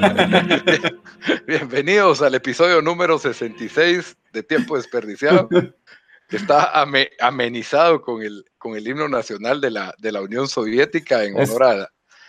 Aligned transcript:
Bienvenidos 1.46 2.22
al 2.22 2.34
episodio 2.34 2.80
número 2.80 3.18
66 3.18 4.16
de 4.32 4.42
Tiempo 4.42 4.76
Desperdiciado, 4.76 5.48
que 6.28 6.36
está 6.36 6.72
amenizado 7.20 8.00
con 8.00 8.22
el, 8.22 8.44
con 8.58 8.76
el 8.76 8.86
himno 8.86 9.08
nacional 9.08 9.60
de 9.60 9.70
la, 9.70 9.94
de 9.98 10.12
la 10.12 10.22
Unión 10.22 10.48
Soviética 10.48 11.24
en 11.24 11.36
honor 11.36 11.88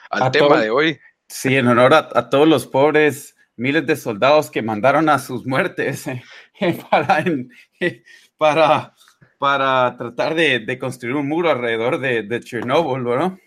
al 0.10 0.32
tema 0.32 0.60
de 0.60 0.70
hoy. 0.70 1.00
Sí, 1.28 1.56
en 1.56 1.68
honor 1.68 1.94
a, 1.94 2.30
todos 2.30 2.48
los 2.48 2.68
pobres 2.68 3.36
miles 3.56 3.86
de 3.86 3.96
soldados 3.96 4.52
que 4.52 4.62
mandaron 4.62 5.08
a 5.08 5.20
sus 5.20 5.46
muertes 5.46 6.08
eh, 6.60 6.80
para, 6.90 7.24
para, 8.38 8.96
para 9.38 9.96
tratar 9.98 10.36
de, 10.36 10.78
construir 10.80 11.16
un 11.16 11.28
muro 11.28 11.50
alrededor 11.50 12.00
de, 12.00 12.24
de 12.24 12.40
Chernobyl, 12.42 13.04
¿no? 13.04 13.40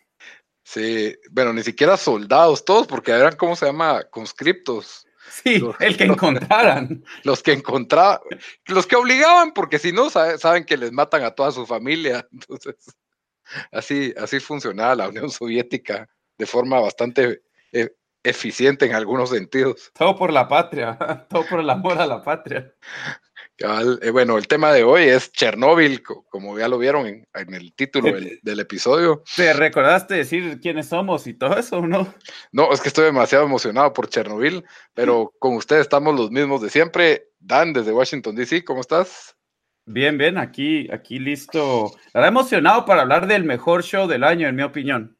Sí, 0.64 1.14
bueno, 1.30 1.52
ni 1.52 1.62
siquiera 1.62 1.96
soldados, 1.96 2.64
todos, 2.64 2.86
porque 2.86 3.12
eran, 3.12 3.36
¿cómo 3.36 3.54
se 3.54 3.66
llama? 3.66 4.02
Conscriptos. 4.04 5.06
Sí, 5.30 5.62
el 5.80 5.96
que 5.96 6.04
encontraran. 6.04 7.04
Los 7.22 7.42
que 7.42 7.52
encontraban, 7.52 8.20
los 8.66 8.86
que 8.86 8.96
obligaban, 8.96 9.52
porque 9.52 9.78
si 9.78 9.90
no, 9.90 10.10
saben 10.10 10.64
que 10.64 10.76
les 10.76 10.92
matan 10.92 11.24
a 11.24 11.30
toda 11.30 11.50
su 11.50 11.66
familia. 11.66 12.26
Entonces, 12.32 12.76
así, 13.72 14.14
así 14.16 14.38
funcionaba 14.40 14.94
la 14.94 15.08
Unión 15.08 15.30
Soviética 15.30 16.08
de 16.38 16.46
forma 16.46 16.78
bastante 16.80 17.42
eh, 17.72 17.90
eficiente 18.22 18.86
en 18.86 18.94
algunos 18.94 19.30
sentidos. 19.30 19.90
Todo 19.94 20.16
por 20.16 20.32
la 20.32 20.46
patria, 20.46 20.98
todo 21.28 21.46
por 21.46 21.60
el 21.60 21.70
amor 21.70 21.98
a 22.00 22.06
la 22.06 22.22
patria. 22.22 22.74
Eh, 23.58 24.10
bueno, 24.10 24.36
el 24.36 24.48
tema 24.48 24.72
de 24.72 24.82
hoy 24.82 25.04
es 25.04 25.30
Chernóbil, 25.30 26.02
como 26.02 26.58
ya 26.58 26.66
lo 26.66 26.76
vieron 26.76 27.06
en, 27.06 27.54
el 27.54 27.72
título 27.74 28.12
del, 28.42 28.60
episodio. 28.60 29.22
¿Te 29.36 29.52
recordaste 29.52 30.14
decir 30.14 30.58
quiénes 30.60 30.88
somos 30.88 31.26
y 31.26 31.34
todo 31.34 31.56
eso, 31.56 31.86
no? 31.86 32.12
No, 32.50 32.72
es 32.72 32.80
que 32.80 32.88
estoy 32.88 33.04
demasiado 33.04 33.44
emocionado 33.44 33.92
por 33.92 34.08
Chernobyl, 34.08 34.64
pero 34.92 35.32
con 35.38 35.54
ustedes 35.54 35.82
estamos 35.82 36.18
los 36.18 36.30
mismos 36.30 36.62
de 36.62 36.70
siempre. 36.70 37.28
Dan, 37.38 37.72
desde 37.72 37.92
Washington, 37.92 38.34
D.C., 38.34 38.64
¿cómo 38.64 38.80
estás? 38.80 39.36
Bien, 39.86 40.16
bien, 40.16 40.38
aquí, 40.38 40.90
aquí 40.90 41.18
listo. 41.18 41.92
Estará 42.06 42.28
emocionado 42.28 42.84
para 42.86 43.02
hablar 43.02 43.26
del 43.26 43.44
mejor 43.44 43.84
show 43.84 44.08
del 44.08 44.24
año, 44.24 44.48
en 44.48 44.56
mi 44.56 44.62
opinión. 44.62 45.18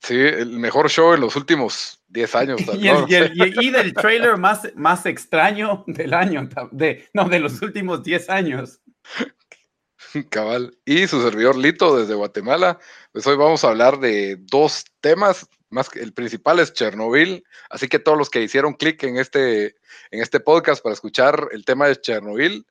Sí, 0.00 0.18
el 0.18 0.58
mejor 0.58 0.90
show 0.90 1.14
en 1.14 1.20
los 1.20 1.36
últimos 1.36 1.95
10 2.08 2.34
años. 2.34 2.60
y, 2.78 3.70
del 3.70 3.94
trailer 3.94 4.36
más, 4.36 4.68
más 4.74 5.06
extraño 5.06 5.84
del 5.86 6.14
año, 6.14 6.48
de, 6.72 7.08
no, 7.12 7.28
de 7.28 7.40
los 7.40 7.60
últimos 7.62 8.02
10 8.02 8.30
años. 8.30 8.80
Cabal. 10.30 10.76
Y 10.84 11.06
su 11.06 11.22
servidor 11.22 11.56
Lito 11.56 11.96
desde 11.96 12.14
Guatemala. 12.14 12.78
Pues 13.12 13.26
hoy 13.26 13.36
vamos 13.36 13.64
a 13.64 13.68
hablar 13.68 13.98
de 13.98 14.36
dos 14.38 14.84
temas. 15.00 15.48
Más 15.68 15.90
que 15.90 16.00
el 16.00 16.12
principal 16.12 16.60
es 16.60 16.72
Chernobyl. 16.72 17.44
Así 17.70 17.88
que 17.88 17.98
todos 17.98 18.16
los 18.16 18.30
que 18.30 18.42
hicieron 18.42 18.74
clic 18.74 19.02
en 19.02 19.18
este, 19.18 19.76
en 20.10 20.22
este 20.22 20.40
podcast 20.40 20.82
para 20.82 20.94
escuchar 20.94 21.48
el 21.52 21.64
tema 21.64 21.88
de 21.88 22.00
Chernobyl, 22.00 22.66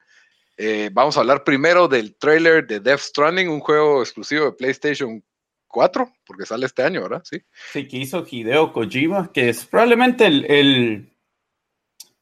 eh, 0.58 0.90
vamos 0.94 1.18
a 1.18 1.20
hablar 1.20 1.44
primero 1.44 1.88
del 1.88 2.16
trailer 2.16 2.66
de 2.66 2.80
Death 2.80 3.02
Stranding, 3.02 3.50
un 3.50 3.60
juego 3.60 4.02
exclusivo 4.02 4.46
de 4.46 4.52
PlayStation 4.54 5.22
4, 5.76 6.10
porque 6.26 6.46
sale 6.46 6.66
este 6.66 6.84
año, 6.84 7.02
¿verdad? 7.02 7.22
Sí. 7.26 7.42
Sí, 7.74 7.86
que 7.86 7.98
hizo 7.98 8.26
Hideo 8.26 8.72
Kojima, 8.72 9.34
que 9.34 9.50
es 9.50 9.66
probablemente 9.66 10.26
el, 10.26 11.12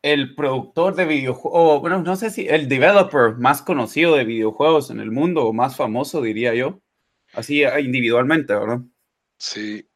el, 0.02 0.34
productor 0.34 0.96
de 0.96 1.06
videojuegos, 1.06 1.80
bueno, 1.80 2.02
no 2.02 2.16
sé 2.16 2.31
si 2.31 2.47
el 2.47 2.68
developer 2.68 3.36
más 3.38 3.62
conocido 3.62 4.16
de 4.16 4.25
videojuegos 4.25 4.90
en 4.90 5.00
el 5.00 5.12
mundo, 5.12 5.46
o 5.46 5.53
más 5.53 5.75
famoso, 5.75 6.24
diría 6.24 6.56
yo. 6.56 6.81
Así 7.31 7.64
ah, 7.64 7.80
individualmente, 7.80 8.56
¿verdad? 8.56 8.80
Sí. 9.38 9.88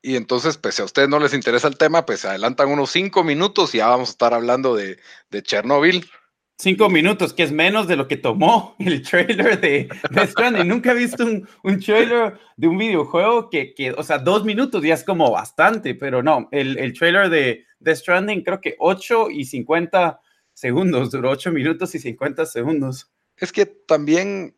Y 0.00 0.14
entonces, 0.14 0.56
pues 0.56 0.76
si 0.76 0.82
a 0.82 0.84
ustedes 0.84 1.08
no 1.08 1.18
les 1.18 1.34
interesa 1.34 1.66
el 1.66 1.76
tema, 1.76 2.06
pues 2.06 2.20
se 2.20 2.28
adelantan 2.28 2.68
unos 2.68 2.90
cinco 2.90 3.24
minutos 3.24 3.74
y 3.74 3.78
ya 3.78 3.88
vamos 3.88 4.10
a 4.10 4.12
estar 4.12 4.34
hablando 4.34 4.76
de, 4.76 5.00
de 5.30 5.42
Chernobyl. 5.42 6.08
Cinco 6.58 6.88
minutos, 6.88 7.32
que 7.32 7.42
es 7.42 7.50
menos 7.50 7.88
de 7.88 7.96
lo 7.96 8.06
que 8.06 8.16
tomó 8.16 8.76
el 8.80 9.02
trailer 9.02 9.60
de 9.60 9.88
Death 10.10 10.30
Stranding. 10.30 10.68
Nunca 10.68 10.92
he 10.92 10.94
visto 10.94 11.24
un, 11.24 11.48
un, 11.64 11.80
trailer 11.80 12.38
de 12.56 12.68
un 12.68 12.78
videojuego 12.78 13.50
que, 13.50 13.74
que, 13.74 13.92
o 13.92 14.02
sea, 14.02 14.18
dos 14.18 14.44
minutos 14.44 14.82
ya 14.82 14.94
es 14.94 15.04
como 15.04 15.30
bastante, 15.30 15.94
pero 15.94 16.22
no, 16.22 16.48
el, 16.52 16.78
el 16.78 16.92
trailer 16.92 17.30
de 17.30 17.64
Death 17.80 17.98
Stranding 17.98 18.42
creo 18.42 18.60
que 18.60 18.76
8 18.78 19.30
y 19.30 19.44
50 19.44 20.20
segundos, 20.54 21.10
duró 21.10 21.30
8 21.30 21.50
minutos 21.50 21.94
y 21.94 21.98
50 21.98 22.46
segundos. 22.46 23.10
Es 23.36 23.52
que 23.52 23.66
también, 23.66 24.56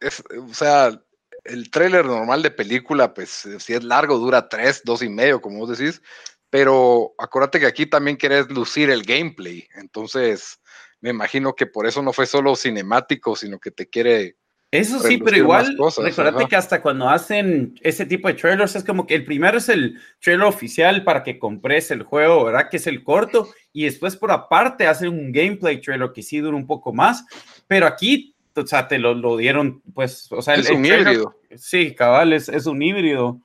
es, 0.00 0.22
o 0.36 0.52
sea, 0.52 1.00
el 1.44 1.70
trailer 1.70 2.04
normal 2.04 2.42
de 2.42 2.50
película, 2.50 3.14
pues 3.14 3.48
si 3.58 3.72
es 3.72 3.84
largo, 3.84 4.18
dura 4.18 4.48
3, 4.48 4.82
2 4.84 5.02
y 5.02 5.08
medio, 5.08 5.40
como 5.40 5.58
vos 5.58 5.78
decís, 5.78 6.02
pero 6.50 7.14
acuérdate 7.18 7.60
que 7.60 7.66
aquí 7.66 7.86
también 7.86 8.16
querés 8.16 8.50
lucir 8.50 8.90
el 8.90 9.02
gameplay, 9.02 9.66
entonces 9.76 10.60
me 11.00 11.10
imagino 11.10 11.54
que 11.54 11.66
por 11.66 11.86
eso 11.86 12.02
no 12.02 12.12
fue 12.12 12.26
solo 12.26 12.56
cinemático, 12.56 13.36
sino 13.36 13.58
que 13.58 13.70
te 13.70 13.88
quiere. 13.88 14.36
Eso 14.70 15.00
sí, 15.00 15.18
pero 15.18 15.36
igual, 15.36 15.76
recuérdate 15.98 16.46
que 16.46 16.54
hasta 16.54 16.80
cuando 16.80 17.08
hacen 17.08 17.74
ese 17.80 18.06
tipo 18.06 18.28
de 18.28 18.34
trailers 18.34 18.76
es 18.76 18.84
como 18.84 19.04
que 19.04 19.16
el 19.16 19.24
primero 19.24 19.58
es 19.58 19.68
el 19.68 19.98
trailer 20.20 20.46
oficial 20.46 21.02
para 21.02 21.24
que 21.24 21.40
compres 21.40 21.90
el 21.90 22.04
juego, 22.04 22.44
¿verdad? 22.44 22.68
Que 22.70 22.76
es 22.76 22.86
el 22.86 23.02
corto, 23.02 23.48
y 23.72 23.84
después 23.84 24.14
por 24.14 24.30
aparte 24.30 24.86
hacen 24.86 25.08
un 25.08 25.32
gameplay 25.32 25.80
trailer 25.80 26.12
que 26.14 26.22
sí 26.22 26.38
dura 26.38 26.56
un 26.56 26.68
poco 26.68 26.92
más, 26.92 27.24
pero 27.66 27.86
aquí, 27.86 28.36
o 28.54 28.64
sea, 28.64 28.86
te 28.86 28.98
lo, 28.98 29.36
dieron, 29.36 29.82
pues, 29.92 30.30
o 30.30 30.40
sea, 30.40 30.54
es 30.54 30.70
un 30.70 30.84
híbrido. 30.84 31.34
Sí, 31.56 31.92
cabal, 31.96 32.32
es, 32.32 32.48
un 32.66 32.80
híbrido. 32.80 33.40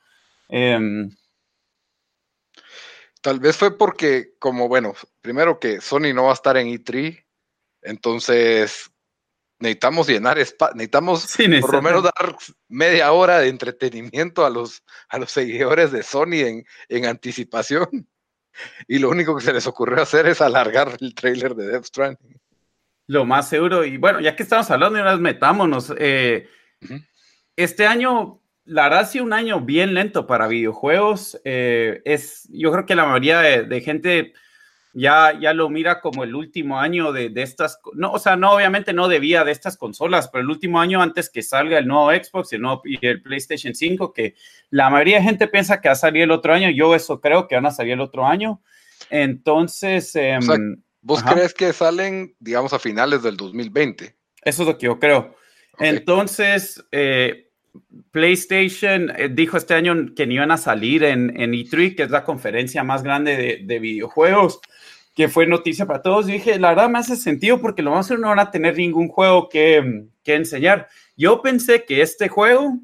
Em, 0.48 1.10
Tal 3.26 3.40
vez 3.40 3.58
fue 3.58 3.76
porque, 3.76 4.36
como 4.38 4.68
bueno, 4.68 4.94
primero 5.22 5.60
que 5.60 5.82
Sony 5.82 6.14
no 6.14 6.26
va 6.26 6.30
a 6.30 6.36
estar 6.36 6.58
en 6.58 6.68
E3, 6.68 7.25
entonces, 7.85 8.91
necesitamos 9.59 10.07
llenar 10.07 10.38
espacio, 10.38 10.75
necesitamos 10.75 11.38
por 11.62 11.73
lo 11.73 11.81
menos 11.81 12.03
dar 12.03 12.35
media 12.67 13.11
hora 13.11 13.40
de 13.40 13.47
entretenimiento 13.47 14.46
a 14.46 14.49
los, 14.49 14.84
a 15.09 15.17
los 15.17 15.32
seguidores 15.32 15.91
de 15.91 16.03
Sony 16.03 16.41
en, 16.46 16.66
en 16.90 17.05
anticipación. 17.05 17.87
Y 18.87 18.99
lo 18.99 19.09
único 19.09 19.35
que 19.35 19.43
se 19.43 19.52
les 19.52 19.67
ocurrió 19.67 20.02
hacer 20.02 20.28
es 20.28 20.40
alargar 20.40 20.96
el 21.02 21.14
trailer 21.14 21.55
de 21.55 21.67
Death 21.67 21.87
Stranding. 21.87 22.40
Lo 23.05 23.26
más 23.26 23.49
seguro, 23.49 23.84
y 23.84 23.97
bueno, 23.97 24.22
ya 24.22 24.34
que 24.34 24.43
estamos 24.43 24.72
hablando, 24.72 24.97
y 24.97 25.20
metámonos. 25.20 25.93
Eh, 25.97 26.47
este 27.58 27.85
año, 27.85 28.41
la 28.64 28.84
verdad, 28.84 28.99
ha 29.02 29.05
sido 29.08 29.26
un 29.26 29.34
año 29.34 29.59
bien 29.59 29.93
lento 29.93 30.26
para 30.26 30.47
videojuegos. 30.47 31.38
Eh, 31.43 32.02
es, 32.05 32.47
yo 32.49 32.72
creo 32.72 32.85
que 32.85 32.96
la 32.96 33.05
mayoría 33.05 33.41
de, 33.41 33.64
de 33.64 33.81
gente 33.81 34.34
ya, 34.96 35.38
ya 35.38 35.53
lo 35.53 35.70
mira 35.70 36.00
como 36.00 36.24
el 36.24 36.34
último 36.34 36.80
año 36.80 37.12
de, 37.12 37.30
de, 37.30 37.42
estas, 37.44 37.80
no, 37.94 38.14
o 38.14 38.20
sea, 38.20 38.38
no, 38.38 38.53
obviamente 38.53 38.94
no 38.94 39.09
debía 39.09 39.44
de 39.44 39.52
estas 39.52 39.76
consolas, 39.76 40.30
pero 40.30 40.42
el 40.42 40.50
último 40.50 40.80
año 40.80 41.02
antes 41.02 41.30
que 41.30 41.44
salga 41.44 41.78
el 41.78 41.86
nuevo 41.86 42.12
Xbox 42.12 42.53
y 42.53 42.56
el, 42.56 42.62
nuevo, 42.62 42.82
y 42.86 43.06
el 43.06 43.22
PlayStation 43.22 43.76
5, 43.76 44.14
que 44.14 44.36
la 44.70 44.90
mayoría 44.90 45.18
de 45.18 45.24
gente 45.24 45.47
piensa 45.50 45.82
que 45.82 45.90
va 45.90 45.94
a 45.94 45.97
salir 45.97 46.24
el 46.24 46.32
otro 46.32 46.53
año, 46.53 46.70
yo 46.70 46.96
eso 46.96 47.20
creo 47.20 47.46
que 47.47 47.56
van 47.56 47.66
a 47.66 47.72
salir 47.72 47.94
el 47.94 48.02
otro 48.02 48.26
año. 48.26 48.62
Entonces... 49.09 50.16
Em, 50.16 50.82
¿Vos 51.02 51.22
crees 51.22 51.53
que 51.53 51.72
salen, 51.74 52.34
digamos, 52.40 52.74
a 52.74 52.80
finales 52.80 53.22
del 53.22 53.38
2020? 53.38 54.16
Eso 54.44 54.62
es 54.64 54.68
lo 54.68 54.78
que 54.78 54.86
yo 54.86 54.98
creo. 54.98 55.36
Entonces, 55.78 56.84
eh, 56.91 57.52
PlayStation 58.12 59.12
eh, 59.16 59.30
dijo 59.30 59.58
este 59.58 59.74
año 59.74 59.94
que 60.16 60.26
no 60.26 60.34
iban 60.34 60.52
a 60.52 60.58
salir 60.58 61.03
en, 61.03 61.40
en 61.40 61.52
E3, 61.52 61.96
que 61.96 62.03
es 62.03 62.09
la 62.09 62.24
conferencia 62.24 62.84
más 62.84 63.03
grande 63.03 63.36
de, 63.36 63.59
de, 63.64 63.80
videojuegos, 63.80 64.62
que 65.16 65.29
fue 65.29 65.47
noticia 65.47 65.85
para 65.85 66.02
todos. 66.02 66.29
Y 66.29 66.34
dije, 66.34 66.59
la 66.59 66.70
verdad 66.70 66.90
me 66.90 67.00
hace 67.00 67.16
sentido 67.16 67.59
porque 67.59 67.82
lo 67.82 67.91
vamos 67.91 68.12
a 68.12 68.17
no 68.17 68.28
van 68.28 68.40
a 68.40 68.52
tener 68.52 68.78
ningún 68.78 69.08
juego 69.08 69.50
que, 69.50 70.08
que 70.23 70.35
enseñar. 70.35 70.88
Yo 71.16 71.41
pensé 71.41 71.85
que 71.85 72.02
este 72.02 72.28
juego 72.28 72.79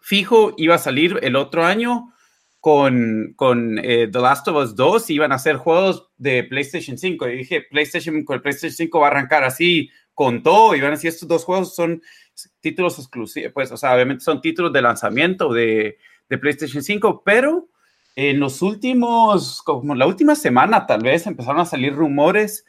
fijo 0.00 0.52
iba 0.56 0.74
a 0.74 0.78
salir 0.78 1.18
el 1.22 1.36
otro 1.36 1.64
año 1.64 2.12
con, 2.60 3.32
con 3.36 3.78
eh, 3.78 4.08
The 4.10 4.18
Last 4.18 4.48
of 4.48 4.56
Us 4.56 4.74
2 4.74 5.10
iban 5.10 5.30
a 5.30 5.38
ser 5.38 5.56
juegos 5.56 6.10
de 6.16 6.42
PlayStation 6.42 6.98
5. 6.98 7.28
Y 7.28 7.36
dije, 7.38 7.62
PlayStation 7.70 8.24
con 8.24 8.34
el 8.34 8.42
PlayStation 8.42 8.76
5 8.76 9.00
va 9.00 9.06
a 9.06 9.10
arrancar 9.10 9.44
así 9.44 9.88
con 10.14 10.42
todo 10.42 10.74
y 10.74 10.80
van 10.80 10.88
a 10.88 10.96
decir, 10.96 11.10
estos 11.10 11.28
dos 11.28 11.44
juegos 11.44 11.76
son 11.76 12.02
títulos 12.60 12.98
exclusivos, 12.98 13.52
pues, 13.52 13.70
o 13.70 13.76
sea, 13.76 13.94
obviamente 13.94 14.24
son 14.24 14.40
títulos 14.40 14.72
de 14.72 14.82
lanzamiento 14.82 15.52
de, 15.52 15.98
de 16.28 16.38
PlayStation 16.38 16.82
5, 16.82 17.22
pero 17.24 17.68
en 18.16 18.40
los 18.40 18.62
últimos, 18.62 19.62
como 19.62 19.94
la 19.94 20.06
última 20.06 20.34
semana 20.34 20.86
tal 20.86 21.02
vez, 21.02 21.26
empezaron 21.26 21.60
a 21.60 21.66
salir 21.66 21.94
rumores 21.94 22.64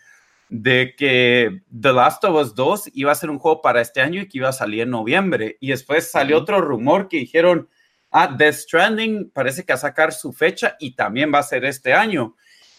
de 0.49 0.94
que 0.97 1.61
The 1.81 1.94
Last 1.94 2.23
of 2.25 2.35
Us 2.35 2.53
2 2.53 2.91
iba 2.94 3.13
a 3.13 3.15
ser 3.15 3.29
un 3.29 3.39
juego 3.39 3.61
para 3.61 3.81
este 3.81 4.01
año 4.01 4.21
y 4.21 4.27
que 4.27 4.39
iba 4.39 4.49
a 4.49 4.53
salir 4.53 4.81
en 4.81 4.91
noviembre. 4.91 5.57
Y 5.61 5.69
después 5.69 6.11
salió 6.11 6.38
otro 6.38 6.59
rumor 6.59 7.07
que 7.07 7.17
dijeron, 7.17 7.69
ah, 8.11 8.27
Death 8.27 8.55
Stranding 8.55 9.31
parece 9.31 9.63
que 9.63 9.71
va 9.71 9.75
a 9.75 9.79
sacar 9.79 10.13
su 10.13 10.33
fecha 10.33 10.75
y 10.79 10.95
también 10.95 11.33
va 11.33 11.39
a 11.39 11.44
ser 11.44 11.63
este 11.63 11.93
año. 11.93 12.35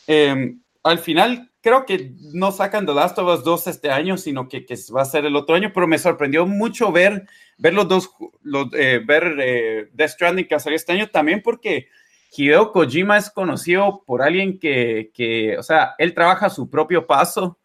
Eh, 0.07 0.55
al 0.83 0.99
final, 0.99 1.51
creo 1.63 1.87
que 1.87 2.13
no 2.35 2.53
sacan 2.53 2.85
The 2.85 2.95
Last 2.95 3.19
of 3.19 3.39
Us 3.39 3.45
2 3.45 3.67
este 3.67 3.91
año, 3.91 4.19
sino 4.19 4.47
que, 4.47 4.67
que, 4.67 4.77
va 4.95 5.03
a 5.03 5.07
ser 5.07 5.25
el 5.25 5.37
otro 5.37 5.57
año, 5.57 5.71
pero 5.73 5.87
me 5.87 5.99
sorprendió 5.99 6.47
mucho 6.47 6.93
ver, 6.93 7.27
ver 7.57 7.73
los 7.73 7.89
dos, 7.89 8.11
los, 8.43 8.69
eh, 8.75 9.01
ver 9.05 9.37
eh, 9.41 9.89
Death 9.95 10.11
Stranding 10.11 10.47
que 10.47 10.55
va 10.55 10.59
a 10.59 10.61
salir 10.61 10.77
este 10.77 10.93
año 10.93 11.09
también 11.09 11.41
porque 11.43 11.89
Hideo 12.31 12.73
Kojima 12.73 13.17
es 13.17 13.31
conocido 13.31 14.03
por 14.07 14.23
alguien 14.23 14.59
que, 14.59 15.11
que 15.15 15.57
o 15.59 15.63
sea, 15.63 15.95
él 15.99 16.15
trabaja 16.15 16.47
a 16.47 16.51
su 16.51 16.69
propio 16.69 17.07
paso, 17.07 17.59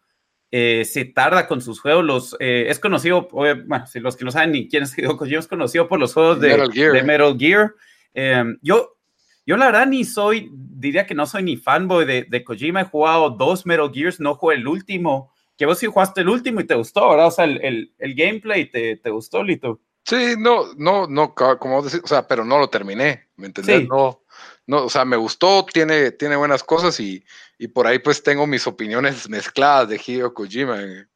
eh, 0.50 0.84
se 0.84 1.04
tarda 1.04 1.46
con 1.46 1.60
sus 1.60 1.80
juegos, 1.80 2.04
los, 2.04 2.36
eh, 2.40 2.66
es 2.68 2.78
conocido, 2.78 3.28
bueno, 3.30 3.86
si 3.86 4.00
los 4.00 4.16
que 4.16 4.24
no 4.24 4.30
saben 4.30 4.52
ni 4.52 4.68
quién 4.68 4.84
es 4.84 4.96
Hideo 4.96 5.16
Kojima, 5.16 5.40
es 5.40 5.48
conocido 5.48 5.88
por 5.88 5.98
los 5.98 6.14
juegos 6.14 6.40
de 6.40 6.48
Metal 6.50 6.72
Gear. 6.72 6.92
De 6.92 7.02
Metal 7.02 7.36
Gear. 7.38 7.74
Eh, 8.14 8.44
yo, 8.62 8.96
yo 9.44 9.56
la 9.56 9.66
verdad 9.66 9.86
ni 9.86 10.04
soy, 10.04 10.50
diría 10.52 11.06
que 11.06 11.14
no 11.14 11.26
soy 11.26 11.42
ni 11.42 11.56
fanboy 11.56 12.04
de, 12.04 12.24
de 12.28 12.44
Kojima, 12.44 12.82
he 12.82 12.84
jugado 12.84 13.30
dos 13.30 13.66
Metal 13.66 13.90
Gears, 13.92 14.20
no 14.20 14.34
jugué 14.34 14.56
el 14.56 14.66
último, 14.66 15.32
que 15.56 15.66
vos 15.66 15.78
sí 15.78 15.86
jugaste 15.86 16.22
el 16.22 16.28
último 16.28 16.60
y 16.60 16.66
te 16.66 16.74
gustó, 16.74 17.10
¿verdad? 17.10 17.26
O 17.26 17.30
sea, 17.30 17.44
el, 17.44 17.60
el, 17.62 17.94
el 17.98 18.14
gameplay 18.14 18.70
te, 18.70 18.96
te 18.96 19.10
gustó, 19.10 19.42
Lito. 19.42 19.80
Sí, 20.04 20.34
no, 20.38 20.74
no, 20.76 21.06
no, 21.06 21.34
como 21.34 21.82
decir, 21.82 22.00
o 22.04 22.06
sea, 22.06 22.28
pero 22.28 22.44
no 22.44 22.58
lo 22.58 22.68
terminé, 22.68 23.28
¿me 23.36 23.46
entendés? 23.46 23.80
Sí. 23.80 23.88
No, 23.88 24.23
no, 24.66 24.84
o 24.84 24.90
sea, 24.90 25.04
me 25.04 25.16
gustó, 25.16 25.64
tiene, 25.66 26.12
tiene 26.12 26.36
buenas 26.36 26.64
cosas 26.64 26.98
y, 27.00 27.24
y 27.58 27.68
por 27.68 27.86
ahí 27.86 27.98
pues 27.98 28.22
tengo 28.22 28.46
mis 28.46 28.66
opiniones 28.66 29.28
mezcladas 29.28 29.88
de 29.88 30.00
Hideo 30.04 30.34
Kojima. 30.34 30.82
eh, 30.82 31.06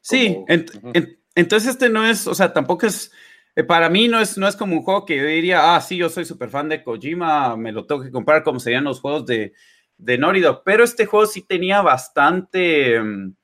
Sí, 0.00 0.44
ent- 0.48 1.18
entonces 1.34 1.70
este 1.70 1.88
no 1.88 2.06
es, 2.06 2.26
o 2.26 2.34
sea, 2.34 2.52
tampoco 2.52 2.86
es, 2.86 3.12
eh, 3.56 3.64
para 3.64 3.88
mí 3.88 4.08
no 4.08 4.20
es, 4.20 4.36
no 4.38 4.48
es 4.48 4.56
como 4.56 4.76
un 4.76 4.82
juego 4.82 5.04
que 5.06 5.16
yo 5.16 5.24
diría, 5.24 5.74
ah, 5.74 5.80
sí, 5.80 5.96
yo 5.96 6.08
soy 6.08 6.24
súper 6.24 6.50
fan 6.50 6.68
de 6.68 6.82
Kojima, 6.82 7.56
me 7.56 7.72
lo 7.72 7.86
tengo 7.86 8.02
que 8.02 8.10
comprar 8.10 8.42
como 8.42 8.60
serían 8.60 8.84
los 8.84 9.00
juegos 9.00 9.26
de, 9.26 9.52
de 9.96 10.16
Dog, 10.18 10.62
pero 10.64 10.84
este 10.84 11.06
juego 11.06 11.26
sí 11.26 11.42
tenía 11.42 11.82
bastante, 11.82 13.00
mm, 13.00 13.34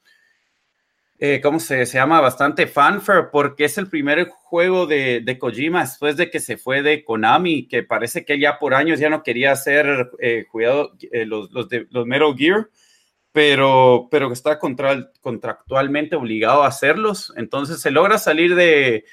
eh, 1.18 1.40
¿cómo 1.42 1.60
se, 1.60 1.86
se 1.86 1.98
llama? 1.98 2.20
Bastante 2.20 2.66
fanfare, 2.66 3.28
porque 3.32 3.64
es 3.64 3.78
el 3.78 3.88
primer 3.88 4.28
juego 4.28 4.86
de, 4.86 5.20
de 5.20 5.38
Kojima 5.38 5.80
después 5.80 6.16
de 6.16 6.30
que 6.30 6.40
se 6.40 6.58
fue 6.58 6.82
de 6.82 7.04
Konami, 7.04 7.68
que 7.68 7.82
parece 7.82 8.24
que 8.24 8.38
ya 8.38 8.58
por 8.58 8.74
años 8.74 9.00
ya 9.00 9.08
no 9.08 9.22
quería 9.22 9.52
hacer 9.52 10.10
eh, 10.18 10.44
cuidado, 10.50 10.92
eh, 11.10 11.24
los, 11.24 11.50
los, 11.52 11.68
de, 11.68 11.86
los 11.90 12.06
Metal 12.06 12.34
Gear, 12.36 12.68
pero, 13.32 14.08
pero 14.10 14.30
está 14.30 14.58
contra, 14.58 15.10
contractualmente 15.20 16.16
obligado 16.16 16.62
a 16.62 16.68
hacerlos. 16.68 17.32
Entonces 17.36 17.80
se 17.80 17.90
logra 17.90 18.18
salir 18.18 18.54
de, 18.54 19.06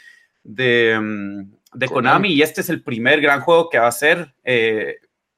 de, 0.44 1.00
mm, 1.02 1.54
de 1.74 1.88
Konami. 1.88 1.88
Konami. 1.88 2.34
y 2.34 2.42
este 2.42 2.62
es 2.62 2.70
el 2.70 2.84
primer 2.84 3.22
gran 3.22 3.40
juego 3.40 3.70
que 3.70 3.80
va 3.80 3.86
a 3.86 3.90
hacer 3.90 4.34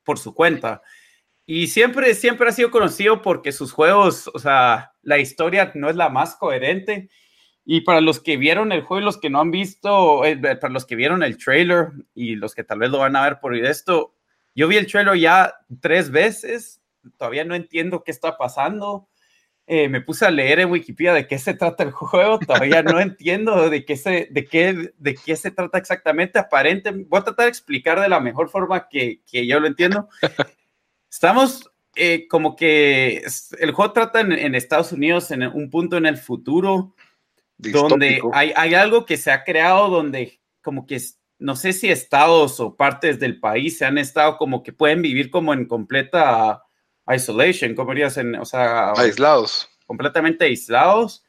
por 0.03 0.17
su 0.17 0.33
cuenta. 0.33 0.81
Y 1.45 1.67
siempre, 1.67 2.15
siempre 2.15 2.49
ha 2.49 2.51
sido 2.51 2.71
conocido 2.71 3.21
porque 3.21 3.51
sus 3.51 3.71
juegos, 3.71 4.29
o 4.33 4.39
sea, 4.39 4.93
la 5.03 5.19
historia 5.19 5.71
no 5.75 5.89
es 5.89 5.95
la 5.95 6.09
más 6.09 6.35
coherente. 6.35 7.09
Y 7.65 7.81
para 7.81 8.01
los 8.01 8.19
que 8.19 8.37
vieron 8.37 8.71
el 8.71 8.81
juego 8.81 9.01
y 9.01 9.05
los 9.05 9.19
que 9.19 9.29
no 9.29 9.41
han 9.41 9.51
visto, 9.51 10.25
eh, 10.25 10.37
para 10.37 10.73
los 10.73 10.85
que 10.85 10.95
vieron 10.95 11.23
el 11.23 11.37
trailer 11.37 11.89
y 12.13 12.35
los 12.35 12.53
que 12.53 12.63
tal 12.63 12.79
vez 12.79 12.89
lo 12.89 12.99
van 12.99 13.15
a 13.15 13.23
ver 13.23 13.39
por 13.39 13.55
esto, 13.55 14.15
yo 14.55 14.67
vi 14.67 14.77
el 14.77 14.87
trailer 14.87 15.17
ya 15.17 15.53
tres 15.81 16.11
veces, 16.11 16.81
todavía 17.17 17.43
no 17.43 17.55
entiendo 17.55 18.03
qué 18.03 18.11
está 18.11 18.37
pasando. 18.37 19.07
Eh, 19.67 19.89
me 19.89 20.01
puse 20.01 20.25
a 20.25 20.31
leer 20.31 20.59
en 20.59 20.69
Wikipedia 20.69 21.13
de 21.13 21.25
qué 21.25 21.39
se 21.39 21.55
trata 21.55 21.83
el 21.83 21.91
juego, 21.91 22.37
todavía 22.37 22.83
no 22.83 22.99
entiendo 23.01 23.67
de 23.69 23.83
qué, 23.83 23.97
se, 23.97 24.27
de, 24.29 24.45
qué, 24.45 24.93
de 24.97 25.15
qué 25.15 25.35
se 25.35 25.49
trata 25.49 25.79
exactamente. 25.79 26.37
Aparente, 26.37 26.91
voy 26.91 27.19
a 27.19 27.23
tratar 27.23 27.45
de 27.45 27.49
explicar 27.49 27.99
de 27.99 28.09
la 28.09 28.19
mejor 28.19 28.49
forma 28.49 28.87
que, 28.87 29.21
que 29.25 29.47
yo 29.47 29.59
lo 29.59 29.67
entiendo. 29.67 30.07
Estamos 31.15 31.71
eh, 31.95 32.27
como 32.27 32.57
que 32.57 33.23
el 33.59 33.71
juego 33.71 33.93
trata 33.93 34.19
en, 34.19 34.33
en 34.33 34.53
Estados 34.53 34.91
Unidos 34.91 35.31
en 35.31 35.43
un 35.47 35.69
punto 35.69 35.95
en 35.95 36.05
el 36.05 36.17
futuro 36.17 36.93
donde 37.57 38.07
distópico. 38.07 38.31
hay, 38.33 38.51
hay 38.53 38.73
algo 38.73 39.05
que 39.05 39.15
se 39.15 39.31
ha 39.31 39.45
creado 39.45 39.87
donde 39.87 40.41
como 40.61 40.85
que 40.85 40.99
no 41.39 41.55
sé 41.55 41.71
si 41.71 41.89
estados 41.89 42.59
o 42.59 42.75
partes 42.75 43.17
del 43.17 43.39
país 43.39 43.77
se 43.77 43.85
han 43.85 43.97
estado 43.97 44.35
como 44.37 44.61
que 44.61 44.73
pueden 44.73 45.01
vivir 45.01 45.29
como 45.31 45.53
en 45.53 45.67
completa 45.69 46.63
isolation, 47.07 47.75
como 47.75 47.91
dirías, 47.91 48.17
en, 48.17 48.35
o 48.35 48.43
sea, 48.43 48.91
aislados. 48.91 49.69
completamente 49.85 50.43
aislados. 50.43 51.23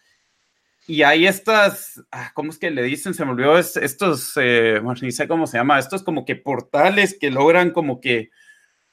Y 0.88 1.02
hay 1.02 1.28
estas, 1.28 2.02
ah, 2.10 2.32
¿cómo 2.34 2.50
es 2.50 2.58
que 2.58 2.72
le 2.72 2.82
dicen? 2.82 3.14
Se 3.14 3.24
me 3.24 3.30
olvidó, 3.30 3.56
es- 3.56 3.76
estos, 3.76 4.32
eh, 4.36 4.80
ni 5.00 5.12
sé 5.12 5.28
cómo 5.28 5.46
se 5.46 5.58
llama, 5.58 5.78
estos 5.78 6.02
como 6.02 6.24
que 6.24 6.34
portales 6.34 7.16
que 7.20 7.30
logran 7.30 7.70
como 7.70 8.00
que 8.00 8.30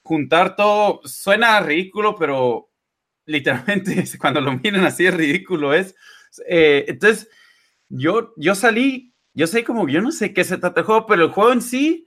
juntar 0.04 0.54
todo. 0.54 1.00
Suena 1.04 1.58
ridículo, 1.60 2.14
pero 2.14 2.70
literalmente 3.26 4.04
cuando 4.20 4.40
lo 4.40 4.52
miran 4.52 4.84
así 4.84 5.06
es 5.06 5.14
ridículo. 5.14 5.74
Es, 5.74 5.96
eh, 6.46 6.84
entonces, 6.86 7.28
yo, 7.88 8.32
yo 8.36 8.54
salí, 8.54 9.12
yo 9.32 9.46
sé 9.46 9.64
como, 9.64 9.88
yo 9.88 10.00
no 10.00 10.12
sé 10.12 10.32
qué 10.32 10.44
se 10.44 10.58
trata 10.58 10.80
el 10.80 10.86
juego, 10.86 11.06
pero 11.06 11.24
el 11.24 11.30
juego 11.30 11.52
en 11.52 11.62
sí 11.62 12.06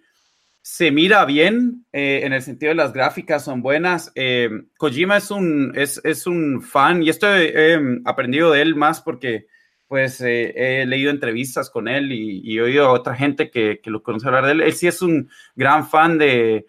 se 0.61 0.91
mira 0.91 1.23
bien 1.25 1.85
eh, 1.93 2.21
en 2.23 2.33
el 2.33 2.41
sentido 2.41 2.69
de 2.71 2.75
las 2.75 2.93
gráficas 2.93 3.43
son 3.43 3.61
buenas. 3.61 4.11
Eh, 4.15 4.49
Kojima 4.77 5.17
es 5.17 5.31
un, 5.31 5.71
es, 5.75 5.99
es 6.03 6.27
un 6.27 6.61
fan 6.61 7.01
y 7.03 7.09
esto 7.09 7.27
he 7.33 7.79
aprendido 8.05 8.51
de 8.51 8.61
él 8.61 8.75
más 8.75 9.01
porque 9.01 9.47
pues 9.87 10.19
he 10.19 10.85
leído 10.85 11.09
entrevistas 11.09 11.69
con 11.69 11.87
él 11.87 12.11
y, 12.11 12.41
y 12.43 12.57
he 12.57 12.61
oído 12.61 12.87
a 12.87 12.91
otra 12.91 13.15
gente 13.15 13.49
que, 13.49 13.79
que, 13.81 13.89
lo 13.89 14.03
conoce 14.03 14.27
hablar 14.27 14.45
de 14.45 14.51
él. 14.51 14.61
Él 14.61 14.73
sí 14.73 14.85
es 14.85 15.01
un 15.01 15.29
gran 15.55 15.87
fan 15.87 16.17
de, 16.17 16.65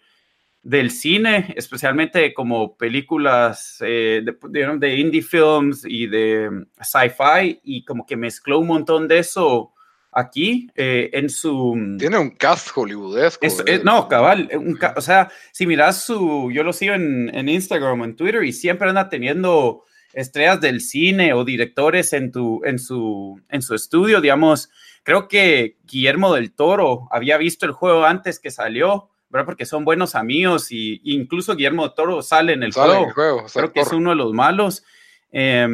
del 0.61 0.91
cine, 0.91 1.53
especialmente 1.55 2.33
como 2.33 2.77
películas 2.77 3.77
eh, 3.81 4.21
de, 4.23 4.77
de, 4.77 4.95
indie 4.97 5.21
films 5.21 5.85
y 5.87 6.07
de 6.07 6.49
mm, 6.49 6.65
sci-fi 6.81 7.59
y 7.63 7.85
como 7.85 8.05
que 8.05 8.17
mezcló 8.17 8.59
un 8.59 8.67
montón 8.67 9.07
de 9.07 9.19
eso 9.19 9.73
aquí 10.11 10.69
eh, 10.75 11.09
en 11.13 11.29
su... 11.29 11.95
Tiene 11.97 12.17
un 12.17 12.31
cast 12.31 12.69
hollywoodesco. 12.75 13.45
Es, 13.45 13.63
es, 13.65 13.83
no, 13.83 14.07
cabal. 14.07 14.49
Un 14.53 14.75
ca 14.75 14.93
o 14.97 15.01
sea, 15.01 15.31
si 15.51 15.65
miras 15.65 16.03
su... 16.03 16.51
Yo 16.51 16.63
lo 16.63 16.73
sigo 16.73 16.93
en, 16.93 17.33
en, 17.33 17.47
Instagram 17.47 18.03
en 18.03 18.15
Twitter 18.15 18.43
y 18.43 18.51
siempre 18.51 18.89
anda 18.89 19.09
teniendo 19.09 19.83
estrellas 20.13 20.59
del 20.59 20.81
cine 20.81 21.33
o 21.33 21.45
directores 21.45 22.13
en, 22.13 22.31
tu, 22.31 22.61
en, 22.65 22.79
su, 22.79 23.41
en 23.49 23.61
su 23.61 23.75
estudio, 23.75 24.21
digamos. 24.21 24.69
Creo 25.03 25.27
que 25.27 25.77
Guillermo 25.85 26.33
del 26.33 26.53
Toro 26.53 27.07
había 27.11 27.37
visto 27.37 27.65
el 27.65 27.71
juego 27.71 28.05
antes 28.05 28.39
que 28.39 28.51
salió, 28.51 29.09
¿verdad? 29.29 29.45
Porque 29.45 29.65
son 29.65 29.85
buenos 29.85 30.15
amigos 30.15 30.71
y, 30.71 31.01
incluso 31.03 31.55
Guillermo 31.55 31.91
Toro 31.91 32.21
sale 32.21 32.53
en 32.53 32.63
el 32.63 32.73
sale 32.73 32.87
juego. 32.87 33.03
En 33.03 33.07
el 33.09 33.13
juego 33.13 33.45
Creo 33.53 33.71
que 33.73 33.79
es 33.81 33.91
uno 33.91 34.09
de 34.11 34.15
los 34.15 34.33
malos. 34.33 34.83
Eh, 35.31 35.67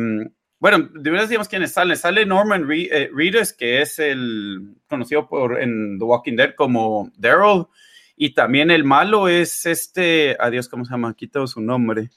bueno, 0.59 0.89
de 0.93 1.12
verdad 1.12 1.27
digamos 1.27 1.47
quiénes 1.47 1.74
salen. 1.74 1.97
Sale 1.97 2.25
Norman 2.25 2.67
Re 2.67 2.88
eh, 2.91 3.09
Reedus, 3.13 3.53
que 3.53 3.81
es 3.81 4.00
el 4.00 4.75
conocido 4.88 5.27
por 5.27 5.62
en 5.62 6.00
The 6.00 6.05
Walking 6.05 6.35
Dead 6.35 6.55
como 6.55 7.12
Daryl. 7.17 7.67
Y 8.15 8.33
también 8.33 8.71
el 8.71 8.83
malo 8.83 9.27
es 9.27 9.65
este, 9.65 10.38
adiós, 10.39 10.69
¿cómo 10.69 10.85
se 10.85 10.91
llama? 10.91 11.09
Aquí 11.09 11.27
todo 11.27 11.47
su 11.47 11.62
nombre. 11.62 12.09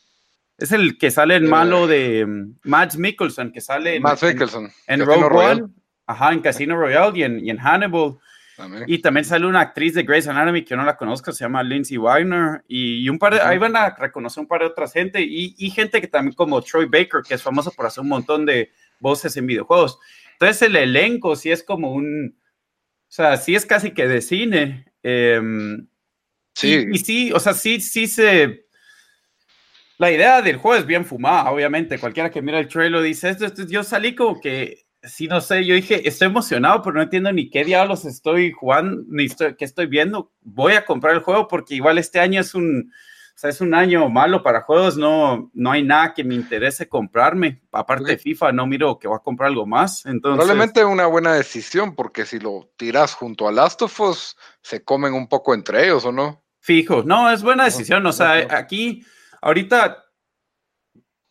Es 0.56 0.72
el 0.72 0.96
que 0.96 1.10
sale 1.10 1.36
el 1.36 1.44
malo 1.44 1.86
de 1.86 2.24
um, 2.24 2.54
Mads 2.62 2.96
Mikkelsen, 2.96 3.52
que 3.52 3.60
sale 3.60 3.96
en, 3.96 4.02
Mads 4.02 4.22
Mikkelsen, 4.22 4.64
en, 4.86 5.00
en 5.00 5.06
Rogue 5.06 5.24
One, 5.24 5.66
ajá, 6.06 6.32
en 6.32 6.40
Casino 6.40 6.76
Royale 6.76 7.18
y 7.18 7.22
en, 7.24 7.44
y 7.44 7.50
en 7.50 7.58
Hannibal. 7.58 8.18
También. 8.58 8.84
Y 8.88 8.98
también 8.98 9.24
sale 9.24 9.46
una 9.46 9.60
actriz 9.60 9.94
de 9.94 10.02
Grey's 10.02 10.26
Anatomy 10.26 10.64
que 10.64 10.70
yo 10.70 10.76
no 10.76 10.84
la 10.84 10.96
conozco, 10.96 11.30
se 11.30 11.44
llama 11.44 11.62
Lindsay 11.62 11.96
Wagner. 11.96 12.64
Y, 12.66 13.04
y 13.04 13.08
un 13.08 13.16
par 13.16 13.34
de, 13.34 13.40
ahí 13.40 13.56
van 13.56 13.76
a 13.76 13.90
reconocer 13.90 14.40
un 14.40 14.48
par 14.48 14.60
de 14.60 14.66
otras 14.66 14.92
gente. 14.92 15.22
Y, 15.22 15.54
y, 15.56 15.70
gente 15.70 16.00
que 16.00 16.08
también 16.08 16.34
como 16.34 16.60
Troy 16.60 16.86
Baker, 16.86 17.22
que 17.26 17.34
es 17.34 17.42
famoso 17.42 17.70
por 17.70 17.86
hacer 17.86 18.02
un 18.02 18.08
montón 18.08 18.44
de 18.44 18.72
voces 18.98 19.36
en 19.36 19.46
videojuegos. 19.46 20.00
Entonces 20.32 20.62
el 20.62 20.74
elenco 20.74 21.36
sí 21.36 21.52
es 21.52 21.62
como 21.62 21.92
un, 21.92 22.36
o 23.08 23.10
sea, 23.10 23.36
sí 23.36 23.54
es 23.54 23.64
casi 23.64 23.92
que 23.92 24.08
de 24.08 24.20
cine. 24.20 24.86
Em, 25.04 25.86
sí. 26.52 26.84
Y, 26.92 26.98
sí, 26.98 27.32
o 27.32 27.38
sea, 27.38 27.54
sí, 27.54 27.80
sí 27.80 28.08
se... 28.08 28.66
La 29.98 30.10
idea 30.10 30.42
del 30.42 30.56
juego 30.56 30.80
es 30.80 30.86
bien 30.86 31.04
fumada, 31.04 31.50
obviamente. 31.50 31.98
Cualquiera 31.98 32.30
que 32.30 32.42
mira 32.42 32.58
el 32.58 32.68
trailer 32.68 33.02
dice 33.02 33.30
esto, 33.30 33.46
yo 33.68 33.84
salí 33.84 34.14
como 34.16 34.40
que, 34.40 34.87
sí, 35.02 35.28
no 35.28 35.40
sé, 35.40 35.64
yo 35.64 35.74
dije, 35.74 36.06
estoy 36.08 36.26
emocionado, 36.26 36.82
pero 36.82 36.96
no 36.96 37.02
entiendo 37.02 37.32
ni 37.32 37.50
qué 37.50 37.64
diablos 37.64 38.04
estoy 38.04 38.52
jugando, 38.52 39.02
ni 39.08 39.24
estoy, 39.24 39.54
qué 39.56 39.64
estoy 39.64 39.86
viendo. 39.86 40.32
Voy 40.42 40.74
a 40.74 40.84
comprar 40.84 41.14
el 41.14 41.22
juego 41.22 41.48
porque 41.48 41.74
igual 41.74 41.98
este 41.98 42.20
año 42.20 42.40
es 42.40 42.54
un, 42.54 42.92
o 43.38 43.40
sea, 43.40 43.50
es 43.50 43.60
un 43.60 43.72
año 43.72 44.08
malo 44.08 44.42
para 44.42 44.62
juegos, 44.62 44.96
no, 44.96 45.48
no 45.54 45.70
hay 45.70 45.84
nada 45.84 46.12
que 46.12 46.24
me 46.24 46.34
interese 46.34 46.88
comprarme. 46.88 47.62
Aparte 47.70 48.10
de 48.10 48.18
FIFA, 48.18 48.50
no 48.50 48.66
miro 48.66 48.98
que 48.98 49.06
va 49.06 49.18
a 49.18 49.22
comprar 49.22 49.50
algo 49.50 49.64
más. 49.64 50.04
Entonces... 50.06 50.44
Probablemente 50.44 50.84
una 50.84 51.06
buena 51.06 51.34
decisión, 51.34 51.94
porque 51.94 52.26
si 52.26 52.40
lo 52.40 52.68
tiras 52.76 53.14
junto 53.14 53.46
a 53.46 53.52
Last 53.52 53.80
of 53.82 54.00
Us, 54.00 54.36
se 54.60 54.82
comen 54.82 55.14
un 55.14 55.28
poco 55.28 55.54
entre 55.54 55.84
ellos, 55.84 56.04
¿o 56.04 56.10
no? 56.10 56.42
Fijo, 56.58 57.04
no, 57.04 57.30
es 57.30 57.44
buena 57.44 57.64
decisión. 57.64 58.04
O 58.06 58.12
sea, 58.12 58.48
aquí, 58.50 59.06
ahorita, 59.40 60.07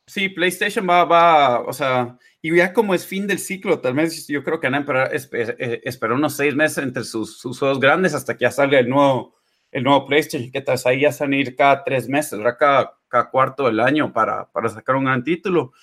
sí, 0.08 0.30
PlayStation 0.30 0.90
va, 0.90 1.06
va, 1.06 1.62
o 1.62 1.74
sea, 1.74 2.18
y 2.42 2.56
ya 2.56 2.74
como 2.74 2.96
es 2.96 3.06
fin 3.06 3.28
del 3.28 3.40
ciclo, 3.40 3.80
tal 3.80 3.94
vez 3.94 4.28
yo 4.28 4.44
creo 4.44 4.60
que 4.60 4.70
van 4.70 4.90
a 4.90 5.06
esperar, 5.12 6.14
unos 6.14 6.36
seis 6.36 6.56
meses 6.56 6.80
entre 6.80 7.04
sus, 7.04 7.40
sus 7.40 7.60
juegos 7.60 7.80
grandes 7.80 8.16
hasta 8.16 8.36
que 8.36 8.44
ya 8.44 8.52
salga 8.52 8.80
el 8.80 8.90
nuevo 8.90 9.38
el 9.72 9.84
nuevo 9.84 10.06
PlayStation, 10.06 10.52
que 10.52 10.62
tal 10.62 10.78
ahí 10.86 11.02
ya 11.02 11.12
van 11.20 11.34
a 11.34 11.38
ir 11.38 11.56
cada 11.56 11.84
tres 11.84 12.08
meses, 12.08 12.40
cada, 12.58 12.98
cada 13.08 13.30
cuarto 13.30 13.66
del 13.66 13.80
año 13.80 14.12
para, 14.14 14.50
para 14.52 14.70
sacar 14.70 14.96
un 14.96 15.06
gran 15.06 15.24
título. 15.24 15.74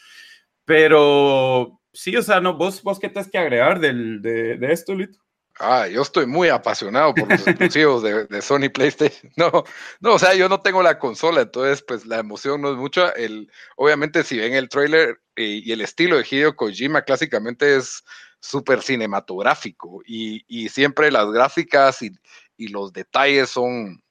Pero 0.64 1.80
sí, 1.92 2.16
o 2.16 2.22
sea, 2.22 2.40
no, 2.40 2.54
vos, 2.54 2.82
vos 2.82 2.98
qué 2.98 3.08
tienes 3.08 3.30
que 3.30 3.38
agregar 3.38 3.80
del, 3.80 4.22
de, 4.22 4.56
de, 4.56 4.72
esto, 4.72 4.94
Lito. 4.94 5.18
Ah, 5.60 5.86
yo 5.86 6.02
estoy 6.02 6.26
muy 6.26 6.48
apasionado 6.48 7.14
por 7.14 7.30
los 7.30 7.46
exclusivos 7.46 8.02
de, 8.02 8.26
de, 8.26 8.42
Sony 8.42 8.68
PlayStation. 8.72 9.32
No, 9.36 9.64
no, 10.00 10.14
o 10.14 10.18
sea, 10.18 10.34
yo 10.34 10.48
no 10.48 10.60
tengo 10.60 10.82
la 10.82 10.98
consola, 10.98 11.42
entonces 11.42 11.82
pues 11.86 12.06
la 12.06 12.18
emoción 12.18 12.60
no 12.60 12.72
es 12.72 12.76
mucha. 12.76 13.10
El, 13.10 13.50
obviamente 13.76 14.24
si 14.24 14.36
ven 14.38 14.54
el 14.54 14.68
trailer 14.68 15.20
y, 15.36 15.68
y 15.68 15.72
el 15.72 15.80
estilo 15.80 16.16
de 16.16 16.26
Hideo 16.28 16.56
Kojima 16.56 17.02
clásicamente 17.02 17.76
es 17.76 18.04
súper 18.40 18.82
cinematográfico 18.82 20.02
y, 20.06 20.44
y, 20.48 20.68
siempre 20.68 21.10
las 21.10 21.30
gráficas 21.30 22.02
y, 22.02 22.10
y 22.58 22.68
los 22.68 22.92
detalles 22.92 23.48
son, 23.48 24.02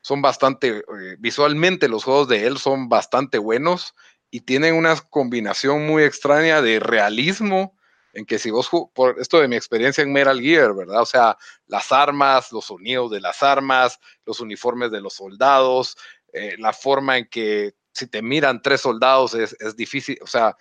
son 0.00 0.22
bastante, 0.22 0.78
eh, 0.78 1.16
visualmente 1.18 1.88
los 1.88 2.04
juegos 2.04 2.26
de 2.28 2.46
él 2.46 2.58
son 2.58 2.88
bastante 2.88 3.38
buenos 3.38 3.94
y 4.30 4.40
tienen 4.40 4.74
una 4.74 4.96
combinación 4.96 5.86
muy 5.86 6.02
extraña 6.02 6.62
de 6.62 6.80
realismo 6.80 7.75
en 8.16 8.24
que 8.24 8.38
si 8.38 8.50
vos, 8.50 8.70
por 8.94 9.20
esto 9.20 9.38
de 9.38 9.46
mi 9.46 9.56
experiencia 9.56 10.02
en 10.02 10.12
Metal 10.12 10.40
Gear, 10.40 10.74
¿verdad? 10.74 11.02
O 11.02 11.06
sea, 11.06 11.36
las 11.66 11.92
armas, 11.92 12.50
los 12.50 12.64
sonidos 12.64 13.10
de 13.10 13.20
las 13.20 13.42
armas, 13.42 14.00
los 14.24 14.40
uniformes 14.40 14.90
de 14.90 15.02
los 15.02 15.12
soldados, 15.12 15.96
eh, 16.32 16.56
la 16.58 16.72
forma 16.72 17.18
en 17.18 17.28
que 17.28 17.74
si 17.92 18.06
te 18.06 18.22
miran 18.22 18.62
tres 18.62 18.80
soldados 18.80 19.34
es, 19.34 19.54
es, 19.60 19.76
difícil, 19.76 20.18
o 20.22 20.26
sea, 20.26 20.56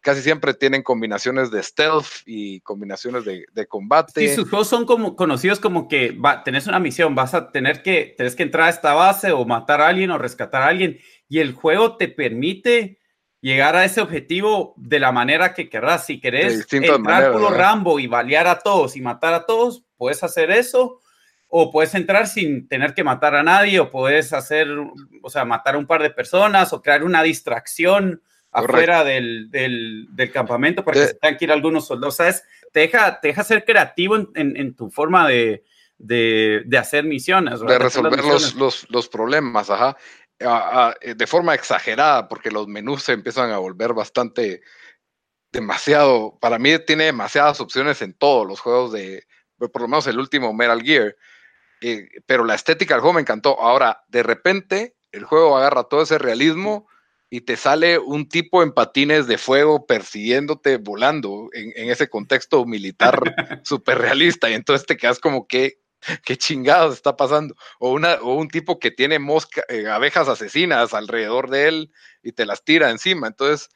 casi 0.00 0.20
siempre 0.20 0.52
tienen 0.52 0.82
combinaciones 0.82 1.50
de 1.50 1.62
stealth 1.62 2.06
y 2.26 2.60
combinaciones 2.60 3.24
de, 3.24 3.46
de 3.52 3.66
combate. 3.66 4.28
Sí, 4.28 4.34
sus 4.34 4.50
juegos 4.50 4.68
son 4.68 4.84
como 4.84 5.16
conocidos 5.16 5.60
como 5.60 5.88
que 5.88 6.12
va, 6.12 6.44
tenés 6.44 6.66
una 6.66 6.78
misión, 6.78 7.14
vas 7.14 7.32
a 7.32 7.50
tener 7.50 7.82
que, 7.82 8.14
tenés 8.18 8.36
que 8.36 8.42
entrar 8.42 8.66
a 8.66 8.70
esta 8.70 8.92
base 8.92 9.32
o 9.32 9.46
matar 9.46 9.80
a 9.80 9.88
alguien 9.88 10.10
o 10.10 10.18
rescatar 10.18 10.62
a 10.62 10.68
alguien 10.68 10.98
y 11.26 11.38
el 11.38 11.54
juego 11.54 11.96
te 11.96 12.08
permite 12.08 12.98
llegar 13.40 13.76
a 13.76 13.84
ese 13.84 14.00
objetivo 14.00 14.74
de 14.76 15.00
la 15.00 15.12
manera 15.12 15.54
que 15.54 15.68
querrás. 15.68 16.06
Si 16.06 16.20
querés 16.20 16.66
entrar 16.72 17.32
por 17.32 17.56
Rambo 17.56 17.98
y 17.98 18.06
balear 18.06 18.46
a 18.46 18.58
todos 18.58 18.96
y 18.96 19.00
matar 19.00 19.34
a 19.34 19.46
todos, 19.46 19.84
puedes 19.96 20.22
hacer 20.22 20.50
eso. 20.50 21.00
O 21.50 21.70
puedes 21.70 21.94
entrar 21.94 22.26
sin 22.26 22.68
tener 22.68 22.92
que 22.92 23.02
matar 23.02 23.34
a 23.34 23.42
nadie, 23.42 23.80
o 23.80 23.90
puedes 23.90 24.34
hacer, 24.34 24.68
o 25.22 25.30
sea, 25.30 25.46
matar 25.46 25.76
a 25.76 25.78
un 25.78 25.86
par 25.86 26.02
de 26.02 26.10
personas, 26.10 26.74
o 26.74 26.82
crear 26.82 27.02
una 27.02 27.22
distracción 27.22 28.22
afuera 28.50 29.02
del, 29.02 29.50
del, 29.50 30.08
del, 30.10 30.30
campamento 30.30 30.84
para 30.84 31.00
que 31.00 31.06
se 31.06 31.14
tengan 31.14 31.38
que 31.38 31.44
ir 31.46 31.52
algunos 31.52 31.86
soldados. 31.86 32.16
¿Sabes? 32.16 32.44
Te 32.70 32.80
deja, 32.80 33.18
te 33.20 33.28
deja 33.28 33.44
ser 33.44 33.64
creativo 33.64 34.16
en, 34.16 34.28
en, 34.34 34.56
en 34.58 34.74
tu 34.74 34.90
forma 34.90 35.26
de, 35.26 35.64
de, 35.96 36.62
de, 36.66 36.78
hacer 36.78 37.04
misiones. 37.04 37.60
De 37.60 37.78
resolver 37.78 38.22
los, 38.22 38.54
los, 38.54 38.86
los, 38.90 39.08
problemas, 39.08 39.70
ajá. 39.70 39.96
De 40.38 41.26
forma 41.26 41.54
exagerada, 41.54 42.28
porque 42.28 42.50
los 42.50 42.68
menús 42.68 43.02
se 43.02 43.12
empiezan 43.12 43.50
a 43.50 43.58
volver 43.58 43.92
bastante 43.92 44.62
demasiado. 45.50 46.38
Para 46.40 46.58
mí 46.58 46.78
tiene 46.86 47.04
demasiadas 47.04 47.60
opciones 47.60 48.02
en 48.02 48.14
todos 48.14 48.46
los 48.46 48.60
juegos 48.60 48.92
de, 48.92 49.24
por 49.58 49.82
lo 49.82 49.88
menos 49.88 50.06
el 50.06 50.18
último 50.18 50.52
Metal 50.52 50.82
Gear. 50.82 51.16
Eh, 51.80 52.08
pero 52.26 52.44
la 52.44 52.54
estética 52.54 52.94
del 52.94 53.00
juego 53.00 53.14
me 53.14 53.20
encantó. 53.20 53.60
Ahora, 53.60 54.04
de 54.08 54.22
repente, 54.22 54.96
el 55.12 55.24
juego 55.24 55.56
agarra 55.56 55.84
todo 55.84 56.02
ese 56.02 56.18
realismo 56.18 56.88
y 57.30 57.42
te 57.42 57.56
sale 57.56 57.98
un 57.98 58.28
tipo 58.28 58.62
en 58.62 58.72
patines 58.72 59.26
de 59.26 59.38
fuego 59.38 59.86
persiguiéndote 59.86 60.78
volando 60.78 61.50
en, 61.52 61.72
en 61.76 61.90
ese 61.90 62.08
contexto 62.08 62.64
militar 62.64 63.20
súper 63.64 63.98
realista 63.98 64.48
y 64.48 64.54
entonces 64.54 64.86
te 64.86 64.96
quedas 64.96 65.18
como 65.18 65.46
que 65.46 65.78
qué 66.24 66.36
chingados 66.36 66.94
está 66.94 67.16
pasando 67.16 67.54
o 67.78 67.92
una 67.92 68.14
o 68.14 68.34
un 68.34 68.48
tipo 68.48 68.78
que 68.78 68.90
tiene 68.90 69.18
mosca, 69.18 69.62
eh, 69.68 69.88
abejas 69.88 70.28
asesinas 70.28 70.94
alrededor 70.94 71.50
de 71.50 71.68
él 71.68 71.92
y 72.22 72.32
te 72.32 72.46
las 72.46 72.64
tira 72.64 72.90
encima. 72.90 73.26
Entonces 73.26 73.68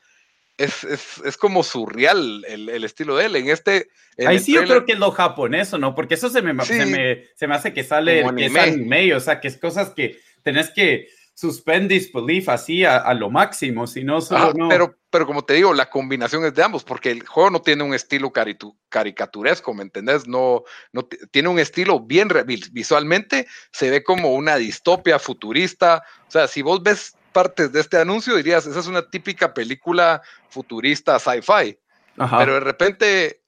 es, 0.58 0.84
es, 0.84 1.18
es 1.24 1.36
como 1.36 1.62
surreal 1.62 2.44
el, 2.46 2.68
el, 2.68 2.84
estilo 2.84 3.16
de 3.16 3.26
él. 3.26 3.36
En 3.36 3.48
este 3.48 3.88
en 4.16 4.28
ahí 4.28 4.38
sí 4.38 4.52
trailer, 4.52 4.68
yo 4.68 4.74
creo 4.74 4.86
que 4.86 4.92
es 4.92 4.98
lo 4.98 5.10
japonés 5.10 5.72
no 5.72 5.94
porque 5.94 6.14
eso 6.14 6.28
se 6.28 6.42
me, 6.42 6.52
sí, 6.64 6.74
se 6.74 6.86
me, 6.86 7.24
se 7.34 7.46
me 7.46 7.54
hace 7.54 7.72
que 7.72 7.84
sale 7.84 8.24
que 8.36 8.46
es 8.46 8.56
anime 8.56 9.14
o 9.14 9.20
sea 9.20 9.40
que 9.40 9.48
es 9.48 9.56
cosas 9.56 9.90
que 9.90 10.18
tenés 10.42 10.70
que 10.70 11.08
suspend 11.42 11.88
disbelief 11.88 12.48
así 12.48 12.84
a, 12.84 12.98
a, 12.98 13.12
lo 13.14 13.28
máximo, 13.28 13.88
si 13.88 14.04
no 14.04 14.20
solo 14.20 14.44
ah, 14.44 14.52
no. 14.56 14.68
Pero, 14.68 14.96
pero 15.10 15.26
como 15.26 15.44
te 15.44 15.54
digo, 15.54 15.74
la 15.74 15.90
combinación 15.90 16.44
es 16.44 16.54
de 16.54 16.62
ambos, 16.62 16.84
porque 16.84 17.10
el 17.10 17.26
juego 17.26 17.50
no 17.50 17.60
tiene 17.60 17.82
un 17.82 17.94
estilo 17.94 18.30
caritu, 18.30 18.76
caricaturesco, 18.88 19.74
¿me 19.74 19.82
entendés? 19.82 20.28
No, 20.28 20.62
no 20.92 21.02
tiene 21.32 21.48
un 21.48 21.58
estilo 21.58 21.98
bien 21.98 22.28
visualmente, 22.70 23.48
se 23.72 23.90
ve 23.90 24.04
como 24.04 24.34
una 24.34 24.54
distopia 24.54 25.18
futurista. 25.18 26.04
O 26.28 26.30
sea, 26.30 26.46
si 26.46 26.62
vos 26.62 26.80
ves 26.80 27.16
partes 27.32 27.72
de 27.72 27.80
este 27.80 27.98
anuncio, 27.98 28.36
dirías, 28.36 28.64
esa 28.64 28.78
es 28.78 28.86
una 28.86 29.10
típica 29.10 29.52
película 29.52 30.22
futurista 30.48 31.18
sci-fi. 31.18 31.76
Pero 32.14 32.54
de 32.54 32.60
repente 32.60 33.41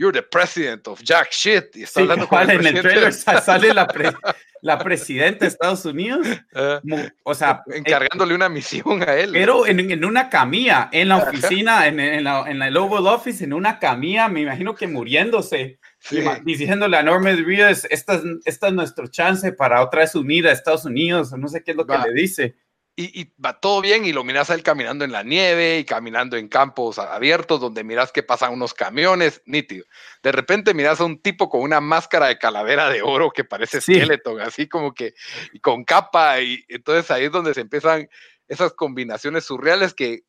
You're 0.00 0.12
the 0.12 0.22
president 0.22 0.88
of 0.88 1.02
Jack 1.02 1.30
Shit. 1.30 1.76
Y 1.76 1.82
está 1.82 2.00
sí, 2.00 2.04
hablando 2.04 2.26
con 2.26 2.48
el 2.48 2.66
en 2.66 2.74
el 2.78 2.82
trailer 2.82 3.12
sale 3.12 3.74
la, 3.74 3.86
pre 3.86 4.10
la 4.62 4.78
presidenta 4.78 5.40
de 5.40 5.48
Estados 5.48 5.84
Unidos, 5.84 6.26
uh, 6.54 7.08
o 7.22 7.34
sea, 7.34 7.62
encargándole 7.66 8.32
eh, 8.32 8.36
una 8.36 8.48
misión 8.48 9.02
a 9.06 9.14
él. 9.14 9.32
Pero 9.34 9.66
en, 9.66 9.78
en 9.78 10.02
una 10.02 10.30
camilla, 10.30 10.88
en 10.90 11.10
la 11.10 11.18
oficina, 11.18 11.86
en, 11.86 12.00
en, 12.00 12.24
la, 12.24 12.50
en 12.50 12.62
el 12.62 12.74
Oval 12.78 13.08
Office, 13.08 13.44
en 13.44 13.52
una 13.52 13.78
camilla, 13.78 14.30
me 14.30 14.40
imagino 14.40 14.74
que 14.74 14.86
muriéndose, 14.86 15.78
sí. 15.98 16.24
diciéndole 16.44 16.96
a 16.96 17.02
Norman 17.02 17.44
Reedus, 17.44 17.84
esta 17.90 18.14
es, 18.14 18.22
esta 18.46 18.68
es 18.68 18.72
nuestro 18.72 19.06
chance 19.08 19.52
para 19.52 19.82
otra 19.84 20.00
vez 20.00 20.14
unir 20.14 20.48
a 20.48 20.52
Estados 20.52 20.86
Unidos, 20.86 21.30
no 21.32 21.46
sé 21.46 21.62
qué 21.62 21.72
es 21.72 21.76
lo 21.76 21.84
Va. 21.84 22.04
que 22.04 22.08
le 22.08 22.14
dice 22.14 22.54
y, 23.00 23.20
y, 23.20 23.32
va 23.42 23.58
todo 23.58 23.80
bien 23.80 24.04
y 24.04 24.12
lo 24.12 24.24
miras 24.24 24.50
a 24.50 24.54
él 24.54 24.62
caminando 24.62 25.04
en 25.04 25.12
la 25.12 25.22
nieve 25.22 25.78
y 25.78 25.84
caminando 25.84 26.36
en 26.36 26.48
campos 26.48 26.98
abiertos 26.98 27.60
donde 27.60 27.82
miras 27.82 28.12
que 28.12 28.22
pasan 28.22 28.52
unos 28.52 28.74
camiones, 28.74 29.40
nítido. 29.46 29.86
De 30.22 30.32
repente 30.32 30.74
miras 30.74 31.00
a 31.00 31.04
un 31.04 31.20
tipo 31.20 31.48
con 31.48 31.62
una 31.62 31.80
máscara 31.80 32.26
de 32.26 32.38
calavera 32.38 32.90
de 32.90 33.00
oro 33.02 33.30
que 33.30 33.44
parece 33.44 33.80
sí. 33.80 33.94
Skeleton, 33.94 34.40
así 34.40 34.68
como 34.68 34.92
que 34.92 35.14
y 35.52 35.60
con 35.60 35.84
capa 35.84 36.40
y 36.40 36.64
entonces 36.68 37.10
ahí 37.10 37.24
es 37.24 37.32
donde 37.32 37.54
se 37.54 37.62
empiezan 37.62 38.08
esas 38.48 38.74
combinaciones 38.74 39.44
surreales 39.44 39.94
que 39.94 40.24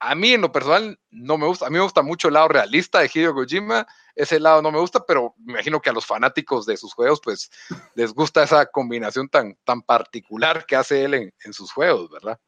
a 0.00 0.14
mí 0.14 0.32
en 0.32 0.40
lo 0.40 0.52
personal 0.52 0.98
no 1.10 1.38
me 1.38 1.46
gusta, 1.46 1.66
a 1.66 1.70
mí 1.70 1.76
me 1.76 1.82
gusta 1.82 2.02
mucho 2.02 2.28
el 2.28 2.34
lado 2.34 2.48
realista 2.48 3.00
de 3.00 3.10
Hideo 3.12 3.34
Kojima, 3.34 3.86
ese 4.14 4.40
lado 4.40 4.62
no 4.62 4.70
me 4.70 4.78
gusta, 4.78 5.04
pero 5.06 5.34
me 5.38 5.54
imagino 5.54 5.80
que 5.80 5.90
a 5.90 5.92
los 5.92 6.06
fanáticos 6.06 6.66
de 6.66 6.76
sus 6.76 6.92
juegos 6.94 7.20
pues 7.22 7.50
les 7.94 8.12
gusta 8.12 8.42
esa 8.42 8.66
combinación 8.66 9.28
tan, 9.28 9.56
tan 9.64 9.82
particular 9.82 10.66
que 10.66 10.76
hace 10.76 11.04
él 11.04 11.14
en, 11.14 11.34
en 11.44 11.52
sus 11.52 11.72
juegos, 11.72 12.10
¿verdad? 12.10 12.38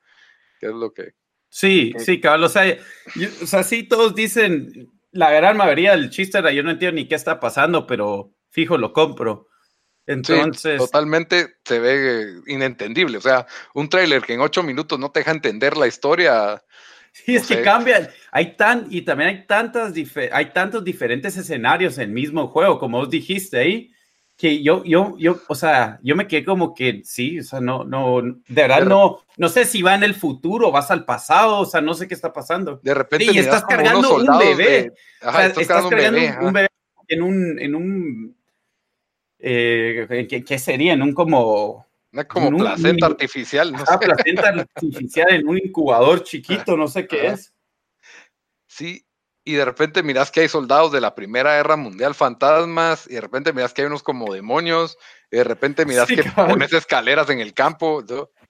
Que 0.59 0.67
es 0.67 0.73
lo 0.73 0.93
que... 0.93 1.13
Sí, 1.49 1.93
sí, 1.99 2.21
cabrón, 2.21 2.45
o 2.45 2.49
sea, 2.49 2.77
yo, 3.17 3.29
o 3.43 3.47
sea, 3.47 3.65
sí 3.65 3.83
todos 3.83 4.15
dicen, 4.15 4.89
la 5.11 5.31
gran 5.31 5.57
mayoría 5.57 5.93
del 5.93 6.11
chiste 6.11 6.39
era, 6.39 6.53
yo 6.53 6.63
no 6.63 6.71
entiendo 6.71 6.97
ni 6.97 7.09
qué 7.09 7.17
está 7.17 7.41
pasando, 7.41 7.87
pero 7.87 8.33
fijo, 8.51 8.79
lo 8.79 8.93
compro. 8.93 9.49
Entonces. 10.07 10.73
Sí, 10.73 10.79
totalmente 10.79 11.57
se 11.65 11.79
ve 11.79 12.41
inentendible. 12.47 13.19
O 13.19 13.21
sea, 13.21 13.47
un 13.75 13.89
tráiler 13.89 14.23
que 14.23 14.35
en 14.35 14.41
ocho 14.41 14.63
minutos 14.63 14.99
no 14.99 15.11
te 15.11 15.21
deja 15.21 15.31
entender 15.31 15.77
la 15.77 15.87
historia, 15.87 16.63
Sí, 17.27 17.37
es 17.37 17.47
que 17.47 17.63
cambian. 17.63 18.09
Hay 18.31 18.57
tan, 18.57 18.87
y 18.89 19.03
también 19.03 19.31
hay 19.31 19.47
tantas 19.47 19.93
hay 20.33 20.47
tantos 20.47 20.85
diferentes 20.85 21.37
escenarios 21.37 21.99
en 21.99 22.05
el 22.05 22.11
mismo 22.11 22.49
juego, 22.49 22.79
como 22.79 22.99
vos 22.99 23.11
dijiste 23.11 23.59
ahí. 23.59 23.93
que 24.37 24.63
yo, 24.63 24.83
yo, 24.85 25.17
yo, 25.19 25.39
o 25.49 25.55
sea, 25.55 25.99
yo 26.03 26.17
me 26.17 26.27
quedé 26.27 26.45
como 26.45 26.73
que 26.75 27.03
sí, 27.05 27.41
o 27.41 27.45
sea, 27.45 27.61
no, 27.61 27.85
no, 27.85 28.23
de 28.23 28.63
verdad 28.63 28.85
no, 28.85 29.19
no 29.37 29.49
sé 29.51 29.67
si 29.67 29.83
va 29.83 29.95
en 29.95 30.03
el 30.03 30.15
futuro, 30.15 30.71
vas 30.71 30.91
al 30.91 31.05
pasado, 31.05 31.59
o 31.59 31.67
sea, 31.67 31.81
no 31.81 31.93
sé 31.93 32.09
qué 32.09 32.15
está 32.15 32.33
pasando. 32.33 32.81
De 32.83 32.95
repente 32.95 33.27
y 33.33 33.39
estás 33.39 33.65
cargando 33.65 34.17
un 34.17 34.39
bebé. 34.39 34.93
ajá, 35.21 35.47
estás, 35.47 35.67
cargando, 35.67 35.89
un, 35.89 36.13
bebé, 36.13 36.39
un, 36.41 36.53
bebé, 36.53 36.69
en 37.09 37.23
un, 37.23 37.59
en 37.59 37.75
un, 37.75 38.37
eh, 39.41 40.27
¿qué, 40.29 40.45
¿qué, 40.45 40.59
sería? 40.59 40.93
En 40.95 41.03
un 41.03 41.13
como... 41.13 41.90
Una 42.13 42.25
como 42.25 42.49
un, 42.49 42.59
placenta 42.59 43.07
artificial. 43.07 43.73
No 43.73 43.87
sé. 43.87 43.99
placenta 43.99 44.49
artificial 44.49 45.31
en 45.31 45.49
un 45.49 45.59
incubador 45.59 46.23
chiquito, 46.25 46.77
no 46.77 46.89
sé 46.89 47.07
qué 47.07 47.29
es. 47.29 47.55
Sí, 48.67 49.07
y 49.45 49.55
de 49.55 49.65
repente 49.65 50.03
miras 50.03 50.31
que 50.31 50.41
hay 50.41 50.49
soldados 50.49 50.93
de 50.93 51.01
la 51.01 51.15
Primera 51.15 51.57
Guerra 51.57 51.77
Mundial 51.77 52.15
fantasmas, 52.15 53.07
y 53.09 53.15
de 53.15 53.21
repente 53.21 53.53
miras 53.53 53.73
que 53.73 53.83
hay 53.83 53.87
unos 53.87 54.03
como 54.03 54.33
demonios, 54.33 54.99
y 55.31 55.37
de 55.37 55.45
repente 55.45 55.87
miras 55.87 56.09
que 56.09 56.25
pones 56.35 56.73
escaleras 56.73 57.31
en 57.31 57.41
el 57.41 57.55
campo. 57.55 58.05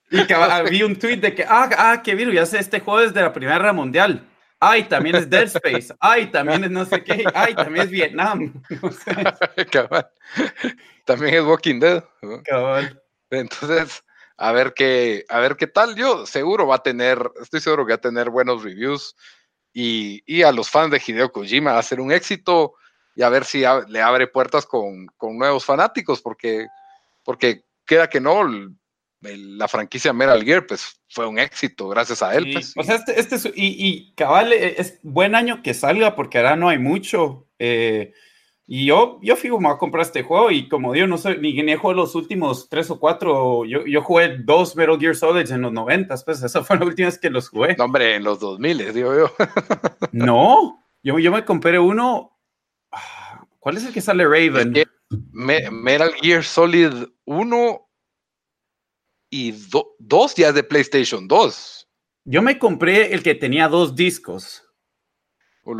Y 0.09 0.25
que 0.25 0.35
vi 0.69 0.83
un 0.83 0.97
tweet 0.97 1.17
de 1.17 1.35
que, 1.35 1.43
ah, 1.43 1.69
ah, 1.77 2.01
qué 2.03 2.15
virus, 2.15 2.33
ya 2.33 2.45
sé, 2.45 2.59
este 2.59 2.79
juego 2.79 3.01
es 3.01 3.13
de 3.13 3.21
la 3.21 3.31
Primera 3.31 3.57
Guerra 3.57 3.73
Mundial. 3.73 4.27
Ay, 4.63 4.83
también 4.83 5.15
es 5.15 5.27
Dead 5.27 5.43
Space. 5.43 5.87
Ay, 5.99 6.27
también 6.27 6.63
es 6.63 6.69
no 6.69 6.85
sé 6.85 7.03
qué. 7.03 7.23
Ay, 7.33 7.55
también 7.55 7.85
es 7.85 7.91
Vietnam. 7.91 8.53
No 8.81 8.91
sé. 8.91 9.11
También 11.05 11.33
es 11.33 11.41
Walking 11.41 11.79
Dead. 11.79 12.03
Entonces, 13.31 14.03
a 14.37 14.51
ver 14.51 14.73
qué, 14.75 15.25
a 15.29 15.39
ver 15.39 15.55
qué 15.55 15.67
tal. 15.67 15.95
Yo 15.95 16.25
seguro 16.25 16.67
va 16.67 16.75
a 16.75 16.83
tener, 16.83 17.31
estoy 17.41 17.61
seguro 17.61 17.85
que 17.85 17.93
va 17.93 17.97
a 17.97 18.01
tener 18.01 18.29
buenos 18.29 18.63
reviews 18.63 19.15
y, 19.73 20.43
a 20.43 20.51
los 20.51 20.69
fans 20.69 20.91
de 20.91 21.01
Hideo 21.05 21.31
Kojima 21.31 21.73
va 21.73 21.79
a 21.79 21.83
ser 21.83 22.01
un 22.01 22.11
éxito 22.11 22.73
y 23.15 23.23
a 23.23 23.29
ver 23.29 23.45
si 23.45 23.63
le 23.87 24.01
abre 24.01 24.27
puertas 24.27 24.65
con, 24.65 25.07
nuevos 25.21 25.65
fanáticos, 25.65 26.21
porque, 26.21 26.67
porque 27.23 27.65
queda 27.85 28.09
que 28.09 28.19
no, 28.19 28.49
la 29.21 29.67
franquicia 29.67 30.11
Metal 30.13 30.43
Gear 30.43 30.65
pues 30.65 30.99
fue 31.09 31.27
un 31.27 31.39
éxito 31.39 31.87
gracias 31.87 32.21
a 32.23 32.35
él. 32.35 32.51
Pues, 32.51 32.73
o 32.75 32.83
sea, 32.83 32.95
este, 32.95 33.19
este 33.19 33.51
y, 33.55 33.87
y, 33.87 34.13
cabal, 34.15 34.53
e, 34.53 34.81
es 34.81 34.99
buen 35.03 35.35
año 35.35 35.61
que 35.61 35.73
salga 35.73 36.15
porque 36.15 36.39
ahora 36.39 36.55
no 36.55 36.69
hay 36.69 36.79
mucho. 36.79 37.47
Eh, 37.59 38.13
y 38.67 38.85
yo, 38.85 39.19
yo 39.21 39.35
fijo, 39.35 39.59
me 39.59 39.67
voy 39.67 39.75
a 39.75 39.79
comprar 39.79 40.05
este 40.05 40.23
juego 40.23 40.49
y 40.51 40.69
como 40.69 40.93
digo, 40.93 41.07
no 41.07 41.17
sé, 41.17 41.37
ni, 41.37 41.53
ni 41.61 41.75
jugado 41.75 42.01
los 42.01 42.15
últimos 42.15 42.69
tres 42.69 42.89
o 42.89 42.99
cuatro. 42.99 43.65
Yo, 43.65 43.85
yo 43.85 44.01
jugué 44.01 44.37
dos 44.37 44.75
Metal 44.75 44.99
Gear 44.99 45.15
Solid 45.15 45.51
en 45.51 45.61
los 45.61 45.73
noventas, 45.73 46.23
pues 46.23 46.41
esa 46.41 46.63
fue 46.63 46.77
la 46.77 46.85
última 46.85 47.07
vez 47.07 47.19
que 47.19 47.29
los 47.29 47.49
jugué. 47.49 47.75
No, 47.77 47.85
hombre, 47.85 48.15
en 48.15 48.23
los 48.23 48.39
2000, 48.39 48.93
digo 48.93 49.13
yo. 49.13 49.31
no, 50.11 50.85
yo, 51.03 51.19
yo 51.19 51.31
me 51.31 51.43
compré 51.43 51.79
uno. 51.79 52.37
¿Cuál 53.59 53.77
es 53.77 53.85
el 53.85 53.93
que 53.93 54.01
sale 54.01 54.25
Raven? 54.25 54.73
Metal 55.31 56.13
Gear 56.21 56.43
Solid 56.43 56.93
1 57.25 57.89
y 59.31 59.51
2 59.99 60.35
ya 60.35 60.49
es 60.49 60.55
de 60.55 60.63
PlayStation 60.63 61.27
2. 61.27 61.89
Yo 62.25 62.41
me 62.41 62.59
compré 62.59 63.13
el 63.13 63.23
que 63.23 63.35
tenía 63.35 63.67
dos 63.67 63.95
discos. 63.95 64.63
Oh, 65.63 65.73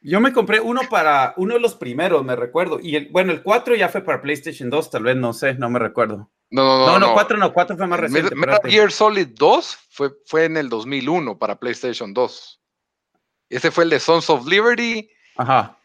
yo 0.00 0.20
me 0.20 0.32
compré 0.32 0.60
uno 0.60 0.82
para 0.88 1.34
uno 1.36 1.54
de 1.54 1.60
los 1.60 1.74
primeros, 1.74 2.24
me 2.24 2.36
recuerdo. 2.36 2.78
Y 2.80 2.96
el, 2.96 3.08
bueno, 3.10 3.32
el 3.32 3.42
4 3.42 3.74
ya 3.74 3.88
fue 3.88 4.02
para 4.02 4.22
PlayStation 4.22 4.70
2, 4.70 4.90
tal 4.90 5.02
vez, 5.02 5.16
no 5.16 5.32
sé, 5.32 5.54
no 5.54 5.68
me 5.70 5.78
recuerdo. 5.78 6.30
No, 6.50 6.64
no, 6.64 6.78
no. 6.78 6.98
No, 6.98 6.98
no, 6.98 7.14
4 7.14 7.36
no, 7.36 7.52
4 7.52 7.76
fue 7.76 7.86
más 7.86 8.00
reciente. 8.00 8.34
Metal 8.34 8.60
Gear 8.64 8.92
Solid 8.92 9.28
2 9.34 9.78
fue, 9.90 10.10
fue 10.24 10.44
en 10.44 10.56
el 10.56 10.68
2001 10.68 11.38
para 11.38 11.58
PlayStation 11.58 12.14
2. 12.14 12.60
Ese 13.50 13.70
fue 13.70 13.84
el 13.84 13.90
de 13.90 14.00
Sons 14.00 14.30
of 14.30 14.46
Liberty. 14.46 15.10
Ajá. 15.36 15.76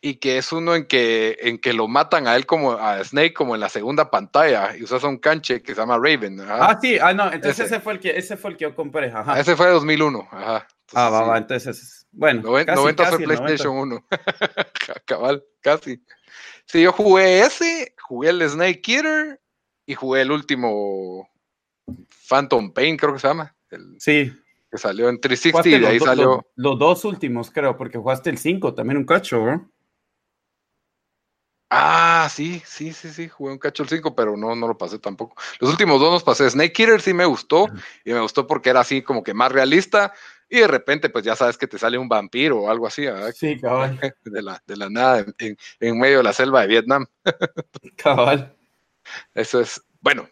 Y 0.00 0.16
que 0.16 0.36
es 0.36 0.52
uno 0.52 0.74
en 0.74 0.86
que, 0.86 1.38
en 1.40 1.58
que 1.58 1.72
lo 1.72 1.88
matan 1.88 2.26
a 2.26 2.36
él 2.36 2.44
como 2.44 2.72
a 2.72 3.02
Snake 3.02 3.32
como 3.32 3.54
en 3.54 3.60
la 3.62 3.70
segunda 3.70 4.10
pantalla 4.10 4.76
y 4.76 4.82
usas 4.82 5.02
un 5.04 5.16
canche 5.16 5.62
que 5.62 5.74
se 5.74 5.80
llama 5.80 5.96
Raven. 5.96 6.38
Ah, 6.46 6.78
sí, 6.78 6.98
ah, 7.00 7.14
no, 7.14 7.32
entonces 7.32 7.66
ese. 7.66 7.80
fue 7.80 7.94
el 7.94 8.00
que 8.00 8.10
ese 8.10 8.36
fue 8.36 8.50
el 8.50 8.56
que 8.58 8.64
yo 8.64 8.74
compré. 8.74 9.10
Ajá. 9.10 9.40
Ese 9.40 9.56
fue 9.56 9.66
de 9.66 9.72
2001. 9.72 10.28
Ajá. 10.30 10.66
ah, 10.92 11.08
va, 11.08 11.22
va, 11.22 11.38
entonces 11.38 12.03
bueno, 12.14 12.42
90 12.42 13.06
fue 13.06 13.18
PlayStation 13.18 13.76
1. 13.76 14.06
Cabal, 15.06 15.44
casi. 15.60 16.02
Sí, 16.66 16.82
yo 16.82 16.92
jugué 16.92 17.40
ese, 17.40 17.94
jugué 18.02 18.30
el 18.30 18.48
Snake 18.48 18.82
Eater 18.86 19.40
y 19.86 19.94
jugué 19.94 20.22
el 20.22 20.30
último 20.30 21.28
Phantom 22.28 22.72
Pain, 22.72 22.96
creo 22.96 23.14
que 23.14 23.20
se 23.20 23.28
llama. 23.28 23.54
sí. 23.98 24.32
Que 24.70 24.78
salió 24.78 25.08
en 25.08 25.20
360 25.20 25.68
y 25.68 25.80
de 25.80 25.86
ahí 25.86 26.00
salió. 26.00 26.44
Los, 26.56 26.78
dos 26.80 27.04
últimos, 27.04 27.48
creo, 27.52 27.76
porque 27.76 27.98
jugaste 27.98 28.30
el 28.30 28.38
5, 28.38 28.74
también 28.74 28.96
un 28.96 29.04
cacho, 29.04 29.38
¿no? 29.38 29.70
Ah, 31.70 32.28
sí, 32.30 32.60
sí, 32.66 32.92
sí, 32.92 33.10
sí, 33.10 33.28
jugué 33.28 33.52
un 33.52 33.58
cacho 33.58 33.84
el 33.84 33.88
5, 33.88 34.16
pero 34.16 34.36
no, 34.36 34.54
no 34.56 34.66
lo 34.66 34.76
pasé 34.76 34.98
tampoco. 34.98 35.40
Los 35.60 35.70
últimos 35.70 36.00
dos 36.00 36.12
los 36.12 36.24
pasé. 36.24 36.50
Snake 36.50 36.82
Eater 36.82 37.00
sí 37.00 37.14
me 37.14 37.24
gustó, 37.24 37.66
y 38.04 38.12
me 38.12 38.20
gustó 38.20 38.48
porque 38.48 38.70
era 38.70 38.80
así 38.80 39.02
como 39.02 39.22
que 39.22 39.32
más 39.32 39.52
realista, 39.52 40.12
y 40.48 40.58
de 40.58 40.68
repente, 40.68 41.08
pues 41.08 41.24
ya 41.24 41.34
sabes 41.34 41.56
que 41.56 41.66
te 41.66 41.78
sale 41.78 41.98
un 41.98 42.08
vampiro 42.08 42.60
o 42.60 42.70
algo 42.70 42.86
así, 42.86 43.02
¿verdad? 43.02 43.32
Sí, 43.34 43.58
cabal. 43.58 43.98
De 44.24 44.42
la, 44.42 44.62
de 44.66 44.76
la 44.76 44.90
nada, 44.90 45.24
en, 45.38 45.98
medio 45.98 46.18
de 46.18 46.22
la 46.22 46.32
selva 46.32 46.62
de 46.62 46.68
Vietnam. 46.68 47.06
Cabal. 47.96 48.54
Eso 49.34 49.60
es, 49.60 49.82
bueno, 50.00 50.28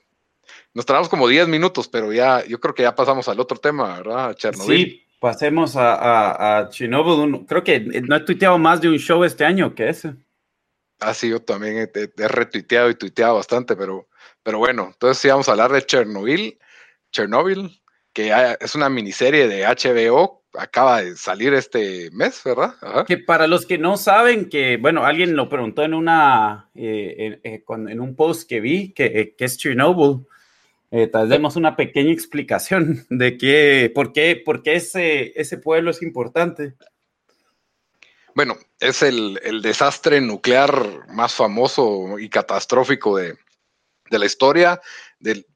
nos 0.75 0.87
tardamos 0.87 1.09
como 1.09 1.29
10 1.29 1.49
minutos, 1.49 1.89
pero 1.89 2.13
ya, 2.13 2.45
yo 2.45 2.59
creo 2.61 2.75
que 2.75 2.83
ya 2.83 2.95
pasamos 2.95 3.29
al 3.29 3.41
otro 3.41 3.59
tema, 3.59 3.97
¿verdad? 3.97 4.35
Chernobyl. 4.35 4.79
Sí, 4.79 5.07
pasemos 5.21 5.77
a, 5.77 5.95
a, 5.95 6.59
a 6.59 6.69
Chernobyl. 6.69 7.47
Creo 7.47 7.63
que 7.63 7.81
no 7.81 8.17
he 8.17 8.21
tuiteado 8.21 8.59
más 8.59 8.81
de 8.81 8.89
un 8.89 8.99
show 8.99 9.25
este 9.25 9.45
año 9.45 9.75
que 9.75 9.89
ese. 9.89 10.15
Ah, 11.01 11.15
sí, 11.15 11.29
yo 11.29 11.43
también 11.43 11.79
he, 11.79 12.23
he 12.23 12.29
retuiteado 12.29 12.89
y 12.89 12.95
tuiteado 12.95 13.35
bastante, 13.35 13.75
pero, 13.75 14.09
pero 14.43 14.59
bueno, 14.59 14.91
entonces 14.93 15.19
sí 15.19 15.29
vamos 15.29 15.49
a 15.49 15.53
hablar 15.53 15.73
de 15.73 15.85
Chernobyl. 15.85 16.59
Chernobyl, 17.11 17.82
que 18.13 18.57
es 18.61 18.75
una 18.75 18.89
miniserie 18.89 19.49
de 19.49 19.65
HBO, 19.65 20.43
acaba 20.55 21.03
de 21.03 21.17
salir 21.17 21.55
este 21.55 22.11
mes, 22.13 22.43
¿verdad? 22.45 22.75
Que 23.07 23.19
para 23.19 23.47
los 23.47 23.67
que 23.67 23.79
no 23.79 23.97
saben, 23.97 24.49
que 24.49 24.77
bueno, 24.77 25.05
alguien 25.05 25.35
lo 25.35 25.49
preguntó 25.49 25.83
en 25.83 25.95
una, 25.95 26.71
eh, 26.75 27.41
eh, 27.43 27.65
en, 27.69 28.01
un 28.01 28.15
post 28.15 28.49
que 28.49 28.61
vi, 28.61 28.93
que, 28.93 29.07
eh, 29.07 29.35
que 29.37 29.45
es 29.45 29.57
Chernobyl, 29.57 30.27
tal 31.11 31.29
demos 31.31 31.57
una 31.57 31.75
pequeña 31.75 32.13
explicación 32.13 33.07
de 33.11 33.39
qué, 33.39 33.91
por 33.95 34.13
qué, 34.13 34.41
por 34.45 34.63
qué 34.63 34.75
ese, 34.75 35.33
ese 35.41 35.59
pueblo 35.59 35.91
es 35.91 36.03
importante. 36.03 36.75
Bueno, 38.35 38.57
es 38.81 39.03
el, 39.03 39.41
el 39.43 39.61
desastre 39.61 40.21
nuclear 40.21 41.07
más 41.09 41.35
famoso 41.35 42.19
y 42.19 42.31
catastrófico 42.31 43.17
de, 43.17 43.37
de 44.13 44.19
la 44.19 44.27
historia 44.27 44.81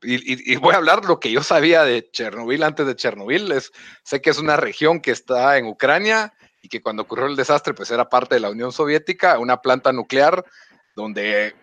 y, 0.03 0.57
voy 0.57 0.75
a 0.75 0.79
hablar 0.79 1.05
lo 1.05 1.19
que 1.19 1.31
yo 1.31 1.43
sabía 1.43 1.85
de 1.85 2.09
Chernobyl 2.11 2.63
antes 2.63 2.87
de 2.87 2.97
Chernobyl. 2.97 3.51
Es, 3.53 3.73
sé 4.05 4.21
que 4.21 4.31
es 4.31 4.39
una 4.39 4.57
región 4.57 5.01
que 5.01 5.11
está 5.11 5.59
en 5.59 5.67
Ucrania 5.67 6.33
y 6.63 6.69
que 6.69 6.81
cuando 6.81 7.03
ocurrió 7.03 7.27
el 7.27 7.37
desastre, 7.37 7.75
pues 7.75 7.91
era 7.91 8.09
parte 8.09 8.37
de 8.37 8.41
la 8.41 8.51
Unión 8.51 8.73
Soviética, 8.73 9.39
una 9.39 9.61
planta 9.61 9.93
nuclear 9.93 10.45
donde 10.95 11.55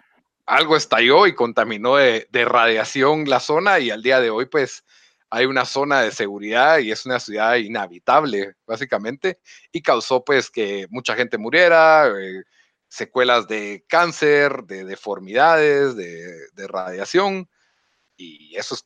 algo 0.46 0.76
estalló 0.76 1.28
y 1.28 1.36
contaminó 1.36 1.96
de, 1.96 2.28
radiación 2.32 3.26
la 3.30 3.40
zona 3.40 3.80
y 3.80 3.90
al 3.90 4.04
día 4.04 4.20
de 4.20 4.30
hoy, 4.30 4.46
pues 4.46 4.84
hay 5.30 5.46
una 5.46 5.66
zona 5.66 6.02
de 6.02 6.12
seguridad 6.12 6.80
y 6.80 6.92
es 6.92 7.06
una 7.06 7.20
ciudad 7.20 7.56
inhabitable, 7.56 8.54
básicamente, 8.68 9.40
y 9.72 9.82
causó 9.82 10.24
pues 10.24 10.52
que 10.52 10.88
mucha 10.90 11.16
gente 11.16 11.38
muriera. 11.38 12.08
Eh, 12.08 12.44
secuelas 12.88 13.48
de 13.48 13.84
cáncer, 13.90 14.66
de 14.66 14.86
deformidades, 14.86 15.96
de 15.96 16.68
radiación 16.68 17.50
y 18.24 18.56
eso 18.56 18.76
es 18.76 18.86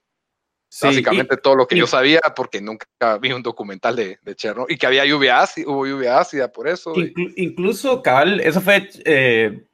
básicamente 0.81 1.37
todo 1.37 1.55
lo 1.55 1.67
que 1.67 1.77
yo 1.77 1.87
sabía 1.87 2.19
porque 2.35 2.61
nunca 2.61 2.87
vi 3.19 3.31
un 3.31 3.41
documental 3.41 3.95
de, 3.95 4.19
de 4.21 4.35
Chernobyl 4.35 4.73
y 4.73 4.77
que 4.77 4.87
había 4.87 5.05
lluvia 5.05 5.41
ácida, 5.41 5.69
hubo 5.69 5.85
lluvia 5.85 6.19
ácida 6.19 6.51
por 6.51 6.67
eso. 6.67 6.93
incluso, 7.35 8.01
Cabal, 8.01 8.39
eso 8.41 8.61
fue 8.61 8.89
eh, 9.05 9.65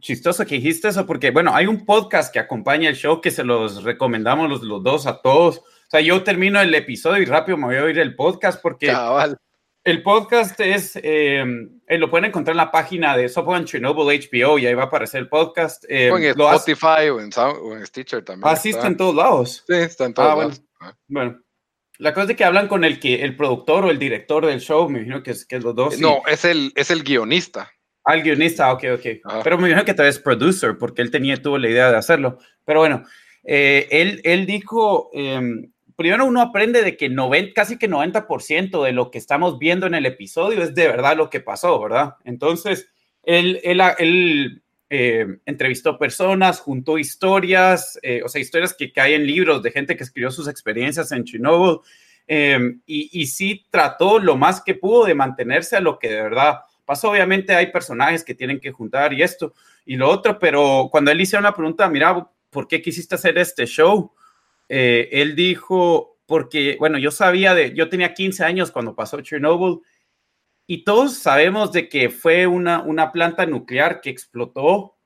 chistoso 0.00 0.44
que 0.44 0.56
dijiste 0.56 0.88
eso 0.88 1.06
porque, 1.06 1.30
bueno, 1.30 1.54
hay 1.54 1.66
un 1.66 1.84
podcast 1.84 2.32
que 2.32 2.38
acompaña 2.38 2.88
el 2.88 2.96
show 2.96 3.20
que 3.20 3.30
se 3.30 3.44
los 3.44 3.84
recomendamos 3.84 4.48
los, 4.48 4.62
los 4.62 4.82
dos 4.82 5.06
a 5.06 5.20
todos. 5.20 5.58
O 5.58 5.90
sea, 5.90 6.00
yo 6.00 6.22
termino 6.22 6.60
el 6.60 6.74
episodio 6.74 7.22
y 7.22 7.26
rápido 7.26 7.56
me 7.56 7.66
voy 7.66 7.76
a 7.76 7.84
oír 7.84 7.98
el 7.98 8.14
podcast 8.14 8.60
porque 8.60 8.88
Cabal. 8.88 9.38
El 9.84 10.02
podcast 10.02 10.58
es, 10.60 10.98
eh, 11.02 11.44
eh, 11.88 11.96
lo 11.96 12.10
pueden 12.10 12.26
encontrar 12.26 12.52
en 12.52 12.58
la 12.58 12.70
página 12.70 13.16
de 13.16 13.30
Software 13.30 13.64
Chernobyl 13.64 14.06
HBO 14.06 14.58
y 14.58 14.66
ahí 14.66 14.74
va 14.74 14.82
a 14.84 14.86
aparecer 14.86 15.20
el 15.20 15.28
podcast. 15.28 15.84
Eh, 15.88 16.08
en 16.08 16.22
Spotify 16.22 17.08
o, 17.10 17.18
en 17.18 17.86
Stitcher 17.86 18.22
también. 18.22 18.46
Ah, 18.46 18.56
sí, 18.56 18.70
está 18.70 18.88
en 18.88 18.96
todos 18.96 19.14
lados. 19.14 19.64
Sí, 19.66 19.74
está 19.74 20.04
en 20.04 20.12
todos 20.12 20.30
ah, 20.30 20.36
lados. 20.36 20.62
Bueno. 21.06 21.40
la 21.98 22.12
cosa 22.12 22.32
es 22.32 22.36
que 22.36 22.44
hablan 22.44 22.68
con 22.68 22.84
el, 22.84 23.00
que, 23.00 23.22
el 23.24 23.36
productor 23.36 23.86
o 23.86 23.90
el 23.90 23.98
director 23.98 24.44
del 24.44 24.60
show, 24.60 24.88
me 24.90 24.98
imagino 24.98 25.22
que 25.22 25.30
es, 25.30 25.46
que 25.46 25.56
es 25.56 25.64
los 25.64 25.74
dos. 25.74 25.98
No, 25.98 26.20
es, 26.26 26.44
el, 26.44 26.72
es 26.76 26.90
el 26.90 27.02
guionista. 27.02 27.72
Ah, 28.04 28.14
el 28.14 28.22
guionista, 28.22 28.70
ok, 28.70 28.84
ok. 28.94 29.42
Pero 29.42 29.56
me 29.56 29.68
imagino 29.68 29.86
que 29.86 29.94
tal 29.94 30.06
vez 30.06 30.18
producer, 30.18 30.76
porque 30.76 31.00
él 31.00 31.10
tenía, 31.10 31.40
tuvo 31.40 31.56
la 31.56 31.70
idea 31.70 31.90
de 31.90 31.96
hacerlo. 31.96 32.38
Pero 32.66 32.80
bueno, 32.80 33.04
él, 33.42 34.20
él 34.24 34.44
dijo 34.44 35.08
em, 35.14 35.72
primero 35.98 36.26
uno 36.26 36.40
aprende 36.40 36.82
de 36.82 36.96
que 36.96 37.12
casi 37.52 37.76
que 37.76 37.90
90% 37.90 38.84
de 38.84 38.92
lo 38.92 39.10
que 39.10 39.18
estamos 39.18 39.58
viendo 39.58 39.84
en 39.84 39.96
el 39.96 40.06
episodio 40.06 40.62
es 40.62 40.72
de 40.76 40.86
verdad 40.86 41.16
lo 41.16 41.28
que 41.28 41.40
pasó, 41.40 41.80
¿verdad? 41.82 42.14
Entonces, 42.24 42.88
él, 43.24 43.60
eh, 44.90 45.26
entrevistó 45.44 45.98
personas, 45.98 46.60
juntó 46.60 46.98
historias, 46.98 47.98
eh, 48.04 48.22
o 48.24 48.28
sea, 48.28 48.40
historias 48.40 48.74
que 48.74 48.92
caen 48.92 49.22
en 49.22 49.26
libros 49.26 49.60
de 49.60 49.72
gente 49.72 49.96
que 49.96 50.04
escribió 50.04 50.30
sus 50.30 50.46
experiencias 50.46 51.10
en 51.10 51.24
Chernobyl. 51.24 51.80
Em, 52.28 52.80
y, 52.86 53.10
y, 53.20 53.26
sí 53.26 53.66
trató 53.68 54.20
lo 54.20 54.36
más 54.36 54.60
que 54.60 54.76
pudo 54.76 55.04
de 55.04 55.16
mantenerse 55.16 55.76
a 55.76 55.80
lo 55.80 55.98
que 55.98 56.10
de 56.10 56.22
verdad 56.22 56.60
pasó. 56.84 57.10
Obviamente 57.10 57.56
hay 57.56 57.72
personajes 57.72 58.22
que 58.22 58.36
tienen 58.36 58.60
que 58.60 58.70
juntar 58.70 59.12
y 59.12 59.22
esto 59.22 59.52
y 59.84 59.96
lo 59.96 60.08
otro, 60.08 60.38
pero 60.38 60.86
cuando 60.92 61.10
él 61.10 61.20
hizo 61.20 61.38
una 61.38 61.54
pregunta, 61.54 61.88
mira, 61.88 62.30
¿por 62.50 62.68
qué 62.68 62.80
quisiste 62.80 63.16
hacer 63.16 63.36
este 63.36 63.66
show? 63.66 64.12
Eh, 64.68 65.08
él 65.12 65.34
dijo, 65.34 66.18
porque, 66.26 66.76
bueno, 66.78 66.98
yo 66.98 67.10
sabía 67.10 67.54
de, 67.54 67.74
yo 67.74 67.88
tenía 67.88 68.12
15 68.12 68.44
años 68.44 68.70
cuando 68.70 68.94
pasó 68.94 69.20
Chernobyl 69.20 69.80
y 70.66 70.84
todos 70.84 71.16
sabemos 71.16 71.72
de 71.72 71.88
que 71.88 72.10
fue 72.10 72.46
una, 72.46 72.82
una 72.82 73.10
planta 73.10 73.46
nuclear 73.46 74.02
que 74.02 74.10
explotó, 74.10 74.98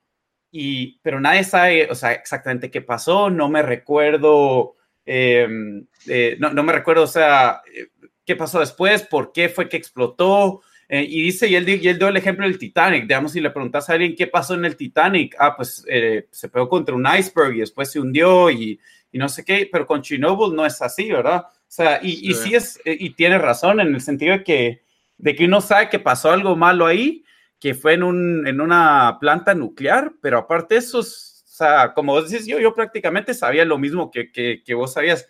y, 0.51 0.99
pero 1.03 1.21
nadie 1.21 1.45
sabe, 1.45 1.89
o 1.89 1.95
sea, 1.95 2.13
exactamente 2.13 2.73
qué 2.73 2.83
pasó, 2.83 3.31
no 3.31 3.49
me 3.49 3.63
recuerdo, 3.63 4.75
em, 5.05 5.87
eh, 6.09 6.37
no, 6.41 6.53
no, 6.53 6.65
me 6.65 6.73
recuerdo, 6.73 7.05
o 7.05 7.07
sea, 7.07 7.63
eh, 7.73 7.87
qué 8.27 8.35
pasó 8.35 8.59
después, 8.59 9.03
por 9.05 9.33
qué 9.33 9.49
fue 9.49 9.69
que 9.69 9.77
explotó. 9.77 10.63
Eh, 10.89 11.07
y 11.09 11.23
dice, 11.23 11.47
y 11.49 11.55
él, 11.55 11.67
y 11.69 11.89
él 11.89 11.99
dio 11.99 12.09
el 12.09 12.17
ejemplo 12.17 12.45
del 12.45 12.59
Titanic, 12.59 13.03
digamos, 13.03 13.33
si 13.33 13.41
le 13.41 13.51
preguntas 13.51 13.89
a 13.89 13.93
alguien 13.95 14.17
qué 14.17 14.27
pasó 14.27 14.55
en 14.55 14.65
el 14.65 14.77
Titanic, 14.77 15.37
ah, 15.39 15.57
pues 15.57 15.87
se 16.31 16.49
pegó 16.49 16.69
contra 16.69 16.95
un 16.95 17.07
iceberg 17.07 17.55
y 17.55 17.61
después 17.61 17.91
se 17.91 18.01
hundió 18.01 18.51
y, 18.51 18.79
y 19.13 19.19
no 19.19 19.29
sé 19.29 19.45
qué, 19.45 19.69
pero 19.71 19.87
con 19.87 20.03
Chernobyl 20.03 20.57
no 20.57 20.67
es 20.67 20.83
así, 20.83 21.13
¿verdad? 21.13 21.45
O 21.47 21.69
sea, 21.69 22.01
y, 22.03 22.31
y 22.31 22.35
sí 22.35 22.55
es, 22.55 22.81
y 22.85 23.11
tiene 23.11 23.39
razón 23.39 23.81
en 23.81 23.95
el 23.95 24.01
sentido 24.01 24.39
de 24.39 24.43
que 24.43 24.83
de 25.23 25.37
que 25.37 25.45
uno 25.45 25.61
sabe 25.61 25.89
que 25.89 26.01
pasó 26.01 26.33
algo 26.33 26.57
malo 26.57 26.85
ahí, 26.85 27.25
que 27.61 27.75
fue 27.75 27.95
en, 27.95 28.03
un, 28.03 28.45
en 28.47 28.61
una 28.61 29.19
planta 29.21 29.55
nuclear, 29.55 30.15
pero 30.21 30.37
aparte 30.37 30.77
eso, 30.77 30.99
o 30.99 31.05
sea, 31.05 31.95
como 31.95 32.13
vos 32.13 32.29
decís, 32.29 32.45
yo, 32.45 32.59
yo 32.59 32.75
prácticamente 32.75 33.33
sabía 33.33 33.65
lo 33.65 33.79
mismo 33.79 34.11
que, 34.11 34.33
que, 34.33 34.75
vos 34.75 34.95
sabías, 34.95 35.29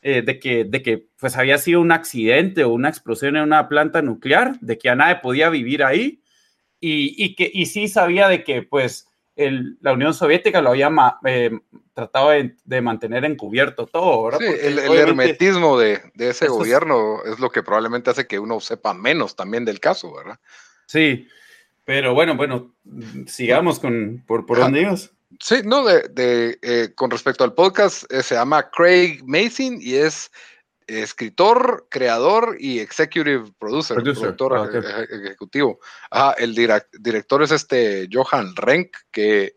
eh, 0.00 0.22
de, 0.22 0.38
que, 0.38 0.64
de 0.64 0.82
que 0.82 1.06
pues 1.18 1.36
había 1.36 1.58
sido 1.58 1.82
un 1.82 1.92
accidente 1.92 2.64
o 2.64 2.70
una 2.70 2.88
explosión 2.88 3.36
en 3.36 3.42
una 3.42 3.68
planta 3.68 4.00
nuclear, 4.00 4.58
de 4.60 4.78
que 4.78 4.88
a 4.88 4.94
nadie 4.94 5.16
podía 5.16 5.50
vivir 5.50 5.84
ahí, 5.84 6.22
y, 6.80 7.22
y 7.22 7.34
que, 7.34 7.50
y 7.52 7.66
sí 7.66 7.88
sabía 7.88 8.28
de 8.28 8.42
que 8.42 8.62
pues 8.62 9.06
el, 9.36 9.76
la 9.82 9.92
Unión 9.92 10.14
Soviética 10.14 10.60
lo 10.60 10.70
había 10.70 10.90
eh, 11.24 11.50
tratado 11.92 12.30
de, 12.30 12.80
mantener 12.80 13.24
encubierto 13.24 13.86
todo, 13.86 14.38
Sí, 14.38 14.44
el, 14.62 14.78
hermetismo 14.78 15.78
de, 15.78 16.00
de 16.14 16.30
ese 16.30 16.48
gobierno 16.48 17.22
es... 17.24 17.38
lo 17.38 17.50
que 17.50 17.62
probablemente 17.62 18.10
hace 18.10 18.26
que 18.26 18.38
uno 18.38 18.60
sepa 18.60 18.94
menos 18.94 19.36
también 19.36 19.64
del 19.64 19.78
caso, 19.78 20.14
¿verdad? 20.14 20.40
Sí, 20.86 21.28
pero 21.84 22.14
bueno, 22.14 22.36
bueno, 22.36 22.74
sigamos 23.26 23.78
con, 23.78 24.24
por, 24.26 24.46
por 24.46 24.58
dónde 24.58 24.82
ibas. 24.82 25.12
Sí, 25.40 25.56
no, 25.64 25.84
de, 25.84 26.08
de 26.08 26.58
eh, 26.62 26.92
con 26.94 27.10
respecto 27.10 27.44
al 27.44 27.52
podcast, 27.52 28.10
eh, 28.10 28.22
se 28.22 28.34
llama 28.34 28.70
Craig 28.70 29.22
Mason 29.24 29.78
y 29.80 29.94
es 29.94 30.30
escritor, 30.86 31.86
creador 31.90 32.56
y 32.58 32.78
executive 32.78 33.52
producer, 33.58 33.96
productor 33.96 34.54
ah, 34.56 35.04
ejecutivo. 35.10 35.80
Ah, 36.10 36.34
el 36.38 36.54
director 36.54 37.42
es 37.42 37.50
este 37.50 38.08
Johan 38.12 38.54
Renk, 38.56 38.96
que 39.10 39.54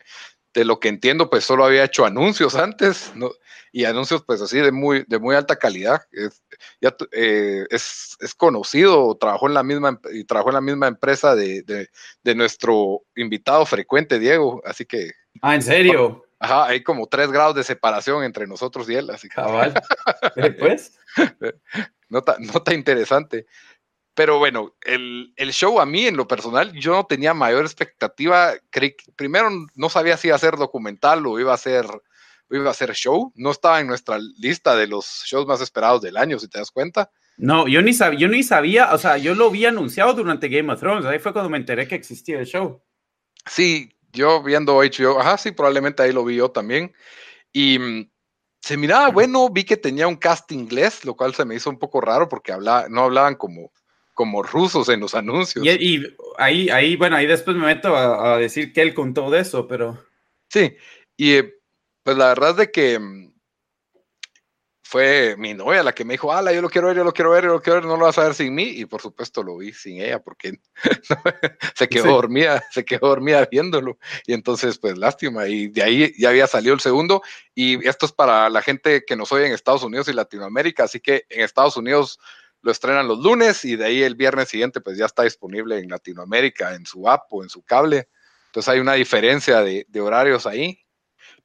de 0.53 0.65
lo 0.65 0.79
que 0.79 0.89
entiendo, 0.89 1.29
pues 1.29 1.43
solo 1.43 1.65
había 1.65 1.83
hecho 1.83 2.05
anuncios 2.05 2.55
antes, 2.55 3.11
¿no? 3.15 3.31
y 3.71 3.85
anuncios 3.85 4.23
pues 4.25 4.41
así 4.41 4.59
de 4.59 4.71
muy, 4.71 5.05
de 5.07 5.19
muy 5.19 5.35
alta 5.35 5.57
calidad. 5.57 6.01
Es, 6.11 6.43
ya, 6.81 6.95
eh, 7.11 7.65
es, 7.69 8.17
es, 8.19 8.33
conocido, 8.33 9.15
trabajó 9.15 9.47
en 9.47 9.53
la 9.53 9.63
misma, 9.63 9.99
y 10.11 10.23
trabajó 10.23 10.49
en 10.49 10.55
la 10.55 10.61
misma 10.61 10.87
empresa 10.87 11.35
de, 11.35 11.61
de, 11.63 11.89
de, 12.23 12.35
nuestro 12.35 13.03
invitado 13.15 13.65
frecuente, 13.65 14.19
Diego, 14.19 14.61
así 14.65 14.85
que... 14.85 15.11
Ah, 15.41 15.55
¿en 15.55 15.61
serio? 15.61 16.25
Ajá, 16.39 16.67
hay 16.67 16.83
como 16.83 17.07
tres 17.07 17.31
grados 17.31 17.55
de 17.55 17.63
separación 17.63 18.23
entre 18.23 18.47
nosotros 18.47 18.89
y 18.89 18.95
él, 18.95 19.09
así 19.09 19.27
que... 19.27 19.35
Cabal. 19.35 19.73
pues? 20.59 20.97
nota, 22.09 22.37
nota 22.39 22.73
interesante. 22.73 23.45
Pero 24.13 24.37
bueno, 24.37 24.75
el, 24.81 25.33
el, 25.37 25.53
show 25.53 25.79
a 25.79 25.85
mí 25.85 26.05
en 26.05 26.17
lo 26.17 26.27
personal, 26.27 26.73
yo 26.73 26.91
no 26.91 27.05
tenía 27.05 27.33
mayor 27.33 27.63
expectativa. 27.63 28.53
Creí, 28.69 28.95
primero 29.15 29.49
no 29.75 29.89
sabía 29.89 30.17
si 30.17 30.27
iba 30.27 30.35
a 30.35 30.39
ser 30.39 30.57
documental 30.57 31.25
o 31.25 31.39
iba 31.39 31.53
a 31.53 31.57
ser, 31.57 31.85
iba 32.49 32.69
a 32.69 32.73
ser 32.73 32.93
show. 32.93 33.31
No 33.35 33.51
estaba 33.51 33.79
en 33.79 33.87
nuestra 33.87 34.19
lista 34.37 34.75
de 34.75 34.87
los 34.87 35.23
shows 35.25 35.47
más 35.47 35.61
esperados 35.61 36.01
del 36.01 36.17
año, 36.17 36.37
si 36.37 36.49
te 36.49 36.59
das 36.59 36.71
cuenta. 36.71 37.09
No, 37.37 37.69
yo 37.69 37.81
ni, 37.81 37.93
sabía, 37.93 38.19
yo 38.19 38.27
ni 38.27 38.43
sabía, 38.43 38.93
o 38.93 38.97
sea, 38.97 39.17
yo 39.17 39.33
lo 39.33 39.49
vi 39.49 39.65
anunciado 39.65 40.13
durante 40.13 40.49
Game 40.49 40.73
of 40.73 40.81
Thrones. 40.81 41.05
Ahí 41.05 41.19
fue 41.19 41.31
cuando 41.31 41.49
me 41.49 41.57
enteré 41.57 41.87
que 41.87 41.95
existía 41.95 42.37
el 42.39 42.45
show. 42.45 42.83
Sí, 43.45 43.95
yo 44.11 44.43
viendo 44.43 44.79
HBO, 44.79 45.19
ajá, 45.19 45.37
sí, 45.37 45.51
probablemente 45.51 46.03
ahí 46.03 46.11
lo 46.11 46.25
vi 46.25 46.35
yo 46.35 46.51
también. 46.51 46.93
Y 47.53 47.79
mm, 47.79 48.11
se 48.61 48.77
miraba 48.77 49.09
bueno, 49.09 49.49
vi 49.49 49.63
que 49.63 49.77
tenía 49.77 50.07
un 50.07 50.15
cast 50.15 50.51
inglés, 50.51 51.05
lo 51.05 51.15
cual 51.15 51.33
se 51.33 51.45
me 51.45 51.55
hizo 51.55 51.69
un 51.69 51.79
poco 51.79 52.01
raro 52.01 52.27
porque 52.27 52.51
hablaba, 52.51 52.87
no 52.89 53.03
hablaban 53.03 53.35
como, 53.35 53.71
como 54.13 54.43
rusos 54.43 54.89
en 54.89 54.99
los 54.99 55.15
anuncios. 55.15 55.65
Y, 55.65 56.03
ahí, 56.37 56.69
ahí, 56.69 56.95
bueno, 56.95 57.15
ahí 57.15 57.25
después 57.25 57.55
me 57.55 57.65
meto 57.65 57.95
a, 57.95 58.37
decir 58.37 58.73
que 58.73 58.81
él 58.81 58.93
contó 58.93 59.29
de 59.29 59.39
eso, 59.39 59.67
pero... 59.67 60.03
Sí, 60.49 60.75
y 61.15 61.33
eh, 61.33 61.53
pues 62.03 62.17
la 62.17 62.27
verdad 62.27 62.51
es 62.51 62.57
de 62.57 62.71
que 62.71 62.99
mm, 62.99 63.28
fue 64.89 65.35
mi 65.37 65.53
novia 65.53 65.83
la 65.83 65.93
que 65.93 66.03
me 66.03 66.15
dijo, 66.15 66.33
ala, 66.33 66.51
yo 66.51 66.63
lo 66.63 66.69
quiero 66.69 66.87
ver, 66.87 66.97
yo 66.97 67.03
lo 67.03 67.13
quiero 67.13 67.29
ver, 67.29 67.43
yo 67.43 67.51
lo 67.51 67.61
quiero 67.61 67.75
ver, 67.75 67.85
no 67.85 67.95
lo 67.95 68.05
vas 68.05 68.17
a 68.17 68.23
ver 68.23 68.33
sin 68.33 68.55
mí. 68.55 68.63
Y 68.63 68.85
por 68.85 69.03
supuesto 69.03 69.43
lo 69.43 69.57
vi 69.57 69.71
sin 69.71 70.01
ella 70.01 70.19
porque 70.19 70.59
se 71.75 71.87
quedó 71.87 72.13
dormida, 72.13 72.63
se 72.71 72.83
quedó 72.83 73.09
dormida 73.09 73.47
viéndolo. 73.51 73.99
Y 74.25 74.33
entonces, 74.33 74.79
pues 74.79 74.97
lástima. 74.97 75.47
Y 75.47 75.67
de 75.67 75.83
ahí 75.83 76.13
ya 76.17 76.29
había 76.29 76.47
salido 76.47 76.73
el 76.73 76.79
segundo. 76.79 77.21
Y 77.53 77.87
esto 77.87 78.07
es 78.07 78.11
para 78.11 78.49
la 78.49 78.63
gente 78.63 79.05
que 79.05 79.15
nos 79.15 79.31
oye 79.31 79.45
en 79.45 79.53
Estados 79.53 79.83
Unidos 79.83 80.07
y 80.07 80.13
Latinoamérica. 80.13 80.85
Así 80.85 80.99
que 80.99 81.23
en 81.29 81.41
Estados 81.41 81.77
Unidos 81.77 82.19
lo 82.63 82.71
estrenan 82.71 83.07
los 83.07 83.19
lunes 83.19 83.63
y 83.65 83.75
de 83.75 83.85
ahí 83.85 84.01
el 84.01 84.15
viernes 84.15 84.49
siguiente, 84.49 84.81
pues 84.81 84.97
ya 84.97 85.05
está 85.05 85.21
disponible 85.21 85.77
en 85.77 85.87
Latinoamérica, 85.87 86.73
en 86.73 86.87
su 86.87 87.07
app 87.07 87.31
o 87.31 87.43
en 87.43 87.49
su 87.49 87.61
cable. 87.61 88.09
Entonces 88.47 88.67
hay 88.67 88.79
una 88.79 88.93
diferencia 88.93 89.61
de, 89.61 89.85
de 89.87 90.01
horarios 90.01 90.47
ahí. 90.47 90.79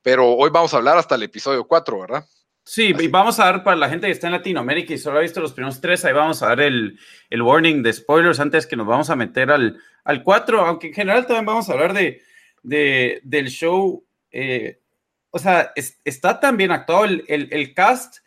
Pero 0.01 0.31
hoy 0.31 0.49
vamos 0.49 0.73
a 0.73 0.79
hablar 0.79 0.97
hasta 0.97 1.17
el 1.17 1.25
episodio 1.25 1.67
4, 1.67 2.01
¿verdad? 2.01 2.25
Sí, 2.67 2.95
y 2.99 3.09
vamos 3.09 3.39
a 3.39 3.45
dar 3.45 3.63
para 3.63 3.77
la 3.77 3.91
gente 3.91 4.07
que 4.07 4.13
está 4.13 4.29
en 4.29 4.33
Latinoamérica 4.33 4.95
y 4.95 4.99
solo 4.99 5.19
ha 5.19 5.23
visto 5.23 5.41
los 5.41 5.53
primeros 5.53 5.83
tres, 5.83 6.03
ahí 6.05 6.15
vamos 6.15 6.43
a 6.43 6.49
dar 6.49 6.61
el, 6.61 6.99
el 7.29 7.43
warning 7.43 7.83
de 7.83 7.93
spoilers 7.93 8.41
antes 8.41 8.67
que 8.67 8.75
nos 8.75 8.87
vamos 8.87 9.11
a 9.11 9.17
meter 9.17 9.51
al, 9.51 9.79
al 10.03 10.23
4, 10.23 10.61
aunque 10.63 10.87
en 10.87 10.95
general 10.95 11.27
también 11.27 11.45
vamos 11.45 11.69
a 11.69 11.75
hablar 11.75 11.93
de, 11.93 12.23
de 12.63 13.21
del 13.23 13.49
show. 13.49 14.03
Eh, 14.31 14.81
o 15.31 15.39
sea, 15.39 15.73
está 15.75 16.41
tan 16.41 16.57
bien 16.57 16.71
actuado 16.71 17.05
el, 17.05 17.25
el, 17.29 17.49
el, 17.51 17.75
cast, 17.75 18.19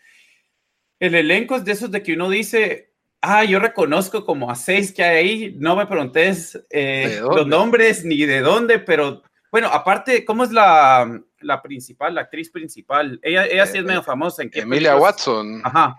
el 0.99 1.15
elenco 1.15 1.55
es 1.55 1.65
de 1.65 1.71
esos 1.71 1.89
de 1.89 2.03
que 2.03 2.13
uno 2.13 2.29
dice, 2.29 2.93
ah, 3.21 3.43
yo 3.43 3.59
reconozco 3.59 4.23
como 4.23 4.51
a 4.51 4.55
seis 4.55 4.91
que 4.91 5.03
hay 5.03 5.17
ahí, 5.17 5.55
no 5.57 5.75
me 5.75 5.87
preguntes 5.87 6.61
eh, 6.69 7.21
los 7.21 7.47
nombres 7.47 8.05
ni 8.05 8.23
de 8.25 8.41
dónde, 8.41 8.77
pero 8.77 9.23
bueno, 9.51 9.69
aparte, 9.69 10.25
¿cómo 10.25 10.43
es 10.43 10.51
la, 10.51 11.21
la 11.41 11.61
principal, 11.61 12.15
la 12.15 12.21
actriz 12.21 12.49
principal? 12.49 13.19
Ella, 13.21 13.45
ella 13.45 13.65
sí 13.65 13.77
es 13.77 13.83
medio 13.83 14.03
famosa. 14.03 14.43
¿en 14.43 14.51
Emilia 14.53 14.95
Watson. 14.95 15.61
Ajá. 15.63 15.95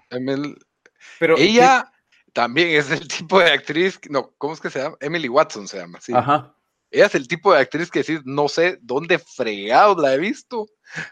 Pero 1.18 1.36
ella 1.38 1.90
también 2.32 2.68
es 2.68 2.90
el 2.90 3.08
tipo 3.08 3.40
de 3.40 3.50
actriz, 3.50 3.98
no, 4.08 4.32
¿cómo 4.38 4.54
es 4.54 4.60
que 4.60 4.70
se 4.70 4.80
llama? 4.80 4.96
Emily 5.00 5.28
Watson 5.28 5.66
se 5.66 5.78
llama, 5.78 6.00
sí. 6.00 6.12
Ajá. 6.14 6.54
Ella 6.90 7.06
es 7.06 7.14
el 7.14 7.28
tipo 7.28 7.52
de 7.52 7.60
actriz 7.60 7.90
que 7.90 8.02
sí, 8.02 8.18
no 8.24 8.48
sé 8.48 8.78
dónde 8.80 9.18
fregado 9.18 10.00
la 10.00 10.14
he 10.14 10.18
visto, 10.18 10.66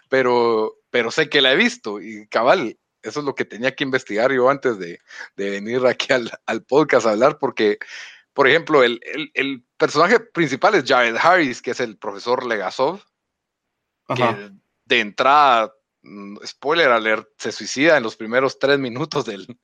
pero, 0.09 0.75
pero 0.91 1.11
sé 1.11 1.29
que 1.29 1.43
la 1.43 1.53
he 1.53 1.57
visto. 1.57 2.01
Y 2.01 2.27
cabal, 2.29 2.79
eso 3.03 3.21
es 3.21 3.27
lo 3.27 3.35
que 3.35 3.45
tenía 3.45 3.75
que 3.75 3.85
investigar 3.85 4.33
yo 4.33 4.49
antes 4.49 4.79
de, 4.79 4.99
de 5.37 5.51
venir 5.51 5.85
aquí 5.87 6.13
al, 6.13 6.31
al, 6.47 6.63
podcast 6.65 7.07
a 7.07 7.11
hablar, 7.11 7.39
porque 7.39 7.79
por 8.37 8.47
ejemplo, 8.47 8.83
el, 8.83 9.01
el, 9.33 9.65
personaje 9.79 10.21
principal 10.21 10.75
es 10.75 10.85
Jared 10.87 11.17
Harris, 11.17 11.63
que 11.63 11.71
es 11.71 11.81
el 11.81 11.97
profesor 11.97 12.45
Legasov, 12.45 13.01
que 14.15 14.51
de 14.85 15.01
entrada, 15.01 15.73
mm, 16.03 16.39
spoiler 16.45 16.89
alert, 16.89 17.29
se 17.37 17.53
suicida 17.53 17.97
en 17.97 18.03
los 18.03 18.17
primeros 18.17 18.59
tres 18.59 18.79
minutos 18.79 19.25
del... 19.25 19.47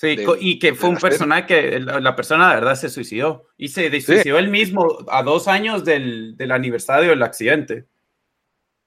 Sí, 0.00 0.16
y 0.40 0.58
que 0.58 0.74
fue 0.74 0.88
un 0.88 0.96
personaje 0.96 1.44
que 1.44 1.80
la 1.80 2.16
persona 2.16 2.48
de 2.48 2.54
verdad 2.54 2.76
se 2.76 2.88
suicidó. 2.88 3.44
Y 3.58 3.68
se 3.68 3.90
suicidó 4.00 4.38
él 4.38 4.48
mismo 4.48 5.04
a 5.08 5.22
dos 5.22 5.48
años 5.48 5.84
del, 5.84 6.34
del, 6.34 6.50
aniversario 6.52 7.10
del 7.10 7.22
accidente. 7.22 7.84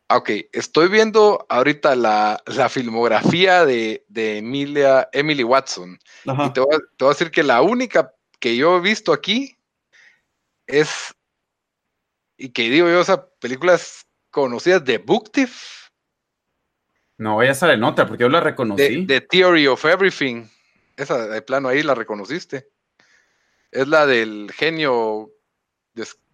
Ok, 0.10 0.32
estoy 0.52 0.88
viendo 0.88 1.46
ahorita 1.48 1.96
la, 1.96 2.42
la 2.48 2.70
filmografía 2.70 3.66
de, 3.66 4.04
de, 4.08 4.40
Emilia, 4.40 5.08
Emily 5.14 5.44
Watson. 5.44 6.00
Y 6.26 6.54
te 6.54 6.60
voy, 6.60 6.80
te 6.98 7.06
voy, 7.06 7.12
a 7.12 7.14
decir 7.14 7.30
que 7.30 7.44
la 7.44 7.62
única 7.62 8.16
que 8.40 8.58
yo 8.58 8.78
he 8.78 8.82
visto 8.82 9.14
aquí 9.14 9.60
es, 10.66 11.14
y 12.36 12.50
que 12.50 12.70
digo 12.72 12.88
yo, 12.88 13.02
esa 13.02 13.30
películas 13.40 14.08
conocidas 14.32 14.84
de 14.86 14.98
Book 14.98 15.32
No, 17.18 17.42
ella 17.42 17.54
sale 17.54 17.78
nota 17.78 18.08
porque 18.08 18.24
yo 18.24 18.30
la 18.30 18.40
reconocí. 18.40 19.06
The, 19.06 19.22
Theory 19.22 19.68
of 19.68 19.84
Everything. 19.86 20.46
Esa 20.96 21.28
de 21.28 21.42
plano 21.42 21.70
ahí 21.70 21.84
la 21.84 21.96
reconociste. 21.96 22.70
Es 23.72 23.88
la 23.88 24.06
del 24.06 24.52
genio 24.52 25.32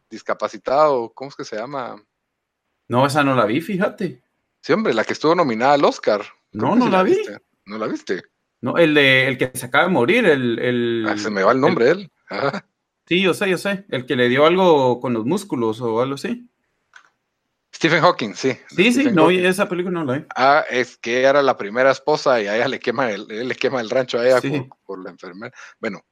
discapacitado, 0.09 1.11
¿cómo 1.13 1.29
es 1.29 1.35
que 1.35 1.43
se 1.43 1.57
llama? 1.57 2.01
No, 2.87 3.05
esa 3.05 3.23
no 3.23 3.35
la 3.35 3.45
vi, 3.45 3.61
fíjate. 3.61 4.23
Sí, 4.61 4.73
hombre, 4.73 4.93
la 4.93 5.03
que 5.03 5.13
estuvo 5.13 5.35
nominada 5.35 5.73
al 5.73 5.85
Oscar. 5.85 6.23
No, 6.51 6.75
no 6.75 6.89
la, 6.89 7.03
vi. 7.03 7.17
¿No 7.65 7.77
la 7.77 7.87
viste? 7.87 8.23
No, 8.61 8.77
el 8.77 8.93
de 8.93 9.27
el 9.27 9.37
que 9.37 9.51
se 9.53 9.65
acaba 9.65 9.85
de 9.85 9.91
morir, 9.91 10.25
el. 10.25 10.59
el 10.59 11.05
ah, 11.07 11.17
se 11.17 11.29
me 11.29 11.43
va 11.43 11.51
el 11.51 11.59
nombre 11.59 11.85
de 11.85 11.91
él. 11.91 12.11
Sí, 13.07 13.21
yo 13.21 13.35
sé, 13.35 13.47
yo 13.49 13.59
sé. 13.59 13.85
El 13.89 14.07
que 14.07 14.15
le 14.15 14.29
dio 14.29 14.47
algo 14.47 14.99
con 14.99 15.13
los 15.13 15.25
músculos 15.25 15.79
o 15.81 16.01
algo 16.01 16.15
así. 16.15 16.49
Stephen 17.75 18.01
Hawking, 18.01 18.35
sí. 18.35 18.57
Sí, 18.73 18.93
sí, 18.93 19.11
no, 19.11 19.29
esa 19.29 19.67
película 19.67 19.99
no 19.99 20.05
la 20.05 20.19
vi. 20.19 20.25
Ah, 20.33 20.63
es 20.69 20.95
que 20.95 21.23
era 21.23 21.43
la 21.43 21.57
primera 21.57 21.91
esposa 21.91 22.41
y 22.41 22.47
a 22.47 22.55
ella 22.55 22.69
le 22.69 22.79
quema 22.79 23.11
el, 23.11 23.27
le 23.27 23.55
quema 23.55 23.81
el 23.81 23.89
rancho 23.89 24.17
a 24.17 24.25
ella 24.25 24.39
por, 24.85 25.03
la 25.03 25.09
enfermedad. 25.09 25.53
Bueno, 25.81 26.05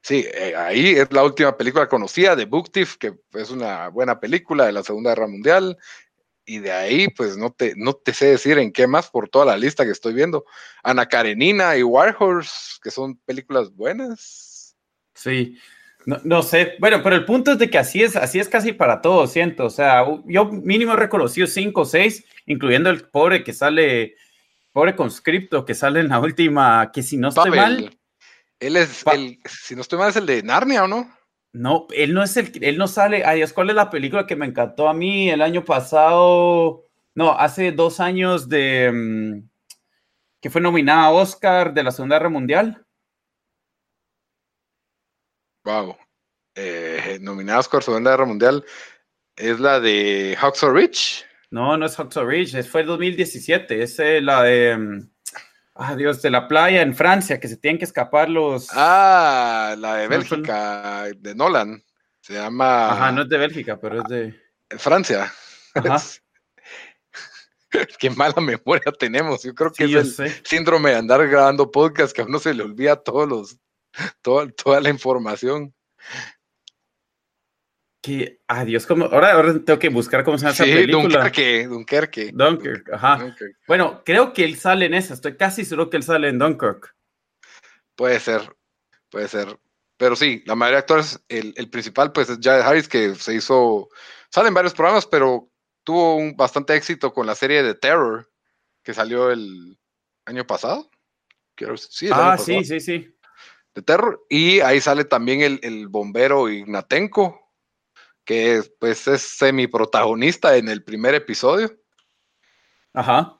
sí, 0.00 0.24
eh, 0.32 0.56
ahí 0.56 0.92
es 0.92 1.12
la 1.12 1.22
última 1.22 1.54
película 1.54 1.86
conocida 1.86 2.34
de 2.34 2.46
Book 2.46 2.72
Thief, 2.72 2.96
que 2.96 3.12
es 3.34 3.50
una 3.50 3.88
buena 3.88 4.20
película 4.20 4.64
de 4.64 4.72
la 4.72 4.82
Segunda 4.82 5.10
Guerra 5.10 5.26
Mundial. 5.26 5.76
Y 6.46 6.60
de 6.60 6.72
ahí, 6.72 7.08
pues 7.08 7.36
no 7.36 7.52
te, 7.52 7.74
no 7.76 7.92
te 7.92 8.14
sé 8.14 8.28
decir 8.28 8.56
en 8.56 8.72
qué 8.72 8.86
más 8.86 9.10
por 9.10 9.28
toda 9.28 9.44
la 9.44 9.58
lista 9.58 9.84
que 9.84 9.90
estoy 9.90 10.14
viendo. 10.14 10.46
Ana 10.82 11.06
Karenina 11.06 11.76
y 11.76 11.82
Warhorse, 11.82 12.78
que 12.82 12.90
son 12.90 13.18
películas 13.26 13.70
buenas. 13.70 14.78
Sí, 15.14 15.58
no, 16.06 16.42
sé, 16.42 16.74
bueno, 16.78 17.02
pero 17.02 17.16
el 17.16 17.24
punto 17.24 17.52
es 17.52 17.58
de 17.58 17.70
que 17.70 17.78
así 17.78 18.02
es, 18.02 18.16
así 18.16 18.40
es 18.40 18.48
casi 18.48 18.72
para 18.72 19.00
todos, 19.00 19.32
siento. 19.32 19.66
O 19.66 19.70
sea, 19.70 20.04
yo 20.26 20.46
mínimo 20.46 20.92
he 20.94 20.96
reconocido 20.96 21.46
cinco 21.46 21.82
o 21.82 21.84
seis, 21.84 22.24
incluyendo 22.46 22.90
el 22.90 23.08
pobre 23.08 23.44
que 23.44 23.52
sale, 23.52 24.16
pobre 24.72 24.96
conscripto 24.96 25.64
que 25.64 25.74
sale 25.74 26.00
en 26.00 26.08
la 26.08 26.20
última, 26.20 26.90
que 26.92 27.02
si 27.02 27.16
no 27.16 27.28
estoy 27.28 27.50
mal. 27.50 27.96
Él 28.58 28.76
es 28.76 29.04
el, 29.12 29.38
si 29.44 29.74
no 29.74 29.82
estoy 29.82 29.98
mal, 29.98 30.10
es 30.10 30.16
el 30.16 30.26
de 30.26 30.42
Narnia, 30.42 30.84
¿o 30.84 30.88
no? 30.88 31.10
No, 31.52 31.86
él 31.94 32.14
no 32.14 32.22
es 32.22 32.36
el, 32.36 32.52
él 32.62 32.78
no 32.78 32.88
sale. 32.88 33.24
Ay, 33.24 33.42
¿cuál 33.54 33.70
es 33.70 33.76
la 33.76 33.90
película 33.90 34.26
que 34.26 34.36
me 34.36 34.46
encantó 34.46 34.88
a 34.88 34.94
mí 34.94 35.30
el 35.30 35.42
año 35.42 35.64
pasado? 35.64 36.84
No, 37.14 37.32
hace 37.32 37.72
dos 37.72 38.00
años 38.00 38.48
de 38.48 38.90
mm, 38.92 39.48
que 40.40 40.50
fue 40.50 40.60
nominada 40.60 41.04
a 41.04 41.10
Oscar 41.10 41.74
de 41.74 41.82
la 41.82 41.90
Segunda 41.90 42.16
Guerra 42.16 42.30
Mundial. 42.30 42.86
Wow. 45.64 45.96
Eh, 46.54 47.18
nominados 47.20 47.68
por 47.68 47.82
Segunda 47.82 48.10
Guerra 48.10 48.26
Mundial 48.26 48.64
es 49.36 49.60
la 49.60 49.80
de 49.80 50.36
Hacksaw 50.38 50.72
Ridge. 50.72 51.24
No, 51.50 51.76
no 51.76 51.86
es 51.86 51.96
Hacksaw 51.96 52.26
Ridge, 52.26 52.62
fue 52.64 52.82
el 52.82 52.88
2017, 52.88 53.82
es 53.82 53.98
eh, 53.98 54.20
la 54.20 54.42
de... 54.42 54.76
Mm, 54.76 55.10
ah, 55.74 55.94
Dios, 55.96 56.20
de 56.22 56.30
la 56.30 56.48
playa 56.48 56.82
en 56.82 56.94
Francia, 56.94 57.38
que 57.38 57.48
se 57.48 57.56
tienen 57.56 57.78
que 57.78 57.84
escapar 57.84 58.28
los... 58.28 58.68
Ah, 58.72 59.74
la 59.78 59.96
de 59.96 60.08
Bélgica, 60.08 61.06
de 61.16 61.34
Nolan. 61.34 61.82
Se 62.20 62.34
llama... 62.34 62.92
Ajá, 62.92 63.12
no 63.12 63.22
es 63.22 63.28
de 63.28 63.38
Bélgica, 63.38 63.78
pero 63.80 64.02
es 64.02 64.08
de... 64.08 64.40
Francia. 64.78 65.32
Ajá. 65.74 66.00
Qué 67.98 68.10
mala 68.10 68.34
memoria 68.40 68.92
tenemos. 68.98 69.42
Yo 69.42 69.54
creo 69.54 69.72
que 69.72 69.84
es 69.84 70.18
el 70.18 70.30
síndrome 70.44 70.90
de 70.90 70.96
andar 70.96 71.26
grabando 71.26 71.70
podcast 71.70 72.14
que 72.14 72.22
a 72.22 72.24
uno 72.24 72.38
se 72.38 72.52
le 72.52 72.62
olvida 72.62 72.96
todos 72.96 73.28
los, 73.28 73.58
toda, 74.22 74.80
la 74.80 74.90
información. 74.90 75.74
Que, 78.00 78.40
adiós, 78.48 78.84
como, 78.84 79.04
ahora, 79.04 79.32
ahora 79.32 79.52
tengo 79.64 79.78
que 79.78 79.88
buscar 79.88 80.24
cómo 80.24 80.36
se 80.36 80.44
llama 80.44 80.54
esa 80.54 80.64
película. 80.64 81.02
Dunkerque, 81.02 81.66
Dunkerque. 81.68 82.30
Dunkirk, 82.32 82.92
ajá. 82.92 83.36
Bueno, 83.68 84.02
creo 84.04 84.32
que 84.32 84.44
él 84.44 84.56
sale 84.56 84.86
en 84.86 84.94
esa, 84.94 85.14
estoy 85.14 85.36
casi 85.36 85.64
seguro 85.64 85.88
que 85.88 85.98
él 85.98 86.02
sale 86.02 86.28
en 86.28 86.38
Dunkirk. 86.38 86.96
Puede 87.94 88.18
ser, 88.18 88.56
puede 89.08 89.28
ser. 89.28 89.56
Pero 89.98 90.16
sí, 90.16 90.42
la 90.46 90.56
mayoría 90.56 90.78
de 90.78 90.80
actores, 90.80 91.22
el, 91.28 91.54
el 91.56 91.70
principal, 91.70 92.10
pues 92.10 92.28
es 92.28 92.38
Jared 92.42 92.62
Harris, 92.62 92.88
que 92.88 93.14
se 93.14 93.34
hizo, 93.34 93.88
sale 94.30 94.48
en 94.48 94.54
varios 94.54 94.74
programas, 94.74 95.06
pero 95.06 95.48
tuvo 95.84 96.16
un 96.16 96.36
bastante 96.36 96.74
éxito 96.74 97.12
con 97.12 97.26
la 97.26 97.36
serie 97.36 97.62
de 97.62 97.76
Terror, 97.76 98.28
que 98.82 98.94
salió 98.94 99.30
el 99.30 99.78
año 100.26 100.44
pasado. 100.44 100.90
sí, 101.76 102.08
ah, 102.10 102.36
sí, 102.36 102.64
sí, 102.64 102.80
sí 102.80 103.11
de 103.74 103.82
terror. 103.82 104.24
Y 104.28 104.60
ahí 104.60 104.80
sale 104.80 105.04
también 105.04 105.58
el, 105.62 105.88
bombero 105.88 106.48
Ignatenko, 106.48 107.40
que 108.24 108.62
pues 108.78 109.06
es 109.08 109.22
semi-protagonista 109.22 110.56
en 110.56 110.68
el 110.68 110.82
primer 110.82 111.14
episodio. 111.14 111.72
Ajá. 112.92 113.38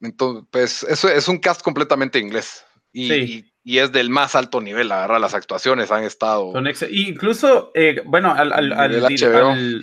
Entonces, 0.00 0.44
pues 0.50 0.82
eso 0.84 1.08
es 1.08 1.28
un 1.28 1.38
cast 1.38 1.62
completamente 1.62 2.18
inglés. 2.18 2.64
Y, 2.92 3.44
y, 3.64 3.78
es 3.78 3.90
del 3.90 4.08
más 4.08 4.36
alto 4.36 4.60
nivel, 4.60 4.88
la 4.88 5.00
verdad, 5.00 5.20
las 5.20 5.34
actuaciones 5.34 5.90
han 5.90 6.04
estado. 6.04 6.52
incluso, 6.90 7.72
eh, 7.74 8.00
bueno, 8.04 8.32
al, 8.32 8.52
al, 8.52 8.72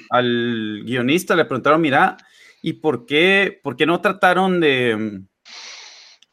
al, 0.09 0.83
guionista 0.85 1.35
le 1.35 1.43
preguntaron, 1.43 1.81
mira, 1.81 2.15
¿y 2.61 2.73
por 2.73 3.05
qué, 3.05 3.59
por 3.61 3.75
qué 3.75 3.85
no 3.85 3.99
trataron 3.99 4.61
de, 4.61 5.23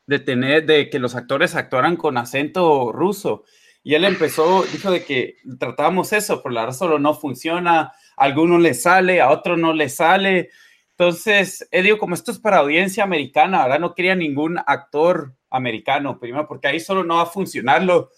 de 0.09 0.19
tener, 0.19 0.65
de 0.65 0.89
que 0.89 0.99
los 0.99 1.15
actores 1.15 1.55
actuaran 1.55 1.97
con 1.97 2.17
acento 2.17 2.93
ruso. 2.93 3.45
Y 3.85 3.95
él 3.95 4.07
empezó, 4.07 4.65
dijo 4.73 4.91
de 4.91 5.05
que 5.05 5.37
tratábamos 5.61 6.15
eso, 6.15 6.43
pero 6.43 6.55
la 6.55 6.63
verdad 6.63 6.77
solo 6.77 6.99
no 6.99 7.13
funciona, 7.13 7.81
a 7.81 7.93
alguno 8.17 8.59
le 8.59 8.73
sale, 8.73 9.21
a 9.21 9.31
otro 9.31 9.59
no 9.59 9.75
le 9.75 9.91
sale. 9.91 10.49
Entonces, 10.93 11.69
él 11.71 11.85
dijo, 11.85 11.99
como 11.99 12.15
esto 12.15 12.33
es 12.33 12.39
para 12.39 12.59
audiencia 12.59 13.05
americana, 13.05 13.63
ahora 13.63 13.79
no 13.79 13.95
quería 13.95 14.15
ningún 14.15 14.59
actor 14.67 15.35
americano, 15.51 16.19
primero, 16.19 16.49
porque 16.49 16.69
ahí 16.69 16.81
solo 16.81 17.05
no 17.05 17.17
va 17.17 17.23
a 17.23 17.27
funcionar 17.27 17.83
lo, 17.83 18.11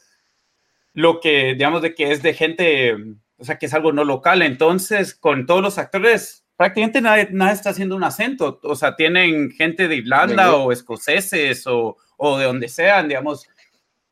lo 0.92 1.18
que, 1.18 1.54
digamos, 1.54 1.82
de 1.82 1.94
que 1.96 2.12
es 2.12 2.22
de 2.22 2.34
gente, 2.34 2.94
o 3.36 3.44
sea, 3.44 3.58
que 3.58 3.66
es 3.66 3.74
algo 3.74 3.92
no 3.92 4.04
local. 4.04 4.42
Entonces, 4.42 5.16
con 5.16 5.44
todos 5.44 5.60
los 5.60 5.76
actores 5.76 6.39
prácticamente 6.60 7.00
nadie, 7.00 7.54
está 7.54 7.70
haciendo 7.70 7.96
un 7.96 8.04
acento. 8.04 8.60
O 8.64 8.76
sea, 8.76 8.94
tienen 8.94 9.50
gente 9.50 9.88
de 9.88 9.96
Irlanda 9.96 10.56
o 10.56 10.70
escoceses 10.72 11.64
o, 11.66 11.96
de 12.38 12.44
donde 12.44 12.68
sean, 12.68 13.08
digamos, 13.08 13.48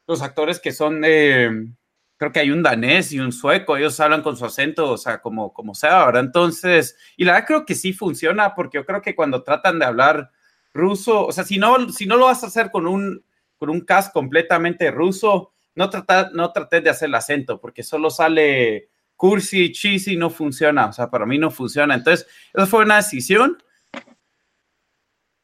los 0.07 0.23
actores 0.23 0.59
que 0.59 0.73
son 0.73 1.03
de, 1.03 1.69
creo 2.17 2.33
que 2.33 2.41
hay 2.41 2.51
un 2.51 2.63
danés 2.63 3.13
y 3.13 3.21
un 3.21 3.33
sueco, 3.33 3.77
ellos 3.77 4.01
hablan 4.01 4.23
con 4.23 4.39
su 4.39 4.47
acento, 4.47 4.93
o 4.93 4.97
sea, 4.97 5.21
como, 5.21 5.53
como 5.53 5.75
sea, 5.75 6.07
¿verdad? 6.07 6.25
Entonces, 6.25 6.97
y 7.19 7.27
la 7.27 7.33
verdad 7.33 7.47
creo 7.47 7.67
que 7.67 7.75
sí 7.75 7.93
funciona, 7.93 8.55
porque 8.55 8.79
yo 8.79 8.87
creo 8.87 9.03
que 9.03 9.15
cuando 9.15 9.43
tratan 9.43 9.79
de 9.79 9.85
hablar 9.85 10.31
ruso, 10.73 11.27
o 11.27 11.33
sea, 11.33 11.45
si 11.45 11.59
no, 11.59 11.91
si 11.91 12.07
no 12.07 12.17
lo 12.17 12.25
vas 12.25 12.45
a 12.45 12.47
hacer 12.47 12.71
con 12.71 12.87
un, 12.87 13.27
con 13.59 13.69
un 13.69 13.83
cast 13.83 14.11
completamente 14.11 14.91
ruso, 14.91 15.53
no, 15.75 15.91
trata, 15.91 16.31
no 16.33 16.51
trates 16.51 16.83
de 16.83 16.89
hacer 16.89 17.11
el 17.11 17.15
acento, 17.15 17.61
porque 17.61 17.83
solo 17.83 18.09
sale 18.09 18.89
cursi, 19.19 19.73
cheesy, 19.73 20.17
no 20.17 20.31
funciona. 20.31 20.87
O 20.87 20.93
sea, 20.95 21.11
para 21.11 21.27
mí 21.27 21.37
no 21.39 21.51
funciona. 21.51 21.95
Entonces, 21.95 22.27
eso 22.55 22.67
fue 22.67 22.85
una 22.85 22.97
decisión. 22.97 23.63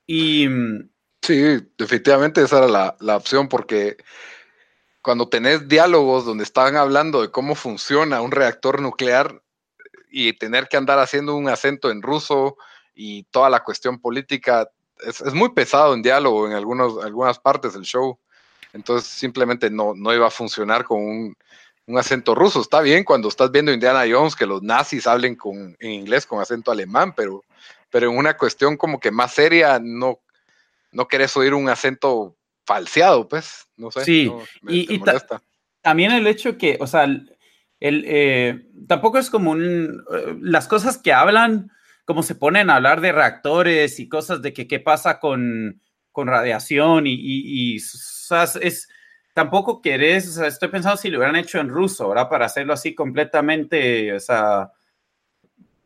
Y. 0.06 0.46
Sí, 1.20 1.58
definitivamente 1.76 2.42
esa 2.42 2.58
era 2.58 2.94
la, 3.00 3.16
opción, 3.16 3.48
porque 3.48 3.96
cuando 5.02 5.28
tenés 5.28 5.68
diálogos 5.68 6.24
donde 6.24 6.44
están 6.44 6.76
hablando 6.76 7.20
de 7.22 7.30
cómo 7.30 7.54
funciona 7.54 8.20
un 8.20 8.30
reactor 8.30 8.80
nuclear 8.80 9.42
y 10.10 10.34
tener 10.34 10.68
que 10.68 10.76
andar 10.76 10.98
haciendo 10.98 11.34
un 11.34 11.48
acento 11.48 11.90
en 11.90 12.02
ruso 12.02 12.56
y 12.94 13.24
toda 13.24 13.50
la 13.50 13.64
cuestión 13.64 14.00
política, 14.00 14.68
es, 15.00 15.34
muy 15.34 15.52
pesado 15.52 15.94
en 15.94 16.02
diálogo 16.02 16.46
en 16.46 16.52
algunos, 16.52 17.02
algunas 17.02 17.38
partes 17.38 17.72
del 17.72 17.84
show. 17.84 18.18
Entonces 18.74 19.08
simplemente 19.08 19.70
no, 19.70 19.94
no 19.94 20.12
iba 20.14 20.26
a 20.26 20.30
funcionar 20.30 20.84
con 20.84 21.00
un, 21.00 21.37
un 21.86 21.98
acento 21.98 22.34
ruso. 22.34 22.60
Está 22.60 22.80
bien 22.80 23.04
cuando 23.04 23.28
estás 23.28 23.50
viendo 23.50 23.72
Indiana 23.72 24.04
Jones 24.08 24.36
que 24.36 24.46
los 24.46 24.62
nazis 24.62 25.06
hablen 25.06 25.36
con, 25.36 25.76
en 25.78 25.90
inglés 25.90 26.26
con 26.26 26.40
acento 26.40 26.70
alemán, 26.70 27.12
pero, 27.14 27.44
pero 27.90 28.10
en 28.10 28.16
una 28.16 28.36
cuestión 28.36 28.76
como 28.76 29.00
que 29.00 29.10
más 29.10 29.34
seria 29.34 29.78
no, 29.82 30.20
no 30.92 31.08
querés 31.08 31.36
oír 31.36 31.54
un 31.54 31.68
acento 31.68 32.36
falseado, 32.64 33.28
pues, 33.28 33.66
no 33.76 33.90
sé. 33.90 34.04
Sí, 34.04 34.32
y, 34.68 35.00
también 35.82 36.12
el 36.12 36.26
hecho 36.26 36.56
que, 36.56 36.78
o 36.80 36.86
sea, 36.86 37.04
el, 37.04 37.28
eh, 37.80 38.66
tampoco 38.88 39.18
es 39.18 39.28
como 39.28 39.50
un, 39.50 40.02
eh, 40.14 40.36
las 40.40 40.66
cosas 40.66 40.96
que 40.96 41.12
hablan, 41.12 41.70
como 42.06 42.22
se 42.22 42.34
ponen 42.34 42.70
a 42.70 42.76
hablar 42.76 43.02
de 43.02 43.12
reactores 43.12 44.00
y 44.00 44.08
cosas 44.08 44.40
de 44.40 44.54
que 44.54 44.66
qué 44.66 44.80
pasa 44.80 45.20
con, 45.20 45.82
con 46.10 46.28
radiación 46.28 47.06
y, 47.06 47.12
y, 47.12 47.74
y 47.74 47.76
es, 47.76 48.88
tampoco 49.34 49.82
querés, 49.82 50.28
o 50.28 50.32
sea, 50.32 50.46
estoy 50.46 50.68
pensando 50.68 50.96
si 50.96 51.10
lo 51.10 51.18
hubieran 51.18 51.36
hecho 51.36 51.58
en 51.58 51.68
ruso, 51.68 52.08
¿verdad? 52.08 52.28
Para 52.28 52.46
hacerlo 52.46 52.72
así 52.72 52.94
completamente, 52.94 54.14
o 54.14 54.20
sea, 54.20 54.72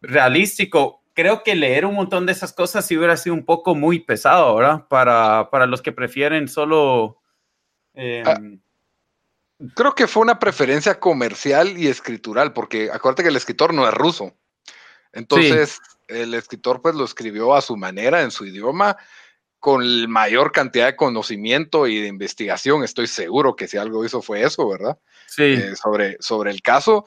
realístico. 0.03 1.03
Creo 1.15 1.43
que 1.43 1.57
leer 1.57 1.85
un 1.85 1.95
montón 1.95 2.27
de 2.27 2.33
esas 2.33 2.53
cosas 2.53 2.87
sí 2.87 2.97
hubiera 2.97 3.17
sido 3.17 3.35
un 3.35 3.45
poco 3.45 3.75
muy 3.75 4.01
pesado, 4.01 4.55
¿verdad? 4.55 4.87
Para, 4.87 5.49
para 5.51 5.67
los 5.67 5.83
que 5.83 5.91
prefieren 5.91 6.47
solo... 6.47 7.19
Em, 7.95 8.25
ah, 8.27 8.39
creo 9.75 9.95
que 9.95 10.07
fue 10.07 10.23
una 10.23 10.39
preferencia 10.39 11.01
comercial 11.01 11.77
y 11.77 11.89
escritural, 11.89 12.53
porque 12.53 12.91
acuérdate 12.93 13.25
que 13.25 13.31
el 13.31 13.37
escritor 13.37 13.73
no 13.75 13.89
es 13.89 13.95
ruso. 13.95 14.37
Entonces, 15.13 15.81
el 16.07 16.35
escritor 16.35 16.83
pues 16.83 16.95
lo 16.95 17.05
escribió 17.05 17.55
a 17.55 17.63
su 17.63 17.77
manera, 17.77 18.23
en 18.23 18.31
su 18.31 18.45
idioma, 18.45 18.99
con 19.59 20.11
mayor 20.11 20.53
cantidad 20.53 20.87
de 20.87 20.97
conocimiento 20.97 21.87
y 21.87 22.01
de 22.01 22.09
investigación. 22.09 22.85
Estoy 22.85 23.07
seguro 23.07 23.57
que 23.57 23.69
si 23.69 23.77
algo 23.77 24.05
hizo 24.05 24.23
fue 24.23 24.43
eso, 24.43 24.69
¿verdad? 24.69 24.99
Sí. 25.27 25.43
Eh, 25.45 25.77
sobre, 25.77 26.17
sobre 26.21 26.51
el 26.51 26.63
caso. 26.63 27.05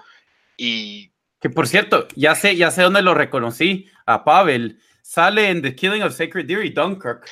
Y. 0.57 1.11
Que 1.39 1.49
por 1.49 1.67
cierto, 1.67 2.07
ya 2.15 2.35
sé, 2.35 2.55
ya 2.55 2.69
sé 2.69 2.83
dónde 2.83 3.01
lo 3.01 3.15
reconocí 3.15 3.89
a 4.05 4.23
Pavel. 4.23 4.79
sale 5.01 5.49
en 5.49 5.63
The 5.63 5.75
Killing 5.75 6.03
of 6.03 6.15
Sacred 6.15 6.45
Deer 6.45 6.65
y 6.65 6.69
Dunkirk. 6.69 7.27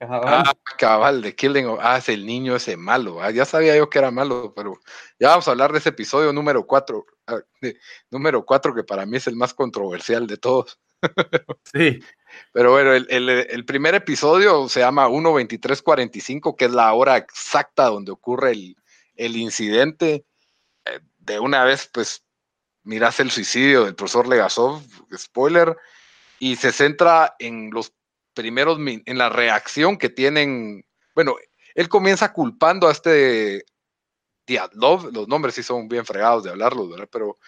Ah, 0.00 0.52
cabal, 0.76 1.22
The 1.22 1.34
Killing 1.34 1.66
of... 1.66 1.78
Ah, 1.80 1.98
es 1.98 2.08
el 2.08 2.26
niño 2.26 2.56
ese 2.56 2.76
malo. 2.76 3.22
Ah, 3.22 3.30
ya 3.30 3.44
sabía 3.44 3.76
yo 3.76 3.88
que 3.88 3.98
era 3.98 4.10
malo, 4.10 4.52
pero 4.54 4.80
ya 5.18 5.28
vamos 5.28 5.46
a 5.46 5.52
hablar 5.52 5.72
de 5.72 5.78
ese 5.78 5.90
episodio 5.90 6.32
número 6.32 6.66
4. 6.66 7.06
Ah, 7.28 7.40
número 8.10 8.44
4, 8.44 8.74
que 8.74 8.84
para 8.84 9.06
mí 9.06 9.16
es 9.16 9.26
el 9.26 9.36
más 9.36 9.54
controversial 9.54 10.26
de 10.26 10.36
todos. 10.36 10.78
sí. 11.72 12.00
Pero 12.52 12.70
bueno, 12.72 12.92
el, 12.92 13.64
primer 13.64 13.94
episodio 13.94 14.68
se 14.68 14.80
llama 14.80 15.08
1.23.45, 15.08 16.56
que 16.56 16.66
es 16.66 16.70
la 16.70 16.92
hora 16.92 17.16
exacta 17.16 17.86
donde 17.86 18.12
ocurre 18.12 18.52
el, 18.52 18.76
el 19.16 19.36
incidente. 19.36 20.24
Eh, 20.84 21.00
de 21.18 21.40
una 21.40 21.64
vez, 21.64 21.90
pues, 21.92 22.24
miras 22.82 23.18
el 23.20 23.30
suicidio 23.30 23.84
del 23.84 23.94
profesor 23.94 24.28
Legasov, 24.28 24.82
spoiler, 25.16 25.76
y 26.38 26.56
se 26.56 26.72
centra 26.72 27.34
en 27.38 27.70
los 27.70 27.92
primeros, 28.34 28.78
en 28.78 29.18
la 29.18 29.28
reacción 29.28 29.96
que 29.96 30.10
tienen, 30.10 30.84
bueno, 31.14 31.36
él 31.74 31.88
comienza 31.88 32.32
culpando 32.32 32.88
a 32.88 32.92
este 32.92 33.64
Diatlov, 34.46 35.10
los 35.12 35.28
nombres 35.28 35.54
sí 35.54 35.62
son 35.62 35.88
bien 35.88 36.04
fregados 36.04 36.44
de 36.44 36.50
hablarlos, 36.50 36.90
¿verdad? 36.90 37.08
Pero 37.10 37.38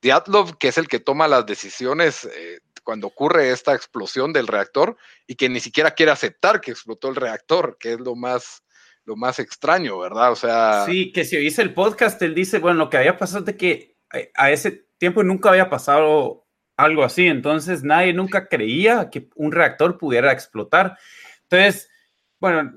Diatlov, 0.00 0.58
que 0.58 0.68
es 0.68 0.78
el 0.78 0.88
que 0.88 1.00
toma 1.00 1.28
las 1.28 1.46
decisiones 1.46 2.24
eh, 2.24 2.60
cuando 2.84 3.06
ocurre 3.06 3.50
esta 3.50 3.74
explosión 3.74 4.32
del 4.32 4.46
reactor 4.46 4.96
y 5.26 5.34
que 5.34 5.48
ni 5.48 5.60
siquiera 5.60 5.90
quiere 5.92 6.12
aceptar 6.12 6.60
que 6.60 6.70
explotó 6.70 7.08
el 7.08 7.16
reactor, 7.16 7.76
que 7.78 7.92
es 7.92 8.00
lo 8.00 8.14
más 8.14 8.62
lo 9.04 9.16
más 9.16 9.38
extraño, 9.38 9.98
¿verdad? 9.98 10.32
O 10.32 10.36
sea. 10.36 10.84
Sí, 10.84 11.12
que 11.12 11.24
si 11.24 11.36
oíste 11.36 11.62
el 11.62 11.72
podcast, 11.72 12.20
él 12.20 12.34
dice, 12.34 12.58
bueno, 12.58 12.78
lo 12.78 12.90
que 12.90 12.98
había 12.98 13.16
pasado 13.16 13.42
es 13.48 13.56
que 13.56 13.96
a 14.34 14.50
ese 14.50 14.86
tiempo 14.98 15.22
nunca 15.22 15.48
había 15.48 15.70
pasado 15.70 16.46
algo 16.76 17.02
así, 17.02 17.26
entonces 17.26 17.82
nadie 17.82 18.12
nunca 18.12 18.48
creía 18.48 19.08
que 19.10 19.28
un 19.34 19.50
reactor 19.50 19.96
pudiera 19.98 20.30
explotar. 20.30 20.98
Entonces, 21.42 21.90
bueno, 22.38 22.72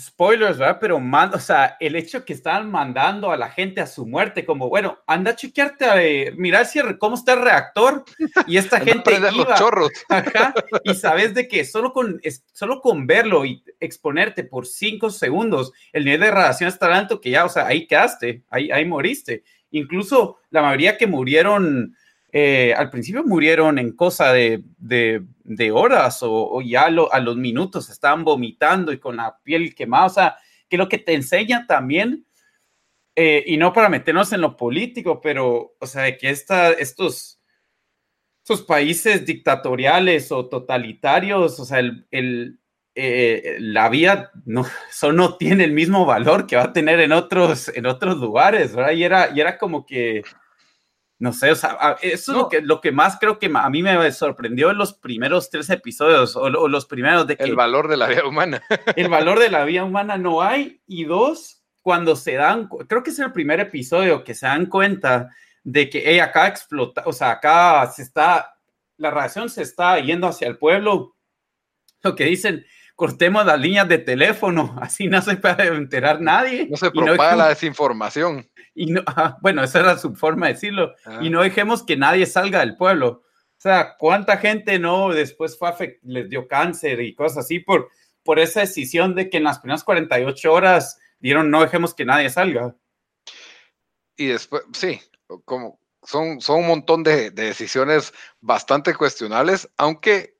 spoilers, 0.00 0.58
¿verdad? 0.58 0.78
Pero 0.80 0.98
mando, 0.98 1.36
o 1.36 1.40
sea, 1.40 1.76
el 1.78 1.94
hecho 1.94 2.24
que 2.24 2.32
estaban 2.32 2.70
mandando 2.70 3.30
a 3.30 3.36
la 3.36 3.50
gente 3.50 3.80
a 3.80 3.86
su 3.86 4.06
muerte, 4.06 4.44
como, 4.44 4.68
bueno, 4.68 4.98
anda 5.06 5.32
a 5.32 5.36
chequearte, 5.36 5.84
a 5.84 6.02
eh, 6.02 6.32
mirar 6.36 6.66
si, 6.66 6.80
cómo 6.98 7.16
está 7.16 7.34
el 7.34 7.42
reactor, 7.42 8.04
y 8.46 8.56
esta 8.56 8.80
gente 8.80 9.14
iba, 9.14 9.30
los 9.30 9.58
chorros. 9.58 9.90
y 10.84 10.94
sabes 10.94 11.34
de 11.34 11.46
que 11.46 11.64
solo 11.64 11.92
con, 11.92 12.20
solo 12.52 12.80
con 12.80 13.06
verlo 13.06 13.44
y 13.44 13.62
exponerte 13.78 14.44
por 14.44 14.66
cinco 14.66 15.10
segundos, 15.10 15.72
el 15.92 16.04
nivel 16.04 16.20
de 16.20 16.30
radiación 16.30 16.68
está 16.68 16.86
tan 16.86 16.96
alto 16.96 17.20
que 17.20 17.30
ya, 17.30 17.44
o 17.44 17.48
sea, 17.48 17.66
ahí 17.66 17.86
quedaste, 17.86 18.42
ahí, 18.48 18.70
ahí 18.70 18.84
moriste. 18.84 19.44
Incluso 19.70 20.38
la 20.50 20.62
mayoría 20.62 20.96
que 20.96 21.06
murieron 21.06 21.94
eh, 22.32 22.72
al 22.76 22.90
principio 22.90 23.24
murieron 23.24 23.78
en 23.78 23.96
cosa 23.96 24.32
de, 24.32 24.62
horas 25.72 26.20
o, 26.22 26.60
ya 26.62 26.84
a 26.84 27.20
los 27.20 27.36
minutos 27.36 27.90
estaban 27.90 28.24
vomitando 28.24 28.92
y 28.92 28.98
con 28.98 29.16
la 29.16 29.38
piel 29.42 29.74
quemada. 29.74 30.06
O 30.06 30.10
sea, 30.10 30.36
que 30.68 30.76
lo 30.76 30.88
que 30.88 30.98
te 30.98 31.14
enseña 31.14 31.66
también, 31.66 32.26
eh, 33.16 33.42
y 33.46 33.56
no 33.56 33.72
para 33.72 33.88
meternos 33.88 34.32
en 34.32 34.40
lo 34.40 34.56
político, 34.56 35.20
pero, 35.20 35.74
o 35.78 35.86
sea, 35.86 36.16
que 36.16 36.30
esta, 36.30 36.70
estos, 36.72 37.40
estos 38.44 38.62
países 38.62 39.26
dictatoriales 39.26 40.30
o 40.30 40.48
totalitarios, 40.48 41.58
o 41.58 41.64
sea, 41.64 41.82
eh, 42.12 43.56
la 43.58 43.88
vida 43.88 44.30
no, 44.44 44.64
eso 44.90 45.12
no 45.12 45.36
tiene 45.36 45.64
el 45.64 45.72
mismo 45.72 46.06
valor 46.06 46.46
que 46.46 46.56
va 46.56 46.64
a 46.64 46.72
tener 46.72 47.00
en 47.00 47.10
otros, 47.10 47.68
en 47.74 47.86
otros 47.86 48.18
lugares, 48.18 48.74
¿verdad? 48.74 48.92
Y 48.92 49.02
era, 49.02 49.30
y 49.34 49.40
era 49.40 49.58
como 49.58 49.84
que 49.84 50.22
no 51.20 51.34
sé, 51.34 51.50
o 51.50 51.54
sea, 51.54 51.98
eso 52.00 52.32
es 52.32 52.38
lo 52.38 52.48
que, 52.48 52.62
lo 52.62 52.80
que 52.80 52.92
más 52.92 53.18
creo 53.20 53.38
que 53.38 53.50
a 53.54 53.68
mí 53.68 53.82
me 53.82 54.10
sorprendió 54.10 54.70
en 54.70 54.78
los 54.78 54.94
primeros 54.94 55.50
tres 55.50 55.68
episodios, 55.68 56.34
o, 56.34 56.48
los 56.48 56.86
primeros 56.86 57.26
de 57.26 57.36
que... 57.36 57.44
El 57.44 57.56
valor 57.56 57.88
de 57.88 57.98
la 57.98 58.08
vida 58.08 58.26
humana. 58.26 58.62
el 58.96 59.10
valor 59.10 59.38
de 59.38 59.50
la 59.50 59.66
vida 59.66 59.84
humana 59.84 60.16
no 60.16 60.40
hay, 60.40 60.80
y 60.86 61.04
dos, 61.04 61.62
cuando 61.82 62.16
se 62.16 62.36
dan, 62.36 62.70
creo 62.88 63.02
que 63.02 63.10
es 63.10 63.18
el 63.18 63.32
primer 63.32 63.60
episodio 63.60 64.24
que 64.24 64.32
se 64.32 64.46
dan 64.46 64.64
cuenta 64.64 65.28
de 65.62 65.90
que 65.90 66.02
hey, 66.06 66.20
acá 66.20 66.46
explota, 66.46 67.02
o 67.04 67.12
sea, 67.12 67.32
acá 67.32 67.86
se 67.94 68.00
está, 68.00 68.54
la 68.96 69.10
radiación 69.10 69.50
se 69.50 69.60
está 69.60 70.00
yendo 70.00 70.26
hacia 70.26 70.48
el 70.48 70.56
pueblo, 70.56 71.16
lo 72.02 72.14
que 72.14 72.24
dicen, 72.24 72.64
cortemos 73.00 73.46
las 73.46 73.58
líneas 73.58 73.88
de 73.88 73.96
teléfono, 73.96 74.76
así 74.82 75.06
no 75.06 75.22
se 75.22 75.34
puede 75.36 75.68
enterar 75.68 76.20
nadie. 76.20 76.66
No 76.68 76.76
se 76.76 76.90
propaga 76.90 77.34
la 77.34 77.48
desinformación 77.48 78.46
y 78.74 78.92
no, 78.92 79.02
bueno, 79.40 79.64
esa 79.64 79.80
era 79.80 79.96
su 79.96 80.14
forma 80.14 80.48
de 80.48 80.52
decirlo, 80.52 80.94
y 81.22 81.28
ah. 81.28 81.30
no 81.30 81.40
dejemos 81.40 81.82
que 81.82 81.96
nadie 81.96 82.26
salga 82.26 82.60
del 82.60 82.76
pueblo. 82.76 83.22
O 83.32 83.62
sea, 83.62 83.96
¿cuánta 83.98 84.36
gente 84.36 84.78
no 84.78 85.14
después 85.14 85.58
fue 85.58 85.98
les 86.02 86.28
dio 86.28 86.46
cáncer 86.46 87.00
y 87.00 87.14
cosas 87.14 87.46
así 87.46 87.60
por, 87.60 87.88
por 88.22 88.38
esa 88.38 88.60
decisión 88.60 89.14
de 89.14 89.30
que 89.30 89.38
en 89.38 89.44
las 89.44 89.60
primeras 89.60 89.82
48 89.82 90.52
horas 90.52 90.98
dieron 91.20 91.50
no 91.50 91.62
dejemos 91.62 91.94
que 91.94 92.04
nadie 92.04 92.28
salga? 92.28 92.76
Y 94.14 94.26
después, 94.26 94.62
sí, 94.74 95.00
como 95.46 95.80
son, 96.02 96.42
son 96.42 96.60
un 96.60 96.66
montón 96.66 97.02
de, 97.02 97.30
decisiones 97.30 98.12
bastante 98.42 98.94
cuestionables, 98.94 99.70
aunque 99.78 100.36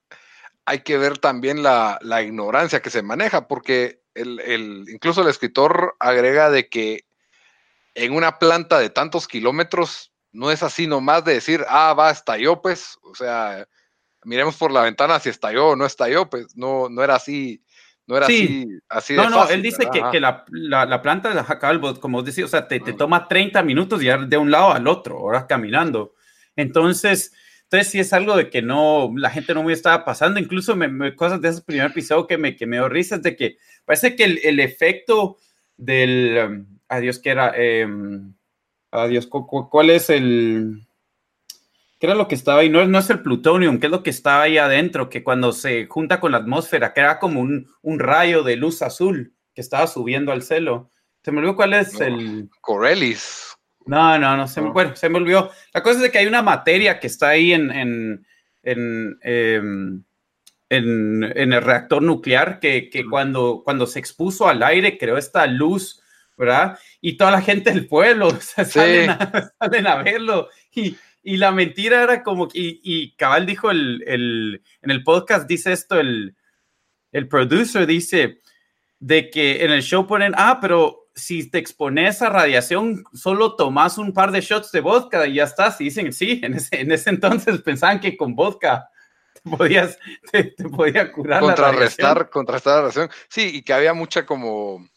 hay 0.71 0.83
que 0.83 0.99
ver 0.99 1.19
también 1.19 1.65
la, 1.65 1.99
la 2.01 2.23
ignorancia 2.23 2.81
que 2.81 2.91
se 2.91 3.03
maneja, 3.03 3.49
porque 3.49 4.03
el, 4.15 4.39
el, 4.39 4.85
incluso 4.89 5.23
el 5.23 5.29
escritor 5.29 5.97
agrega 5.99 6.49
de 6.49 6.69
que 6.69 7.07
en 7.97 8.13
una 8.15 8.39
planta 8.39 8.79
de 8.79 8.89
tantos 8.89 9.27
kilómetros, 9.27 10.13
no 10.31 10.53
es 10.53 10.63
así 10.63 10.87
nomás 10.87 11.25
de 11.25 11.35
decir, 11.35 11.65
ah, 11.69 11.93
va, 11.93 12.13
estalló, 12.13 12.63
pues, 12.63 13.01
o 13.03 13.17
sea, 13.17 13.67
miremos 14.23 14.57
por 14.57 14.71
la 14.71 14.83
ventana 14.83 15.19
si 15.19 15.29
estalló 15.29 15.71
o 15.71 15.77
no 15.77 15.85
estalló, 15.87 16.31
pues, 16.31 16.57
no, 16.57 16.89
no 16.89 17.03
era 17.03 17.17
así, 17.17 17.65
no 18.07 18.17
era 18.17 18.27
así, 18.27 18.69
así 18.89 19.15
No, 19.15 19.29
no, 19.29 19.49
él 19.49 19.63
dice 19.63 19.89
que, 19.93 20.01
que, 20.13 20.21
la, 20.21 20.45
la, 20.53 21.03
planta 21.03 21.35
de 21.35 21.43
Jacalbot, 21.43 21.99
como 21.99 22.23
decía, 22.23 22.45
o 22.45 22.49
sea, 22.49 22.69
te, 22.69 22.79
te, 22.79 22.93
toma 22.93 23.27
30 23.27 23.61
minutos 23.65 24.01
llegar 24.01 24.29
de 24.29 24.39
un 24.39 24.53
lado 24.53 24.71
al 24.71 24.87
otro, 24.87 25.19
ahora 25.19 25.49
caminando. 25.49 26.15
Entonces, 26.55 27.33
entonces 27.71 27.93
sí 27.93 28.01
es 28.01 28.13
algo 28.13 28.37
de 28.37 28.51
que 28.51 28.63
no, 28.63 29.13
la 29.15 29.31
gente 29.31 29.55
no 29.55 29.63
me 29.63 29.73
estaba 29.73 30.05
pasando, 30.05 30.41
incluso 30.41 30.75
me, 30.75 31.15
cosas 31.15 31.41
de 31.41 31.51
ese 31.51 31.63
primer 31.63 31.87
episodio 31.87 32.27
que 32.27 32.37
me, 32.37 32.57
que 32.57 32.67
me 32.67 32.79
dio 32.79 32.89
risas 32.89 33.23
de 33.23 33.37
que 33.37 33.59
parece 33.85 34.17
que 34.17 34.25
el, 34.25 34.41
el 34.43 34.59
efecto 34.59 35.37
del, 35.77 36.67
adiós, 36.89 37.21
¿qué 37.21 37.31
era? 37.31 37.53
Em, 37.57 38.35
adiós, 38.91 39.29
¿cuál 39.29 39.91
es 39.91 40.11
el... 40.11 40.85
¿Qué 42.01 42.07
era 42.07 42.17
lo 42.17 42.27
que 42.27 42.35
estaba 42.35 42.63
ahí? 42.63 42.69
No, 42.69 42.85
no 42.87 42.99
es 42.99 43.09
el 43.09 43.23
plutonium, 43.23 43.79
¿qué 43.79 43.87
es 43.87 43.93
lo 43.93 44.03
que 44.03 44.11
estaba 44.11 44.43
ahí 44.43 44.59
adentro? 44.59 45.09
Que 45.09 45.23
cuando 45.23 45.53
se 45.53 45.87
junta 45.87 46.19
con 46.19 46.33
la 46.33 46.39
atmósfera, 46.39 46.93
que 46.93 47.01
era 47.01 47.21
como 47.21 47.41
un, 47.41 47.99
rayo 48.01 48.43
de 48.43 48.57
luz 48.57 48.83
azul 48.83 49.33
que 49.55 49.61
estaba 49.61 49.87
subiendo 49.87 50.33
al 50.33 50.43
cielo. 50.43 50.91
Se 51.23 51.31
me 51.31 51.39
olvidó 51.39 51.55
cuál 51.55 51.75
es 51.75 52.01
el... 52.01 52.51
Corellis. 52.63 53.50
No, 53.87 54.19
no, 54.19 54.37
no, 54.37 54.47
se, 54.47 54.61
Me, 54.61 54.71
bueno, 54.71 54.95
se 54.95 55.09
me 55.09 55.19
olvidó. 55.19 55.51
La 55.73 55.83
cosa 55.83 55.97
es 55.97 56.03
de 56.03 56.11
que 56.11 56.19
hay 56.19 56.27
una 56.27 56.43
materia 56.43 57.01
que 57.01 57.07
está 57.07 57.31
ahí 57.31 57.53
en, 57.53 57.71
en, 57.71 58.27
en, 58.63 59.19
em, 59.23 60.05
el 60.69 61.63
reactor 61.63 62.03
nuclear 62.03 62.61
que, 62.61 62.91
que 62.91 63.05
cuando, 63.05 63.63
cuando 63.65 63.87
se 63.87 63.99
expuso 63.99 64.49
al 64.49 64.63
aire 64.63 64.99
creó 64.99 65.17
esta 65.17 65.47
luz 65.47 66.01
¿verdad? 66.41 66.79
Y 67.03 67.19
toda 67.19 67.31
la 67.31 67.43
gente 67.43 67.71
del 67.71 67.87
pueblo 67.87 68.31
salen, 68.41 69.11
a, 69.11 70.03
verlo. 70.03 70.49
Y, 70.75 70.97
y, 71.23 71.37
la 71.37 71.53
mentira 71.53 72.03
era 72.03 72.23
como, 72.23 72.49
y, 72.55 72.81
y 72.83 73.15
Cabal 73.17 73.45
dijo 73.45 73.71
el, 73.71 74.03
el, 74.07 74.63
en 74.81 74.91
el 74.91 75.05
podcast, 75.05 75.47
dice 75.47 75.73
esto, 75.73 76.01
el, 76.01 76.35
el 77.13 77.29
producer 77.29 77.87
dice 77.87 78.41
de 78.99 79.29
que 79.29 79.65
en 79.65 79.71
el 79.71 79.83
show 79.83 80.07
ponen, 80.07 80.33
ah, 80.35 80.59
pero 80.63 81.00
si 81.15 81.51
te 81.51 81.59
expones 81.59 82.23
a 82.23 82.31
radiación, 82.31 83.05
solo 83.13 83.57
tomas 83.57 83.99
un 83.99 84.13
par 84.13 84.31
de 84.33 84.41
shots 84.41 84.73
de 84.73 84.81
vodka 84.81 85.27
y 85.27 85.35
ya 85.35 85.45
estás. 85.45 85.81
Y 85.81 85.85
dicen, 85.85 86.13
sí, 86.13 86.41
en 86.43 86.55
ese, 86.55 86.81
en 86.81 86.93
ese 86.93 87.11
entonces 87.11 87.61
pensaban 87.65 88.01
que 88.01 88.17
con 88.17 88.35
vodka 88.35 88.89
te 89.35 89.51
podías, 89.51 89.99
te, 90.31 90.45
podía 90.69 91.11
curar. 91.13 91.41
Contrarrestar, 91.41 92.19
la 92.19 92.31
contrarrestar 92.31 92.75
la 92.75 92.81
radiación. 92.81 93.11
Sí, 93.29 93.51
y 93.55 93.63
que 93.63 93.73
había 93.73 93.95
mucha 93.95 94.27
como 94.27 94.89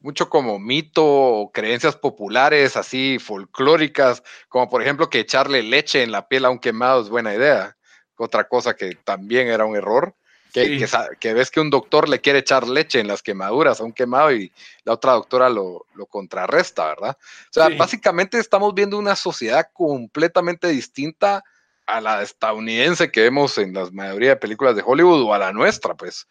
mucho 0.00 0.28
como 0.28 0.58
mito 0.58 1.04
o 1.04 1.50
creencias 1.50 1.96
populares 1.96 2.76
así 2.76 3.18
folclóricas, 3.18 4.22
como 4.48 4.68
por 4.68 4.82
ejemplo 4.82 5.10
que 5.10 5.20
echarle 5.20 5.62
leche 5.62 6.02
en 6.02 6.12
la 6.12 6.28
piel 6.28 6.44
a 6.44 6.50
un 6.50 6.58
quemado 6.58 7.02
es 7.02 7.08
buena 7.08 7.34
idea. 7.34 7.76
Otra 8.16 8.48
cosa 8.48 8.74
que 8.74 8.94
también 9.04 9.48
era 9.48 9.64
un 9.64 9.76
error, 9.76 10.16
que, 10.52 10.86
que, 11.20 11.34
ves 11.34 11.50
que 11.50 11.60
un 11.60 11.70
doctor 11.70 12.08
le 12.08 12.20
quiere 12.20 12.40
echar 12.40 12.66
leche 12.66 13.00
en 13.00 13.08
las 13.08 13.22
quemaduras 13.22 13.80
a 13.80 13.84
un 13.84 13.92
quemado 13.92 14.32
y 14.32 14.52
la 14.84 14.94
otra 14.94 15.12
doctora 15.12 15.48
lo, 15.48 15.86
contrarresta, 16.08 16.86
¿verdad? 16.86 17.16
O 17.20 17.52
sea, 17.52 17.68
básicamente 17.70 18.38
estamos 18.38 18.74
viendo 18.74 18.98
una 18.98 19.16
sociedad 19.16 19.68
completamente 19.72 20.68
distinta 20.68 21.44
a 21.86 22.00
la 22.00 22.22
estadounidense 22.22 23.10
que 23.10 23.22
vemos 23.22 23.58
en 23.58 23.74
la 23.74 23.90
mayoría 23.90 24.30
de 24.30 24.36
películas 24.36 24.76
de 24.76 24.82
Hollywood 24.84 25.22
o 25.22 25.34
a 25.34 25.38
la 25.38 25.52
nuestra, 25.52 25.94
pues, 25.94 26.26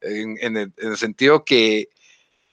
en 0.00 0.56
el 0.76 0.96
sentido 0.96 1.44
que 1.44 1.88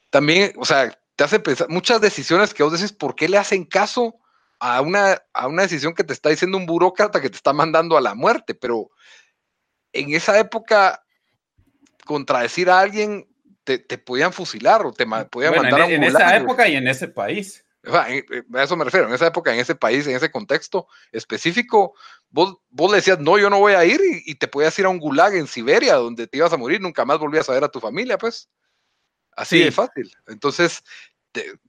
también, 0.09 0.53
o 0.57 0.65
sea, 0.65 0.95
te 1.15 1.23
hace 1.23 1.39
pensar 1.39 1.69
muchas 1.69 2.01
decisiones 2.01 2.53
que 2.53 2.63
vos 2.63 2.73
decís, 2.73 2.93
¿por 2.93 3.15
qué 3.15 3.27
le 3.27 3.37
hacen 3.37 3.65
caso 3.65 4.15
a 4.59 4.81
una, 4.81 5.21
a 5.33 5.47
una 5.47 5.63
decisión 5.63 5.93
que 5.93 6.03
te 6.03 6.13
está 6.13 6.29
diciendo 6.29 6.57
un 6.57 6.65
burócrata 6.65 7.21
que 7.21 7.29
te 7.29 7.35
está 7.35 7.53
mandando 7.53 7.97
a 7.97 8.01
la 8.01 8.15
muerte? 8.15 8.55
Pero 8.55 8.91
en 9.91 10.13
esa 10.13 10.39
época, 10.39 11.02
contradecir 12.05 12.69
a 12.69 12.79
alguien, 12.79 13.27
te, 13.63 13.79
podían 13.97 14.33
fusilar 14.33 14.85
o 14.85 14.91
te 14.91 15.05
podían 15.29 15.55
mandar 15.55 15.81
en, 15.81 15.91
a 15.91 15.95
En 15.95 16.03
esa 16.03 16.37
época 16.37 16.67
y 16.67 16.75
en 16.75 16.87
ese 16.87 17.07
país. 17.07 17.63
A 17.85 18.07
eso 18.63 18.77
me 18.77 18.85
refiero, 18.85 19.07
en 19.07 19.13
esa 19.13 19.27
época, 19.27 19.53
en 19.53 19.59
ese 19.59 19.75
país, 19.75 20.07
en 20.07 20.15
ese 20.15 20.31
contexto 20.31 20.87
específico, 21.11 21.95
vos, 22.29 22.57
vos 22.69 22.89
le 22.89 22.97
decías, 22.97 23.19
no, 23.19 23.37
yo 23.37 23.49
no 23.49 23.59
voy 23.59 23.73
a 23.73 23.83
ir 23.83 23.99
y, 24.25 24.35
te 24.35 24.47
podías 24.47 24.77
ir 24.79 24.85
a 24.85 24.89
un 24.89 24.99
gulag 24.99 25.35
en 25.35 25.47
Siberia 25.47 25.95
donde 25.95 26.27
te 26.27 26.37
ibas 26.37 26.53
a 26.53 26.57
morir, 26.57 26.79
nunca 26.79 27.03
más 27.03 27.19
volvías 27.19 27.49
a 27.49 27.53
ver 27.53 27.63
a 27.63 27.69
tu 27.69 27.81
familia, 27.81 28.17
pues. 28.17 28.49
Así 29.35 29.59
de 29.59 29.71
fácil. 29.71 30.11
Entonces, 30.27 30.83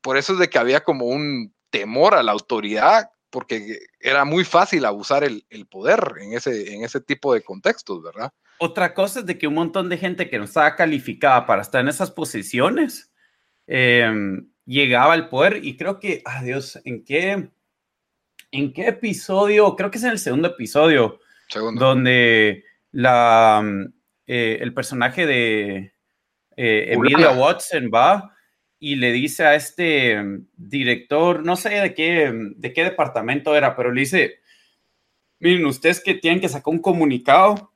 por 0.02 0.16
eso 0.16 0.34
es 0.34 0.38
de 0.38 0.48
que 0.48 0.58
había 0.58 0.84
como 0.84 1.06
un 1.06 1.52
temor 1.70 2.14
a 2.14 2.22
la 2.22 2.32
autoridad, 2.32 3.10
porque 3.30 3.80
era 3.98 4.24
muy 4.24 4.44
fácil 4.44 4.84
abusar 4.84 5.24
el, 5.24 5.44
poder 5.68 6.14
en 6.20 6.34
ese, 6.34 6.74
en 6.74 6.84
ese 6.84 7.00
tipo 7.00 7.34
de 7.34 7.42
contextos, 7.42 8.02
¿verdad? 8.02 8.32
Otra 8.58 8.94
cosa 8.94 9.20
es 9.20 9.26
de 9.26 9.38
que 9.38 9.46
un 9.46 9.54
montón 9.54 9.88
de 9.88 9.98
gente 9.98 10.28
que 10.28 10.38
no 10.38 10.44
estaba 10.44 10.76
calificada 10.76 11.46
para 11.46 11.62
estar 11.62 11.80
en 11.80 11.88
esas 11.88 12.10
posiciones, 12.10 13.12
eh, 13.66 14.10
llegaba 14.66 15.12
al 15.12 15.28
poder 15.28 15.60
y 15.64 15.76
creo 15.76 15.98
que, 15.98 16.22
adiós, 16.24 16.80
¿en 16.84 17.04
qué, 17.04 17.50
¿en 18.50 18.72
qué 18.72 18.88
episodio? 18.88 19.76
Creo 19.76 19.90
que 19.90 19.98
es 19.98 20.04
en 20.04 20.10
el 20.10 20.18
segundo 20.18 20.48
episodio, 20.48 21.20
donde 21.76 22.64
la, 22.92 23.62
eh, 24.26 24.58
el 24.60 24.72
personaje 24.72 25.26
de 25.26 25.92
eh, 26.56 26.92
Emilia 26.92 27.30
Watson 27.32 27.90
va 27.92 28.34
y 28.78 28.96
le 28.96 29.12
dice 29.12 29.44
a 29.44 29.54
este 29.54 30.22
director, 30.56 31.44
no 31.44 31.56
sé 31.56 31.70
de 31.70 31.94
qué, 31.94 32.32
de 32.56 32.72
qué 32.72 32.84
departamento 32.84 33.56
era, 33.56 33.76
pero 33.76 33.92
le 33.92 34.00
dice, 34.00 34.40
miren, 35.38 35.66
ustedes 35.66 36.02
que 36.02 36.14
tienen 36.14 36.40
que 36.40 36.48
sacar 36.48 36.72
un 36.72 36.80
comunicado 36.80 37.72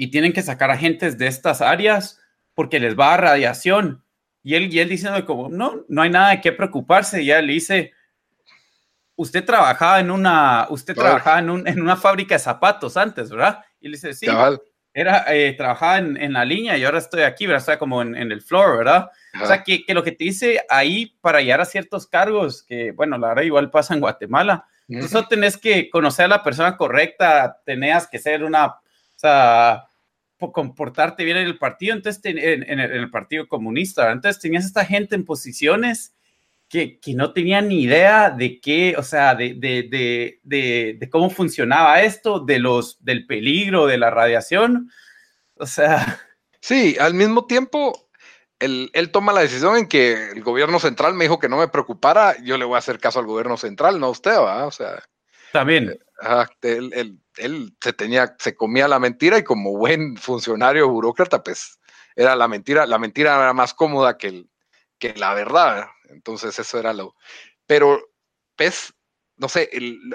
y 0.00 0.10
tienen 0.10 0.32
que 0.32 0.40
sacar 0.40 0.70
agentes 0.70 1.18
de 1.18 1.26
estas 1.26 1.60
áreas 1.60 2.18
porque 2.54 2.80
les 2.80 2.98
va 2.98 3.12
a 3.12 3.18
radiación 3.18 4.02
y 4.42 4.54
él, 4.54 4.72
y 4.72 4.78
él 4.78 4.88
diciendo 4.88 5.22
como, 5.26 5.50
no, 5.50 5.84
no 5.88 6.00
hay 6.00 6.08
nada 6.08 6.30
de 6.30 6.40
qué 6.40 6.52
preocuparse. 6.52 7.22
Y 7.22 7.26
ya 7.26 7.42
le 7.42 7.52
dice, 7.52 7.92
usted 9.16 9.44
trabajaba 9.44 10.00
en 10.00 10.10
una, 10.10 10.66
usted 10.70 10.94
trabajaba 10.94 11.38
en, 11.40 11.50
un, 11.50 11.68
en, 11.68 11.82
una 11.82 11.96
fábrica 11.96 12.34
de 12.34 12.38
zapatos 12.38 12.96
antes, 12.96 13.28
¿verdad? 13.28 13.62
Y 13.78 13.88
le 13.88 13.96
dice, 13.96 14.14
sí, 14.14 14.26
era, 14.94 15.26
eh, 15.28 15.52
trabajaba 15.52 15.98
en, 15.98 16.16
en, 16.16 16.32
la 16.32 16.46
línea 16.46 16.78
y 16.78 16.84
ahora 16.84 16.98
estoy 16.98 17.22
aquí, 17.22 17.46
¿verdad? 17.46 17.60
Está 17.60 17.78
como 17.78 18.00
en, 18.00 18.16
en, 18.16 18.32
el 18.32 18.40
floor, 18.40 18.78
¿verdad? 18.78 19.10
O 19.40 19.46
sea, 19.46 19.62
que, 19.62 19.84
que, 19.84 19.92
lo 19.92 20.02
que 20.02 20.12
te 20.12 20.24
dice 20.24 20.64
ahí 20.70 21.14
para 21.20 21.42
llegar 21.42 21.60
a 21.60 21.66
ciertos 21.66 22.06
cargos, 22.06 22.62
que 22.62 22.92
bueno, 22.92 23.18
la 23.18 23.28
verdad 23.28 23.42
igual 23.42 23.70
pasa 23.70 23.92
en 23.92 24.00
Guatemala, 24.00 24.66
uh 24.88 25.22
tenés 25.28 25.58
que 25.58 25.90
conocer 25.90 26.24
a 26.24 26.28
la 26.28 26.42
persona 26.42 26.76
correcta, 26.76 27.60
tenías 27.64 28.08
que 28.08 28.18
ser 28.18 28.42
una, 28.42 28.66
o 28.66 28.80
sea, 29.14 29.89
comportarte 30.40 31.24
bien 31.24 31.36
en 31.36 31.46
el 31.46 31.58
partido, 31.58 31.94
entonces 31.94 32.20
en, 32.24 32.80
el, 32.80 33.10
Partido 33.10 33.46
Comunista, 33.46 34.10
entonces 34.10 34.40
tenías 34.40 34.64
esta 34.64 34.84
gente 34.84 35.14
en 35.14 35.24
posiciones 35.24 36.14
que, 36.68 36.98
que 36.98 37.14
no 37.14 37.32
tenían 37.32 37.68
ni 37.68 37.82
idea 37.82 38.30
de 38.30 38.60
qué, 38.60 38.94
o 38.96 39.02
sea, 39.02 39.34
de, 39.34 39.54
de, 39.54 40.38
de, 40.42 40.96
de, 40.98 41.10
cómo 41.10 41.28
funcionaba 41.28 42.02
esto, 42.02 42.40
de 42.40 42.58
los, 42.58 43.04
del 43.04 43.26
peligro, 43.26 43.86
de 43.86 43.98
la 43.98 44.10
radiación, 44.10 44.90
o 45.54 45.66
sea... 45.66 46.20
Sí, 46.62 46.96
al 47.00 47.14
mismo 47.14 47.46
tiempo, 47.46 48.08
él, 48.58 48.90
él, 48.92 49.10
toma 49.10 49.32
la 49.32 49.40
decisión 49.40 49.76
en 49.76 49.88
que 49.88 50.30
el 50.32 50.42
gobierno 50.42 50.78
central 50.78 51.14
me 51.14 51.24
dijo 51.24 51.38
que 51.38 51.48
no 51.48 51.56
me 51.56 51.68
preocupara, 51.68 52.36
yo 52.42 52.58
le 52.58 52.66
voy 52.66 52.76
a 52.76 52.78
hacer 52.78 52.98
caso 52.98 53.18
al 53.18 53.26
gobierno 53.26 53.56
central, 53.56 53.98
no 53.98 54.06
a 54.06 54.10
usted, 54.10 54.36
¿va? 54.36 54.66
O 54.66 54.70
sea... 54.70 55.02
También. 55.52 55.98
Él, 56.62 57.20
él 57.36 57.76
se 57.80 57.92
tenía, 57.92 58.36
se 58.38 58.54
comía 58.54 58.88
la 58.88 58.98
mentira 58.98 59.38
y 59.38 59.44
como 59.44 59.76
buen 59.76 60.16
funcionario 60.16 60.88
burócrata, 60.88 61.42
pues 61.42 61.78
era 62.16 62.36
la 62.36 62.48
mentira, 62.48 62.86
la 62.86 62.98
mentira 62.98 63.34
era 63.34 63.52
más 63.52 63.74
cómoda 63.74 64.18
que, 64.18 64.28
el, 64.28 64.50
que 64.98 65.14
la 65.14 65.34
verdad. 65.34 65.88
Entonces 66.08 66.58
eso 66.58 66.78
era 66.78 66.92
lo. 66.92 67.14
Pero, 67.66 68.00
pues, 68.56 68.92
no 69.36 69.48
sé, 69.48 69.70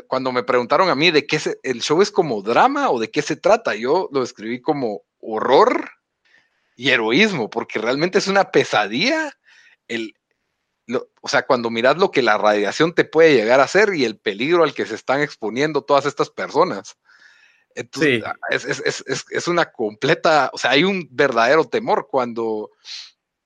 cuando 0.08 0.32
me 0.32 0.44
preguntaron 0.44 0.90
a 0.90 0.96
mí 0.96 1.10
de 1.12 1.26
qué 1.26 1.40
el 1.64 1.82
show 1.82 2.02
es 2.02 2.12
como 2.12 2.42
drama 2.42 2.92
o 2.92 3.00
de 3.00 3.10
qué 3.10 3.22
se 3.22 3.36
trata, 3.36 3.76
yo 3.76 4.10
lo 4.12 4.22
escribí 4.24 4.62
como 4.62 5.02
horror 5.20 5.90
y 6.76 6.90
heroísmo, 6.90 7.50
porque 7.50 7.80
realmente 7.80 8.20
es 8.20 8.28
una 8.28 8.52
pesadilla 8.52 9.34
el, 9.88 10.14
o 11.22 11.28
sea, 11.28 11.46
cuando 11.46 11.70
miras 11.70 11.98
lo 11.98 12.12
que 12.12 12.22
la 12.22 12.38
radiación 12.38 12.94
te 12.94 13.06
puede 13.06 13.34
llegar 13.34 13.60
a 13.60 13.64
hacer 13.64 13.94
y 13.96 14.06
el 14.06 14.18
peligro 14.18 14.64
al 14.64 14.74
que 14.74 14.86
se 14.86 14.96
están 14.96 15.22
exponiendo 15.22 15.82
todas 15.82 16.06
estas 16.06 16.30
personas. 16.30 16.98
Entonces, 17.74 18.24
ah, 18.26 18.36
es, 18.50 19.48
una 19.48 19.72
completa, 19.72 20.50
o 20.54 20.58
sea, 20.58 20.72
hay 20.72 20.84
un 20.84 21.08
verdadero 21.12 21.68
temor 21.68 22.08
cuando 22.10 22.72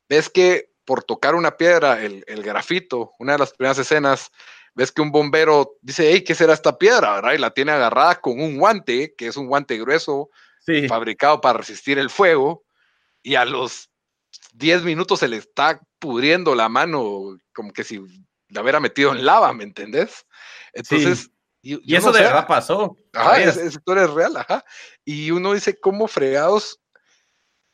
ves 0.08 0.30
que 0.30 0.70
por 0.86 1.04
tocar 1.04 1.36
una 1.36 1.58
piedra, 1.58 2.02
el, 2.04 2.24
grafito, 2.44 3.14
una 3.20 3.34
de 3.34 3.40
las 3.40 3.54
primeras 3.54 3.78
escenas, 3.80 4.32
ves 4.76 4.92
que 4.92 5.02
un 5.02 5.12
bombero 5.12 5.78
dice, 5.82 6.12
hey, 6.12 6.24
¿qué 6.24 6.36
será 6.36 6.54
esta 6.54 6.78
piedra? 6.78 7.16
¿verdad? 7.16 7.34
Y 7.34 7.38
la 7.38 7.52
tiene 7.52 7.72
agarrada 7.72 8.22
con 8.22 8.40
un 8.40 8.58
guante, 8.58 9.16
que 9.16 9.28
es 9.28 9.38
un 9.38 9.48
guante 9.48 9.78
grueso, 9.78 10.30
fabricado 10.88 11.42
para 11.42 11.58
resistir 11.58 11.98
el 11.98 12.12
fuego, 12.12 12.64
y 13.24 13.36
a 13.36 13.46
los 13.46 13.89
10 14.60 14.84
minutos 14.84 15.20
se 15.20 15.28
le 15.28 15.38
está 15.38 15.82
pudriendo 16.00 16.54
la 16.54 16.68
mano, 16.68 17.38
como 17.54 17.72
que 17.72 17.84
si 17.84 18.02
la 18.50 18.62
hubiera 18.62 18.80
metido 18.80 19.14
en 19.14 19.26
lava, 19.26 19.54
¿me 19.54 19.64
entendés? 19.64 20.26
Entonces... 20.74 21.32
Y, 21.62 21.94
eso 21.94 22.14
de 22.14 22.22
verdad 22.22 22.48
pasó. 22.48 22.96
Ajá, 23.12 23.42
esa 23.42 23.66
historia 23.66 24.06
es 24.06 24.12
real, 24.12 24.38
ajá. 24.38 24.64
Y 25.04 25.32
uno 25.32 25.52
dice, 25.54 25.78
¿cómo 25.78 26.08
fregados? 26.08 26.80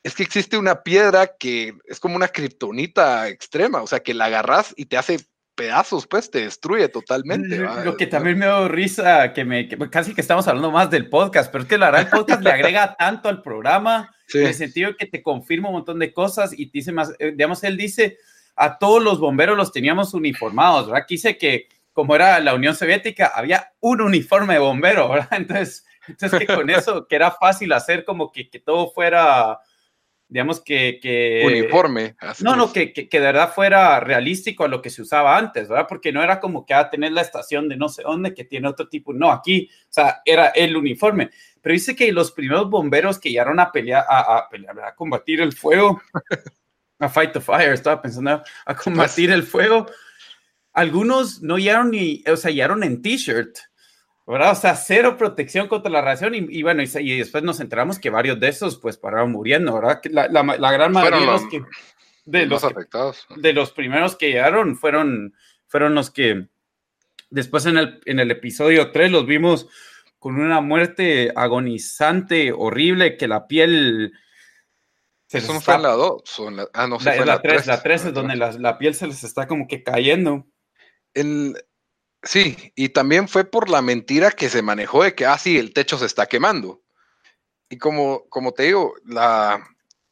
Es 0.02 0.16
que 0.16 0.24
existe 0.24 0.58
una 0.58 0.82
piedra 0.82 1.38
que 1.38 1.78
es 1.86 2.00
como 2.00 2.16
una 2.16 2.28
kriptonita 2.28 3.28
extrema, 3.30 3.84
o 3.84 3.88
sea, 3.88 4.00
que 4.00 4.16
la 4.16 4.26
agarras 4.26 4.74
y 4.76 4.88
te 4.88 4.98
hace 4.98 5.20
pedazos, 5.56 6.06
pues 6.06 6.30
te 6.30 6.42
destruye 6.42 6.90
totalmente. 6.90 7.58
Lo 7.84 7.98
que 7.98 8.08
también 8.08 8.38
me 8.38 8.46
dio 8.46 8.68
risa, 8.68 9.34
que 9.34 9.46
me 9.46 9.68
casi 9.90 10.14
que 10.14 10.22
estamos 10.22 10.48
hablando 10.48 10.72
más 10.72 10.90
del 10.90 11.10
podcast, 11.10 11.52
pero 11.52 11.64
es 11.64 11.70
que 11.70 11.78
la 11.78 11.88
verdad 11.92 12.02
el 12.02 12.20
podcast 12.20 12.42
le 12.42 12.52
agrega 12.52 12.96
tanto 13.00 13.30
al 13.30 13.42
programa, 13.42 14.14
en 14.34 14.48
el 14.48 14.54
sentido 14.54 14.96
que 14.98 15.06
te 15.06 15.24
confirma 15.24 15.70
un 15.70 15.76
montón 15.76 16.00
de 16.00 16.14
cosas 16.14 16.52
y 16.58 16.68
te 16.68 16.80
dice 16.80 16.92
más, 16.92 17.14
eh, 17.20 17.32
digamos, 17.32 17.64
él 17.64 17.78
dice, 17.78 18.18
a 18.56 18.78
todos 18.78 19.02
los 19.02 19.20
bomberos 19.20 19.58
los 19.58 19.72
teníamos 19.72 20.14
uniformados, 20.14 20.88
¿verdad? 20.88 21.06
Quise 21.08 21.38
que 21.38 21.68
como 21.96 22.14
era 22.14 22.42
la 22.42 22.54
Unión 22.54 22.76
Soviética, 22.76 23.32
había 23.34 23.72
un 23.80 24.02
uniforme 24.02 24.56
de 24.56 24.60
bombero, 24.60 25.10
¿verdad? 25.10 25.30
Entonces, 25.32 25.86
entonces 26.08 26.40
que 26.40 26.46
con 26.46 26.70
eso, 26.70 27.08
que 27.08 27.16
era 27.16 27.32
fácil 27.32 27.72
hacer 27.74 28.06
como 28.06 28.32
que, 28.32 28.50
que 28.50 28.60
todo 28.60 28.92
fuera, 28.92 29.60
digamos 30.28 30.62
que... 30.62 31.00
que 31.02 31.44
Uniforme. 31.46 32.16
No, 32.42 32.56
no, 32.56 32.74
que, 32.74 32.94
que, 32.94 33.08
de 33.12 33.20
verdad 33.20 33.54
fuera 33.54 34.00
realístico 34.00 34.64
a 34.64 34.68
lo 34.68 34.82
que 34.82 34.90
se 34.90 35.02
usaba 35.02 35.38
antes, 35.38 35.70
¿verdad? 35.70 35.86
Porque 35.88 36.12
no 36.12 36.24
era 36.24 36.40
como 36.40 36.66
que 36.66 36.74
a 36.74 36.80
ah, 36.80 36.90
tener 36.90 37.12
la 37.12 37.22
estación 37.22 37.70
de 37.70 37.78
no 37.78 37.90
sé 37.90 38.04
dónde 38.04 38.34
que 38.34 38.44
tiene 38.44 38.68
otro 38.68 38.88
tipo, 38.88 39.14
no, 39.14 39.32
aquí, 39.32 39.70
o 39.72 39.94
sea, 39.94 40.22
era 40.26 40.48
el 40.48 40.76
uniforme. 40.76 41.30
Pero 41.62 41.74
dice 41.74 41.96
que 41.96 42.12
los 42.12 42.32
primeros 42.32 42.70
bomberos 42.70 43.20
que 43.20 43.30
llegaron 43.30 43.60
a 43.60 43.72
pelear, 43.72 44.06
a, 44.08 44.38
a, 44.38 44.50
pelear, 44.50 44.80
a 44.80 44.96
combatir 44.96 45.42
el 45.42 45.54
fuego, 45.54 46.02
a 47.00 47.10
fight 47.10 47.34
the 47.34 47.42
fire, 47.42 47.74
estaba 47.74 48.02
pensando, 48.02 48.42
a 48.66 48.76
combatir 48.76 49.32
el 49.32 49.44
fuego, 49.44 49.86
algunos 50.74 51.42
no 51.42 51.58
llegaron 51.58 51.92
ni, 51.92 52.24
o 52.28 52.36
sea, 52.36 52.52
llegaron 52.52 52.84
en 52.84 53.02
t-shirt, 53.02 53.58
¿verdad? 54.28 54.52
O 54.52 54.56
sea, 54.56 54.76
cero 54.76 55.18
protección 55.18 55.68
contra 55.68 55.92
la 55.92 56.02
radiación 56.02 56.34
y, 56.36 56.64
bueno, 56.64 56.82
y, 56.82 57.18
después 57.18 57.44
nos 57.44 57.60
enteramos 57.60 58.00
que 58.00 58.10
varios 58.10 58.40
de 58.40 58.50
esos 58.50 58.78
pues 58.78 58.98
pararon 58.98 59.32
muriendo, 59.32 59.74
¿verdad? 59.74 60.02
La, 60.06 60.28
la, 60.28 60.72
gran 60.72 60.92
mayoría 60.92 61.20
de 61.20 61.26
los, 61.26 61.48
que, 61.48 61.64
de 62.26 62.46
los, 62.46 62.64
afectados. 62.64 63.28
de 63.36 63.54
los 63.54 63.72
primeros 63.72 64.16
que 64.16 64.32
llegaron 64.32 64.76
fueron, 64.76 65.36
fueron 65.68 65.94
los 65.94 66.10
que 66.10 66.48
después 67.30 67.66
en 67.68 67.78
el, 67.78 68.02
en 68.06 68.20
el 68.20 68.32
episodio 68.32 68.92
3 68.92 69.12
los 69.12 69.28
vimos 69.28 69.68
con 70.18 70.40
una 70.40 70.60
muerte 70.60 71.32
agonizante, 71.36 72.52
horrible, 72.52 73.18
que 73.18 73.28
la 73.28 73.48
piel... 73.48 74.14
Se 75.28 75.40
Eso 75.40 75.54
no 75.54 75.62
fue 75.62 75.76
en 75.76 75.84
la 75.84 75.90
2. 75.90 76.24
Ah, 76.74 76.88
no, 76.88 77.00
sé. 77.00 77.24
La 77.26 77.42
3, 77.42 77.68
la 77.68 77.84
3 77.84 78.06
es 78.06 78.14
donde 78.14 78.36
la, 78.36 78.52
la, 78.54 78.78
piel 78.78 78.96
se 78.96 79.06
les 79.06 79.24
está 79.24 79.48
como 79.48 79.68
que 79.68 79.84
cayendo 79.84 80.48
sí, 82.26 82.74
y 82.76 82.90
también 82.90 83.28
fue 83.28 83.46
por 83.46 83.70
la 83.70 83.82
mentira 83.82 84.32
que 84.32 84.50
se 84.50 84.62
manejó 84.62 85.04
de 85.04 85.16
que, 85.16 85.26
ah, 85.26 85.38
sí, 85.38 85.58
el 85.58 85.74
techo 85.74 85.98
se 85.98 86.06
está 86.06 86.26
quemando. 86.26 86.84
Y 87.70 87.78
como, 87.78 88.28
como 88.30 88.54
te 88.54 88.64
digo, 88.64 88.94
la, 89.06 89.64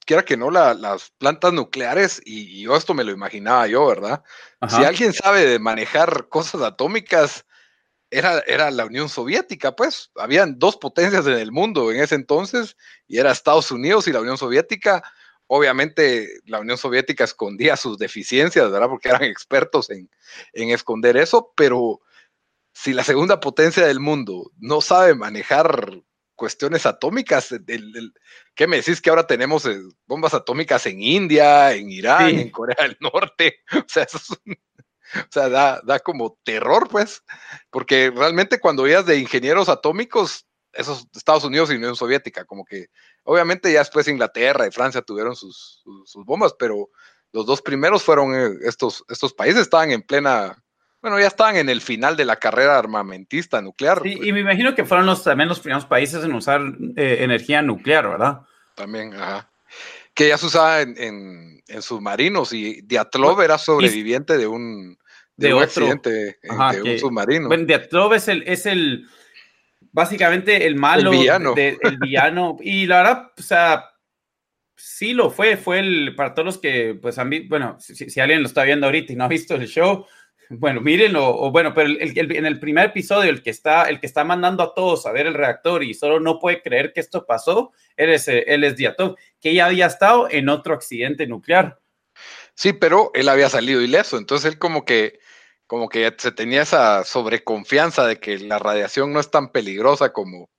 quiera 0.05 0.23
que 0.23 0.37
no, 0.37 0.51
las 0.51 1.11
plantas 1.17 1.53
nucleares, 1.53 2.21
y, 2.25 2.61
yo 2.61 2.75
esto 2.75 2.93
me 2.93 3.03
lo 3.03 3.11
imaginaba 3.11 3.67
yo, 3.67 3.85
¿verdad? 3.85 4.23
Si 4.69 4.83
alguien 4.83 5.13
sabe 5.13 5.45
de 5.45 5.59
manejar 5.59 6.27
cosas 6.29 6.61
atómicas, 6.61 7.45
era, 8.09 8.39
era, 8.45 8.69
la 8.69 8.85
Unión 8.85 9.09
Soviética, 9.09 9.75
pues. 9.75 10.11
Habían 10.15 10.59
dos 10.59 10.77
potencias 10.77 11.25
en 11.25 11.33
el 11.33 11.51
mundo 11.51 11.91
en 11.91 11.99
ese 11.99 12.15
entonces, 12.15 12.77
y 13.07 13.17
era 13.17 13.31
Estados 13.31 13.71
Unidos 13.71 14.07
y 14.07 14.13
la 14.13 14.21
Unión 14.21 14.37
Soviética. 14.37 15.03
Obviamente 15.47 16.27
la 16.45 16.59
Unión 16.59 16.77
Soviética 16.77 17.23
escondía 17.23 17.75
sus 17.75 17.97
deficiencias, 17.97 18.71
¿verdad? 18.71 18.87
Porque 18.87 19.09
eran 19.09 19.23
expertos 19.23 19.89
en, 19.89 20.09
esconder 20.53 21.17
eso, 21.17 21.53
pero 21.55 22.01
si 22.73 22.93
la 22.93 23.03
segunda 23.03 23.39
potencia 23.39 23.85
del 23.85 23.99
mundo 23.99 24.51
no 24.57 24.81
sabe 24.81 25.15
manejar 25.15 25.91
cuestiones 26.35 26.85
atómicas. 26.85 27.55
¿Qué 28.55 28.67
me 28.67 28.77
decís 28.77 29.01
que 29.01 29.09
ahora 29.09 29.27
tenemos 29.27 29.65
eh, 29.65 29.79
bombas 30.07 30.33
atómicas 30.33 30.85
en 30.87 31.01
India, 31.01 31.73
en 31.73 31.89
Irán, 31.89 32.29
en 32.29 32.49
Corea 32.49 32.77
del 32.81 32.97
Norte? 32.99 33.59
O 33.85 33.85
sea, 33.87 34.03
eso 34.03 34.19
o 35.15 35.27
sea 35.31 35.49
da, 35.49 35.81
da, 35.83 35.99
como 35.99 36.39
terror, 36.43 36.87
pues, 36.89 37.23
porque 37.69 38.11
realmente 38.15 38.59
cuando 38.59 38.83
oías 38.83 39.05
de 39.05 39.17
ingenieros 39.17 39.69
atómicos, 39.69 40.47
esos 40.73 41.07
Estados 41.13 41.43
Unidos 41.43 41.69
y 41.69 41.75
Unión 41.75 41.95
Soviética, 41.95 42.45
como 42.45 42.65
que 42.65 42.87
obviamente 43.23 43.71
ya 43.71 43.79
después 43.79 44.07
Inglaterra 44.07 44.67
y 44.67 44.71
Francia 44.71 45.01
tuvieron 45.01 45.35
sus, 45.35 45.83
sus, 46.05 46.25
bombas, 46.25 46.53
pero 46.57 46.89
los 47.31 47.45
dos 47.45 47.61
primeros 47.61 48.03
fueron 48.03 48.35
eh, 48.35 48.57
estos, 48.63 49.03
estos 49.09 49.33
países, 49.33 49.61
estaban 49.61 49.91
en 49.91 50.01
plena, 50.01 50.63
bueno, 51.01 51.19
ya 51.19 51.27
estaban 51.27 51.55
en 51.55 51.69
el 51.69 51.81
final 51.81 52.15
de 52.15 52.25
la 52.25 52.35
carrera 52.35 52.77
armamentista 52.77 53.61
nuclear. 53.61 54.01
Sí, 54.03 54.19
y 54.21 54.31
me 54.31 54.41
imagino 54.41 54.75
que 54.75 54.85
fueron 54.85 55.05
los, 55.05 55.23
también 55.23 55.49
los 55.49 55.59
primeros 55.59 55.85
países 55.85 56.23
en 56.23 56.33
usar 56.33 56.61
eh, 56.95 57.17
energía 57.21 57.61
nuclear, 57.61 58.07
¿verdad? 58.07 58.41
También, 58.75 59.13
ajá. 59.13 59.49
Que 60.13 60.27
ya 60.27 60.37
se 60.37 60.45
usaba 60.45 60.81
en, 60.81 60.95
en, 61.67 61.81
submarinos 61.81 62.53
y 62.53 62.81
Diatlov 62.83 63.41
era 63.41 63.57
sobreviviente 63.57 64.37
de 64.37 64.45
un, 64.45 64.99
de, 65.35 65.55
un 65.55 65.63
accidente 65.63 66.37
de 66.39 66.91
un 66.93 66.99
submarino. 66.99 67.47
Bueno, 67.47 67.65
Diatlov 67.65 68.13
es 68.13 68.27
el, 68.27 68.43
es 68.43 68.67
el 68.67 69.07
básicamente 69.93 70.65
el 70.65 70.75
malo, 70.75 71.13
el 71.13 71.19
villano. 71.19 71.53
el 71.55 71.97
villano. 71.99 72.57
Y 72.59 72.85
la 72.87 72.97
verdad, 72.97 73.31
o 73.37 73.41
sea, 73.41 73.85
sí 74.75 75.13
lo 75.13 75.29
fue, 75.29 75.55
fue 75.55 75.79
el, 75.79 76.15
para 76.15 76.33
todos 76.33 76.45
los 76.45 76.57
que, 76.57 76.97
pues, 77.01 77.17
han 77.17 77.29
visto, 77.29 77.47
bueno, 77.47 77.77
si, 77.79 78.19
alguien 78.19 78.41
lo 78.41 78.47
está 78.47 78.63
viendo 78.63 78.87
ahorita 78.87 79.13
y 79.13 79.15
no 79.15 79.23
ha 79.23 79.29
visto 79.29 79.55
el 79.55 79.67
show, 79.67 80.05
bueno, 80.49 80.81
mírenlo, 80.81 81.25
o 81.25 81.51
bueno, 81.51 81.73
pero 81.73 81.89
en 81.99 82.45
el 82.45 82.59
primer 82.59 82.87
episodio, 82.87 83.29
el 83.29 83.41
que, 83.41 83.49
está, 83.49 83.83
el 83.83 83.99
que 83.99 84.07
está 84.07 84.23
mandando 84.23 84.61
a 84.61 84.73
todos 84.73 85.05
a 85.05 85.11
ver 85.11 85.25
el 85.25 85.33
reactor 85.33 85.83
y 85.83 85.93
solo 85.93 86.19
no 86.19 86.37
puede 86.37 86.61
creer 86.61 86.91
que 86.91 86.99
esto 86.99 87.25
pasó, 87.25 87.71
él 87.95 88.09
es, 88.09 88.27
él 88.27 88.63
es 88.63 88.75
Diatov, 88.75 89.15
que 89.39 89.53
ya 89.53 89.67
había 89.67 89.85
estado 89.85 90.27
en 90.29 90.49
otro 90.49 90.73
accidente 90.73 91.25
nuclear. 91.27 91.79
Sí, 92.55 92.73
pero 92.73 93.09
él 93.15 93.29
había 93.29 93.49
salido 93.49 93.81
ileso, 93.81 94.17
entonces 94.17 94.51
él 94.51 94.59
como 94.59 94.85
que 94.85 95.19
como 95.73 95.89
que 95.89 96.13
se 96.19 96.31
tenía 96.31 96.61
esa 96.61 97.03
sobreconfianza 97.03 98.05
de 98.05 98.19
que 98.19 98.37
la 98.37 98.59
radiación 98.59 99.11
no 99.11 99.19
es 99.19 99.31
tan 99.31 99.51
peligrosa 99.51 100.13
como, 100.13 100.51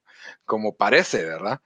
como 0.44 0.76
parece, 0.76 1.24
¿verdad? 1.24 1.60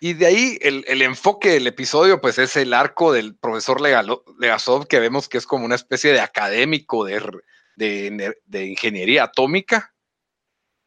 Y 0.00 0.14
de 0.14 0.26
ahí 0.26 0.58
el, 0.60 1.00
enfoque 1.02 1.50
del 1.50 1.68
episodio, 1.68 2.20
pues 2.20 2.40
es 2.40 2.56
el 2.56 2.74
arco 2.74 3.12
del 3.12 3.36
profesor 3.36 3.80
Legasov, 3.80 4.88
que 4.88 4.98
vemos 4.98 5.28
que 5.28 5.38
es 5.38 5.46
como 5.46 5.64
una 5.64 5.76
especie 5.76 6.12
de 6.12 6.18
académico 6.18 7.04
de, 7.04 7.40
de, 7.76 8.66
ingeniería 8.66 9.22
atómica. 9.22 9.94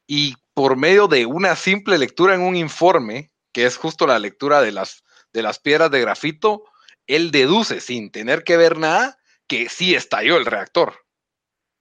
Y 0.06 0.36
por 0.54 0.76
medio 0.76 1.08
de 1.08 1.26
una 1.28 1.56
simple 1.56 1.98
lectura 1.98 2.36
en 2.36 2.42
un 2.42 2.58
informe, 2.58 3.32
que 3.54 3.66
es 3.66 3.78
justo 3.78 4.06
la 4.06 4.20
lectura 4.20 4.62
de 4.62 4.74
las, 4.74 5.06
de 5.32 5.44
las 5.44 5.60
piedras 5.60 5.90
de 5.92 6.02
grafito, 6.02 6.66
él 7.08 7.32
deduce, 7.32 7.80
sin 7.80 8.12
tener 8.12 8.44
que 8.44 8.58
ver 8.58 8.78
nada, 8.78 9.18
que 9.48 9.70
sí 9.70 9.96
estalló 9.96 10.36
el 10.36 10.46
reactor 10.46 11.06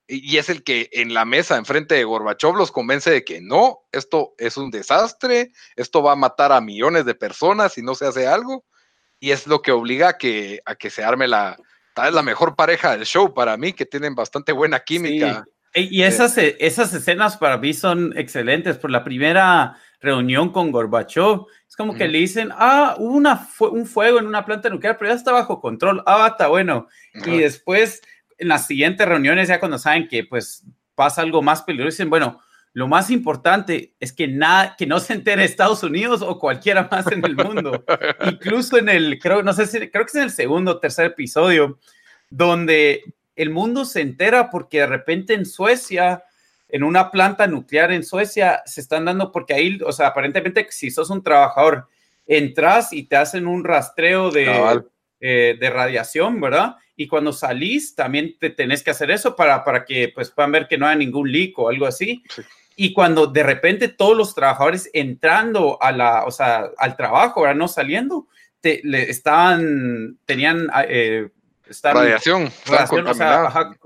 y 0.08 0.38
es 0.38 0.48
el 0.48 0.64
que 0.64 0.88
en 0.92 1.12
la 1.12 1.26
mesa 1.26 1.58
enfrente 1.58 1.94
de 1.94 2.04
Gorbachev 2.04 2.56
los 2.56 2.72
convence 2.72 3.10
de 3.10 3.24
que 3.24 3.42
no, 3.42 3.80
esto 3.92 4.34
es 4.38 4.56
un 4.56 4.70
desastre, 4.70 5.52
esto 5.76 6.02
va 6.02 6.12
a 6.12 6.16
matar 6.16 6.50
a 6.50 6.62
millones 6.62 7.04
de 7.04 7.14
personas 7.14 7.74
si 7.74 7.82
no 7.82 7.94
se 7.94 8.06
hace 8.06 8.26
algo, 8.26 8.64
y 9.20 9.32
es 9.32 9.46
lo 9.46 9.60
que 9.60 9.70
obliga 9.70 10.08
a 10.10 10.18
que, 10.18 10.60
a 10.64 10.76
que 10.76 10.88
se 10.88 11.04
arme 11.04 11.28
la, 11.28 11.58
tal 11.94 12.06
vez 12.06 12.14
la 12.14 12.22
mejor 12.22 12.56
pareja 12.56 12.96
del 12.96 13.04
show 13.04 13.34
para 13.34 13.58
mí, 13.58 13.74
que 13.74 13.84
tienen 13.84 14.14
bastante 14.14 14.52
buena 14.52 14.80
química. 14.80 15.44
Y 15.74 16.02
esas, 16.02 16.38
esas 16.38 16.92
escenas 16.94 17.36
para 17.36 17.58
mí 17.58 17.74
son 17.74 18.16
excelentes, 18.16 18.78
por 18.78 18.90
la 18.90 19.04
primera 19.04 19.76
reunión 20.00 20.50
con 20.50 20.72
Gorbachev, 20.72 21.44
es 21.68 21.76
como 21.76 21.94
que 21.94 22.08
le 22.08 22.18
dicen, 22.18 22.50
ah, 22.52 22.96
hubo 22.98 23.14
una, 23.14 23.46
un 23.60 23.84
fuego 23.84 24.18
en 24.18 24.26
una 24.26 24.46
planta 24.46 24.70
nuclear, 24.70 24.96
pero 24.96 25.10
ya 25.10 25.16
está 25.16 25.32
bajo 25.32 25.60
control, 25.60 26.02
ah, 26.06 26.28
está 26.30 26.48
bueno, 26.48 26.88
y 27.12 27.38
después 27.38 28.00
en 28.38 28.48
las 28.48 28.66
siguientes 28.66 29.06
reuniones, 29.06 29.48
ya 29.48 29.60
cuando 29.60 29.78
saben 29.78 30.08
que 30.08 30.24
pues 30.24 30.64
pasa 30.94 31.22
algo 31.22 31.42
más 31.42 31.62
peligroso, 31.62 31.94
dicen, 31.94 32.10
bueno, 32.10 32.40
lo 32.72 32.86
más 32.86 33.10
importante 33.10 33.94
es 33.98 34.12
que 34.12 34.28
nada, 34.28 34.76
que 34.76 34.86
no 34.86 35.00
se 35.00 35.14
entere 35.14 35.44
Estados 35.44 35.82
Unidos 35.82 36.22
o 36.22 36.38
cualquiera 36.38 36.88
más 36.90 37.10
en 37.10 37.24
el 37.24 37.34
mundo. 37.34 37.84
Incluso 38.30 38.78
en 38.78 38.88
el, 38.88 39.18
creo, 39.18 39.42
no 39.42 39.52
sé 39.52 39.66
si, 39.66 39.78
creo 39.90 40.04
que 40.04 40.10
es 40.10 40.14
en 40.14 40.22
el 40.22 40.30
segundo 40.30 40.72
o 40.72 40.78
tercer 40.78 41.06
episodio, 41.06 41.78
donde 42.30 43.02
el 43.34 43.50
mundo 43.50 43.84
se 43.84 44.00
entera 44.00 44.50
porque 44.50 44.78
de 44.80 44.86
repente 44.86 45.34
en 45.34 45.46
Suecia, 45.46 46.24
en 46.68 46.84
una 46.84 47.10
planta 47.10 47.46
nuclear 47.46 47.90
en 47.92 48.04
Suecia, 48.04 48.62
se 48.66 48.80
están 48.80 49.06
dando, 49.06 49.32
porque 49.32 49.54
ahí, 49.54 49.78
o 49.84 49.92
sea, 49.92 50.08
aparentemente 50.08 50.66
si 50.70 50.90
sos 50.90 51.10
un 51.10 51.22
trabajador, 51.22 51.88
entras 52.26 52.92
y 52.92 53.04
te 53.04 53.16
hacen 53.16 53.46
un 53.46 53.64
rastreo 53.64 54.30
de, 54.30 54.82
eh, 55.20 55.56
de 55.58 55.70
radiación, 55.70 56.40
¿verdad? 56.40 56.76
y 57.00 57.06
cuando 57.06 57.32
salís 57.32 57.94
también 57.94 58.36
te 58.40 58.50
tenés 58.50 58.82
que 58.82 58.90
hacer 58.90 59.12
eso 59.12 59.36
para, 59.36 59.62
para 59.62 59.84
que 59.84 60.10
pues 60.12 60.32
puedan 60.32 60.50
ver 60.50 60.66
que 60.66 60.76
no 60.76 60.84
haya 60.84 60.96
ningún 60.96 61.30
leak 61.30 61.56
o 61.56 61.68
algo 61.68 61.86
así. 61.86 62.24
Y 62.74 62.92
cuando 62.92 63.28
de 63.28 63.44
repente 63.44 63.86
todos 63.86 64.16
los 64.16 64.34
trabajadores 64.34 64.90
entrando 64.92 65.80
a 65.80 65.92
la, 65.92 66.24
o 66.24 66.32
sea, 66.32 66.70
al 66.76 66.96
trabajo, 66.96 67.38
ahora 67.38 67.54
no 67.54 67.68
saliendo, 67.68 68.26
te, 68.60 68.80
le 68.82 69.08
estaban, 69.08 70.18
tenían 70.24 70.68
eh, 70.88 71.28
radiación, 71.84 72.50
o 72.66 73.14
sea, 73.14 73.76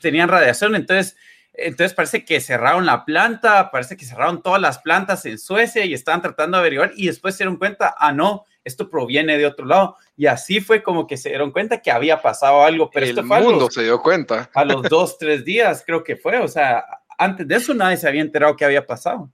tenían 0.00 0.28
radiación, 0.28 0.76
entonces 0.76 1.16
entonces 1.52 1.94
parece 1.94 2.24
que 2.24 2.40
cerraron 2.40 2.86
la 2.86 3.04
planta, 3.04 3.72
parece 3.72 3.96
que 3.96 4.06
cerraron 4.06 4.40
todas 4.40 4.60
las 4.60 4.78
plantas 4.78 5.26
en 5.26 5.38
Suecia 5.38 5.84
y 5.84 5.94
estaban 5.94 6.22
tratando 6.22 6.56
de 6.56 6.60
averiguar 6.60 6.92
y 6.94 7.08
después 7.08 7.34
se 7.34 7.42
dieron 7.42 7.56
cuenta, 7.56 7.96
ah, 7.98 8.12
no, 8.12 8.46
esto 8.64 8.88
proviene 8.88 9.38
de 9.38 9.46
otro 9.46 9.66
lado. 9.66 9.96
Y 10.16 10.26
así 10.26 10.60
fue 10.60 10.82
como 10.82 11.06
que 11.06 11.16
se 11.16 11.30
dieron 11.30 11.50
cuenta 11.50 11.80
que 11.80 11.90
había 11.90 12.22
pasado 12.22 12.62
algo. 12.62 12.90
Pero 12.90 13.06
el 13.06 13.24
mundo 13.24 13.70
se 13.70 13.82
dio 13.82 14.00
cuenta. 14.00 14.50
A 14.54 14.64
los 14.64 14.82
dos, 14.82 15.18
tres 15.18 15.44
días 15.44 15.82
creo 15.84 16.04
que 16.04 16.16
fue. 16.16 16.38
O 16.38 16.48
sea, 16.48 16.84
antes 17.18 17.46
de 17.46 17.56
eso 17.56 17.74
nadie 17.74 17.96
se 17.96 18.08
había 18.08 18.22
enterado 18.22 18.56
que 18.56 18.64
había 18.64 18.86
pasado. 18.86 19.30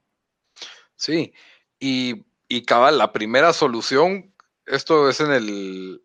Sí, 0.97 1.33
y, 1.79 2.27
y 2.49 2.65
cabal, 2.65 2.99
la 2.99 3.13
primera 3.13 3.53
solución, 3.53 4.35
esto 4.67 5.09
es 5.09 5.21
en 5.21 5.33
el... 5.33 6.03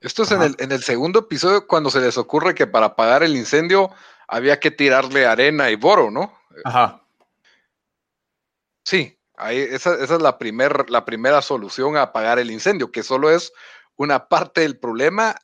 Esto 0.00 0.24
es 0.24 0.32
en 0.32 0.42
el, 0.42 0.54
en 0.58 0.70
el 0.70 0.82
segundo 0.82 1.20
episodio 1.20 1.66
cuando 1.66 1.88
se 1.88 1.98
les 2.00 2.18
ocurre 2.18 2.54
que 2.54 2.66
para 2.66 2.86
apagar 2.86 3.22
el 3.22 3.36
incendio 3.36 3.90
había 4.28 4.60
que 4.60 4.70
tirarle 4.70 5.24
arena 5.24 5.70
y 5.70 5.76
boro, 5.76 6.10
¿no? 6.10 6.38
Ajá. 6.64 7.00
Sí, 8.84 9.18
esa, 9.50 9.94
es 9.94 10.10
la, 10.10 10.38
la 10.88 11.04
primera 11.04 11.42
solución 11.42 11.96
a 11.96 12.02
apagar 12.02 12.38
el 12.38 12.50
incendio, 12.50 12.92
que 12.92 13.02
solo 13.02 13.30
es 13.30 13.52
una 13.96 14.28
parte 14.28 14.62
del 14.62 14.78
problema 14.78 15.36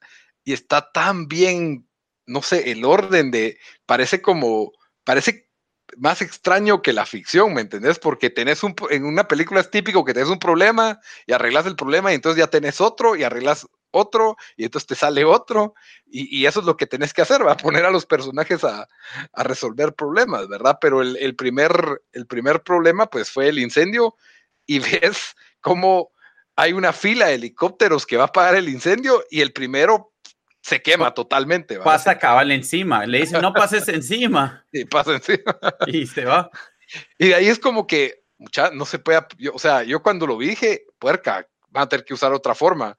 y 0.45 0.53
está 0.53 0.91
tan 0.93 1.29
bien, 1.29 1.89
no 2.27 2.43
sé, 2.43 2.71
el 2.71 2.85
orden 2.85 3.31
de, 3.31 3.59
parece 3.87 4.23
como, 4.23 4.73
parece 5.05 5.51
más 5.97 6.23
extraño 6.23 6.83
que 6.83 6.93
la 6.93 7.07
ficción, 7.07 7.55
¿me 7.55 7.61
entendés? 7.61 7.99
Porque 7.99 8.31
tenés 8.31 8.63
un, 8.63 8.75
en 8.91 9.05
una 9.05 9.27
película 9.27 9.61
es 9.61 9.71
típico 9.71 10.05
que 10.05 10.15
tenés 10.15 10.29
un 10.29 10.39
problema 10.39 11.01
y 11.27 11.33
arreglas 11.33 11.67
el 11.67 11.77
problema 11.77 12.13
y 12.13 12.15
entonces 12.15 12.39
ya 12.39 12.47
tenés 12.47 12.81
otro 12.81 13.17
y 13.17 13.25
arreglas 13.25 13.67
otro 13.91 14.37
y 14.57 14.65
entonces 14.65 14.87
te 14.87 14.95
sale 14.95 15.25
otro 15.25 15.75
y, 16.07 16.45
eso 16.47 16.61
es 16.61 16.67
lo 16.67 16.77
que 16.77 16.87
tenés 16.87 17.15
que 17.15 17.23
hacer, 17.23 17.47
va 17.47 17.53
a 17.53 17.57
poner 17.57 17.85
a 17.85 17.91
los 17.91 18.07
personajes 18.07 18.65
a, 18.65 18.89
resolver 19.37 19.95
problemas, 19.95 20.49
¿verdad? 20.49 20.79
Pero 20.81 21.03
el, 21.03 21.37
primer, 21.37 22.03
el 22.13 22.27
primer 22.27 22.63
problema 22.63 23.07
pues 23.07 23.31
fue 23.31 23.49
el 23.49 23.59
incendio 23.59 24.17
y 24.67 24.79
ves 25.03 25.37
cómo 25.61 26.11
hay 26.57 26.73
una 26.73 26.93
fila 26.93 27.27
de 27.27 27.35
helicópteros 27.35 28.07
que 28.07 28.17
va 28.17 28.25
a 28.25 28.27
apagar 28.27 28.57
el 28.57 28.69
incendio 28.69 29.25
y 29.31 29.41
el 29.41 29.53
primero 29.53 30.13
se 30.63 30.83
quema 30.83 31.15
totalmente. 31.15 31.79
Pasa 31.79 32.19
cabal 32.19 32.51
encima, 32.51 33.07
le 33.07 33.21
dice 33.21 33.41
no 33.41 33.53
pases 33.53 33.89
encima. 33.89 34.67
Y 34.73 34.85
pasa 34.85 35.13
encima. 35.13 35.57
Y 35.87 36.07
se 36.07 36.25
va. 36.25 36.51
Y 37.19 37.29
de 37.29 37.35
ahí 37.35 37.49
es 37.49 37.59
como 37.59 37.87
que, 37.87 38.25
mucha, 38.37 38.71
no 38.71 38.85
se 38.85 38.99
puede, 38.99 39.25
o 39.53 39.59
sea, 39.59 39.85
yo 39.85 40.03
cuando 40.03 40.27
lo 40.27 40.37
vi 40.37 40.49
dije, 40.49 40.85
puerca, 40.99 41.47
van 41.69 41.85
a 41.85 41.89
tener 41.89 42.05
que 42.05 42.15
usar 42.15 42.33
otra 42.33 42.55
forma 42.55 42.99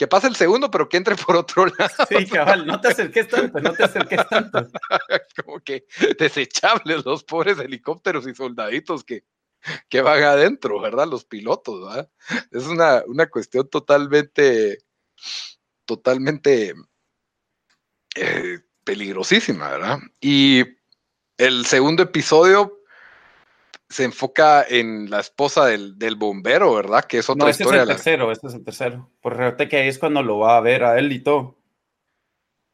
que 0.00 0.08
pase 0.08 0.28
el 0.28 0.34
segundo, 0.34 0.70
pero 0.70 0.88
que 0.88 0.96
entre 0.96 1.14
por 1.14 1.36
otro 1.36 1.66
lado. 1.66 1.90
Sí, 2.08 2.24
cabal, 2.24 2.66
no 2.66 2.80
te 2.80 2.88
acerques 2.88 3.28
tanto, 3.28 3.60
no 3.60 3.74
te 3.74 3.84
acerques 3.84 4.26
tanto. 4.30 4.66
Como 5.44 5.60
que 5.60 5.84
desechables 6.18 7.04
los 7.04 7.22
pobres 7.22 7.58
helicópteros 7.58 8.26
y 8.26 8.34
soldaditos 8.34 9.04
que, 9.04 9.26
que 9.90 10.00
van 10.00 10.22
adentro, 10.22 10.80
¿verdad? 10.80 11.06
Los 11.06 11.26
pilotos, 11.26 11.86
¿verdad? 11.86 12.10
Es 12.50 12.64
una, 12.64 13.02
una 13.08 13.26
cuestión 13.26 13.68
totalmente, 13.68 14.78
totalmente 15.84 16.72
eh, 18.16 18.58
peligrosísima, 18.84 19.68
¿verdad? 19.68 19.98
Y 20.18 20.64
el 21.36 21.66
segundo 21.66 22.04
episodio 22.04 22.79
se 23.90 24.04
enfoca 24.04 24.64
en 24.66 25.10
la 25.10 25.18
esposa 25.18 25.66
del, 25.66 26.14
bombero, 26.16 26.74
¿verdad? 26.74 27.04
Que 27.04 27.18
es 27.18 27.28
otra 27.28 27.46
no, 27.46 27.50
historia. 27.50 27.82
es 27.82 27.88
el 27.88 27.96
tercero, 27.96 28.30
este 28.30 28.46
es 28.46 28.54
el 28.54 28.64
tercero. 28.64 29.10
Por 29.20 29.36
fíjate 29.36 29.68
que 29.68 29.78
ahí 29.78 29.88
es 29.88 29.98
cuando 29.98 30.22
lo 30.22 30.38
va 30.38 30.56
a 30.56 30.60
ver 30.60 30.84
a 30.84 30.96
él 30.96 31.10
y 31.10 31.18
todo. 31.18 31.58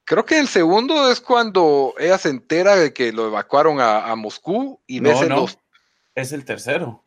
Creo 0.05 0.27
que 0.27 0.39
el 0.39 0.47
segundo 0.47 1.11
es 1.11 1.21
cuando 1.21 1.95
ella 1.99 2.19
se 2.19 2.29
entera 2.29 2.77
de 2.77 2.93
que 2.93 3.13
lo 3.13 3.29
evacuaron 3.29 3.81
a, 3.81 4.15
Moscú 4.15 4.79
y 4.87 5.01
ves 5.01 5.23
en 5.23 5.31
los. 5.31 5.59
Es 6.15 6.33
el 6.33 6.45
tercero. 6.45 7.03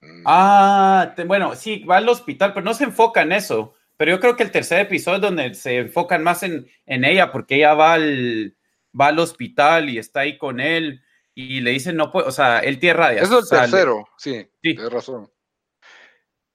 Mm. 0.00 0.22
Ah, 0.24 1.14
bueno, 1.26 1.56
sí, 1.56 1.82
va 1.84 1.96
al 1.96 2.08
hospital, 2.08 2.54
pero 2.54 2.64
no 2.64 2.74
se 2.74 2.84
enfoca 2.84 3.22
en 3.22 3.32
eso. 3.32 3.74
Pero 3.96 4.12
yo 4.12 4.20
creo 4.20 4.36
que 4.36 4.44
el 4.44 4.52
tercer 4.52 4.80
episodio 4.80 5.16
es 5.16 5.22
donde 5.22 5.54
se 5.54 5.78
enfocan 5.78 6.22
más 6.22 6.44
en, 6.44 6.66
ella, 6.86 7.32
porque 7.32 7.56
ella 7.56 7.74
va 7.74 7.94
al, 7.94 8.56
va 8.98 9.08
al 9.08 9.18
hospital 9.18 9.90
y 9.90 9.98
está 9.98 10.20
ahí 10.20 10.38
con 10.38 10.60
él 10.60 11.02
y 11.34 11.60
le 11.60 11.70
dicen 11.70 11.96
no 11.96 12.10
puede, 12.10 12.28
o 12.28 12.32
sea, 12.32 12.58
él 12.60 12.78
tiene 12.78 12.94
radiación. 12.94 13.42
Es 13.42 13.52
el 13.52 13.58
tercero, 13.58 14.08
sí, 14.18 14.48
sí, 14.62 14.74
tienes 14.74 14.92
razón. 14.92 15.30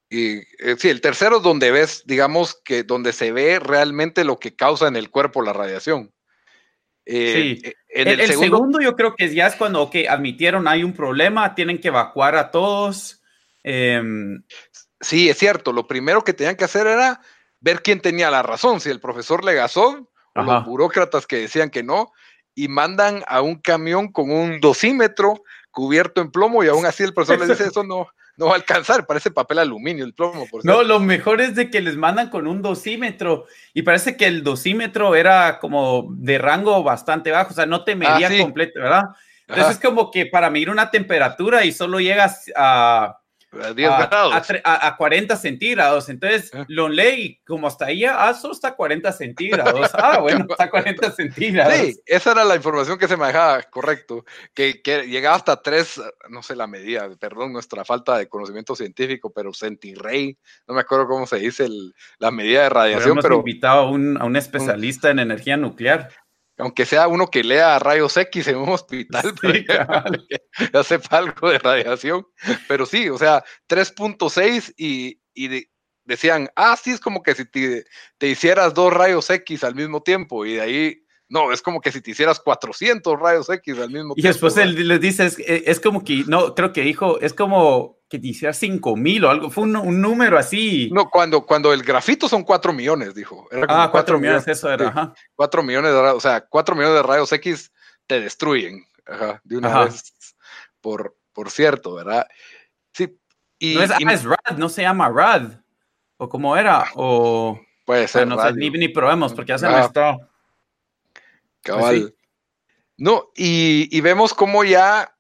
Y 0.10 0.38
eh, 0.60 0.76
sí, 0.78 0.90
el 0.90 1.02
tercero 1.02 1.38
es 1.38 1.44
donde 1.44 1.72
ves, 1.72 2.04
digamos, 2.06 2.62
que 2.64 2.84
donde 2.84 3.12
se 3.12 3.32
ve 3.32 3.60
realmente 3.60 4.24
lo 4.24 4.40
que 4.40 4.56
causa 4.56 4.88
en 4.88 4.96
el 4.96 5.10
cuerpo 5.10 5.42
la 5.42 5.54
radiación. 5.54 6.14
Eh, 7.06 7.58
sí. 7.62 7.68
Eh, 7.68 7.74
en 7.90 8.08
el, 8.08 8.28
segundo, 8.28 8.80
yo 8.80 8.96
creo 8.96 9.16
que 9.16 9.34
ya 9.34 9.48
es 9.48 9.56
cuando 9.56 9.90
que 9.90 10.08
admitieron 10.08 10.68
hay 10.68 10.84
un 10.84 10.94
problema, 10.94 11.56
tienen 11.56 11.80
que 11.80 11.88
evacuar 11.88 12.36
a 12.36 12.52
todos. 12.52 13.22
Em, 13.64 14.44
sí, 15.00 15.30
es 15.30 15.38
cierto. 15.38 15.74
Lo 15.74 15.88
primero 15.88 16.24
que 16.24 16.34
tenían 16.34 16.56
que 16.56 16.66
hacer 16.66 16.88
era 16.88 17.22
ver 17.60 17.82
quién 17.82 18.00
tenía 18.00 18.30
la 18.30 18.44
razón, 18.44 18.80
si 18.80 18.90
el 18.90 19.00
profesor 19.00 19.44
Legasov 19.44 20.08
o 20.36 20.44
los 20.44 20.66
burócratas 20.66 21.26
que 21.26 21.38
decían 21.38 21.72
que 21.72 21.82
no, 21.82 22.12
y 22.58 22.68
mandan 22.70 23.24
a 23.28 23.42
un 23.42 23.56
camión 23.62 24.12
con 24.12 24.32
un 24.32 24.60
dosímetro 24.60 25.44
cubierto 25.70 26.22
en 26.22 26.32
plomo 26.32 26.64
y 26.64 26.68
aún 26.68 26.88
así 26.88 27.04
el 27.04 27.14
profesor 27.14 27.40
le 27.40 27.54
dice 27.54 27.68
eso 27.68 27.84
no, 27.84 28.08
no 28.36 28.48
va 28.48 28.54
a 28.54 28.56
alcanzar, 28.56 29.06
parece 29.06 29.30
papel 29.30 29.60
aluminio 29.60 30.04
el 30.04 30.16
plomo. 30.16 30.48
Por 30.50 30.66
no, 30.66 30.82
lo 30.82 31.00
mejor 31.00 31.40
es 31.40 31.54
de 31.54 31.70
que 31.70 31.82
les 31.82 31.96
mandan 31.96 32.32
con 32.32 32.48
un 32.48 32.64
dosímetro 32.64 33.46
y 33.76 33.84
parece 33.84 34.18
que 34.18 34.26
el 34.26 34.44
dosímetro 34.44 35.14
era 35.14 35.60
como 35.60 36.08
de 36.10 36.40
rango 36.40 36.82
bastante 36.82 37.30
bajo, 37.30 37.52
o 37.52 37.56
sea, 37.56 37.68
no 37.68 37.84
te 37.84 37.96
medía 37.96 38.28
ah, 38.28 38.42
completo, 38.42 38.80
¿verdad? 38.80 39.04
Entonces 39.48 39.76
es 39.76 39.80
como 39.80 40.10
que 40.10 40.26
para 40.26 40.50
medir 40.50 40.72
una 40.72 40.90
temperatura 40.90 41.64
y 41.64 41.72
solo 41.72 42.00
llegas 42.00 42.52
a 42.56 43.20
a 43.64 43.74
10 43.74 43.90
grados. 43.90 44.52
A, 44.64 44.98
40 44.98 45.36
centígrados. 45.36 46.10
Entonces 46.10 46.52
ah. 46.54 46.66
lo 46.68 46.90
leí 46.90 47.40
como 47.46 47.68
hasta 47.68 47.86
ahí, 47.86 48.06
ah, 48.06 48.34
solo 48.34 48.54
está 48.54 48.70
a 48.70 48.76
40 48.76 49.12
centígrados. 49.12 49.92
Ah, 50.00 50.20
bueno, 50.20 50.46
está 50.50 50.66
a 50.66 50.70
40 50.70 51.12
centígrados. 51.12 51.74
Sí, 51.74 52.00
esa 52.06 52.32
era 52.32 52.46
la 52.46 52.56
información 52.56 52.98
que 53.00 53.08
se 53.08 53.18
manejaba, 53.18 53.64
correcto. 53.64 54.26
Que, 54.54 54.82
que 54.82 55.08
llegaba 55.08 55.36
hasta 55.36 55.62
3, 55.62 56.02
no 56.30 56.44
sé 56.44 56.56
la 56.56 56.68
medida, 56.68 57.10
perdón, 57.20 57.52
nuestra 57.52 57.84
falta 57.84 58.18
de 58.18 58.28
conocimiento 58.28 58.76
científico, 58.76 59.32
pero 59.34 59.54
centirrey, 59.54 60.38
no 60.68 60.76
me 60.76 60.82
acuerdo 60.82 61.08
cómo 61.08 61.26
se 61.26 61.38
dice 61.38 61.68
la 62.20 62.32
medida 62.32 62.64
de 62.64 62.70
radiación. 62.70 63.12
Hemos 63.14 63.24
pero 63.24 63.38
invitado 63.38 63.82
a 63.82 63.90
un, 63.90 64.22
a 64.22 64.26
un 64.26 64.36
especialista 64.36 65.10
en 65.10 65.20
energía 65.20 65.58
nuclear 65.58 66.10
aunque 66.58 66.86
sea 66.86 67.08
uno 67.08 67.28
que 67.28 67.44
lea 67.44 67.80
rayos 67.80 68.18
X 68.18 68.48
en 68.48 68.58
un 68.58 68.70
hospital, 68.70 69.34
ya 70.74 70.84
sepa 70.84 71.18
algo 71.18 71.50
de 71.50 71.60
radiación. 71.60 72.26
Pero 72.68 72.86
sí, 72.86 73.10
o 73.10 73.18
sea, 73.18 73.44
3.6 73.70 74.74
y, 74.78 75.22
y 75.34 75.68
decían, 76.06 76.50
ah, 76.56 76.78
sí, 76.82 76.92
es 76.92 77.00
como 77.00 77.22
que 77.22 77.36
si 77.36 77.46
te, 77.46 77.86
te, 78.18 78.28
hicieras 78.28 78.74
dos 78.74 78.92
rayos 78.92 79.30
X 79.30 79.64
al 79.64 79.76
mismo 79.76 80.02
tiempo 80.02 80.46
y 80.46 80.56
de 80.56 80.62
ahí 80.62 81.08
no, 81.30 81.52
es 81.52 81.62
como 81.62 81.82
que 81.82 81.92
si 81.92 82.02
te 82.02 82.12
hicieras 82.12 82.40
400 82.40 83.20
rayos 83.20 83.50
X 83.50 83.78
al 83.80 83.90
mismo 83.90 84.14
tiempo. 84.14 84.20
Y 84.20 84.22
después 84.22 84.56
él 84.58 84.88
les 84.88 85.02
dice, 85.02 85.30
es, 85.48 85.80
como 85.80 86.04
que, 86.04 86.24
no, 86.28 86.56
creo 86.56 86.72
que 86.72 86.82
dijo, 86.82 87.20
es 87.20 87.34
como 87.34 87.97
que 88.10 88.20
te 88.20 88.28
hicieras 88.28 88.58
5000 88.58 89.26
o 89.26 89.30
algo, 89.30 89.50
fue 89.50 89.66
un, 89.66 90.02
número 90.02 90.38
así. 90.38 90.90
No, 90.94 91.10
cuando, 91.10 91.46
cuando 91.46 91.74
el 91.74 91.84
grafito 91.84 92.30
son 92.30 92.44
4 92.44 92.72
millones, 92.74 93.14
dijo. 93.14 93.48
ah, 93.68 93.90
4 93.92 94.20
millones, 94.20 94.48
eso 94.48 94.72
era, 94.72 94.88
ajá. 94.88 95.14
4 95.36 95.64
millones 95.64 95.92
de 95.92 96.02
rayos, 96.02 96.18
o 96.18 96.20
sea, 96.20 96.42
4 96.42 96.76
millones 96.76 96.96
de 96.96 97.04
rayos 97.04 97.32
X 97.32 97.72
te 98.06 98.22
destruyen, 98.22 98.86
ajá, 99.06 99.42
de 99.44 99.58
una 99.58 99.86
vez, 99.86 100.14
por, 100.80 101.18
por 101.34 101.52
cierto, 101.52 101.96
¿verdad? 101.96 102.28
Sí. 102.94 103.20
Y, 103.60 103.76
no 103.76 103.84
es, 103.84 103.92
ah, 103.92 103.98
es 104.00 104.24
RAD, 104.24 104.58
no 104.58 104.70
se 104.70 104.84
llama 104.84 105.10
RAD, 105.10 105.60
o 106.18 106.30
cómo 106.30 106.56
era, 106.56 106.86
o... 106.96 107.60
Puede 107.86 108.08
ser. 108.10 108.28
No 108.28 108.42
sé, 108.42 108.52
ni, 108.52 108.70
ni 108.70 108.90
probemos, 108.90 109.34
porque 109.34 109.52
ya 109.52 109.58
se 109.58 109.70
me 109.70 109.80
está... 109.80 110.18
Cabal. 111.62 112.14
No, 112.98 113.30
y, 113.36 114.02
vemos 114.02 114.34
cómo 114.34 114.64
ya 114.64 115.16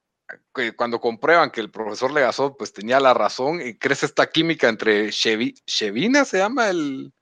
cuando 0.75 0.99
comprueban 0.99 1.51
que 1.51 1.61
el 1.61 1.71
profesor 1.71 2.11
Legasov 2.11 2.57
pues 2.57 2.73
tenía 2.73 2.99
la 2.99 3.13
razón 3.13 3.61
y 3.61 3.75
crece 3.75 4.05
esta 4.05 4.27
química 4.27 4.69
entre 4.69 5.09
Chevina, 5.11 6.25
se 6.25 6.37
llama 6.37 6.69
el, 6.69 7.13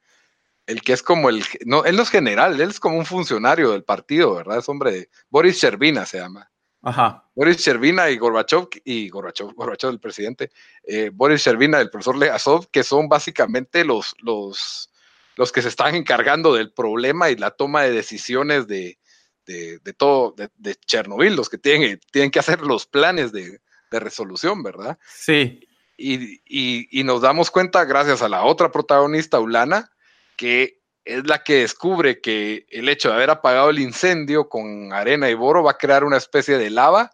el 0.66 0.82
que 0.82 0.94
es 0.94 1.04
como 1.04 1.30
el, 1.30 1.44
no, 1.66 1.86
él 1.86 1.96
no 1.96 2.04
es 2.04 2.10
general, 2.10 2.60
él 2.60 2.70
es 2.70 2.80
como 2.80 2.98
un 2.98 3.06
funcionario 3.06 3.72
del 3.72 3.84
partido, 3.84 4.36
¿verdad? 4.36 4.60
Es 4.60 4.70
hombre, 4.70 5.10
Boris 5.30 5.60
Chervina 5.60 6.06
se 6.06 6.20
llama. 6.20 6.50
Ajá. 6.82 7.24
Boris 7.34 7.58
Chervina 7.58 8.10
y 8.10 8.18
Gorbachev, 8.18 8.68
y 8.84 9.10
Gorbachev, 9.10 9.54
Gorbachev 9.54 9.90
el 9.90 10.00
presidente, 10.00 10.52
eh, 10.84 11.10
Boris 11.12 11.44
Chervina, 11.44 11.80
el 11.80 11.90
profesor 11.90 12.18
Legasov, 12.18 12.70
que 12.70 12.84
son 12.84 13.10
básicamente 13.10 13.84
los, 13.84 14.16
los, 14.22 14.92
los 15.36 15.52
que 15.52 15.62
se 15.62 15.70
están 15.70 15.96
encargando 15.96 16.54
del 16.54 16.72
problema 16.72 17.30
y 17.30 17.36
la 17.36 17.52
toma 17.52 17.84
de 17.84 17.92
decisiones 17.92 18.68
de, 18.68 19.00
de, 19.46 19.80
todo, 19.94 20.36
de, 20.38 20.76
Chernobyl, 20.76 21.36
los 21.36 21.50
que 21.50 21.58
tienen, 21.58 22.00
tienen 22.12 22.32
que 22.32 22.40
hacer 22.40 22.62
los 22.62 22.86
planes 22.86 23.32
de, 23.32 23.60
resolución, 23.92 24.62
¿verdad? 24.62 25.00
Sí. 25.08 25.62
Y, 25.98 27.04
nos 27.06 27.22
damos 27.22 27.50
cuenta, 27.50 27.86
gracias 27.86 28.22
a 28.22 28.28
la 28.28 28.44
otra 28.44 28.70
protagonista, 28.70 29.40
Ulana, 29.40 29.90
que 30.36 30.82
es 31.06 31.26
la 31.26 31.44
que 31.44 31.62
descubre 31.62 32.20
que 32.20 32.66
el 32.72 32.90
hecho 32.90 33.08
de 33.08 33.16
haber 33.16 33.30
apagado 33.30 33.70
el 33.70 33.80
incendio 33.80 34.50
con 34.50 34.92
arena 34.92 35.30
y 35.30 35.34
boro 35.34 35.64
va 35.64 35.72
a 35.72 35.78
crear 35.78 36.04
una 36.04 36.18
especie 36.18 36.58
de 36.58 36.70
lava 36.72 37.12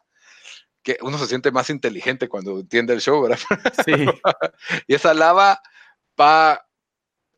que 0.82 0.97
uno 1.01 1.19
se 1.19 1.27
siente 1.27 1.51
más 1.51 1.69
inteligente 1.69 2.27
cuando 2.27 2.59
entiende 2.59 2.93
el 2.93 3.01
show, 3.01 3.21
¿verdad? 3.21 3.38
Sí. 3.86 3.93
y 4.88 4.95
esa 4.95 5.13
lava 5.13 5.61
va 6.19 6.65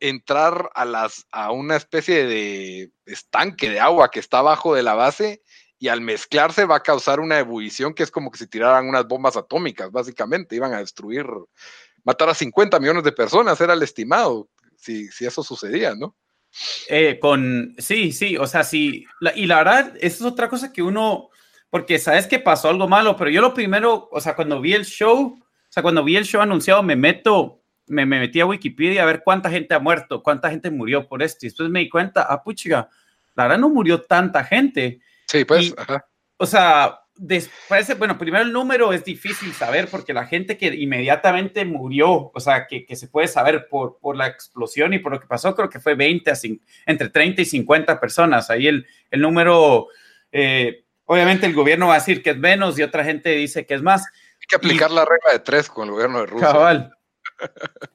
entrar 0.00 0.70
a, 0.74 0.84
las, 0.84 1.26
a 1.30 1.52
una 1.52 1.76
especie 1.76 2.26
de 2.26 2.90
estanque 3.06 3.70
de 3.70 3.80
agua 3.80 4.10
que 4.10 4.20
está 4.20 4.38
abajo 4.38 4.74
de 4.74 4.82
la 4.82 4.94
base 4.94 5.42
y 5.78 5.88
al 5.88 6.00
mezclarse 6.00 6.64
va 6.64 6.76
a 6.76 6.82
causar 6.82 7.20
una 7.20 7.38
ebullición 7.38 7.94
que 7.94 8.02
es 8.02 8.10
como 8.10 8.30
que 8.30 8.38
si 8.38 8.46
tiraran 8.46 8.88
unas 8.88 9.06
bombas 9.06 9.36
atómicas, 9.36 9.90
básicamente, 9.90 10.56
iban 10.56 10.72
a 10.72 10.78
destruir, 10.78 11.26
matar 12.04 12.28
a 12.28 12.34
50 12.34 12.78
millones 12.80 13.04
de 13.04 13.12
personas, 13.12 13.60
era 13.60 13.74
el 13.74 13.82
estimado, 13.82 14.48
si, 14.76 15.08
si 15.08 15.26
eso 15.26 15.42
sucedía, 15.42 15.94
¿no? 15.94 16.16
Eh, 16.88 17.18
con, 17.20 17.74
sí, 17.78 18.12
sí, 18.12 18.36
o 18.36 18.46
sea, 18.46 18.62
sí, 18.62 19.04
y 19.34 19.46
la 19.46 19.58
verdad, 19.58 19.94
esa 19.96 20.16
es 20.16 20.22
otra 20.22 20.48
cosa 20.48 20.72
que 20.72 20.82
uno, 20.82 21.30
porque 21.68 21.98
sabes 21.98 22.26
que 22.26 22.38
pasó 22.38 22.68
algo 22.68 22.86
malo, 22.86 23.16
pero 23.16 23.30
yo 23.30 23.40
lo 23.40 23.52
primero, 23.52 24.08
o 24.12 24.20
sea, 24.20 24.36
cuando 24.36 24.60
vi 24.60 24.72
el 24.72 24.84
show, 24.84 25.36
o 25.38 25.72
sea, 25.72 25.82
cuando 25.82 26.04
vi 26.04 26.16
el 26.16 26.24
show 26.24 26.40
anunciado, 26.40 26.82
me 26.82 26.94
meto 26.94 27.63
me, 27.86 28.06
metí 28.06 28.40
a 28.40 28.46
Wikipedia 28.46 29.02
a 29.02 29.06
ver 29.06 29.22
cuánta 29.24 29.50
gente 29.50 29.74
ha 29.74 29.78
muerto, 29.78 30.22
cuánta 30.22 30.50
gente 30.50 30.70
murió 30.70 31.06
por 31.06 31.22
esto. 31.22 31.44
Y 31.44 31.48
después 31.48 31.68
me 31.70 31.80
di 31.80 31.88
cuenta, 31.88 32.26
ah, 32.28 32.42
puchiga, 32.42 32.88
la 33.34 33.44
verdad 33.44 33.58
no 33.58 33.68
murió 33.68 34.02
tanta 34.02 34.44
gente. 34.44 35.00
Sí, 35.26 35.44
pues. 35.44 35.74
O 36.36 36.46
sea, 36.46 37.00
después, 37.16 37.96
bueno, 37.98 38.18
primero 38.18 38.44
el 38.44 38.52
número 38.52 38.92
es 38.92 39.04
difícil 39.04 39.52
saber 39.52 39.88
porque 39.88 40.12
la 40.12 40.26
gente 40.26 40.56
que 40.56 40.66
inmediatamente 40.66 41.64
murió, 41.64 42.30
o 42.34 42.40
sea, 42.40 42.66
que, 42.66 42.84
que 42.84 42.96
se 42.96 43.08
puede 43.08 43.28
saber 43.28 43.68
por, 43.68 43.98
por, 43.98 44.16
la 44.16 44.26
explosión 44.26 44.94
y 44.94 44.98
por 44.98 45.12
lo 45.12 45.20
que 45.20 45.26
pasó, 45.26 45.54
creo 45.54 45.68
que 45.68 45.80
fue 45.80 45.94
20, 45.94 46.30
así, 46.30 46.60
entre 46.86 47.08
30 47.08 47.42
y 47.42 47.44
50 47.44 48.00
personas. 48.00 48.50
Ahí 48.50 48.66
el, 48.66 48.86
el 49.10 49.20
número, 49.20 49.88
eh, 50.32 50.84
obviamente 51.04 51.46
el 51.46 51.54
gobierno 51.54 51.88
va 51.88 51.94
a 51.94 51.98
decir 51.98 52.22
que 52.22 52.30
es 52.30 52.38
menos 52.38 52.78
y 52.78 52.82
otra 52.82 53.04
gente 53.04 53.30
dice 53.30 53.66
que 53.66 53.74
es 53.74 53.82
más. 53.82 54.04
Hay 54.04 54.46
que 54.48 54.56
aplicar 54.56 54.90
la 54.90 55.04
regla 55.04 55.32
de 55.32 55.38
tres 55.38 55.68
con 55.68 55.88
el 55.88 55.92
gobierno 55.92 56.20
de 56.20 56.26
Rusia. 56.26 56.48
Cabal. 56.48 56.94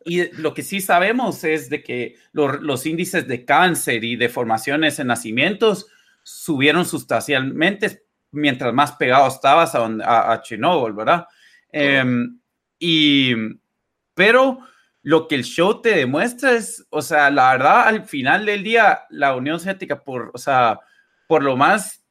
Y 0.06 0.32
lo 0.38 0.54
que 0.54 0.64
sí 0.64 0.82
sabemos 0.82 1.44
es 1.44 1.70
de 1.70 1.84
que 1.84 2.16
los 2.32 2.86
índices 2.86 3.28
de 3.28 3.46
cáncer 3.46 4.04
y 4.04 4.16
deformaciones 4.16 5.00
en 5.00 5.08
nacimientos 5.08 5.88
subieron 6.24 6.86
sustancialmente 6.86 8.04
mientras 8.32 8.74
más 8.74 8.94
pegado 8.94 9.28
estabas 9.28 9.74
a, 9.76 10.42
Chernobyl, 10.42 10.94
¿verdad? 10.94 11.26
Em, 11.72 12.40
y, 12.78 13.34
pero 14.14 14.60
lo 15.02 15.28
que 15.28 15.36
el 15.36 15.44
show 15.44 15.82
te 15.82 15.96
demuestra 15.96 16.54
es, 16.54 16.86
o 16.90 17.02
sea, 17.02 17.30
la 17.32 17.52
verdad, 17.54 17.88
al 17.88 18.06
final 18.06 18.46
del 18.46 18.64
día, 18.64 19.02
la 19.10 19.36
Unión 19.36 19.60
Soviética, 19.60 20.04
por, 20.04 20.32
o 20.34 20.38
sea, 20.38 20.80
por 21.28 21.44
lo 21.44 21.56
más 21.58 22.04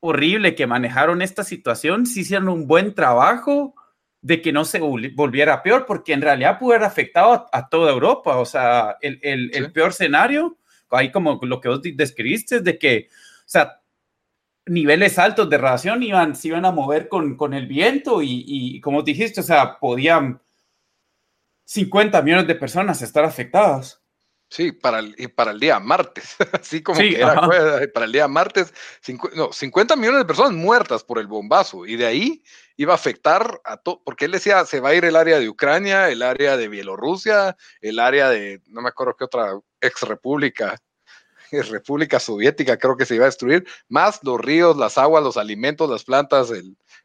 horrible 0.00 0.54
que 0.54 0.66
manejaron 0.66 1.22
esta 1.22 1.44
situación, 1.44 2.06
sí 2.06 2.20
hicieron 2.20 2.48
un 2.48 2.66
buen 2.66 2.94
trabajo 2.94 3.74
de 4.20 4.42
que 4.42 4.52
no 4.52 4.64
se 4.64 4.80
volviera 4.80 5.62
peor, 5.62 5.86
porque 5.86 6.12
en 6.12 6.22
realidad 6.22 6.58
pudo 6.58 6.74
haber 6.74 6.86
afectado 6.86 7.48
a, 7.52 7.68
toda 7.68 7.92
Europa. 7.92 8.38
O 8.38 8.44
sea, 8.44 8.96
el, 9.00 9.20
el, 9.22 9.72
peor 9.72 9.90
escenario, 9.90 10.58
ahí 10.90 11.10
como 11.10 11.38
lo 11.42 11.60
que 11.60 11.68
vos 11.68 11.80
describiste, 11.82 12.56
es 12.56 12.64
de 12.64 12.78
que, 12.78 13.08
o 13.10 13.48
sea, 13.48 13.80
niveles 14.66 15.18
altos 15.18 15.48
de 15.48 15.58
radiación 15.58 16.02
iban, 16.02 16.34
se 16.34 16.48
iban 16.48 16.64
a 16.64 16.72
mover 16.72 17.08
con, 17.08 17.36
con 17.36 17.54
el 17.54 17.66
viento 17.66 18.22
y, 18.22 18.44
y, 18.46 18.80
como 18.80 19.02
dijiste, 19.02 19.40
o 19.40 19.44
sea, 19.44 19.78
podían 19.78 20.40
50 21.64 22.22
millones 22.22 22.46
de 22.46 22.54
personas 22.54 23.02
estar 23.02 23.24
afectadas. 23.24 24.02
Sí, 24.50 24.72
para 24.72 25.00
el, 25.00 25.14
para 25.34 25.50
el 25.50 25.60
día 25.60 25.78
martes, 25.78 26.36
así 26.52 26.82
como 26.82 26.98
que 26.98 27.16
era 27.16 27.34
para 27.92 28.06
el 28.06 28.12
día 28.12 28.26
martes, 28.28 28.72
no, 29.34 29.52
50 29.52 29.94
millones 29.96 30.20
de 30.20 30.24
personas 30.24 30.52
muertas 30.52 31.04
por 31.04 31.18
el 31.18 31.26
bombazo, 31.26 31.84
y 31.84 31.96
de 31.96 32.06
ahí 32.06 32.42
iba 32.76 32.92
a 32.92 32.96
afectar 32.96 33.60
a 33.64 33.76
todo, 33.76 34.00
porque 34.02 34.24
él 34.24 34.32
decía, 34.32 34.64
se 34.64 34.80
va 34.80 34.90
a 34.90 34.94
ir 34.94 35.04
el 35.04 35.16
área 35.16 35.38
de 35.38 35.50
Ucrania, 35.50 36.08
el 36.08 36.22
área 36.22 36.56
de 36.56 36.68
Bielorrusia, 36.68 37.56
el 37.82 37.98
área 37.98 38.30
de, 38.30 38.62
no 38.68 38.80
me 38.80 38.88
acuerdo 38.88 39.16
qué 39.18 39.24
otra 39.24 39.58
ex 39.82 40.00
república, 40.02 40.80
República 41.50 42.20
Soviética 42.20 42.76
creo 42.78 42.96
que 42.96 43.06
se 43.06 43.14
iba 43.14 43.24
a 43.24 43.28
destruir, 43.28 43.66
más 43.88 44.20
los 44.22 44.40
ríos, 44.40 44.76
las 44.76 44.98
aguas, 44.98 45.24
los 45.24 45.36
alimentos, 45.36 45.90
las 45.90 46.04
plantas, 46.04 46.52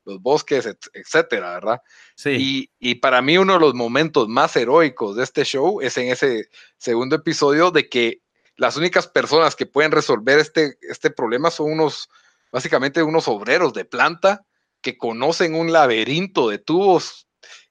los 0.05 0.21
bosques, 0.21 0.67
etcétera, 0.93 1.53
¿verdad? 1.53 1.81
Sí. 2.15 2.69
Y, 2.79 2.89
y, 2.91 2.95
para 2.95 3.21
mí 3.21 3.37
uno 3.37 3.53
de 3.53 3.59
los 3.59 3.73
momentos 3.73 4.27
más 4.27 4.55
heroicos 4.55 5.15
de 5.15 5.23
este 5.23 5.45
show 5.45 5.81
es 5.81 5.97
en 5.97 6.09
ese 6.09 6.49
segundo 6.77 7.15
episodio 7.15 7.71
de 7.71 7.87
que 7.87 8.21
las 8.55 8.77
únicas 8.77 9.07
personas 9.07 9.55
que 9.55 9.65
pueden 9.65 9.91
resolver 9.91 10.39
este, 10.39 10.77
este 10.81 11.09
problema 11.09 11.49
son 11.49 11.71
unos, 11.71 12.09
básicamente 12.51 13.01
unos 13.01 13.27
obreros 13.27 13.73
de 13.73 13.85
planta 13.85 14.45
que 14.81 14.97
conocen 14.97 15.55
un 15.55 15.71
laberinto 15.71 16.49
de 16.49 16.59
tubos 16.59 17.27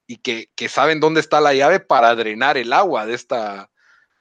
y 0.07 0.17
que, 0.17 0.49
saben 0.67 0.99
dónde 0.99 1.21
está 1.21 1.39
la 1.39 1.53
llave 1.53 1.79
para 1.79 2.15
drenar 2.15 2.57
el 2.57 2.73
agua 2.73 3.05
de 3.05 3.13
esta, 3.13 3.69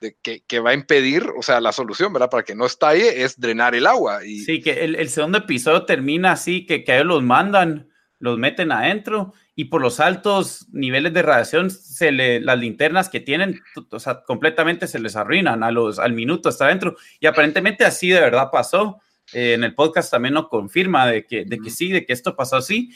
de, 0.00 0.16
que, 0.22 0.60
va 0.60 0.70
a 0.70 0.74
impedir, 0.74 1.26
o 1.36 1.42
sea, 1.42 1.60
la 1.60 1.72
solución, 1.72 2.12
¿verdad? 2.12 2.30
Para 2.30 2.44
que 2.44 2.54
no 2.54 2.66
estalle 2.66 3.24
es 3.24 3.38
drenar 3.40 3.74
el 3.74 3.86
agua. 3.86 4.24
Y... 4.24 4.40
Sí, 4.40 4.60
que 4.60 4.84
el, 4.84 5.08
segundo 5.08 5.38
episodio 5.38 5.84
termina 5.84 6.32
así, 6.32 6.66
que, 6.66 6.84
que 6.84 6.94
ellos 6.94 7.06
los 7.06 7.22
mandan, 7.22 7.91
los 8.22 8.38
meten 8.38 8.70
adentro 8.70 9.34
y 9.56 9.64
por 9.64 9.82
los 9.82 9.98
altos 9.98 10.68
niveles 10.70 11.12
de 11.12 11.22
radiación, 11.22 11.72
se 11.72 12.12
le, 12.12 12.40
las 12.40 12.56
linternas 12.56 13.08
que 13.08 13.18
tienen, 13.18 13.60
o 13.90 13.98
sea, 13.98 14.22
completamente 14.22 14.86
se 14.86 15.00
les 15.00 15.16
arruinan 15.16 15.64
a 15.64 15.72
los, 15.72 15.98
al 15.98 16.12
minuto 16.12 16.48
hasta 16.48 16.66
adentro. 16.66 16.96
Y 17.18 17.26
aparentemente 17.26 17.84
así 17.84 18.10
de 18.10 18.20
verdad 18.20 18.48
pasó. 18.52 19.00
Eh, 19.32 19.54
en 19.54 19.64
el 19.64 19.74
podcast 19.74 20.12
también 20.12 20.34
nos 20.34 20.48
confirma 20.48 21.06
de 21.08 21.26
que, 21.26 21.44
de 21.44 21.58
que 21.58 21.70
sí, 21.70 21.90
de 21.90 22.06
que 22.06 22.12
esto 22.12 22.36
pasó 22.36 22.56
así. 22.56 22.94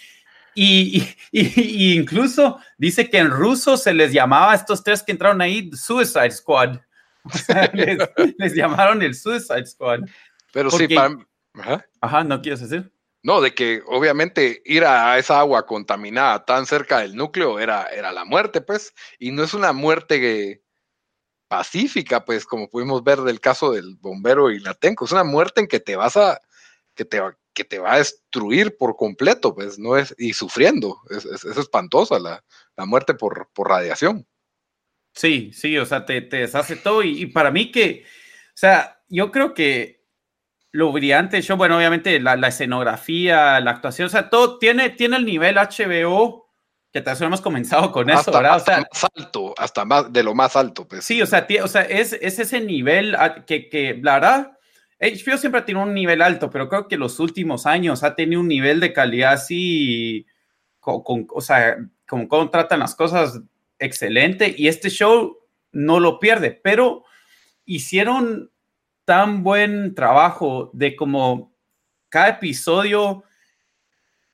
Y, 0.54 1.02
y, 1.32 1.98
incluso 1.98 2.60
dice 2.78 3.10
que 3.10 3.18
en 3.18 3.30
ruso 3.30 3.76
se 3.76 3.92
les 3.92 4.12
llamaba 4.12 4.52
a 4.52 4.54
estos 4.54 4.84
tres 4.84 5.02
que 5.02 5.10
entraron 5.10 5.40
ahí 5.40 5.72
Suicide 5.72 6.30
Squad. 6.30 6.78
les, 8.38 8.54
llamaron 8.54 9.02
el 9.02 9.16
Suicide 9.16 9.66
Squad. 9.66 10.02
Pero 10.52 10.70
sí, 10.70 10.86
ajá. 11.54 11.84
ajá, 12.00 12.22
¿no 12.22 12.40
quieres 12.40 12.60
decir? 12.60 12.92
No, 13.26 13.40
de 13.40 13.54
que 13.54 13.82
obviamente 13.86 14.62
ir 14.64 14.84
a 14.84 15.18
esa 15.18 15.40
agua 15.40 15.66
contaminada 15.66 16.44
tan 16.44 16.64
cerca 16.64 17.00
del 17.00 17.16
núcleo 17.16 17.58
era, 17.58 17.88
era 17.88 18.12
la 18.12 18.24
muerte, 18.24 18.60
pues, 18.60 18.94
y 19.18 19.32
no 19.32 19.42
es 19.42 19.52
una 19.52 19.72
muerte 19.72 20.62
pacífica, 21.48 22.24
pues, 22.24 22.46
como 22.46 22.70
pudimos 22.70 23.02
ver 23.02 23.22
del 23.22 23.40
caso 23.40 23.72
del 23.72 23.96
bombero 23.96 24.52
y 24.52 24.60
Latenco, 24.60 25.06
es 25.06 25.10
una 25.10 25.24
muerte 25.24 25.60
en 25.60 25.66
que 25.66 25.80
te 25.80 25.96
vas 25.96 26.16
a, 26.16 26.40
que 26.94 27.04
te, 27.04 27.20
que 27.52 27.64
te 27.64 27.80
va 27.80 27.94
a 27.94 27.98
destruir 27.98 28.76
por 28.76 28.94
completo, 28.94 29.56
pues, 29.56 29.76
no 29.76 29.96
es, 29.96 30.14
y 30.18 30.32
sufriendo, 30.32 31.00
es, 31.10 31.24
es, 31.24 31.44
espantosa 31.44 32.20
la, 32.20 32.44
muerte 32.86 33.14
por, 33.14 33.50
por, 33.52 33.70
radiación. 33.70 34.24
Sí, 35.14 35.50
sí, 35.52 35.76
o 35.78 35.84
sea, 35.84 36.06
te, 36.06 36.20
te 36.20 36.36
deshace 36.36 36.76
todo, 36.76 37.02
y, 37.02 37.26
para 37.26 37.50
mí 37.50 37.72
que, 37.72 38.04
o 38.04 38.56
sea, 38.56 39.02
yo 39.08 39.32
creo 39.32 39.52
que 39.52 39.95
lo 40.76 40.92
brillante 40.92 41.40
yo, 41.40 41.56
bueno, 41.56 41.78
obviamente 41.78 42.20
la, 42.20 42.36
la, 42.36 42.48
escenografía, 42.48 43.58
la 43.60 43.70
actuación, 43.70 44.06
o 44.06 44.10
sea, 44.10 44.28
todo 44.28 44.58
tiene, 44.58 44.90
tiene 44.90 45.16
el 45.16 45.24
nivel 45.24 45.56
HBO 45.56 46.50
que 46.92 47.00
tal 47.00 47.14
vez 47.14 47.22
hemos 47.22 47.40
comenzado 47.40 47.90
con 47.92 48.10
eso, 48.10 48.30
¿verdad? 48.30 48.56
O 48.56 48.60
sea, 48.60 48.78
más 48.78 49.06
alto, 49.16 49.54
hasta 49.56 49.86
más 49.86 50.12
de 50.12 50.22
lo 50.22 50.34
más 50.34 50.54
alto. 50.54 50.86
Pues. 50.86 51.04
Sí, 51.04 51.20
o 51.22 51.26
sea, 51.26 51.46
o 51.62 51.68
sea 51.68 51.82
es, 51.82 52.12
es, 52.12 52.38
ese 52.38 52.60
nivel 52.60 53.16
que, 53.46 53.70
que, 53.70 53.98
la 54.02 54.14
verdad, 54.14 54.58
HBO 55.00 55.38
siempre 55.38 55.62
tenido 55.62 55.82
un 55.82 55.94
nivel 55.94 56.20
alto, 56.20 56.50
pero 56.50 56.68
creo 56.68 56.88
que 56.88 56.98
los 56.98 57.20
últimos 57.20 57.64
años 57.64 58.02
ha 58.02 58.14
tenido 58.14 58.42
un 58.42 58.48
nivel 58.48 58.78
de 58.80 58.92
calidad 58.92 59.32
así, 59.32 60.26
con, 60.80 61.26
o 61.34 61.40
sea, 61.40 61.76
con 62.06 62.26
cómo 62.26 62.50
tratan 62.50 62.80
las 62.80 62.94
cosas 62.94 63.40
excelente, 63.78 64.54
y 64.56 64.68
este 64.68 64.90
show 64.90 65.38
no 65.72 66.00
lo 66.00 66.18
pierde, 66.18 66.50
pero 66.50 67.04
hicieron 67.64 68.50
tan 69.07 69.42
buen 69.42 69.94
trabajo 69.94 70.70
de 70.74 70.94
como 70.94 71.54
cada 72.11 72.28
episodio 72.28 73.24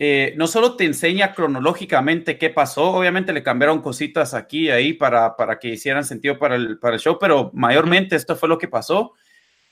eh, 0.05 0.35
no 0.37 0.49
solo 0.49 0.75
te 0.75 0.85
enseña 0.85 1.33
cronológicamente 1.33 2.37
qué 2.37 2.51
pasó, 2.51 2.91
obviamente 2.91 3.33
le 3.33 3.45
cambiaron 3.45 3.81
cositas 3.81 4.35
aquí 4.35 4.65
y 4.65 4.71
ahí 4.71 4.95
para, 4.95 5.37
para 5.37 5.61
que 5.61 5.69
hicieran 5.69 6.05
sentido 6.05 6.41
para 6.41 6.57
el, 6.57 6.81
para 6.81 6.95
el 6.95 7.01
show, 7.01 7.19
pero 7.21 7.53
mayormente 7.55 8.17
esto 8.17 8.35
fue 8.35 8.49
lo 8.49 8.59
que 8.59 8.67
pasó, 8.67 9.13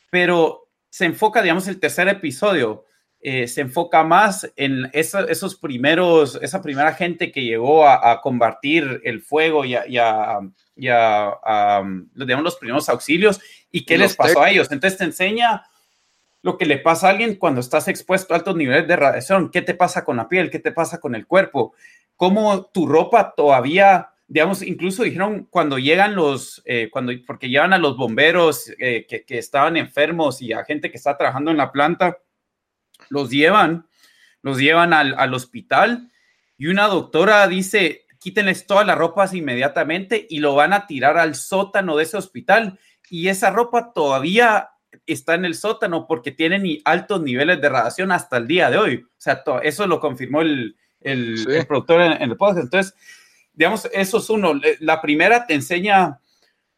pero 0.08 0.68
se 0.88 1.06
enfoca, 1.06 1.42
digamos, 1.42 1.66
el 1.66 1.80
tercer 1.80 2.06
episodio, 2.06 2.84
eh, 3.20 3.48
se 3.48 3.62
enfoca 3.62 4.04
más 4.04 4.48
en 4.54 4.88
esos 4.92 5.56
primeros, 5.56 6.38
esa 6.40 6.62
primera 6.62 6.94
gente 6.94 7.32
que 7.32 7.42
llegó 7.42 7.88
a, 7.88 8.20
combatir 8.20 9.00
el 9.02 9.22
fuego 9.22 9.64
y 9.64 9.74
a, 9.74 9.84
y 9.88 9.98
a, 9.98 10.38
digamos, 10.80 12.44
los 12.44 12.56
primeros 12.56 12.88
auxilios. 12.88 13.40
Y 13.70 13.84
qué 13.84 13.98
les 13.98 14.16
pasó 14.16 14.42
a 14.42 14.50
ellos. 14.50 14.70
Entonces 14.72 14.98
te 14.98 15.04
enseña 15.04 15.62
lo 16.42 16.56
que 16.56 16.66
le 16.66 16.78
pasa 16.78 17.06
a 17.06 17.10
alguien 17.10 17.36
cuando 17.36 17.60
estás 17.60 17.88
expuesto 17.88 18.32
a 18.32 18.38
altos 18.38 18.56
niveles 18.56 18.88
de 18.88 18.96
radiación, 18.96 19.50
qué 19.50 19.62
te 19.62 19.74
pasa 19.74 20.04
con 20.04 20.16
la 20.16 20.28
piel, 20.28 20.50
qué 20.50 20.58
te 20.58 20.72
pasa 20.72 20.98
con 20.98 21.14
el 21.14 21.26
cuerpo, 21.26 21.74
cómo 22.16 22.66
tu 22.66 22.86
ropa 22.86 23.34
todavía, 23.36 24.10
digamos, 24.26 24.62
incluso 24.62 25.02
dijeron 25.02 25.46
cuando 25.50 25.78
llegan 25.78 26.14
los, 26.14 26.62
eh, 26.64 26.88
cuando, 26.90 27.12
porque 27.26 27.48
llevan 27.48 27.72
a 27.72 27.78
los 27.78 27.96
bomberos 27.96 28.72
eh, 28.78 29.06
que, 29.06 29.24
estaban 29.38 29.76
enfermos 29.76 30.40
y 30.40 30.52
a 30.52 30.64
gente 30.64 30.90
que 30.90 30.96
está 30.96 31.16
trabajando 31.16 31.50
en 31.50 31.58
la 31.58 31.72
planta, 31.72 32.18
los 33.08 33.30
llevan, 33.30 33.86
los 34.42 34.58
llevan 34.58 34.92
al, 34.92 35.14
al 35.18 35.34
hospital. 35.34 36.10
Y 36.56 36.66
una 36.68 36.86
doctora 36.86 37.46
dice, 37.48 38.06
quítenles 38.20 38.66
todas 38.66 38.86
las 38.86 38.98
ropas 38.98 39.34
inmediatamente 39.34 40.26
y 40.28 40.38
lo 40.38 40.54
van 40.54 40.72
a 40.72 40.86
tirar 40.86 41.18
al 41.18 41.34
sótano 41.34 41.96
de 41.96 42.04
ese 42.04 42.18
hospital. 42.18 42.78
Y 43.08 43.28
esa 43.28 43.50
ropa 43.50 43.92
todavía 43.92 44.68
está 45.06 45.34
en 45.34 45.44
el 45.44 45.54
sótano 45.54 46.06
porque 46.06 46.30
tienen 46.30 46.64
altos 46.84 47.22
niveles 47.22 47.60
de 47.60 47.68
radiación 47.68 48.12
hasta 48.12 48.36
el 48.36 48.46
día 48.46 48.70
de 48.70 48.78
hoy. 48.78 48.96
O 48.96 49.08
sea, 49.16 49.42
eso 49.62 49.86
lo 49.86 49.98
confirmó 49.98 50.42
el, 50.42 50.76
el, 51.00 51.64
productor 51.66 52.02
en, 52.02 52.30
el 52.30 52.36
podcast. 52.36 52.64
Entonces, 52.64 52.94
digamos, 53.54 53.88
eso 53.92 54.18
es 54.18 54.30
uno. 54.30 54.52
La 54.80 55.00
primera 55.00 55.46
te 55.46 55.54
enseña, 55.54 56.20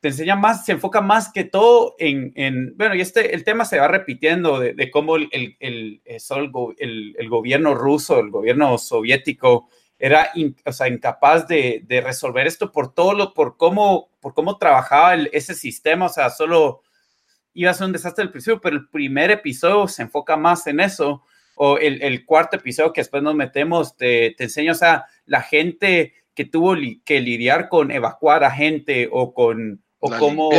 te 0.00 0.08
enseña 0.08 0.36
más, 0.36 0.64
se 0.64 0.72
enfoca 0.72 1.00
más 1.00 1.32
que 1.32 1.44
todo 1.44 1.96
en, 1.98 2.32
en 2.36 2.76
bueno, 2.76 2.94
y 2.94 3.00
este, 3.00 3.34
el 3.34 3.44
tema 3.44 3.64
se 3.64 3.78
va 3.78 3.88
repitiendo 3.88 4.60
de, 4.60 4.90
cómo 4.90 5.16
el, 5.16 5.28
el, 5.32 5.56
el, 5.58 6.00
el, 6.78 7.28
gobierno 7.28 7.74
ruso, 7.74 8.20
el 8.20 8.30
gobierno 8.30 8.78
soviético, 8.78 9.68
era 10.02 10.32
o 10.66 10.72
sea, 10.72 10.88
incapaz 10.88 11.46
de, 11.46 11.84
de, 11.86 12.00
resolver 12.00 12.48
esto 12.48 12.72
por 12.72 12.92
todo 12.92 13.14
lo, 13.14 13.34
por 13.34 13.56
cómo, 13.56 14.10
por 14.18 14.34
cómo 14.34 14.58
trabajaba 14.58 15.14
ese 15.14 15.54
sistema, 15.54 16.06
o 16.06 16.08
sea, 16.08 16.28
solo 16.28 16.82
iba 17.54 17.70
a 17.70 17.74
ser 17.74 17.86
un 17.86 17.92
desastre 17.92 18.24
al 18.24 18.32
principio, 18.32 18.60
pero 18.60 18.74
el 18.74 18.88
primer 18.88 19.30
episodio 19.30 19.86
se 19.86 20.02
enfoca 20.02 20.36
más 20.36 20.66
en 20.66 20.80
eso, 20.80 21.22
o 21.54 21.78
el, 21.78 22.26
cuarto 22.26 22.56
episodio 22.56 22.92
que 22.92 23.00
después 23.00 23.22
nos 23.22 23.36
metemos, 23.36 23.96
te, 23.96 24.34
te 24.36 24.42
enseña, 24.44 24.72
o 24.72 24.74
sea, 24.74 25.06
la 25.24 25.40
gente 25.40 26.14
que 26.34 26.46
tuvo 26.46 26.74
que 27.04 27.20
lidiar 27.20 27.68
con 27.68 27.92
evacuar 27.92 28.42
a 28.42 28.50
gente 28.50 29.08
o 29.12 29.32
con, 29.32 29.84
o 30.00 30.10
cómo, 30.18 30.50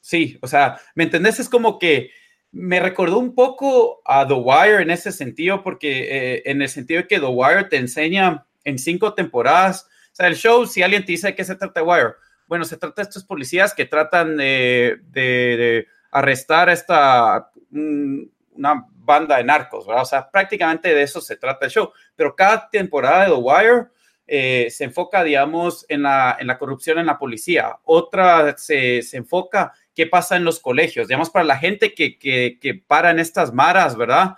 sí, 0.00 0.38
o 0.40 0.46
sea, 0.46 0.80
¿me 0.94 1.04
entendés? 1.04 1.38
Es 1.38 1.50
como 1.50 1.78
que 1.78 2.12
me 2.50 2.80
recordó 2.80 3.18
un 3.18 3.34
poco 3.34 4.00
a 4.06 4.26
The 4.26 4.32
Wire 4.32 4.80
en 4.80 4.90
ese 4.90 5.12
sentido, 5.12 5.62
porque 5.62 6.36
eh, 6.36 6.42
en 6.46 6.62
el 6.62 6.70
sentido 6.70 7.06
que 7.06 7.20
The 7.20 7.26
Wire 7.26 7.64
te 7.64 7.76
enseña 7.76 8.46
en 8.70 8.78
cinco 8.78 9.12
temporadas, 9.12 9.86
o 10.12 10.14
sea, 10.14 10.26
el 10.26 10.36
show, 10.36 10.66
si 10.66 10.82
alguien 10.82 11.04
te 11.04 11.12
dice 11.12 11.28
de 11.28 11.34
qué 11.34 11.44
se 11.44 11.54
trata 11.56 11.80
The 11.80 11.82
Wire, 11.82 12.14
bueno, 12.46 12.64
se 12.64 12.76
trata 12.76 13.02
de 13.02 13.08
estos 13.08 13.24
policías 13.24 13.74
que 13.74 13.84
tratan 13.84 14.36
de, 14.36 14.98
de 15.10 15.86
arrestar 16.10 16.68
esta, 16.68 17.50
una 17.70 18.86
banda 18.88 19.36
de 19.36 19.44
narcos, 19.44 19.86
¿verdad? 19.86 20.02
O 20.02 20.06
sea, 20.06 20.30
prácticamente 20.30 20.92
de 20.92 21.02
eso 21.02 21.20
se 21.20 21.36
trata 21.36 21.66
el 21.66 21.70
show. 21.70 21.92
Pero 22.16 22.34
cada 22.34 22.68
temporada 22.68 23.24
de 23.24 23.30
The 23.30 23.36
Wire 23.36 23.86
eh, 24.26 24.68
se 24.70 24.84
enfoca, 24.84 25.22
digamos, 25.22 25.86
en 25.88 26.02
la, 26.02 26.36
en 26.38 26.46
la 26.46 26.58
corrupción 26.58 26.98
en 26.98 27.06
la 27.06 27.18
policía. 27.18 27.78
Otra 27.84 28.56
se, 28.56 29.02
se 29.02 29.16
enfoca 29.16 29.72
qué 29.94 30.06
pasa 30.06 30.36
en 30.36 30.44
los 30.44 30.60
colegios, 30.60 31.08
digamos, 31.08 31.30
para 31.30 31.44
la 31.44 31.56
gente 31.56 31.94
que, 31.94 32.18
que, 32.18 32.58
que 32.60 32.74
para 32.74 33.10
en 33.10 33.18
estas 33.18 33.52
maras, 33.52 33.96
¿verdad? 33.96 34.34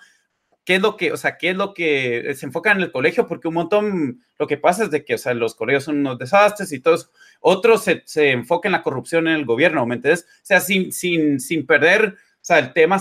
¿Qué 0.65 0.77
es 0.77 0.81
lo 0.81 0.97
que, 0.97 1.13
o 1.13 1.17
sea, 1.17 1.39
qué 1.39 1.51
es 1.51 1.57
lo 1.57 1.75
que 1.75 2.33
se 2.37 2.47
enfoca 2.47 2.71
en 2.71 2.81
el 2.81 2.93
colegio? 2.93 3.27
Porque 3.27 3.49
un 3.49 3.55
montón, 3.55 4.25
lo 4.39 4.47
que 4.47 4.57
pasa 4.57 4.85
es 4.85 4.91
de 4.91 5.05
que, 5.05 5.15
o 5.15 5.19
sea, 5.19 5.35
los 5.35 5.57
colegios 5.57 5.85
son 5.85 5.99
unos 5.99 6.19
desastres 6.19 6.73
y 6.73 6.81
todo 6.81 6.95
eso. 6.95 7.11
Otros 7.41 7.83
se, 7.83 8.03
se 8.05 8.31
enfoca 8.31 8.69
en 8.69 8.73
la 8.73 8.83
corrupción 8.83 9.27
en 9.27 9.35
el 9.35 9.45
gobierno, 9.45 9.85
¿me 9.87 9.97
entiendes? 9.97 10.25
O 10.25 10.45
sea, 10.45 10.61
sin, 10.61 10.93
sin, 10.93 11.41
sin 11.41 11.67
perder, 11.67 12.15
o 12.15 12.45
sea, 12.45 12.61
el 12.61 12.73
tema, 12.73 13.01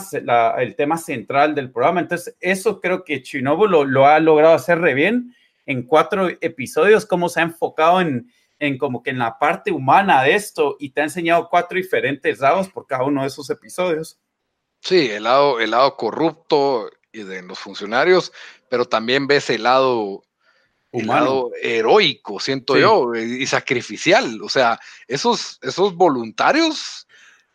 el 0.58 0.76
tema 0.76 0.98
central 0.98 1.54
del 1.54 1.72
programa. 1.72 2.02
Entonces, 2.02 2.36
eso 2.40 2.80
creo 2.80 3.04
que 3.04 3.22
Chinobu 3.22 3.68
lo, 3.68 3.86
lo 3.86 4.08
ha 4.08 4.20
logrado 4.20 4.56
hacer 4.56 4.80
re 4.80 4.96
bien 4.96 5.36
en 5.68 5.84
cuatro 5.84 6.30
episodios, 6.42 7.06
cómo 7.06 7.30
se 7.30 7.42
ha 7.42 7.44
enfocado 7.44 8.02
en, 8.02 8.32
en 8.62 8.78
como 8.78 9.02
que 9.02 9.10
en 9.10 9.18
la 9.20 9.40
parte 9.40 9.72
humana 9.72 10.24
de 10.24 10.36
esto 10.36 10.78
y 10.80 10.92
te 10.92 11.02
ha 11.02 11.06
enseñado 11.06 11.50
cuatro 11.50 11.78
diferentes 11.78 12.40
lados 12.40 12.70
por 12.70 12.86
cada 12.86 13.04
uno 13.04 13.22
de 13.22 13.28
esos 13.28 13.50
episodios. 13.50 14.20
Sí, 14.82 15.10
el 15.10 15.24
lado, 15.24 15.60
el 15.60 15.72
lado 15.72 15.96
corrupto 15.96 16.90
de 17.12 17.42
los 17.42 17.60
funcionarios, 17.60 18.32
pero 18.70 18.86
también 18.86 19.28
ves 19.28 19.50
el 19.50 19.64
lado, 19.64 20.24
humano. 20.92 21.50
heroico, 21.62 22.40
siento 22.40 22.78
yo, 22.78 23.14
y 23.16 23.46
sacrificial. 23.48 24.42
O 24.42 24.50
sea, 24.50 24.80
esos, 25.08 25.60
esos 25.62 25.96
voluntarios 25.96 27.08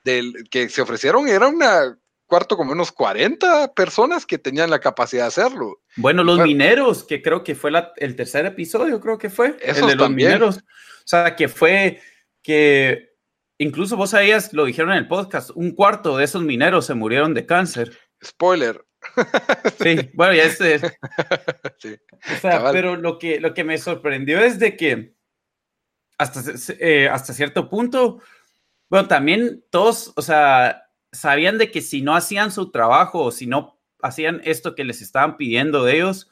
del, 0.04 0.48
que 0.50 0.68
se 0.68 0.82
ofrecieron 0.82 1.28
eran 1.28 1.54
una 1.56 1.98
cuarto 2.26 2.56
como 2.56 2.72
unos 2.72 2.92
40 2.92 3.72
personas 3.74 4.26
que 4.26 4.38
tenían 4.38 4.70
la 4.70 4.80
capacidad 4.80 5.22
de 5.22 5.28
hacerlo. 5.28 5.80
Bueno, 5.96 6.24
los 6.24 6.40
mineros, 6.40 7.04
que 7.04 7.22
creo 7.22 7.44
que 7.44 7.54
fue 7.54 7.70
el 7.96 8.16
tercer 8.16 8.46
episodio, 8.46 9.00
creo 9.00 9.16
que 9.16 9.30
fue. 9.30 9.56
el 9.62 9.86
de 9.86 9.94
los 9.94 10.10
mineros. 10.10 10.58
O 10.58 11.08
sea, 11.08 11.36
que 11.36 11.48
fue 11.48 12.00
que 12.42 13.14
incluso 13.58 13.96
vos 13.96 14.10
sabías, 14.10 14.52
lo 14.52 14.64
dijeron 14.64 14.92
en 14.92 14.98
el 14.98 15.08
podcast, 15.08 15.50
un 15.54 15.72
cuarto 15.72 16.16
de 16.16 16.24
esos 16.24 16.42
mineros 16.42 16.86
se 16.86 16.94
murieron 16.94 17.32
de 17.32 17.46
cáncer. 17.46 17.96
Spoiler. 18.24 18.84
Sí, 19.80 20.10
bueno, 20.14 20.34
ya 20.34 20.44
este. 20.44 20.78
sí, 21.78 21.96
o 22.12 22.40
sea, 22.40 22.70
pero 22.72 22.96
lo 22.96 23.18
que, 23.18 23.40
lo 23.40 23.54
que 23.54 23.64
me 23.64 23.78
sorprendió 23.78 24.40
es 24.40 24.58
de 24.58 24.76
que 24.76 25.14
hasta, 26.18 26.40
eh, 26.80 27.08
hasta 27.08 27.32
cierto 27.32 27.68
punto, 27.68 28.20
bueno, 28.88 29.08
también 29.08 29.64
todos, 29.70 30.12
o 30.16 30.22
sea, 30.22 30.88
sabían 31.12 31.58
de 31.58 31.70
que 31.70 31.82
si 31.82 32.02
no 32.02 32.14
hacían 32.14 32.50
su 32.52 32.70
trabajo 32.70 33.24
o 33.24 33.30
si 33.30 33.46
no 33.46 33.78
hacían 34.02 34.40
esto 34.44 34.74
que 34.74 34.84
les 34.84 35.02
estaban 35.02 35.36
pidiendo 35.36 35.84
de 35.84 35.96
ellos, 35.96 36.30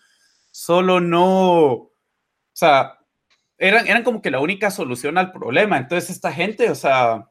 solo 0.51 1.01
no, 1.01 1.63
o 1.65 1.93
sea, 2.53 2.99
eran, 3.59 3.87
eran 3.87 4.05
como 4.05 4.23
que 4.23 4.31
la 4.31 4.41
única 4.41 4.71
solución 4.71 5.19
al 5.19 5.33
problema. 5.33 5.77
Entonces 5.77 6.11
esta 6.11 6.33
gente, 6.33 6.71
o 6.71 6.75
sea... 6.75 7.29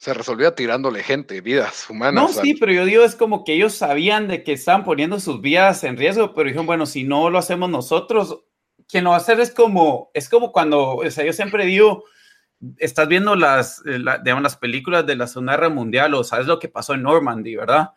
Se 0.00 0.14
resolvía 0.14 0.54
tirándole 0.54 1.02
gente, 1.02 1.42
vidas 1.42 1.90
humanas. 1.90 2.14
No, 2.34 2.42
sí, 2.42 2.54
pero 2.54 2.72
yo 2.72 2.86
digo, 2.86 3.04
es 3.04 3.14
como 3.14 3.44
que 3.44 3.52
ellos 3.52 3.74
sabían 3.74 4.28
de 4.28 4.42
que 4.42 4.54
estaban 4.54 4.82
poniendo 4.82 5.20
sus 5.20 5.42
vidas 5.42 5.84
en 5.84 5.98
riesgo, 5.98 6.32
pero 6.32 6.46
dijeron, 6.46 6.64
bueno, 6.64 6.86
si 6.86 7.04
no 7.04 7.28
lo 7.28 7.36
hacemos 7.36 7.68
nosotros, 7.68 8.42
quien 8.88 9.04
lo 9.04 9.10
va 9.10 9.16
a 9.16 9.18
hacer 9.18 9.38
es 9.40 9.52
como, 9.52 10.10
es 10.14 10.30
como 10.30 10.52
cuando, 10.52 10.96
o 10.96 11.10
sea, 11.10 11.26
yo 11.26 11.34
siempre 11.34 11.66
digo, 11.66 12.04
estás 12.78 13.08
viendo 13.08 13.36
las, 13.36 13.82
eh, 13.84 13.98
digamos, 14.24 14.42
las 14.42 14.56
películas 14.56 15.04
de 15.04 15.16
la 15.16 15.26
Segunda 15.26 15.52
Guerra 15.52 15.68
Mundial 15.68 16.14
o 16.14 16.24
sabes 16.24 16.46
lo 16.46 16.58
que 16.58 16.70
pasó 16.70 16.94
en 16.94 17.02
Normandy, 17.02 17.56
¿verdad? 17.56 17.90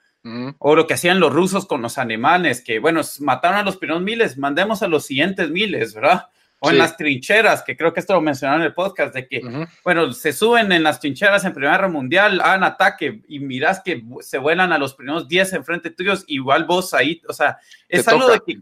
O 0.60 0.76
lo 0.76 0.88
que 0.88 0.96
hacían 0.96 1.22
los 1.22 1.32
rusos 1.32 1.66
con 1.66 1.82
los 1.82 1.98
alemanes, 1.98 2.62
que 2.62 2.80
bueno, 2.80 3.00
mataron 3.22 3.60
a 3.60 3.64
los 3.64 3.78
primeros 3.78 4.04
miles, 4.04 4.38
mandemos 4.38 4.84
a 4.84 4.90
los 4.90 5.06
siguientes 5.06 5.50
miles, 5.52 5.94
¿verdad? 5.94 6.28
O 6.66 6.72
en 6.72 6.78
las 6.78 6.96
trincheras, 6.96 7.62
que 7.62 7.76
creo 7.76 7.94
que 7.94 8.00
esto 8.00 8.14
lo 8.14 8.22
mencionaron 8.22 8.62
en 8.62 8.68
el 8.68 8.74
podcast, 8.74 9.14
de 9.14 9.28
que, 9.28 9.42
bueno, 9.84 10.14
se 10.14 10.32
suben 10.32 10.72
en 10.72 10.82
las 10.82 11.02
trincheras 11.02 11.44
en 11.44 11.52
Primera 11.52 11.74
Guerra 11.74 11.90
Mundial, 11.90 12.40
hagan 12.40 12.64
ataque 12.64 13.22
y 13.28 13.40
miras 13.40 13.82
que 13.84 14.02
se 14.22 14.38
vuelan 14.38 14.72
a 14.72 14.78
los 14.78 14.96
primeros 14.96 15.28
10 15.28 15.52
enfrente 15.54 15.90
tuyos, 15.90 16.24
igual 16.28 16.64
vos 16.64 16.94
ahí, 16.94 17.22
o 17.28 17.34
sea, 17.34 17.58
es 17.90 18.08
algo 18.08 18.30
de 18.30 18.40
que 18.40 18.60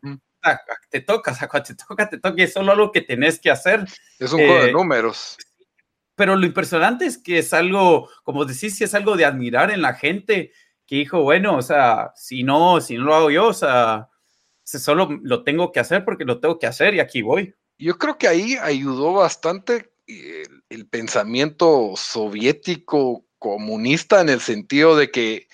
te 0.90 1.02
toca, 1.02 1.32
o 1.32 1.36
sea, 1.36 1.48
cuando 1.48 1.68
te 1.68 1.76
toca, 1.76 2.10
te 2.10 2.18
toca, 2.18 2.42
y 2.42 2.44
es 2.44 2.54
solo 2.54 2.72
algo 2.72 2.92
que 2.92 3.02
tenés 3.02 3.40
que 3.40 3.52
hacer. 3.52 3.86
Es 4.18 4.34
un 4.34 4.40
juego 4.40 4.64
de 4.64 4.70
eh, 4.70 4.74
números. 4.74 5.38
pero 6.16 6.36
lo 6.36 6.46
impresionante 6.48 7.06
es 7.06 7.20
que 7.20 7.38
es 7.38 7.54
algo, 7.54 8.10
como 8.24 8.46
decís, 8.46 8.82
es 8.82 8.96
algo 8.96 9.16
de 9.16 9.26
admirar 9.26 9.70
en 9.70 9.84
la 9.84 9.94
gente 9.94 10.54
que 10.88 10.96
dijo, 10.96 11.22
bueno, 11.22 11.56
o 11.56 11.62
sea, 11.62 12.14
si 12.16 12.42
no, 12.42 12.82
si 12.82 12.98
no 12.98 13.04
lo 13.04 13.16
hago 13.16 13.30
yo, 13.30 13.48
o 13.48 13.54
sea, 13.54 14.10
solo 14.64 15.20
lo 15.22 15.44
tengo 15.44 15.72
que 15.72 15.80
hacer 15.80 16.04
porque 16.04 16.26
lo 16.26 16.40
tengo 16.40 16.60
que 16.60 16.68
hacer 16.68 16.96
y 16.96 17.00
aquí 17.00 17.22
voy. 17.22 17.54
Yo 17.82 17.98
creo 17.98 18.18
que 18.18 18.28
ahí 18.28 18.58
ayudó 18.62 19.14
bastante 19.14 19.92
el, 20.06 20.64
el 20.70 20.88
pensamiento 20.88 21.94
soviético 21.96 23.26
comunista 23.40 24.22
en 24.22 24.30
el 24.30 24.40
sentido 24.40 24.96
de 24.96 25.10
que 25.10 25.48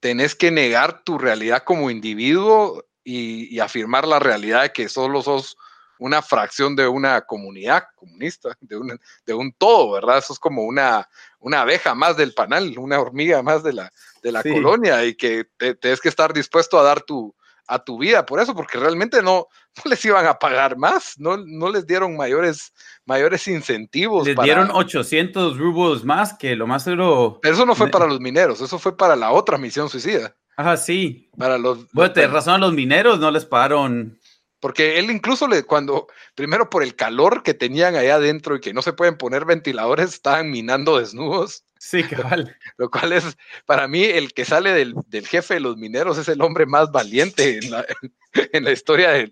tenés 0.00 0.34
que 0.34 0.50
negar 0.50 1.04
tu 1.04 1.18
realidad 1.18 1.64
como 1.64 1.90
individuo 1.90 2.82
y, 3.04 3.54
y, 3.54 3.60
afirmar 3.60 4.08
la 4.08 4.18
realidad 4.18 4.62
de 4.62 4.72
que 4.72 4.88
solo 4.88 5.22
sos 5.22 5.56
una 5.98 6.22
fracción 6.22 6.76
de 6.76 6.88
una 6.88 7.22
comunidad 7.22 7.84
comunista, 7.94 8.56
de 8.60 8.76
un, 8.76 9.00
de 9.26 9.34
un 9.34 9.52
todo, 9.52 9.92
¿verdad? 9.92 10.18
Eso 10.18 10.32
es 10.32 10.38
como 10.38 10.62
una, 10.64 11.08
una 11.38 11.60
abeja 11.60 11.94
más 11.94 12.16
del 12.16 12.34
panal, 12.34 12.76
una 12.78 13.00
hormiga 13.00 13.42
más 13.42 13.62
de 13.62 13.74
la, 13.74 13.92
de 14.22 14.32
la 14.32 14.42
colonia 14.42 15.04
y 15.04 15.14
que 15.14 15.46
tienes 15.80 16.00
que 16.00 16.08
estar 16.08 16.32
dispuesto 16.32 16.78
a 16.78 16.82
dar 16.82 17.02
tu, 17.02 17.34
a 17.66 17.78
tu 17.78 17.98
vida 17.98 18.24
por 18.24 18.40
eso, 18.40 18.54
porque 18.54 18.78
realmente 18.78 19.22
no, 19.22 19.46
no 19.76 19.90
les 19.90 20.04
iban 20.04 20.26
a 20.26 20.38
pagar 20.38 20.76
más, 20.76 21.14
no, 21.18 21.36
no 21.36 21.70
les 21.70 21.86
dieron 21.86 22.16
mayores, 22.16 22.72
mayores 23.04 23.46
incentivos. 23.48 24.26
Les 24.26 24.36
dieron 24.36 24.70
800 24.72 25.58
rublos 25.58 26.04
más, 26.04 26.34
que 26.34 26.56
lo 26.56 26.66
más 26.66 26.84
seguro... 26.84 27.38
Pero 27.42 27.54
eso 27.54 27.66
no 27.66 27.74
fue 27.74 27.88
para 27.88 28.06
los 28.06 28.20
mineros, 28.20 28.60
eso 28.60 28.78
fue 28.78 28.96
para 28.96 29.16
la 29.16 29.32
otra 29.32 29.58
misión 29.58 29.88
suicida. 29.88 30.34
Ajá, 30.56 30.76
sí. 30.76 31.30
Para 31.36 31.58
los... 31.58 31.90
Bueno, 31.92 32.12
te 32.12 32.26
razón 32.26 32.54
a 32.54 32.58
los 32.58 32.72
mineros 32.72 33.18
no 33.18 33.30
les 33.30 33.44
pagaron 33.44 34.18
porque 34.60 34.98
él 34.98 35.10
incluso 35.10 35.46
le, 35.46 35.64
cuando, 35.64 36.08
primero 36.34 36.70
por 36.70 36.82
el 36.82 36.96
calor 36.96 37.42
que 37.42 37.54
tenían 37.54 37.94
allá 37.94 38.16
adentro 38.16 38.56
y 38.56 38.60
que 38.60 38.72
no 38.72 38.82
se 38.82 38.92
pueden 38.92 39.16
poner 39.16 39.44
ventiladores, 39.44 40.14
estaban 40.14 40.50
minando 40.50 40.98
desnudos. 40.98 41.62
Sí, 41.78 42.02
cabal. 42.04 42.56
Lo 42.76 42.90
cual 42.90 43.12
es, 43.12 43.36
para 43.66 43.88
mí, 43.88 44.04
el 44.04 44.32
que 44.32 44.44
sale 44.44 44.72
del, 44.72 44.94
jefe 45.26 45.54
de 45.54 45.60
los 45.60 45.76
mineros 45.76 46.18
es 46.18 46.28
el 46.28 46.40
hombre 46.40 46.66
más 46.66 46.90
valiente 46.90 47.58
en 47.58 47.70
la, 47.70 47.86
en 48.52 48.64
la 48.64 48.72
historia 48.72 49.10
de, 49.10 49.30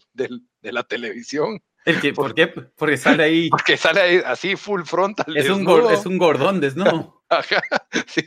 de 0.60 0.72
la 0.72 0.82
televisión. 0.82 1.60
¿El 1.84 2.00
que, 2.00 2.12
¿Por 2.14 2.34
qué? 2.34 2.48
Porque 2.48 2.96
sale 2.96 3.24
ahí. 3.24 3.48
Porque 3.50 3.76
sale 3.76 4.00
ahí 4.00 4.22
así 4.24 4.56
full 4.56 4.82
frontal. 4.84 5.36
Es, 5.36 5.48
un, 5.48 5.68
es 5.90 6.06
un 6.06 6.18
gordón 6.18 6.60
desnudo. 6.60 7.22
Ajá, 7.28 7.62
sí. 8.06 8.22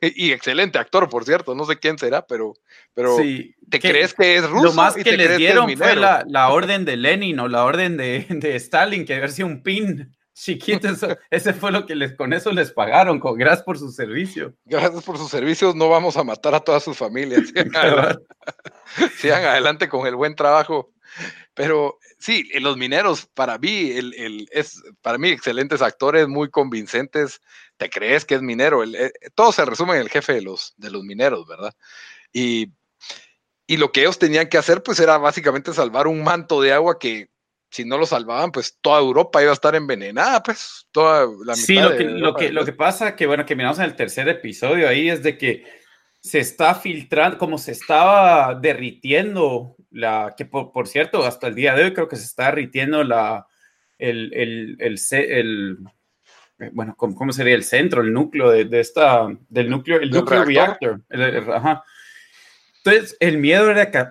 Y 0.00 0.32
excelente 0.32 0.78
actor, 0.78 1.08
por 1.08 1.24
cierto. 1.24 1.54
No 1.54 1.64
sé 1.64 1.78
quién 1.78 1.98
será, 1.98 2.26
pero, 2.26 2.54
pero 2.94 3.16
sí, 3.16 3.54
¿te 3.68 3.80
crees 3.80 4.14
que 4.14 4.36
es 4.36 4.48
ruso? 4.48 4.66
Lo 4.66 4.72
más 4.72 4.94
que 4.94 5.16
les 5.16 5.36
dieron 5.36 5.76
fue 5.76 5.94
la, 5.94 6.24
la, 6.28 6.48
orden 6.48 6.84
de 6.84 6.96
Lenin 6.96 7.38
o 7.40 7.48
la 7.48 7.64
orden 7.64 7.96
de, 7.96 8.26
de 8.28 8.56
Stalin, 8.56 9.04
que 9.04 9.14
haber 9.14 9.30
sido 9.30 9.48
un 9.48 9.62
pin 9.62 10.15
chiquito. 10.36 10.88
ese 11.30 11.52
fue 11.54 11.72
lo 11.72 11.86
que 11.86 11.94
les, 11.94 12.14
con 12.14 12.32
eso 12.32 12.52
les 12.52 12.70
pagaron. 12.70 13.18
Con, 13.18 13.36
gracias 13.36 13.64
por 13.64 13.78
su 13.78 13.90
servicio. 13.90 14.54
Gracias 14.64 15.02
por 15.02 15.16
sus 15.16 15.30
servicios. 15.30 15.74
No 15.74 15.88
vamos 15.88 16.16
a 16.16 16.24
matar 16.24 16.54
a 16.54 16.60
todas 16.60 16.84
sus 16.84 16.96
familias. 16.96 17.42
Sigan 19.18 19.44
adelante 19.44 19.88
con 19.88 20.06
el 20.06 20.14
buen 20.14 20.34
trabajo. 20.36 20.92
Pero 21.54 21.98
sí, 22.18 22.48
los 22.60 22.76
mineros, 22.76 23.26
para 23.32 23.56
mí, 23.58 23.90
el, 23.92 24.46
es, 24.50 24.82
para 25.00 25.16
mí, 25.16 25.30
excelentes 25.30 25.80
actores, 25.80 26.28
muy 26.28 26.50
convincentes. 26.50 27.40
Te 27.78 27.88
crees 27.88 28.26
que 28.26 28.34
es 28.34 28.42
minero. 28.42 28.84
Eh, 28.84 29.12
todo 29.34 29.52
se 29.52 29.64
resume 29.64 29.94
en 29.94 30.02
el 30.02 30.10
jefe 30.10 30.34
de 30.34 30.42
los, 30.42 30.74
de 30.76 30.90
los 30.90 31.02
mineros, 31.02 31.46
¿verdad? 31.48 31.74
Y, 32.32 32.72
y 33.66 33.78
lo 33.78 33.90
que 33.90 34.02
ellos 34.02 34.18
tenían 34.18 34.48
que 34.50 34.58
hacer, 34.58 34.82
pues, 34.82 35.00
era 35.00 35.16
básicamente 35.16 35.72
salvar 35.72 36.06
un 36.06 36.22
manto 36.22 36.60
de 36.60 36.74
agua 36.74 36.98
que 36.98 37.30
si 37.70 37.84
no 37.84 37.98
lo 37.98 38.06
salvaban, 38.06 38.52
pues 38.52 38.78
toda 38.80 39.00
Europa 39.00 39.42
iba 39.42 39.50
a 39.50 39.54
estar 39.54 39.74
envenenada, 39.74 40.42
pues 40.42 40.86
toda 40.92 41.26
la 41.44 41.54
mitad. 41.54 41.54
Sí, 41.54 41.74
lo 41.74 41.96
que, 41.96 42.04
lo 42.04 42.34
que, 42.34 42.52
lo 42.52 42.64
que 42.64 42.72
pasa, 42.72 43.16
que 43.16 43.26
bueno, 43.26 43.44
que 43.44 43.56
miramos 43.56 43.78
en 43.78 43.84
el 43.84 43.96
tercer 43.96 44.28
episodio 44.28 44.88
ahí, 44.88 45.08
es 45.08 45.22
de 45.22 45.36
que 45.36 45.64
se 46.20 46.40
está 46.40 46.74
filtrando, 46.74 47.38
como 47.38 47.56
se 47.56 47.72
estaba 47.72 48.54
derritiendo 48.54 49.76
la, 49.90 50.34
que 50.36 50.44
por, 50.44 50.88
cierto, 50.88 51.24
hasta 51.24 51.46
el 51.46 51.54
día 51.54 51.74
de 51.74 51.84
hoy 51.84 51.94
creo 51.94 52.08
que 52.08 52.16
se 52.16 52.24
está 52.24 52.46
derritiendo 52.46 53.04
la, 53.04 53.46
el, 53.98 54.32
el, 54.34 54.76
el, 54.80 55.78
eh, 56.58 56.70
bueno, 56.72 56.94
¿cómo, 56.96 57.32
sería 57.32 57.54
el 57.54 57.64
centro, 57.64 58.02
el 58.02 58.12
núcleo 58.12 58.50
de, 58.50 58.80
esta, 58.80 59.28
del 59.48 59.70
núcleo, 59.70 60.00
el 60.00 60.10
núcleo 60.10 60.44
reactor? 60.44 61.00
Entonces, 61.08 63.16
el 63.20 63.38
miedo 63.38 63.70
era 63.70 63.90
que 63.90 64.04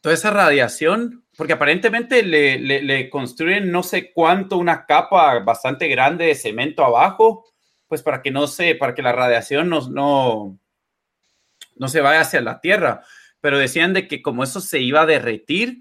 toda 0.00 0.14
esa 0.14 0.30
radiación, 0.30 1.25
porque 1.36 1.52
aparentemente 1.52 2.22
le, 2.22 2.58
le, 2.58 3.10
construyen 3.10 3.70
no 3.70 3.82
sé 3.82 4.12
cuánto, 4.12 4.56
una 4.56 4.86
capa 4.86 5.38
bastante 5.40 5.88
grande 5.88 6.26
de 6.26 6.34
cemento 6.34 6.84
abajo, 6.84 7.44
pues 7.86 8.02
para 8.02 8.22
que 8.22 8.30
no 8.30 8.46
se, 8.46 8.74
para 8.74 8.94
que 8.94 9.02
la 9.02 9.12
radiación 9.12 9.68
no, 9.68 9.88
no, 9.88 10.58
no 11.76 11.88
se 11.88 12.00
vaya 12.00 12.20
hacia 12.20 12.40
la 12.40 12.60
Tierra 12.60 13.02
pero 13.46 13.58
decían 13.58 13.92
de 13.92 14.08
que 14.08 14.22
como 14.22 14.42
eso 14.42 14.60
se 14.60 14.80
iba 14.80 15.02
a 15.02 15.06
derretir, 15.06 15.78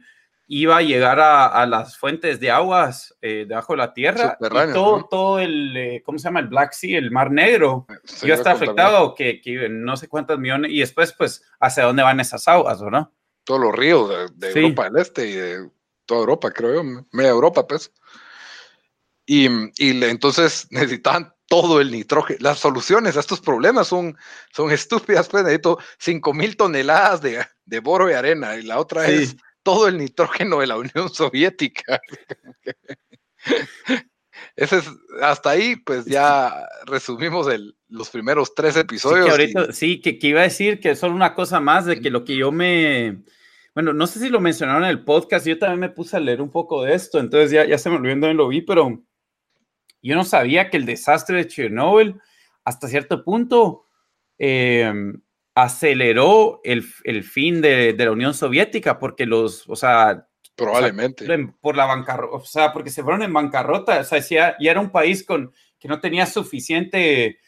iba 0.47 0.77
a 0.77 0.83
llegar 0.83 1.19
a, 1.19 1.65
las 1.65 1.97
fuentes 1.97 2.39
de 2.39 2.51
aguas 2.51 3.17
eh, 3.23 3.45
debajo 3.47 3.73
de 3.73 3.77
la 3.77 3.91
tierra 3.91 4.37
y 4.39 4.71
todo, 4.71 5.07
todo 5.09 5.39
el, 5.39 5.75
eh, 5.75 6.03
¿cómo 6.05 6.19
se 6.19 6.25
llama? 6.25 6.41
El 6.41 6.47
Black 6.47 6.73
Sea, 6.73 6.99
el 6.99 7.09
Mar 7.09 7.31
Negro, 7.31 7.87
iba 8.21 8.35
a 8.35 8.37
estar 8.37 8.55
afectado, 8.55 9.15
que, 9.15 9.41
que, 9.41 9.67
no 9.67 9.97
sé 9.97 10.07
cuántos 10.07 10.37
millones, 10.37 10.69
y 10.71 10.79
después, 10.79 11.13
pues, 11.13 11.43
¿hacia 11.59 11.85
dónde 11.85 12.03
van 12.03 12.19
esas 12.19 12.47
aguas, 12.47 12.79
verdad? 12.79 13.09
Todos 13.45 13.61
los 13.61 13.73
ríos 13.73 14.31
de, 14.35 14.51
Europa 14.51 14.89
del 14.89 15.01
Este 15.01 15.27
y 15.27 15.33
de 15.33 15.69
toda 16.05 16.19
Europa, 16.21 16.51
creo 16.51 16.75
yo, 16.75 17.05
media 17.11 17.29
Europa, 17.29 17.65
pues. 17.65 17.91
Y, 19.25 19.47
y 19.77 20.03
entonces 20.03 20.67
necesitaban 20.71 21.33
todo 21.47 21.79
el 21.79 21.91
nitrógeno. 21.91 22.39
Las 22.41 22.59
soluciones 22.59 23.17
a 23.17 23.19
estos 23.19 23.39
problemas 23.39 23.87
son, 23.87 24.17
son 24.51 24.71
estúpidas, 24.71 25.29
pues 25.29 25.43
necesito 25.43 25.79
5 25.99 26.33
mil 26.33 26.57
toneladas 26.57 27.21
de, 27.21 27.45
de, 27.65 27.79
boro 27.79 28.09
y 28.09 28.13
arena, 28.13 28.55
y 28.55 28.63
la 28.63 28.79
otra 28.79 29.07
es 29.07 29.37
todo 29.63 29.87
el 29.87 29.97
nitrógeno 29.97 30.59
de 30.59 30.67
la 30.67 30.77
Unión 30.77 31.09
Soviética. 31.09 31.99
ese 34.55 34.77
es, 34.77 34.85
hasta 35.21 35.51
ahí, 35.51 35.75
pues 35.75 36.05
ya 36.05 36.67
resumimos 36.85 37.47
el, 37.47 37.75
los 37.89 38.09
primeros 38.09 38.53
tres 38.55 38.75
episodios. 38.75 39.25
Sí, 39.25 39.25
que, 39.25 39.31
ahorita, 39.31 39.73
sí 39.73 40.01
que, 40.01 40.17
iba 40.21 40.41
a 40.41 40.43
decir 40.43 40.79
que 40.79 40.95
solo 40.95 41.15
una 41.15 41.33
cosa 41.33 41.59
más 41.59 41.85
de 41.85 41.99
que 41.99 42.09
lo 42.09 42.23
que 42.25 42.35
yo 42.35 42.51
me, 42.51 43.23
bueno, 43.75 43.93
no 43.93 44.07
sé 44.07 44.19
si 44.19 44.29
lo 44.29 44.39
mencionaron 44.39 44.85
en 44.85 44.89
el 44.89 45.03
podcast, 45.03 45.45
yo 45.45 45.59
también 45.59 45.81
me 45.81 45.89
puse 45.89 46.15
a 46.15 46.21
leer 46.21 46.41
un 46.41 46.49
poco 46.49 46.83
de 46.83 46.93
esto, 46.95 47.19
entonces 47.19 47.51
ya, 47.51 47.65
ya 47.65 47.77
se 47.77 47.89
me 47.89 47.97
olvidó 47.97 48.27
en 48.27 48.37
lo 48.37 48.47
vi, 48.47 48.61
pero 48.61 49.03
yo 50.01 50.15
no 50.15 50.23
sabía 50.23 50.69
que 50.69 50.77
el 50.77 50.85
desastre 50.85 51.37
de 51.37 51.47
Chernobyl 51.47 52.19
hasta 52.63 52.87
cierto 52.87 53.23
punto 53.23 53.85
eh, 54.39 54.91
aceleró 55.53 56.61
el, 56.63 56.85
el 57.03 57.23
fin 57.23 57.61
de, 57.61 57.93
de, 57.93 58.05
la 58.05 58.11
Unión 58.11 58.33
Soviética, 58.33 58.97
porque 58.97 59.25
los, 59.25 59.67
o 59.67 59.75
sea, 59.75 60.25
Probablemente. 60.55 61.27
por 61.59 61.75
la 61.75 61.85
bancarrota, 61.85 62.35
o 62.35 62.45
sea, 62.45 62.71
porque 62.71 62.89
se 62.89 63.03
fueron 63.03 63.23
en 63.23 63.33
bancarrota, 63.33 63.99
o 63.99 64.03
sea, 64.05 64.19
ya, 64.19 64.55
ya 64.57 64.71
era 64.71 64.79
un 64.79 64.89
país 64.89 65.25
con, 65.25 65.53
que 65.77 65.89
no 65.89 65.99
tenía 65.99 66.25
suficiente 66.25 67.39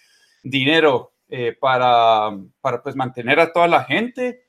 dinero 0.43 1.13
eh, 1.29 1.55
para, 1.59 2.31
para 2.59 2.83
pues, 2.83 2.95
mantener 2.95 3.39
a 3.39 3.53
toda 3.53 3.67
la 3.67 3.85
gente. 3.85 4.46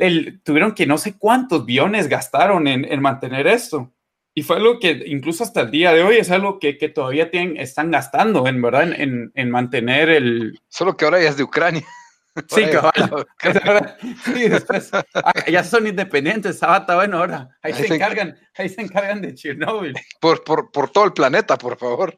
El, 0.00 0.40
tuvieron 0.42 0.74
que 0.74 0.86
no 0.86 0.98
sé 0.98 1.16
cuántos 1.16 1.64
billones 1.64 2.08
gastaron 2.08 2.66
en, 2.66 2.84
en, 2.84 3.00
mantener 3.00 3.46
esto. 3.46 3.92
Y 4.34 4.42
fue 4.42 4.56
algo 4.56 4.78
que 4.78 5.02
incluso 5.06 5.44
hasta 5.44 5.60
el 5.60 5.70
día 5.70 5.92
de 5.92 6.02
hoy 6.02 6.16
es 6.16 6.30
algo 6.30 6.58
que, 6.58 6.78
que 6.78 6.88
todavía 6.88 7.30
tienen, 7.30 7.56
están 7.56 7.90
gastando, 7.90 8.46
en 8.46 8.62
verdad, 8.62 8.92
en, 8.92 9.32
en 9.34 9.50
mantener 9.50 10.08
el... 10.08 10.58
Solo 10.68 10.96
que 10.96 11.04
ahora 11.04 11.20
ya 11.20 11.28
es 11.28 11.36
de 11.36 11.42
Ucrania. 11.42 11.84
Sí, 12.48 12.62
cabal. 12.70 13.26
sí, 14.24 14.48
después, 14.48 14.90
ah, 14.92 15.32
ya 15.50 15.64
son 15.64 15.86
independientes, 15.86 16.58
Sabata, 16.58 16.94
bueno, 16.94 17.18
ahora 17.18 17.48
ahí, 17.60 17.72
se, 17.72 17.92
encargan, 17.92 18.38
ahí 18.56 18.68
se 18.68 18.82
encargan 18.82 19.20
de 19.20 19.34
Chernobyl. 19.34 19.94
Por, 20.20 20.44
por, 20.44 20.70
por 20.70 20.90
todo 20.90 21.04
el 21.04 21.12
planeta, 21.12 21.58
por 21.58 21.76
favor. 21.76 22.16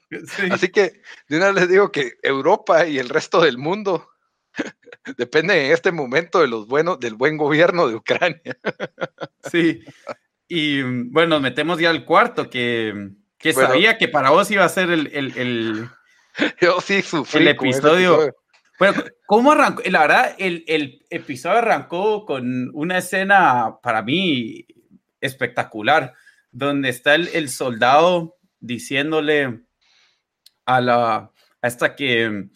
Así 0.51 0.69
que 0.69 1.01
de 1.29 1.37
una 1.37 1.47
vez 1.47 1.55
les 1.55 1.69
digo 1.71 1.91
que 1.91 2.13
Europa 2.23 2.87
y 2.87 2.99
el 2.99 3.09
resto 3.09 3.41
del 3.41 3.59
mundo 3.59 4.12
depende 5.17 5.67
en 5.67 5.73
este 5.73 5.93
momento 5.93 6.41
de 6.41 6.49
los 6.49 6.67
buenos, 6.67 7.01
del 7.01 7.15
buen 7.15 7.37
gobierno 7.37 7.89
de 7.89 7.97
Ucrania. 7.97 8.59
Sí. 9.51 9.83
Y 10.49 10.83
bueno, 10.83 11.37
nos 11.37 11.43
metemos 11.43 11.79
ya 11.79 11.91
al 11.91 12.05
cuarto, 12.05 12.51
que, 12.51 13.11
que 13.39 13.53
sabía 13.53 13.99
que 13.99 14.09
para 14.09 14.31
vos 14.31 14.51
iba 14.51 14.65
a 14.65 14.69
ser 14.69 14.91
el, 14.91 15.09
el, 15.13 15.37
el 15.37 15.89
Yo 16.61 16.81
sí 16.81 17.03
sufrí 17.03 17.43
el 17.43 17.49
episodio 17.49 18.35
bueno, 18.83 19.05
¿cómo 19.27 19.53
arrancó? 19.53 19.81
La 19.87 20.01
verdad, 20.01 20.35
el, 20.39 20.65
el, 20.67 21.05
episodio 21.09 21.59
arrancó 21.59 22.27
con 22.27 22.69
una 22.75 22.99
escena 22.99 23.79
para 23.81 24.03
mí 24.03 24.67
espectacular, 25.21 26.15
donde 26.51 26.89
está 26.89 27.15
el, 27.15 27.29
el 27.29 27.49
soldado 27.49 28.39
diciéndole 28.59 29.61
a 30.65 30.81
la 30.81 31.31
a 31.61 31.69
esta 31.69 31.95
que, 31.95 32.49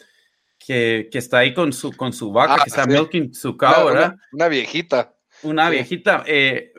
que, 0.67 1.07
que, 1.09 1.17
está 1.17 1.37
ahí 1.37 1.53
con 1.53 1.71
su, 1.71 1.95
con 1.95 2.11
su 2.11 2.29
vaca, 2.33 2.55
ah, 2.55 2.63
que 2.63 2.69
está 2.69 2.85
milking 2.85 3.33
su 3.33 3.55
cow, 3.55 3.85
¿verdad? 3.85 4.15
Una, 4.15 4.27
una, 4.33 4.47
viejita. 4.49 5.15
Una 5.43 5.69
viejita. 5.69 6.25
Eh, 6.27 6.73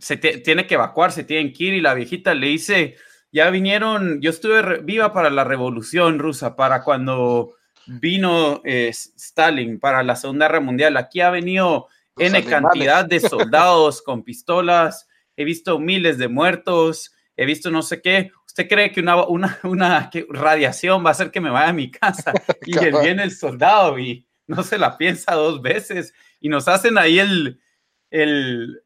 se 0.00 0.16
tiene 0.16 0.66
que 0.66 0.74
evacuar, 0.74 1.12
se 1.12 1.22
tienen 1.22 1.52
que 1.52 1.64
ir 1.64 1.74
y 1.74 1.80
la 1.80 1.94
viejita 1.94 2.34
le 2.34 2.48
dice, 2.48 2.96
ya 3.30 3.48
vinieron, 3.50 4.20
yo 4.20 4.30
estuve 4.30 4.80
viva 4.82 5.12
para 5.12 5.30
la 5.30 5.44
revolución 5.44 6.18
rusa, 6.18 6.56
para 6.56 6.82
cuando 6.82 7.54
vino 7.86 8.60
eh, 8.64 8.88
Stalin 8.92 9.78
para 9.78 10.02
la 10.02 10.16
Segunda 10.16 10.48
Guerra 10.48 10.60
Mundial. 10.60 10.96
Aquí 10.96 11.20
ha 11.20 11.30
venido 11.30 11.86
N 12.16 12.44
cantidad 12.44 13.04
de 13.04 13.20
soldados 13.20 14.02
con 14.02 14.24
pistolas. 14.24 15.06
He 15.36 15.44
visto 15.44 15.78
miles 15.78 16.18
de 16.18 16.26
muertos. 16.26 17.14
He 17.36 17.46
visto 17.46 17.70
no 17.70 17.82
sé 17.82 18.02
qué. 18.02 18.32
¿Usted 18.52 18.68
cree 18.68 18.92
que 18.92 19.00
una, 19.00 19.24
una, 19.24 19.58
una 19.62 20.10
radiación 20.28 21.02
va 21.02 21.08
a 21.08 21.12
hacer 21.12 21.30
que 21.30 21.40
me 21.40 21.48
vaya 21.48 21.70
a 21.70 21.72
mi 21.72 21.90
casa? 21.90 22.34
Y 22.66 22.78
viene 23.00 23.22
el 23.22 23.30
soldado 23.30 23.98
y 23.98 24.28
no 24.46 24.62
se 24.62 24.76
la 24.76 24.98
piensa 24.98 25.32
dos 25.34 25.62
veces. 25.62 26.12
Y 26.38 26.50
nos 26.50 26.68
hacen 26.68 26.98
ahí 26.98 27.18
el, 27.18 27.62
el, 28.10 28.82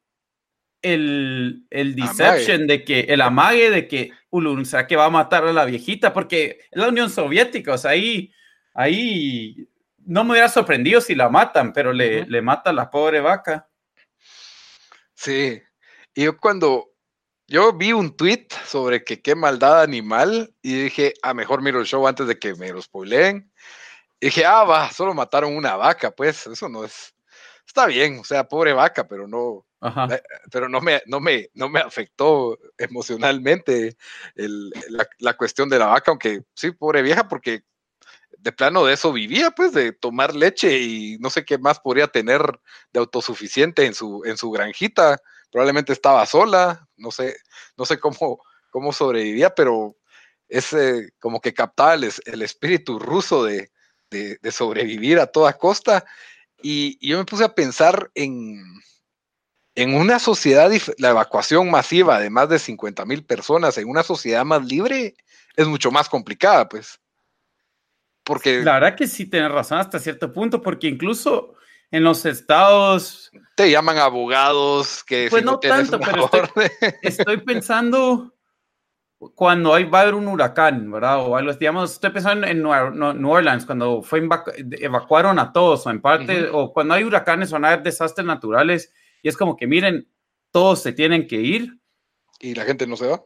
el, 0.82 1.66
el 1.70 1.96
deception 1.96 2.68
de 2.68 2.84
que, 2.84 3.00
el 3.00 3.20
amague 3.20 3.70
de 3.70 3.88
que, 3.88 4.12
o 4.30 4.64
sea, 4.64 4.86
que 4.86 4.94
va 4.94 5.06
a 5.06 5.10
matar 5.10 5.44
a 5.44 5.52
la 5.52 5.64
viejita, 5.64 6.12
porque 6.12 6.60
es 6.70 6.80
la 6.80 6.88
Unión 6.88 7.10
Soviética, 7.10 7.74
o 7.74 7.78
sea, 7.78 7.90
ahí 7.90 8.32
ahí 8.72 9.68
no 10.04 10.22
me 10.22 10.32
hubiera 10.32 10.48
sorprendido 10.48 11.00
si 11.00 11.16
la 11.16 11.28
matan, 11.28 11.72
pero 11.72 11.92
le, 11.92 12.24
le 12.26 12.40
mata 12.40 12.70
a 12.70 12.72
la 12.72 12.88
pobre 12.88 13.20
vaca. 13.20 13.68
Sí, 15.14 15.60
y 16.14 16.22
yo 16.22 16.38
cuando 16.38 16.92
yo 17.48 17.72
vi 17.72 17.92
un 17.92 18.16
tweet 18.16 18.48
sobre 18.66 19.04
que 19.04 19.22
qué 19.22 19.34
maldad 19.34 19.82
animal 19.82 20.54
y 20.62 20.74
dije, 20.84 21.14
a 21.22 21.30
ah, 21.30 21.34
mejor 21.34 21.62
miro 21.62 21.80
el 21.80 21.86
show 21.86 22.06
antes 22.06 22.26
de 22.26 22.38
que 22.38 22.54
me 22.54 22.72
lo 22.72 22.82
spoileen. 22.82 23.52
Y 24.20 24.26
dije, 24.26 24.44
ah, 24.44 24.64
va, 24.64 24.90
solo 24.90 25.14
mataron 25.14 25.56
una 25.56 25.76
vaca, 25.76 26.10
pues 26.10 26.46
eso 26.46 26.68
no 26.68 26.84
es, 26.84 27.14
está 27.66 27.86
bien, 27.86 28.18
o 28.18 28.24
sea, 28.24 28.44
pobre 28.44 28.72
vaca, 28.72 29.06
pero 29.06 29.28
no, 29.28 29.66
eh, 30.10 30.22
pero 30.50 30.68
no 30.68 30.80
me, 30.80 31.02
no 31.06 31.20
me, 31.20 31.50
no 31.54 31.68
me 31.68 31.80
afectó 31.80 32.58
emocionalmente 32.78 33.96
la, 34.34 35.06
la, 35.18 35.36
cuestión 35.36 35.68
de 35.68 35.78
la 35.78 35.86
vaca, 35.86 36.10
aunque 36.10 36.42
sí, 36.54 36.72
pobre 36.72 37.02
vieja, 37.02 37.28
porque 37.28 37.62
de 38.38 38.52
plano 38.52 38.84
de 38.84 38.94
eso 38.94 39.12
vivía, 39.12 39.50
pues, 39.50 39.72
de 39.72 39.92
tomar 39.92 40.34
leche 40.34 40.78
y 40.78 41.18
no 41.20 41.30
sé 41.30 41.44
qué 41.44 41.58
más 41.58 41.80
podría 41.80 42.08
tener 42.08 42.42
de 42.92 43.00
autosuficiente 43.00 43.84
en 43.86 43.94
su, 43.94 44.22
en 44.24 44.36
su 44.36 44.50
granjita. 44.50 45.18
Probablemente 45.50 45.92
estaba 45.92 46.26
sola, 46.26 46.86
no 46.96 47.10
sé, 47.10 47.36
no 47.76 47.84
sé 47.84 47.98
cómo, 47.98 48.40
cómo 48.70 48.92
sobrevivía, 48.92 49.54
pero 49.54 49.96
ese 50.48 51.10
como 51.18 51.40
que 51.40 51.54
captaba 51.54 51.94
el, 51.94 52.42
espíritu 52.42 52.98
ruso 52.98 53.44
de, 53.44 53.70
sobrevivir 54.50 55.18
a 55.18 55.26
toda 55.26 55.54
costa. 55.54 56.04
Y, 56.62 56.98
yo 57.06 57.18
me 57.18 57.24
puse 57.24 57.44
a 57.44 57.54
pensar 57.54 58.10
en, 58.14 58.62
en 59.74 59.94
una 59.94 60.18
sociedad, 60.18 60.70
la 60.98 61.10
evacuación 61.10 61.70
masiva 61.70 62.20
de 62.20 62.30
más 62.30 62.48
de 62.48 62.58
50 62.58 63.04
mil 63.04 63.24
personas 63.24 63.76
en 63.78 63.88
una 63.88 64.02
sociedad 64.02 64.44
más 64.44 64.64
libre 64.64 65.14
es 65.56 65.66
mucho 65.66 65.90
más 65.90 66.08
complicada, 66.08 66.68
pues. 66.68 67.00
Porque... 68.24 68.62
La 68.62 68.74
verdad 68.74 68.96
que 68.96 69.06
sí 69.06 69.26
tienes 69.26 69.52
razón 69.52 69.78
hasta 69.78 69.98
cierto 69.98 70.32
punto, 70.32 70.60
porque 70.60 70.88
incluso 70.88 71.55
en 71.90 72.04
los 72.04 72.24
estados... 72.26 73.30
Te 73.56 73.70
llaman 73.70 73.98
abogados 73.98 75.02
que... 75.04 75.28
Pues 75.30 75.44
no, 75.44 75.58
tanto, 75.58 75.98
pero 75.98 76.30
estoy, 77.02 77.38
pensando 77.38 78.34
cuando 79.34 79.74
hay, 79.74 79.84
va 79.84 80.00
a 80.00 80.02
haber 80.02 80.14
un 80.14 80.28
huracán, 80.28 80.90
¿verdad? 80.90 81.20
O 81.26 81.36
algo, 81.36 81.52
digamos, 81.54 81.94
estoy 81.94 82.10
pensando 82.10 82.46
en 82.46 82.62
New 82.62 83.30
Orleans, 83.30 83.64
cuando 83.64 84.02
fue 84.02 84.28
evacuaron 84.78 85.38
a 85.38 85.52
todos, 85.52 85.86
o 85.86 85.90
en 85.90 86.02
parte, 86.02 86.48
o 86.52 86.72
cuando 86.72 86.94
hay 86.94 87.04
huracanes 87.04 87.50
o 87.50 87.54
van 87.54 87.64
a 87.64 87.68
haber 87.68 87.82
desastres 87.82 88.26
naturales, 88.26 88.92
y 89.22 89.28
es 89.28 89.36
como 89.36 89.56
que, 89.56 89.66
miren, 89.66 90.08
todos 90.50 90.82
se 90.82 90.92
tienen 90.92 91.26
que 91.26 91.36
ir. 91.36 91.80
¿Y 92.40 92.54
la 92.54 92.64
gente 92.64 92.86
no 92.86 92.96
se 92.96 93.06
va? 93.06 93.22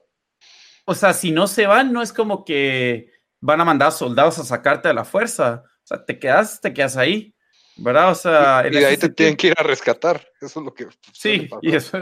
O 0.85 0.95
sea, 0.95 1.13
si 1.13 1.33
no 1.33 1.47
se 1.47 1.67
van, 1.67 1.93
no 1.93 2.03
es 2.03 2.13
como 2.13 2.45
que 2.45 3.11
van 3.41 3.61
a 3.61 3.65
mandar 3.65 3.93
soldados 3.93 4.39
a 4.39 4.45
sacarte 4.45 4.89
a 4.89 4.95
la 4.95 5.05
fuerza. 5.05 5.65
O 5.65 5.87
sea, 5.87 6.05
te 6.05 6.19
quedas, 6.19 6.61
te 6.61 6.73
quedas 6.73 6.97
ahí, 6.97 7.35
¿verdad? 7.81 8.11
O 8.11 8.15
sea, 8.15 8.65
y, 8.67 8.71
de 8.71 8.87
ahí 8.87 8.97
te 8.97 9.09
tienen 9.09 9.37
que 9.37 9.49
ir 9.49 9.55
a 9.57 9.63
rescatar. 9.63 10.27
Eso 10.41 10.61
es 10.61 10.65
lo 10.65 10.75
que. 10.75 10.87
Sí, 11.13 11.49
y 11.63 11.75
eso. 11.75 11.99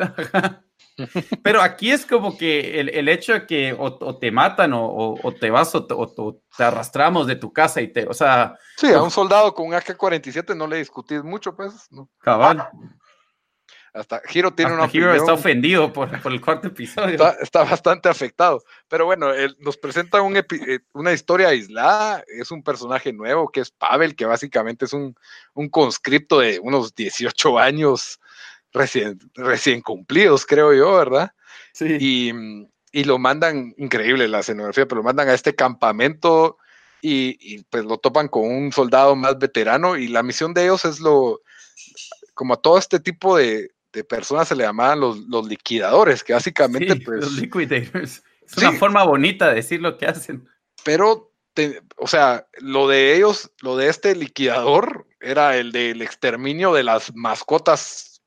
Pero 1.43 1.63
aquí 1.63 1.91
es 1.91 2.05
como 2.05 2.37
que 2.37 2.81
el, 2.81 2.89
el 2.89 3.09
hecho 3.09 3.33
de 3.33 3.47
que 3.47 3.77
o, 3.79 4.19
te 4.19 4.31
matan 4.31 4.73
o, 4.73 5.15
o, 5.23 5.33
te 5.33 5.51
vas 5.51 5.75
o 5.75 5.87
te, 5.87 6.65
arrastramos 6.65 7.27
de 7.27 7.37
tu 7.37 7.53
casa 7.53 7.81
y 7.81 7.93
te, 7.93 8.07
o 8.07 8.15
sea... 8.15 8.59
Sí, 8.77 8.93
a 8.93 9.03
un 9.03 9.11
soldado 9.11 9.55
con 9.55 9.69
un 9.69 9.75
AK-47 9.75 10.57
no 10.57 10.67
le 10.67 10.79
discutís 10.79 11.23
mucho, 11.23 11.55
pues. 11.55 11.87
¿no? 11.91 12.09
Cabal. 12.21 12.69
Hasta 13.99 14.23
Hiro 14.33 14.53
tiene 14.55 14.73
una 14.73 14.89
Hiro 14.93 15.13
está 15.13 15.33
ofendido 15.33 15.93
por, 15.93 16.09
el 16.25 16.41
cuarto 16.41 16.69
episodio. 16.69 17.17
Está, 17.41 17.65
bastante 17.65 18.09
afectado. 18.09 18.63
Pero 18.89 19.07
bueno, 19.07 19.33
él 19.33 19.57
nos 19.59 19.77
presenta 19.77 20.19
eh, 20.19 20.79
una 20.93 21.13
historia 21.13 21.49
aislada. 21.49 22.23
Es 22.29 22.51
un 22.51 22.63
personaje 22.63 23.13
nuevo 23.13 23.51
que 23.51 23.61
es 23.61 23.71
Pavel, 23.71 24.15
que 24.15 24.25
básicamente 24.25 24.85
es 24.85 24.93
un, 24.93 25.17
conscripto 25.71 26.39
de 26.39 26.61
unos 26.61 26.95
18 26.95 27.59
años 27.59 28.21
recién, 28.73 29.19
recién 29.35 29.81
cumplidos, 29.81 30.47
creo 30.47 30.73
yo, 30.73 30.97
¿verdad? 30.97 31.33
Sí. 31.73 32.33
Y, 32.93 33.05
lo 33.05 33.19
mandan, 33.19 33.75
increíble 33.79 34.27
la 34.27 34.41
escenografía, 34.41 34.87
pero 34.87 35.01
lo 35.01 35.05
mandan 35.05 35.29
a 35.29 35.35
este 35.35 35.55
campamento 35.55 36.59
y, 37.01 37.39
y 37.41 37.63
pues 37.65 37.85
lo 37.85 37.99
topan 37.99 38.27
con 38.29 38.45
un 38.45 38.73
soldado 38.73 39.15
más 39.15 39.39
veterano 39.39 39.97
y 39.97 40.09
la 40.09 40.25
misión 40.25 40.53
de 40.53 40.65
ellos 40.65 40.85
es 40.85 40.99
lo, 40.99 41.41
como 42.35 42.55
a 42.55 42.57
todo 42.57 42.77
este 42.77 42.99
tipo 42.99 43.37
de, 43.37 43.71
de 43.93 44.05
personas 44.05 44.49
se 44.49 44.57
le 44.57 44.65
llamaban 44.65 45.01
los, 45.01 45.19
los 45.21 45.47
liquidadores, 45.47 46.23
que 46.23 46.33
básicamente 46.33 46.97
pues... 46.97 47.21
Los 47.21 47.33
liquidators. 47.33 48.23
Es 48.43 48.57
una 48.57 48.73
forma 48.73 49.05
bonita 49.05 49.49
de 49.49 49.57
decir 49.57 49.81
lo 49.81 49.99
que 49.99 50.07
hacen. 50.07 50.49
Pero, 50.85 51.33
o 51.97 52.07
sea, 52.07 52.47
lo 52.59 52.89
de 52.89 53.15
ellos, 53.15 53.51
lo 53.61 53.77
de 53.77 53.89
este 53.89 54.15
liquidador 54.15 55.07
era 55.21 55.57
el 55.57 55.73
del 55.73 56.01
exterminio 56.01 56.73
de 56.73 56.85
las 56.85 57.15
mascotas 57.15 58.23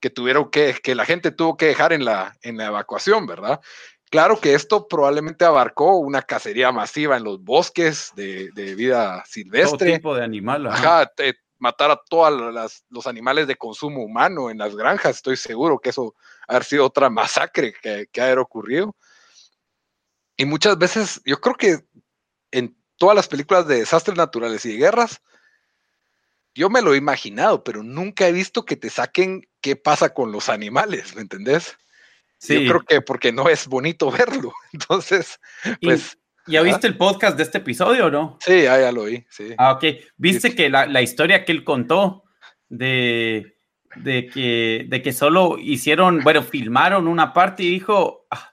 que 0.00 0.10
tuvieron 0.10 0.50
que, 0.50 0.76
que 0.82 0.94
la 0.94 1.04
gente 1.04 1.30
tuvo 1.30 1.56
que 1.56 1.66
dejar 1.66 1.92
en 1.92 2.04
la, 2.04 2.36
en 2.42 2.56
la 2.56 2.66
evacuación, 2.66 3.26
¿verdad? 3.26 3.60
Claro 4.12 4.38
que 4.38 4.52
esto 4.52 4.88
probablemente 4.88 5.46
abarcó 5.46 5.96
una 5.96 6.20
cacería 6.20 6.70
masiva 6.70 7.16
en 7.16 7.24
los 7.24 7.42
bosques 7.42 8.12
de, 8.14 8.50
vida 8.76 9.24
silvestre. 9.26 9.86
Todo 9.86 9.96
tipo 9.96 10.14
de 10.14 10.22
animal. 10.22 10.66
Ajá, 10.66 11.10
matar 11.62 11.92
a 11.92 12.00
todos 12.08 12.82
los 12.90 13.06
animales 13.06 13.46
de 13.46 13.54
consumo 13.54 14.02
humano 14.02 14.50
en 14.50 14.58
las 14.58 14.74
granjas. 14.74 15.16
Estoy 15.16 15.36
seguro 15.36 15.78
que 15.78 15.90
eso 15.90 16.16
ha 16.48 16.60
sido 16.64 16.84
otra 16.84 17.08
masacre 17.08 17.72
que, 17.80 18.08
que 18.10 18.20
ha 18.20 18.40
ocurrido. 18.40 18.96
Y 20.36 20.44
muchas 20.44 20.76
veces, 20.76 21.22
yo 21.24 21.40
creo 21.40 21.54
que 21.54 21.78
en 22.50 22.76
todas 22.96 23.14
las 23.14 23.28
películas 23.28 23.68
de 23.68 23.78
desastres 23.78 24.16
naturales 24.16 24.64
y 24.66 24.72
de 24.72 24.78
guerras, 24.78 25.22
yo 26.52 26.68
me 26.68 26.82
lo 26.82 26.94
he 26.94 26.96
imaginado, 26.96 27.62
pero 27.62 27.84
nunca 27.84 28.26
he 28.26 28.32
visto 28.32 28.64
que 28.64 28.74
te 28.74 28.90
saquen 28.90 29.48
qué 29.60 29.76
pasa 29.76 30.12
con 30.12 30.32
los 30.32 30.48
animales, 30.48 31.14
¿me 31.14 31.22
entendés? 31.22 31.78
Yo 32.40 32.58
creo 32.58 32.80
que 32.80 33.00
porque 33.00 33.30
no 33.30 33.48
es 33.48 33.68
bonito 33.68 34.10
verlo. 34.10 34.52
Entonces, 34.72 35.38
pues. 35.80 36.18
¿Ya 36.46 36.62
viste 36.62 36.86
el 36.86 36.96
podcast 36.96 37.36
de 37.36 37.44
este 37.44 37.58
episodio 37.58 38.06
o 38.06 38.10
no? 38.10 38.38
Sí, 38.40 38.62
ya, 38.62 38.90
lo 38.90 39.04
vi, 39.04 39.24
sí. 39.30 39.54
Ah, 39.58 39.72
ok. 39.72 39.84
¿Viste 40.16 40.54
que 40.54 40.68
la, 40.68 41.02
historia 41.02 41.44
que 41.44 41.52
él 41.52 41.64
contó 41.64 42.24
de, 42.68 43.56
de, 43.96 44.26
que, 44.26 44.86
de 44.88 45.02
que 45.02 45.12
solo 45.12 45.56
hicieron, 45.58 46.20
bueno, 46.20 46.42
filmaron 46.42 47.06
una 47.06 47.32
parte 47.32 47.62
y 47.62 47.70
dijo, 47.70 48.26
ah, 48.30 48.52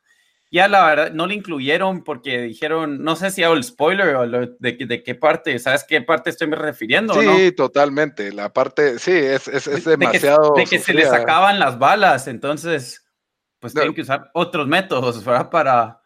ya 0.52 0.68
la 0.68 0.86
verdad, 0.86 1.12
no 1.12 1.28
le 1.28 1.36
incluyeron 1.36 2.04
porque 2.04 2.42
dijeron, 2.42 3.04
no 3.04 3.16
sé 3.16 3.32
si 3.32 3.44
hago 3.44 3.54
el 3.56 3.64
spoiler 3.64 4.16
o 4.16 4.28
de, 4.28 4.56
de, 4.60 5.04
qué 5.04 5.16
parte, 5.16 5.58
¿sabes 5.60 5.86
qué 5.88 6.02
parte 6.02 6.32
estoy 6.32 6.48
me 6.48 6.56
refiriendo? 6.56 7.14
Sí, 7.14 7.52
totalmente. 7.52 8.32
La 8.32 8.52
parte, 8.52 9.00
sí, 9.00 9.12
es, 9.12 9.48
es, 9.48 9.86
demasiado. 9.86 10.54
De 10.56 10.66
que, 10.66 10.80
se 10.80 10.94
le 10.94 11.06
sacaban 11.06 11.60
las 11.60 11.78
balas, 11.78 12.28
entonces 12.28 13.06
pues 13.60 13.74
tienen 13.74 13.94
que 13.94 14.02
usar 14.02 14.30
otros 14.34 14.68
métodos, 14.68 15.24
¿verdad? 15.24 15.50
Para... 15.50 15.99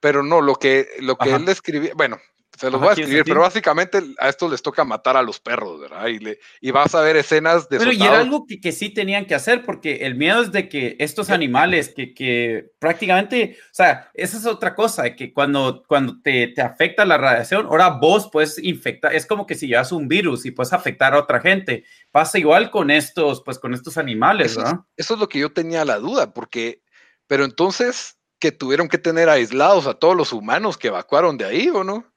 Pero 0.00 0.22
no, 0.22 0.40
lo 0.40 0.54
que, 0.56 0.88
lo 1.00 1.16
que 1.16 1.30
él 1.30 1.48
escribía, 1.48 1.92
bueno, 1.94 2.18
se 2.60 2.70
los 2.70 2.78
voy 2.78 2.90
a 2.90 2.92
escribir, 2.92 3.24
pero 3.24 3.40
básicamente 3.40 4.02
a 4.18 4.28
estos 4.28 4.50
les 4.50 4.60
toca 4.60 4.84
matar 4.84 5.16
a 5.16 5.22
los 5.22 5.40
perros, 5.40 5.80
¿verdad? 5.80 6.08
Y, 6.08 6.18
le, 6.18 6.38
y 6.60 6.70
vas 6.72 6.94
a 6.94 7.00
ver 7.00 7.16
escenas 7.16 7.70
de... 7.70 7.78
Pero 7.78 7.90
y 7.90 8.02
era 8.02 8.20
algo 8.20 8.44
que, 8.46 8.60
que, 8.60 8.70
sí 8.72 8.90
tenían 8.90 9.24
que 9.24 9.34
hacer, 9.34 9.64
porque 9.64 10.04
el 10.04 10.14
miedo 10.14 10.42
es 10.42 10.52
de 10.52 10.68
que 10.68 10.94
estos 10.98 11.30
animales 11.30 11.94
que, 11.96 12.12
que 12.12 12.72
prácticamente, 12.78 13.56
o 13.64 13.74
sea, 13.74 14.10
esa 14.12 14.36
es 14.36 14.44
otra 14.44 14.74
cosa, 14.74 15.16
que 15.16 15.32
cuando, 15.32 15.84
cuando 15.88 16.20
te, 16.20 16.48
te, 16.48 16.60
afecta 16.60 17.06
la 17.06 17.16
radiación, 17.16 17.64
ahora 17.64 17.88
vos 17.88 18.28
puedes 18.30 18.58
infectar, 18.62 19.14
es 19.14 19.24
como 19.24 19.46
que 19.46 19.54
si 19.54 19.66
llevas 19.66 19.90
un 19.90 20.06
virus 20.06 20.44
y 20.44 20.50
puedes 20.50 20.74
afectar 20.74 21.14
a 21.14 21.20
otra 21.20 21.40
gente. 21.40 21.84
Pasa 22.10 22.38
igual 22.38 22.70
con 22.70 22.90
estos, 22.90 23.42
pues 23.42 23.58
con 23.58 23.72
estos 23.72 23.96
animales, 23.96 24.52
eso 24.52 24.60
¿verdad? 24.60 24.80
Es, 24.96 25.06
eso 25.06 25.14
es 25.14 25.20
lo 25.20 25.30
que 25.30 25.38
yo 25.38 25.50
tenía 25.50 25.86
la 25.86 25.98
duda, 25.98 26.34
porque, 26.34 26.82
pero 27.26 27.46
entonces 27.46 28.19
que 28.40 28.50
tuvieron 28.50 28.88
que 28.88 28.98
tener 28.98 29.28
aislados 29.28 29.86
a 29.86 29.94
todos 29.94 30.16
los 30.16 30.32
humanos 30.32 30.78
que 30.78 30.88
evacuaron 30.88 31.36
de 31.36 31.44
ahí, 31.44 31.68
¿o 31.68 31.84
no? 31.84 32.12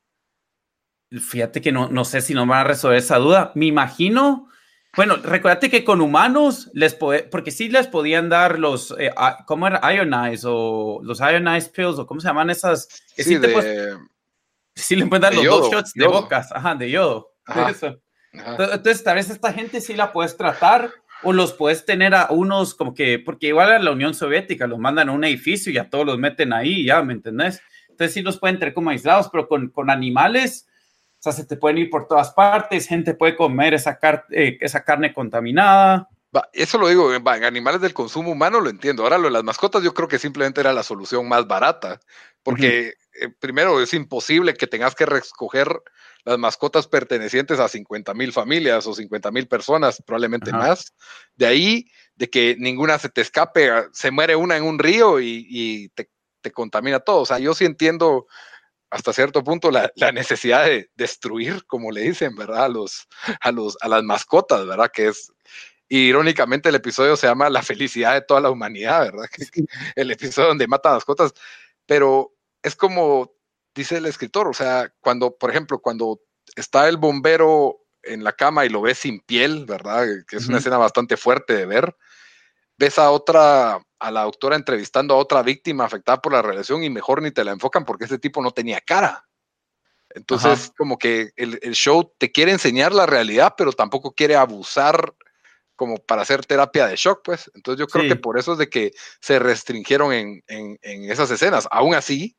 Fíjate 1.12 1.62
que 1.62 1.72
no, 1.72 1.90
no 1.90 2.06
sé 2.06 2.22
si 2.22 2.34
no 2.34 2.46
van 2.48 2.62
a 2.62 2.64
resolver 2.64 2.98
esa 2.98 3.18
duda. 3.18 3.52
Me 3.54 3.66
imagino. 3.66 4.50
Bueno, 4.96 5.18
recuérdate 5.18 5.70
que 5.70 5.84
con 5.84 6.02
humanos 6.02 6.70
les 6.74 6.96
puede, 6.96 7.24
porque 7.24 7.52
sí 7.52 7.68
les 7.68 7.88
podían 7.88 8.30
dar 8.30 8.58
los, 8.58 8.96
eh, 8.98 9.12
¿cómo 9.46 9.68
era? 9.68 9.82
Ionize 9.94 10.46
o 10.48 11.02
los 11.04 11.20
Ionize 11.20 11.70
pills 11.70 12.00
o 12.00 12.08
cómo 12.08 12.22
se 12.22 12.28
llaman 12.28 12.50
esas. 12.50 12.88
sí, 13.16 13.38
sí, 14.76 14.96
le 14.96 15.06
pueden 15.08 15.22
dar 15.22 15.36
los 15.36 15.46
dos 15.46 15.72
shots 15.72 15.94
de 15.94 16.08
bocas, 16.08 16.52
ajá, 16.52 16.76
de 16.76 16.90
yodo. 16.90 17.32
Entonces, 18.32 19.04
tal 19.04 19.16
vez 19.16 19.30
esta 19.30 19.54
gente 19.54 19.82
sí 19.82 19.94
la 19.94 20.12
puedes 20.12 20.38
tratar 20.38 20.92
o 21.24 21.34
los 21.34 21.54
puedes 21.54 21.86
tener 21.86 22.14
a 22.14 22.28
unos 22.30 22.76
como 22.76 22.94
que, 22.94 23.20
porque 23.20 23.48
igual 23.48 23.72
a 23.72 23.80
la 23.80 23.92
Unión 23.92 24.14
Soviética 24.14 24.68
los 24.68 24.80
mandan 24.80 25.10
a 25.10 25.14
un 25.14 25.24
edificio 25.24 25.72
y 25.72 25.78
a 25.78 25.90
todos 25.90 26.06
los 26.06 26.18
meten 26.18 26.54
ahí, 26.54 26.86
ya, 26.86 27.02
¿me 27.02 27.14
entendés? 27.14 27.62
Entonces 27.90 28.14
sí 28.14 28.22
los 28.22 28.40
pueden 28.40 28.60
tener 28.60 28.74
como 28.74 28.90
aislados, 28.90 29.30
pero 29.32 29.48
con, 29.48 29.70
con 29.70 29.90
animales 29.90 30.68
o 31.20 31.32
sea, 31.32 31.32
se 31.32 31.46
te 31.46 31.56
pueden 31.56 31.78
ir 31.78 31.90
por 31.90 32.06
todas 32.06 32.32
partes, 32.32 32.86
gente 32.86 33.14
puede 33.14 33.38
comer 33.38 33.74
esa, 33.74 33.98
eh, 34.30 34.58
esa 34.60 34.84
carne 34.84 35.14
contaminada. 35.14 36.10
Eso 36.52 36.78
lo 36.78 36.90
digo, 36.90 37.14
en 37.14 37.26
animales 37.46 37.80
del 37.80 37.94
consumo 37.94 38.30
humano 38.30 38.60
lo 38.60 38.70
entiendo. 38.70 39.04
Ahora 39.04 39.18
lo 39.18 39.30
de 39.30 39.32
las 39.32 39.44
mascotas 39.46 39.82
yo 39.82 39.94
creo 39.94 40.10
que 40.10 40.20
simplemente 40.20 40.60
era 40.60 40.74
la 40.74 40.84
solución 40.84 41.30
más 41.30 41.48
barata, 41.48 42.02
porque 42.44 42.96
eh, 43.22 43.30
primero 43.40 43.82
es 43.82 43.94
imposible 43.94 44.54
que 44.54 44.68
tengas 44.68 44.96
que 44.96 45.06
recoger 45.06 45.82
las 46.26 46.38
mascotas 46.38 46.88
pertenecientes 46.88 47.60
a 47.60 47.68
50 47.68 48.14
mil 48.14 48.32
familias 48.32 48.88
o 48.88 48.94
50 48.94 49.32
mil 49.32 49.48
personas, 49.48 50.02
probablemente 50.06 50.52
más. 50.52 50.94
De 51.36 51.46
ahí, 51.46 51.86
de 52.16 52.30
que 52.30 52.56
ninguna 52.58 52.98
se 53.00 53.10
te 53.10 53.22
escape, 53.22 53.70
ah, 53.70 53.90
se 53.92 54.12
muere 54.12 54.36
una 54.36 54.56
en 54.58 54.64
un 54.64 54.80
río 54.80 55.20
y, 55.20 55.92
te, 55.96 56.10
te, 56.42 56.52
contamina 56.52 57.00
todo. 57.00 57.22
O 57.22 57.26
sea, 57.26 57.40
yo 57.40 57.54
sí 57.54 57.66
entiendo 57.66 58.28
hasta 58.90 59.12
cierto 59.12 59.44
punto 59.44 59.72
la, 59.72 59.92
necesidad 60.14 60.66
de 60.66 60.90
destruir, 60.96 61.66
como 61.66 61.92
le 61.92 62.02
dicen, 62.02 62.36
¿verdad? 62.36 62.66
A, 62.66 62.70
los, 62.70 63.08
a, 63.42 63.52
los, 63.52 63.78
a 63.82 63.88
las 63.88 64.04
mascotas, 64.04 64.66
¿verdad? 64.68 64.92
Que 64.94 65.08
es, 65.08 65.34
irónicamente 65.90 66.70
el 66.70 66.76
episodio 66.76 67.18
se 67.18 67.28
llama 67.28 67.50
La 67.50 67.64
felicidad 67.64 68.14
de 68.14 68.22
toda 68.22 68.40
la 68.40 68.52
humanidad, 68.52 69.02
¿verdad? 69.06 69.26
el 69.96 70.12
episodio 70.12 70.50
donde 70.50 70.68
matan 70.68 70.94
mascotas, 70.94 71.34
pero 71.86 72.34
es 72.62 72.76
como 72.76 73.34
dice 73.74 73.98
el 73.98 74.06
escritor, 74.06 74.48
o 74.48 74.54
sea, 74.54 74.92
cuando, 75.00 75.36
por 75.36 75.50
ejemplo, 75.50 75.80
cuando 75.80 76.22
está 76.56 76.88
el 76.88 76.98
bombero 76.98 77.80
en 78.04 78.24
la 78.24 78.34
cama 78.34 78.66
y 78.66 78.70
lo 78.70 78.82
ve 78.82 78.96
sin 78.96 79.20
piel, 79.22 79.66
¿verdad? 79.66 80.06
Que 80.28 80.38
es 80.38 80.48
una 80.48 80.58
escena 80.58 80.78
bastante 80.78 81.18
fuerte 81.18 81.54
de 81.54 81.66
ver, 81.66 81.96
ves 82.78 83.00
a 83.00 83.12
otra, 83.12 83.80
a 84.00 84.12
la 84.12 84.24
doctora 84.24 84.56
entrevistando 84.56 85.14
a 85.14 85.18
otra 85.18 85.42
víctima 85.42 85.86
afectada 85.86 86.22
por 86.22 86.34
la 86.34 86.42
relación 86.42 86.84
y 86.84 86.90
mejor 86.90 87.22
ni 87.22 87.32
te 87.32 87.44
la 87.44 87.52
enfocan 87.52 87.86
porque 87.86 88.06
ese 88.06 88.20
tipo 88.20 88.42
no 88.42 88.52
tenía 88.52 88.82
cara. 88.82 89.28
Entonces, 90.10 90.72
como 90.78 90.98
que 91.00 91.32
el, 91.36 91.58
show 91.74 92.14
te 92.20 92.32
quiere 92.32 92.52
enseñar 92.52 92.94
la 92.94 93.08
realidad, 93.08 93.56
pero 93.58 93.72
tampoco 93.72 94.14
quiere 94.14 94.36
abusar 94.36 95.16
como 95.76 95.98
para 95.98 96.22
hacer 96.22 96.46
terapia 96.46 96.86
de 96.86 96.96
shock, 96.96 97.22
pues. 97.24 97.50
Entonces 97.56 97.80
yo 97.80 97.88
creo 97.88 98.08
que 98.08 98.16
por 98.16 98.38
eso 98.38 98.52
es 98.54 98.60
de 98.60 98.70
que 98.70 98.92
se 99.22 99.40
restringieron 99.40 100.14
en, 100.14 100.44
en, 100.48 100.78
en 100.84 101.12
esas 101.12 101.32
escenas. 101.32 101.68
Aún 101.72 101.96
así, 101.96 102.38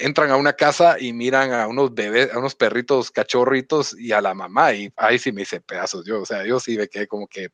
entran 0.00 0.30
a 0.30 0.36
una 0.36 0.54
casa 0.54 0.96
y 0.98 1.12
miran 1.12 1.52
a 1.52 1.66
unos 1.66 1.94
bebés, 1.94 2.32
a 2.32 2.38
unos 2.38 2.54
perritos 2.54 3.10
cachorritos 3.10 3.98
y 3.98 4.12
a 4.12 4.20
la 4.20 4.34
mamá, 4.34 4.72
y 4.72 4.92
ahí 4.96 5.18
sí 5.18 5.32
me 5.32 5.42
hice 5.42 5.60
pedazos 5.60 6.04
yo, 6.04 6.22
o 6.22 6.26
sea, 6.26 6.44
yo 6.44 6.58
sí 6.58 6.76
me 6.76 6.88
quedé 6.88 7.06
como 7.06 7.26
que 7.26 7.50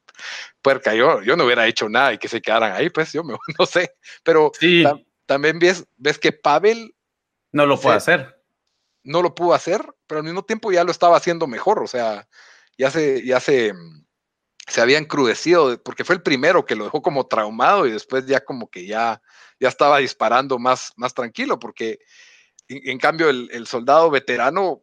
puerca, 0.63 0.95
yo, 0.95 1.23
yo 1.23 1.37
no 1.37 1.45
hubiera 1.45 1.67
hecho 1.67 1.89
nada 1.89 2.13
y 2.13 2.19
que 2.19 2.29
se 2.29 2.41
quedaran 2.41 2.73
ahí, 2.73 2.91
pues 2.91 3.13
yo 3.13 3.25
me, 3.25 3.37
no 3.59 3.67
sé, 3.67 3.95
pero 4.23 4.53
también 5.27 5.59
ves, 5.59 5.85
ves 5.97 6.19
que 6.19 6.33
Pavel... 6.33 6.95
No 7.53 7.67
lo 7.67 7.79
puede 7.81 7.97
hacer. 7.97 8.43
No 9.03 9.23
lo 9.23 9.35
pudo 9.35 9.55
hacer, 9.55 9.85
pero 10.07 10.19
al 10.19 10.25
mismo 10.25 10.45
tiempo 10.45 10.73
ya 10.73 10.85
lo 10.85 10.91
estaba 10.91 11.17
haciendo 11.17 11.47
mejor, 11.47 11.83
o 11.83 11.87
sea, 11.87 12.29
ya 12.77 12.91
se, 12.91 13.25
ya 13.25 13.41
se, 13.41 13.73
se 14.67 14.81
había 14.81 14.99
encrudecido, 14.99 15.81
porque 15.83 16.05
fue 16.05 16.17
el 16.17 16.23
primero 16.23 16.65
que 16.65 16.75
lo 16.75 16.85
dejó 16.85 17.03
como 17.03 17.27
traumado 17.27 17.87
y 17.87 17.93
después 17.93 18.27
ya 18.27 18.45
como 18.45 18.69
que 18.69 18.87
ya, 18.87 19.23
ya 19.61 19.69
estaba 19.69 19.99
disparando 19.99 20.59
más, 20.59 20.93
más 20.97 21.15
tranquilo, 21.15 21.59
porque 21.59 22.01
en, 22.69 22.99
cambio, 22.99 23.31
el, 23.31 23.67
soldado 23.67 24.11
veterano 24.11 24.83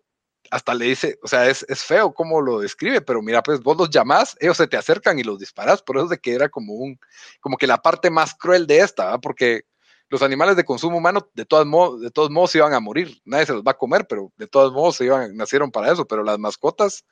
hasta 0.51 0.73
le 0.73 0.85
dice, 0.85 1.19
o 1.23 1.27
sea, 1.27 1.47
es, 1.49 1.65
feo 1.83 2.13
cómo 2.13 2.41
lo 2.41 2.59
describe, 2.59 3.01
pero 3.01 3.21
mira, 3.21 3.41
pues 3.41 3.61
vos 3.61 3.77
los 3.77 3.89
llamás, 3.89 4.35
ellos 4.39 4.57
se 4.57 4.67
te 4.67 4.77
acercan 4.77 5.17
y 5.19 5.23
los 5.23 5.39
disparas, 5.39 5.81
por 5.81 5.97
eso 5.97 6.07
de 6.07 6.19
que 6.19 6.33
era 6.33 6.49
como 6.49 6.73
un, 6.73 6.99
como 7.39 7.57
que 7.57 7.67
la 7.67 7.81
parte 7.81 8.09
más 8.09 8.35
cruel 8.35 8.67
de 8.67 8.79
esta, 8.79 9.17
porque 9.19 9.63
los 10.09 10.21
animales 10.21 10.55
de 10.55 10.65
consumo 10.65 10.97
humano 10.97 11.27
de 11.33 11.45
todos 11.45 11.65
modos, 11.65 12.01
de 12.01 12.11
todos 12.11 12.29
modos 12.29 12.53
iban 12.55 12.73
a 12.73 12.79
morir, 12.79 13.19
nadie 13.25 13.47
se 13.47 13.53
los 13.53 13.63
va 13.63 13.71
a 13.71 13.77
comer, 13.77 14.05
pero 14.07 14.31
de 14.37 14.47
todos 14.47 14.71
modos 14.73 14.97
se 14.97 15.05
iban, 15.05 15.35
nacieron 15.35 15.71
para 15.71 15.91
eso, 15.91 16.05
pero 16.05 16.23
las 16.23 16.37
mascotas, 16.37 17.05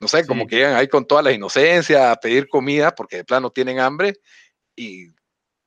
no 0.00 0.08
sé, 0.08 0.26
como 0.26 0.46
que 0.46 0.56
llegan 0.56 0.76
ahí 0.76 0.88
con 0.88 1.06
toda 1.06 1.22
la 1.22 1.32
inocencia 1.32 2.12
a 2.12 2.16
pedir 2.16 2.48
comida 2.48 2.94
porque 2.94 3.16
de 3.16 3.24
plano 3.24 3.50
tienen 3.50 3.80
hambre 3.80 4.14
y 4.76 5.08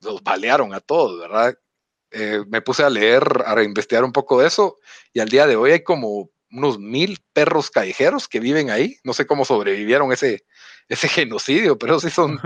los 0.02 0.22
balearon 0.24 0.74
a 0.74 0.80
todos, 0.80 1.20
¿verdad? 1.20 1.56
Eh, 2.12 2.44
me 2.48 2.62
puse 2.62 2.84
a 2.84 2.90
leer, 2.90 3.24
a 3.46 3.62
investigar 3.64 4.04
un 4.04 4.12
poco 4.12 4.42
de 4.42 4.48
eso, 4.48 4.78
y 5.14 5.20
al 5.20 5.30
día 5.30 5.48
de 5.48 5.56
hoy 5.56 5.72
hay 5.72 5.84
como 5.84 6.30
unos 6.52 6.78
mil 6.80 7.18
perros 7.34 7.72
callejeros 7.72 8.28
que 8.28 8.40
viven 8.40 8.70
ahí. 8.70 8.98
No 9.04 9.14
sé 9.14 9.26
cómo 9.26 9.46
sobrevivieron 9.46 10.12
ese, 10.12 10.44
ese 10.90 11.08
genocidio, 11.08 11.78
pero 11.78 12.00
sí 12.00 12.10
son. 12.10 12.40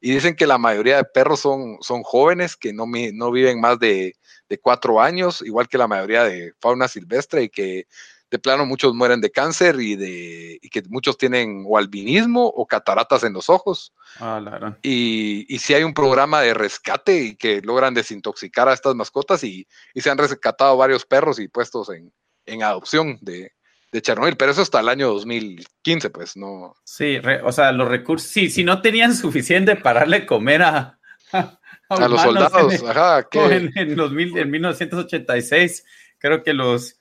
Y 0.00 0.12
dicen 0.12 0.34
que 0.34 0.46
la 0.46 0.58
mayoría 0.58 0.96
de 0.96 1.04
perros 1.04 1.40
son, 1.40 1.76
son 1.80 2.02
jóvenes 2.02 2.56
que 2.56 2.72
no, 2.72 2.86
no 2.86 3.30
viven 3.30 3.60
más 3.60 3.78
de, 3.78 4.16
de, 4.48 4.58
cuatro 4.58 5.00
años, 5.00 5.42
igual 5.42 5.68
que 5.68 5.78
la 5.78 5.88
mayoría 5.88 6.24
de 6.24 6.52
fauna 6.60 6.88
silvestre, 6.88 7.44
y 7.44 7.48
que 7.50 7.86
de 8.32 8.38
plano 8.38 8.64
muchos 8.64 8.94
mueren 8.94 9.20
de 9.20 9.30
cáncer 9.30 9.78
y, 9.78 9.94
de, 9.94 10.58
y 10.62 10.70
que 10.70 10.82
muchos 10.88 11.18
tienen 11.18 11.64
o 11.68 11.76
albinismo 11.76 12.46
o 12.46 12.66
cataratas 12.66 13.24
en 13.24 13.34
los 13.34 13.50
ojos. 13.50 13.92
Ah, 14.18 14.74
y, 14.82 15.44
y 15.54 15.58
si 15.58 15.74
hay 15.74 15.84
un 15.84 15.92
programa 15.92 16.40
de 16.40 16.54
rescate 16.54 17.24
y 17.24 17.36
que 17.36 17.60
logran 17.60 17.92
desintoxicar 17.92 18.68
a 18.68 18.72
estas 18.72 18.94
mascotas 18.94 19.44
y, 19.44 19.68
y 19.92 20.00
se 20.00 20.08
han 20.08 20.16
rescatado 20.16 20.78
varios 20.78 21.04
perros 21.04 21.38
y 21.38 21.48
puestos 21.48 21.90
en, 21.90 22.10
en 22.46 22.62
adopción 22.62 23.18
de, 23.20 23.52
de 23.92 24.00
Chernobyl, 24.00 24.38
pero 24.38 24.52
eso 24.52 24.62
hasta 24.62 24.80
el 24.80 24.88
año 24.88 25.08
2015, 25.08 26.08
pues 26.08 26.34
no. 26.34 26.74
Sí, 26.84 27.18
o 27.44 27.52
sea, 27.52 27.70
los 27.70 27.86
recursos, 27.86 28.30
sí, 28.30 28.48
si 28.48 28.64
no 28.64 28.80
tenían 28.80 29.14
suficiente 29.14 29.76
para 29.76 30.00
darle 30.00 30.24
comer 30.24 30.62
a, 30.62 30.98
a, 31.32 32.08
los 32.08 32.22
soldados, 32.22 32.72
en, 32.72 32.88
ajá, 32.88 33.28
en, 33.32 33.94
los 33.94 34.10
mil, 34.10 34.38
en 34.38 34.50
1986, 34.50 35.84
creo 36.16 36.42
que 36.42 36.54
los, 36.54 36.98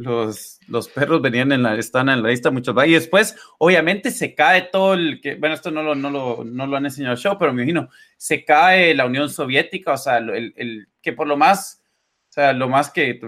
los, 0.00 0.58
los 0.66 0.88
perros 0.88 1.20
venían 1.20 1.52
en 1.52 1.62
la, 1.62 1.76
están 1.76 2.08
en 2.08 2.22
la 2.22 2.30
lista 2.30 2.50
muchos. 2.50 2.74
Y 2.86 2.92
después, 2.92 3.36
obviamente, 3.58 4.10
se 4.10 4.34
cae 4.34 4.62
todo 4.62 4.94
el 4.94 5.20
que, 5.20 5.34
bueno, 5.34 5.54
esto 5.54 5.70
no 5.70 5.82
lo, 5.82 5.94
no 5.94 6.10
lo, 6.10 6.42
no 6.42 6.66
lo 6.66 6.76
han 6.76 6.86
enseñado 6.86 7.16
show, 7.16 7.36
pero 7.38 7.52
me 7.52 7.62
imagino, 7.62 7.90
se 8.16 8.44
cae 8.44 8.94
la 8.94 9.04
Unión 9.04 9.28
Soviética, 9.28 9.92
o 9.92 9.98
sea, 9.98 10.16
el, 10.16 10.54
el, 10.56 10.88
que 11.02 11.12
por 11.12 11.26
lo 11.26 11.36
más, 11.36 11.82
o 12.30 12.32
sea, 12.32 12.54
lo 12.54 12.68
más 12.68 12.90
que 12.90 13.20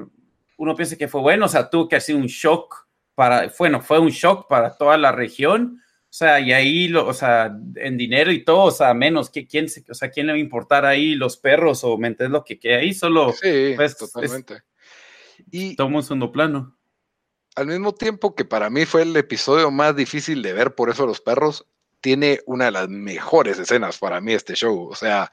uno 0.57 0.74
piensa 0.74 0.97
que 0.97 1.09
fue 1.09 1.20
bueno, 1.20 1.44
o 1.44 1.49
sea, 1.49 1.69
tuvo 1.69 1.89
que 1.89 1.97
hacer 1.97 2.16
un 2.16 2.27
shock 2.27 2.86
para, 3.15 3.53
bueno, 3.59 3.82
fue 3.82 3.99
un 3.99 4.11
shock 4.11 4.49
para 4.49 4.77
toda 4.77 4.97
la 4.97 5.12
región. 5.12 5.78
O 6.05 6.15
sea, 6.15 6.40
y 6.40 6.53
ahí, 6.53 6.89
lo, 6.89 7.07
o 7.07 7.15
sea, 7.15 7.55
en 7.77 7.97
dinero 7.97 8.32
y 8.32 8.44
todo, 8.44 8.65
o 8.65 8.70
sea, 8.70 8.94
menos 8.94 9.31
que 9.31 9.47
quién, 9.47 9.66
o 9.89 9.94
sea, 9.94 10.11
quién 10.11 10.27
le 10.27 10.32
va 10.32 10.36
a 10.36 10.40
importar 10.40 10.85
ahí 10.86 11.15
los 11.15 11.36
perros 11.36 11.85
o 11.85 11.97
me 11.99 12.09
entiendes 12.09 12.32
lo 12.32 12.44
que 12.44 12.59
queda 12.59 12.78
ahí, 12.78 12.93
solo. 12.94 13.32
Sí, 13.32 13.73
pues, 13.77 13.97
totalmente. 13.97 14.62
Y 15.53 15.81
un 15.81 16.03
segundo 16.03 16.33
plano. 16.33 16.77
Al 17.55 17.66
mismo 17.66 17.93
tiempo 17.93 18.35
que 18.35 18.45
para 18.45 18.70
mí 18.70 18.87
fue 18.87 19.03
el 19.03 19.15
episodio 19.16 19.70
más 19.70 19.95
difícil 19.95 20.43
de 20.43 20.55
ver, 20.55 20.74
por 20.74 20.91
eso 20.91 21.07
los 21.07 21.20
perros, 21.20 21.66
tiene 22.01 22.41
una 22.47 22.65
de 22.65 22.70
las 22.73 22.89
mejores 22.89 23.59
escenas 23.59 23.99
para 23.99 24.20
mí 24.20 24.33
este 24.33 24.55
show. 24.55 24.89
O 24.89 24.95
sea, 24.97 25.31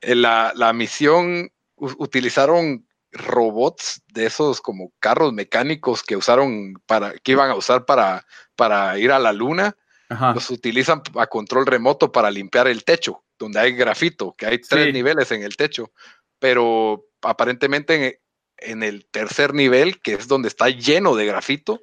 La, 0.00 0.52
la 0.54 0.72
misión 0.72 1.50
utilizaron 1.76 2.86
robots 3.12 4.02
de 4.08 4.26
esos 4.26 4.60
como 4.60 4.92
carros 4.98 5.32
mecánicos 5.32 6.02
que 6.02 6.16
usaron 6.16 6.74
para, 6.86 7.12
que 7.18 7.32
iban 7.32 7.50
a 7.50 7.54
usar 7.54 7.84
para, 7.84 8.26
para 8.56 8.98
ir 8.98 9.12
a 9.12 9.18
la 9.18 9.32
luna, 9.32 9.76
los 10.08 10.50
utilizan 10.50 11.02
a 11.16 11.26
control 11.26 11.66
remoto 11.66 12.12
para 12.12 12.30
limpiar 12.30 12.68
el 12.68 12.84
techo, 12.84 13.24
donde 13.38 13.60
hay 13.60 13.72
grafito, 13.72 14.34
que 14.36 14.46
hay 14.46 14.58
tres 14.58 14.92
niveles 14.92 15.30
en 15.32 15.42
el 15.42 15.56
techo, 15.56 15.92
pero 16.38 17.06
aparentemente 17.22 18.20
en, 18.58 18.82
el 18.82 19.06
tercer 19.06 19.54
nivel, 19.54 20.00
que 20.00 20.14
es 20.14 20.28
donde 20.28 20.48
está 20.48 20.68
lleno 20.68 21.14
de 21.14 21.26
grafito, 21.26 21.82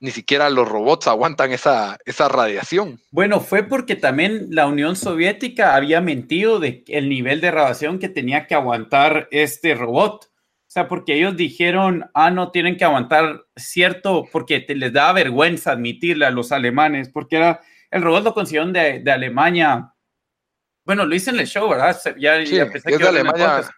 ni 0.00 0.10
siquiera 0.10 0.50
los 0.50 0.68
robots 0.68 1.06
aguantan 1.06 1.52
esa, 1.52 1.96
esa 2.04 2.28
radiación. 2.28 3.00
Bueno, 3.10 3.40
fue 3.40 3.62
porque 3.62 3.96
también 3.96 4.48
la 4.50 4.66
Unión 4.66 4.96
Soviética 4.96 5.74
había 5.74 6.00
mentido 6.00 6.60
de 6.60 6.84
el 6.88 7.08
nivel 7.08 7.40
de 7.40 7.50
radiación 7.50 7.98
que 7.98 8.08
tenía 8.08 8.46
que 8.46 8.54
aguantar 8.54 9.28
este 9.30 9.74
robot. 9.74 10.26
O 10.26 10.70
sea, 10.74 10.88
porque 10.88 11.14
ellos 11.14 11.36
dijeron, 11.36 12.10
ah, 12.14 12.30
no, 12.30 12.50
tienen 12.50 12.76
que 12.76 12.84
aguantar 12.84 13.46
cierto, 13.56 14.28
porque 14.30 14.60
te, 14.60 14.74
les 14.74 14.92
da 14.92 15.12
vergüenza 15.12 15.72
admitirle 15.72 16.26
a 16.26 16.30
los 16.30 16.52
alemanes, 16.52 17.08
porque 17.08 17.36
era, 17.36 17.60
el 17.90 18.02
robot 18.02 18.24
lo 18.24 18.34
consiguieron 18.34 18.72
de, 18.72 19.00
de 19.00 19.10
Alemania. 19.12 19.94
Bueno, 20.84 21.06
lo 21.06 21.14
hice 21.14 21.30
en 21.30 21.40
el 21.40 21.46
show, 21.46 21.68
¿verdad? 21.68 21.96
Ya, 22.18 22.44
sí, 22.44 22.58
es 22.58 22.82
de 22.82 23.08
Alemania. 23.08 23.70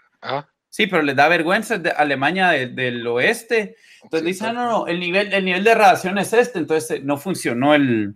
Sí, 0.76 0.86
pero 0.86 1.00
les 1.00 1.16
da 1.16 1.26
vergüenza 1.28 1.78
de 1.78 1.88
Alemania 1.88 2.50
del 2.50 3.06
oeste. 3.06 3.76
Entonces 4.02 4.26
dicen, 4.26 4.54
no, 4.54 4.66
no, 4.66 4.86
el 4.86 5.00
nivel, 5.00 5.32
el 5.32 5.42
nivel 5.42 5.64
de 5.64 5.74
radiación 5.74 6.18
es 6.18 6.34
este. 6.34 6.58
Entonces 6.58 6.90
eh, 6.90 7.00
no 7.02 7.16
funcionó 7.16 7.74
el, 7.74 8.14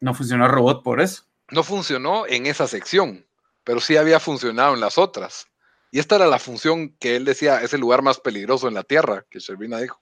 no 0.00 0.14
funcionó 0.14 0.46
el 0.46 0.52
robot 0.52 0.82
por 0.82 1.02
eso. 1.02 1.24
No 1.50 1.64
funcionó 1.64 2.26
en 2.26 2.46
esa 2.46 2.66
sección, 2.66 3.26
pero 3.62 3.78
sí 3.78 3.98
había 3.98 4.20
funcionado 4.20 4.72
en 4.72 4.80
las 4.80 4.96
otras. 4.96 5.48
Y 5.90 5.98
esta 5.98 6.16
era 6.16 6.26
la 6.28 6.38
función 6.38 6.96
que 6.98 7.16
él 7.16 7.26
decía, 7.26 7.60
es 7.60 7.74
el 7.74 7.82
lugar 7.82 8.00
más 8.00 8.18
peligroso 8.18 8.66
en 8.66 8.72
la 8.72 8.82
Tierra, 8.82 9.26
que 9.28 9.38
Shervina 9.38 9.80
dijo. 9.80 10.00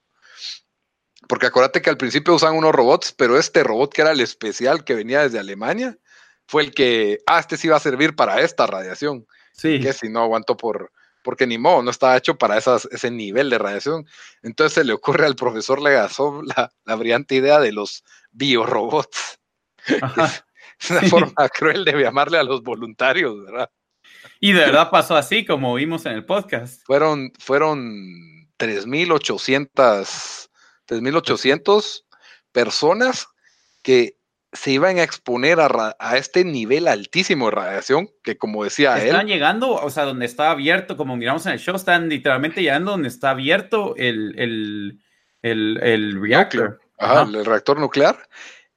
Porque 1.29 1.47
acuérdate 1.47 1.83
que 1.83 1.91
al 1.91 1.97
principio 1.97 2.37
usaban 2.37 2.57
unos 2.57 2.71
robots, 2.71 3.13
pero 3.19 3.37
este 3.37 3.65
robot 3.65 3.93
que 3.93 4.03
era 4.03 4.13
el 4.13 4.21
especial 4.21 4.85
que 4.85 4.95
venía 4.95 5.23
desde 5.23 5.41
Alemania, 5.41 5.99
fue 6.47 6.63
el 6.63 6.73
que, 6.73 7.19
ah, 7.27 7.41
este 7.41 7.57
sí 7.57 7.67
va 7.67 7.79
a 7.79 7.81
servir 7.81 8.15
para 8.15 8.41
esta 8.43 8.69
radiación. 8.69 9.27
Sí. 9.53 9.81
Que 9.81 9.93
si 9.93 10.09
no 10.09 10.21
aguantó 10.21 10.57
por, 10.57 10.93
porque 11.23 11.47
ni 11.47 11.59
modo, 11.59 11.83
no 11.83 11.91
estaba 11.91 12.17
hecho 12.17 12.37
para 12.37 12.57
esas, 12.57 12.87
ese 12.91 13.11
nivel 13.11 13.51
de 13.51 13.59
radiación. 13.59 14.07
Entonces 14.43 14.75
se 14.75 14.85
le 14.85 14.93
ocurre 14.93 15.27
al 15.27 15.37
profesor 15.37 15.81
Legasov 15.81 16.43
la, 16.43 16.73
la 16.85 16.95
brillante 16.95 17.35
idea 17.35 17.61
de 17.61 17.73
los 17.73 18.05
biorobots. 18.33 19.39
Es 20.81 20.91
una 20.91 21.03
forma 21.03 21.49
cruel 21.51 21.85
de 21.85 21.93
llamarle 21.93 22.39
a 22.39 22.43
los 22.43 22.63
voluntarios, 22.63 23.45
¿verdad? 23.45 23.71
Y 24.41 24.53
de 24.53 24.61
verdad 24.61 24.91
pasó 24.91 25.15
así, 25.17 25.45
como 25.45 25.75
vimos 25.75 26.07
en 26.07 26.13
el 26.13 26.25
podcast. 26.25 26.83
Fueron, 26.87 27.33
fueron 27.39 28.49
3.800, 28.59 30.49
3.800 30.89 32.05
personas 32.53 33.29
que 33.83 34.17
se 34.53 34.73
iban 34.73 34.99
a 34.99 35.05
exponer 35.05 35.59
a, 35.61 36.17
este 36.17 36.45
nivel 36.45 36.89
altísimo 36.89 37.47
de 37.47 37.51
radiación, 37.53 38.11
que 38.23 38.37
como 38.37 38.65
decía 38.65 39.01
él. 39.01 39.09
Están 39.09 39.29
llegando, 39.29 39.75
o 39.75 39.91
sea, 39.91 40.05
donde 40.05 40.27
está 40.27 40.51
abierto, 40.51 40.97
como 40.97 41.17
miramos 41.17 41.47
en 41.47 41.53
el 41.53 41.61
show, 41.61 41.77
están 41.77 42.09
literalmente 42.09 42.61
llegando 42.61 42.93
donde 42.93 43.09
está 43.09 43.31
abierto 43.31 43.95
el, 43.97 44.35
el, 44.39 45.01
el, 45.43 45.81
el 45.83 46.21
reactor. 46.21 46.81
Ajá, 46.99 47.23
el 47.23 47.45
reactor 47.45 47.79
nuclear. 47.79 48.29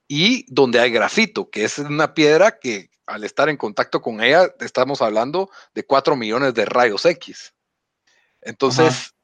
Y 0.06 0.46
donde 0.52 0.80
hay 0.80 0.90
grafito, 0.90 1.50
que 1.50 1.64
es 1.64 1.78
una 1.78 2.14
piedra 2.14 2.58
que 2.58 2.90
al 3.06 3.24
estar 3.24 3.48
en 3.48 3.56
contacto 3.56 4.00
con 4.00 4.22
ella, 4.22 4.48
estamos 4.60 5.02
hablando 5.02 5.50
de 5.74 5.84
4 5.84 6.16
millones 6.16 6.54
de 6.54 6.64
rayos 6.64 7.04
X. 7.04 7.54
Entonces, 8.40 9.14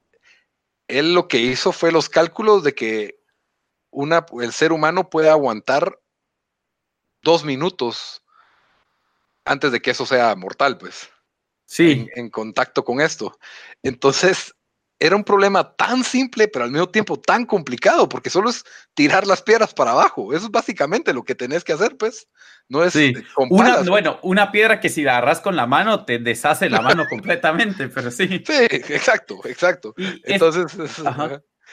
él 0.89 1.15
lo 1.15 1.29
que 1.29 1.39
hizo 1.39 1.73
fue 1.73 1.93
los 1.93 2.09
cálculos 2.09 2.65
de 2.65 2.75
que 2.75 3.21
una, 3.91 4.27
el 4.41 4.53
ser 4.53 4.73
humano 4.73 5.11
puede 5.11 5.31
aguantar 5.31 5.99
dos 7.23 7.45
minutos 7.45 8.23
antes 9.45 9.73
de 9.73 9.81
que 9.81 9.91
eso 9.91 10.07
sea 10.07 10.35
mortal, 10.37 10.79
pues. 10.79 11.11
Sí. 11.67 12.09
en 12.17 12.31
contacto 12.31 12.85
con 12.85 13.01
esto. 13.01 13.39
Entonces, 13.85 14.53
era 15.01 15.17
un 15.17 15.25
problema 15.25 15.75
tan 15.77 16.05
simple, 16.05 16.47
pero 16.47 16.67
al 16.67 16.71
mismo 16.71 16.89
tiempo 16.89 17.19
tan 17.19 17.47
complicado, 17.47 18.07
porque 18.09 18.29
solo 18.29 18.51
es 18.51 18.65
tirar 18.93 19.27
las 19.27 19.41
piedras 19.41 19.73
para 19.73 19.93
abajo. 19.93 20.35
Eso 20.35 20.45
es 20.45 20.51
básicamente 20.51 21.15
lo 21.15 21.23
que 21.23 21.35
tenés 21.35 21.65
que 21.65 21.73
hacer, 21.73 21.97
pues. 21.97 22.29
No 22.69 22.85
es 22.85 22.93
sí. 22.93 23.15
una, 23.37 23.81
bueno, 23.81 24.21
una 24.23 24.53
piedra 24.53 24.79
que 24.79 24.91
si 24.91 25.03
la 25.03 25.17
agarras 25.17 25.41
con 25.41 25.57
la 25.57 25.67
mano 25.67 26.05
te 26.05 26.19
deshace 26.19 26.69
la 26.69 26.83
mano 26.83 27.07
completamente, 27.09 27.89
pero 27.89 28.11
sí. 28.11 28.29
Sí, 28.47 28.67
exacto, 28.71 29.41
exacto. 29.45 29.95
Entonces, 30.25 30.77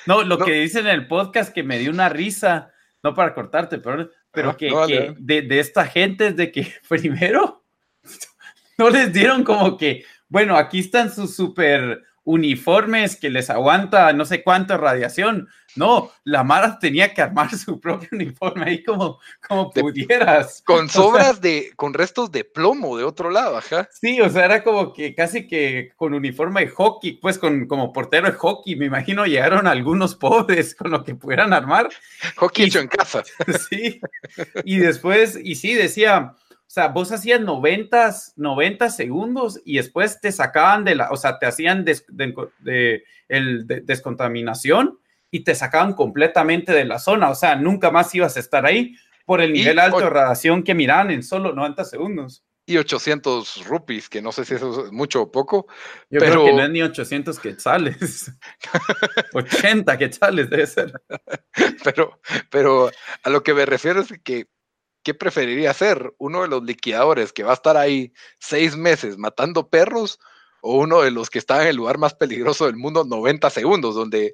no, 0.05 0.23
lo 0.23 0.37
que 0.37 0.53
dicen 0.53 0.87
en 0.87 0.93
el 0.93 1.07
podcast 1.07 1.53
que 1.53 1.63
me 1.63 1.79
dio 1.79 1.91
una 1.91 2.07
risa, 2.07 2.71
no 3.03 3.13
para 3.13 3.33
cortarte, 3.33 3.79
pero, 3.79 4.09
pero 4.31 4.55
que, 4.55 4.69
que 4.87 5.15
de, 5.17 5.41
de 5.41 5.59
esta 5.59 5.85
gente 5.85 6.27
es 6.27 6.35
de 6.35 6.51
que 6.51 6.67
primero 6.89 7.63
no 8.77 8.89
les 8.89 9.11
dieron 9.11 9.43
como 9.43 9.77
que, 9.77 10.05
bueno, 10.27 10.55
aquí 10.55 10.79
están 10.79 11.13
sus 11.13 11.35
super 11.35 12.03
uniformes 12.27 13.15
que 13.15 13.29
les 13.29 13.49
aguanta 13.49 14.11
no 14.11 14.25
sé 14.25 14.43
cuánta 14.43 14.75
radiación. 14.75 15.47
No, 15.77 16.11
la 16.25 16.43
Mara 16.43 16.77
tenía 16.77 17.13
que 17.13 17.21
armar 17.21 17.55
su 17.55 17.79
propio 17.79 18.09
uniforme 18.11 18.65
ahí 18.65 18.83
como, 18.83 19.19
como 19.47 19.71
pudieras. 19.71 20.61
Con 20.65 20.89
sobras 20.89 21.39
de, 21.39 21.71
con 21.77 21.93
restos 21.93 22.29
de 22.31 22.43
plomo 22.43 22.97
de 22.97 23.05
otro 23.05 23.29
lado, 23.29 23.57
ajá. 23.57 23.87
Sí, 23.91 24.19
o 24.19 24.29
sea, 24.29 24.43
era 24.43 24.63
como 24.63 24.91
que 24.91 25.15
casi 25.15 25.47
que 25.47 25.93
con 25.95 26.13
uniforme 26.13 26.65
de 26.65 26.71
hockey, 26.71 27.13
pues 27.13 27.37
con 27.37 27.65
como 27.65 27.93
portero 27.93 28.29
de 28.29 28.35
hockey, 28.35 28.75
me 28.75 28.87
imagino 28.87 29.25
llegaron 29.25 29.65
algunos 29.65 30.15
pobres 30.15 30.75
con 30.75 30.91
lo 30.91 31.05
que 31.05 31.15
pudieran 31.15 31.53
armar. 31.53 31.87
Hockey 32.35 32.65
hecho 32.65 32.79
en 32.79 32.87
casa. 32.87 33.23
Sí, 33.69 34.01
y 34.65 34.77
después, 34.77 35.39
y 35.41 35.55
sí, 35.55 35.73
decía, 35.73 36.35
sea, 36.77 36.89
vos 36.89 37.11
hacías 37.11 37.41
90, 37.41 38.15
90 38.35 38.89
segundos 38.89 39.61
y 39.65 39.77
después 39.77 40.21
te 40.21 40.31
sacaban 40.31 40.83
de 40.83 40.95
la, 40.95 41.09
o 41.09 41.17
sea, 41.17 41.39
te 41.39 41.45
hacían 41.45 41.83
de, 41.83 43.03
el, 43.27 43.67
descontaminación 43.67 44.99
y 45.31 45.43
te 45.43 45.55
sacaban 45.55 45.93
completamente 45.93 46.71
de 46.73 46.85
la 46.85 46.99
zona. 46.99 47.29
O 47.29 47.35
sea, 47.35 47.55
nunca 47.55 47.89
más 47.89 48.13
ibas 48.13 48.37
a 48.37 48.39
estar 48.39 48.65
ahí 48.65 48.95
por 49.25 49.41
el 49.41 49.53
nivel 49.53 49.79
alto 49.79 49.99
de 49.99 50.09
radiación 50.09 50.63
que 50.63 50.75
miraban 50.75 51.11
en 51.11 51.23
solo 51.23 51.53
90 51.53 51.83
segundos. 51.83 52.43
Y 52.69 52.77
800 52.77 53.65
rupees, 53.65 54.09
que 54.09 54.21
no 54.21 54.31
sé 54.31 54.43
si 54.43 54.53
eso 54.53 54.85
es 54.85 54.91
mucho 54.91 55.21
o 55.23 55.31
poco. 55.31 55.67
Yo 56.09 56.19
pero... 56.19 56.33
creo 56.33 56.45
que 56.45 56.53
no 56.53 56.63
es 56.63 56.69
ni 56.69 56.81
800 56.81 57.39
quetzales. 57.39 58.31
80 59.33 59.97
quetzales 59.97 60.49
debe 60.49 60.67
ser. 60.67 60.93
Pero, 61.83 62.19
pero 62.49 62.91
a 63.23 63.29
lo 63.29 63.41
que 63.41 63.53
me 63.53 63.65
refiero 63.65 64.01
es 64.01 64.13
que 64.21 64.47
¿qué 65.07 65.13
preferiría 65.13 65.73
ser? 65.73 66.13
¿Uno 66.17 66.41
de 66.41 66.49
los 66.49 66.63
liquidadores 66.63 67.31
que 67.31 67.43
va 67.43 67.51
a 67.51 67.53
estar 67.53 67.77
ahí 67.77 68.11
seis 68.41 68.75
meses 68.75 69.17
matando 69.17 69.69
perros 69.69 70.19
o 70.59 70.79
uno 70.79 71.01
de 71.01 71.11
los 71.11 71.29
que 71.29 71.39
está 71.39 71.61
en 71.61 71.69
el 71.69 71.77
lugar 71.77 71.97
más 71.97 72.13
peligroso 72.13 72.65
del 72.65 72.75
mundo 72.75 73.05
90 73.05 73.49
segundos, 73.49 73.95
donde 73.95 74.33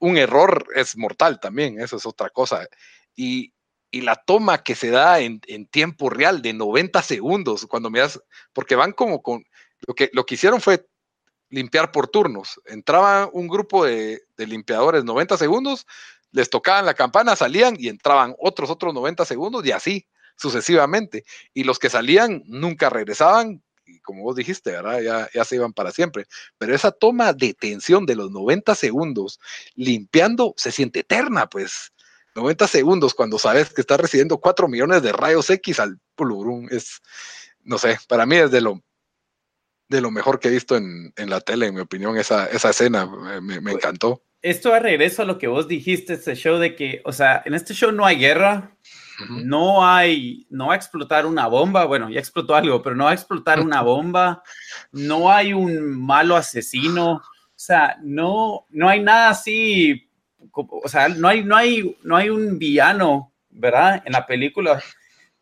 un 0.00 0.16
error 0.16 0.66
es 0.74 0.96
mortal 0.96 1.38
también, 1.38 1.80
eso 1.80 1.98
es 1.98 2.04
otra 2.04 2.30
cosa. 2.30 2.66
Y, 3.14 3.52
la 3.92 4.16
toma 4.16 4.62
que 4.62 4.74
se 4.74 4.90
da 4.90 5.20
en, 5.20 5.40
tiempo 5.70 6.10
real 6.10 6.42
de 6.42 6.52
90 6.52 7.00
segundos, 7.02 7.64
cuando 7.66 7.88
miras, 7.88 8.20
porque 8.52 8.74
van 8.74 8.92
como 8.92 9.22
con, 9.22 9.44
lo 9.86 9.94
que, 9.94 10.10
lo 10.12 10.26
que 10.26 10.34
hicieron 10.34 10.60
fue 10.60 10.84
limpiar 11.48 11.92
por 11.92 12.08
turnos. 12.08 12.60
Entraba 12.66 13.30
un 13.32 13.46
grupo 13.46 13.84
de, 13.86 14.20
de 14.36 14.46
limpiadores 14.48 15.04
90 15.04 15.38
segundos, 15.38 15.86
les 16.32 16.50
tocaban 16.50 16.86
la 16.86 16.94
campana, 16.94 17.36
salían 17.36 17.76
y 17.78 17.88
entraban 17.88 18.34
otros 18.38 18.70
otros 18.70 18.92
90 18.94 19.24
segundos 19.24 19.64
y 19.64 19.72
así 19.72 20.06
sucesivamente. 20.36 21.24
Y 21.54 21.64
los 21.64 21.78
que 21.78 21.90
salían 21.90 22.42
nunca 22.46 22.90
regresaban 22.90 23.62
como 24.02 24.22
vos 24.22 24.36
dijiste, 24.36 24.70
¿verdad? 24.70 25.00
Ya, 25.00 25.28
ya 25.34 25.44
se 25.44 25.56
iban 25.56 25.72
para 25.72 25.90
siempre. 25.90 26.26
Pero 26.58 26.74
esa 26.74 26.90
toma 26.90 27.32
de 27.32 27.54
tensión 27.54 28.06
de 28.06 28.16
los 28.16 28.30
90 28.30 28.74
segundos, 28.74 29.40
limpiando, 29.74 30.54
se 30.56 30.72
siente 30.72 31.00
eterna, 31.00 31.48
pues. 31.48 31.92
90 32.34 32.68
segundos 32.68 33.14
cuando 33.14 33.38
sabes 33.38 33.72
que 33.72 33.80
estás 33.80 33.98
recibiendo 33.98 34.38
4 34.38 34.68
millones 34.68 35.02
de 35.02 35.12
rayos 35.12 35.48
X 35.48 35.80
al 35.80 35.98
pulurum, 36.14 36.68
es, 36.70 37.00
no 37.62 37.78
sé, 37.78 37.98
para 38.08 38.26
mí 38.26 38.36
es 38.36 38.50
de 38.50 38.60
lo, 38.60 38.82
de 39.88 40.00
lo 40.02 40.10
mejor 40.10 40.38
que 40.38 40.48
he 40.48 40.50
visto 40.50 40.76
en, 40.76 41.12
en 41.16 41.30
la 41.30 41.40
tele, 41.40 41.66
en 41.66 41.74
mi 41.74 41.80
opinión, 41.80 42.18
esa, 42.18 42.46
esa 42.46 42.70
escena 42.70 43.06
me, 43.40 43.60
me 43.60 43.72
encantó. 43.72 44.22
Esto 44.42 44.72
a 44.72 44.78
regreso 44.78 45.22
a 45.22 45.24
lo 45.24 45.38
que 45.38 45.48
vos 45.48 45.66
dijiste, 45.66 46.14
este 46.14 46.34
show 46.34 46.58
de 46.58 46.74
que, 46.74 47.02
o 47.04 47.12
sea, 47.12 47.42
en 47.44 47.54
este 47.54 47.74
show 47.74 47.90
no 47.90 48.04
hay 48.06 48.16
guerra, 48.16 48.76
no 49.28 49.86
hay, 49.86 50.46
no 50.50 50.68
va 50.68 50.74
a 50.74 50.76
explotar 50.76 51.26
una 51.26 51.46
bomba, 51.46 51.84
bueno, 51.84 52.10
ya 52.10 52.20
explotó 52.20 52.54
algo, 52.54 52.82
pero 52.82 52.94
no 52.94 53.04
va 53.04 53.10
a 53.10 53.14
explotar 53.14 53.60
una 53.60 53.80
bomba, 53.82 54.42
no 54.92 55.32
hay 55.32 55.52
un 55.52 55.98
malo 55.98 56.36
asesino, 56.36 57.12
o 57.12 57.22
sea, 57.54 57.96
no, 58.02 58.66
no 58.70 58.88
hay 58.88 59.00
nada 59.00 59.30
así, 59.30 60.08
o 60.52 60.88
sea, 60.88 61.08
no 61.08 61.28
hay, 61.28 61.44
no 61.44 61.56
hay, 61.56 61.96
no 62.02 62.16
hay 62.16 62.28
un 62.28 62.58
villano, 62.58 63.32
¿verdad? 63.50 64.02
En 64.04 64.12
la 64.12 64.26
película, 64.26 64.82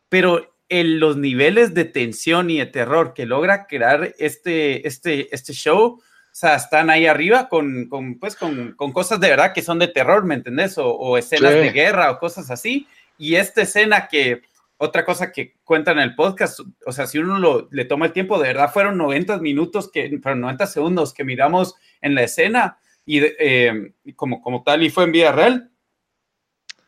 pero 0.09 0.57
en 0.69 0.99
los 0.99 1.17
niveles 1.17 1.75
de 1.75 1.85
tensión 1.85 2.51
y 2.51 2.59
de 2.59 2.67
terror 2.67 3.15
que 3.15 3.27
logra 3.27 3.67
crear 3.67 4.15
este, 4.19 4.87
este, 4.87 5.35
este 5.35 5.53
show, 5.53 6.01
o 6.35 6.37
sea, 6.37 6.57
están 6.57 6.91
ahí 6.91 7.07
arriba 7.07 7.49
con, 7.49 7.87
con 7.87 8.19
pues, 8.19 8.35
con, 8.35 8.73
con, 8.73 8.91
cosas 8.91 9.21
de 9.21 9.29
verdad 9.29 9.53
que 9.53 9.63
son 9.63 9.79
de 9.79 9.87
terror, 9.87 10.25
¿me 10.25 10.35
entendés? 10.35 10.77
O, 10.79 10.89
o 10.89 11.17
escenas 11.17 11.53
sí. 11.53 11.59
de 11.61 11.71
guerra 11.71 12.11
o 12.11 12.19
cosas 12.19 12.51
así. 12.51 12.89
Y 13.17 13.37
esta 13.37 13.63
escena 13.63 14.09
que, 14.09 14.43
otra 14.77 15.05
cosa 15.05 15.31
que 15.31 15.55
cuentan 15.63 15.99
en 15.99 16.03
el 16.03 16.17
podcast, 16.17 16.59
o 16.85 16.91
sea, 16.91 17.07
si 17.07 17.19
uno 17.19 17.39
lo, 17.39 17.69
le 17.71 17.85
toma 17.85 18.07
el 18.07 18.13
tiempo, 18.13 18.37
de 18.39 18.49
verdad 18.49 18.73
fueron 18.73 18.99
90 18.99 19.39
minutos, 19.39 19.89
que, 19.93 20.19
fueron 20.21 20.41
90 20.41 20.67
segundos 20.67 21.15
que 21.15 21.23
miramos 21.23 21.77
en 22.01 22.17
la 22.17 22.25
escena 22.25 22.79
y 23.07 23.21
eh, 23.23 23.93
como, 24.17 24.43
como 24.43 24.65
tal 24.65 24.83
y 24.83 24.91
fue 24.91 25.05
en 25.05 25.13
vida 25.13 25.31
real. 25.31 25.71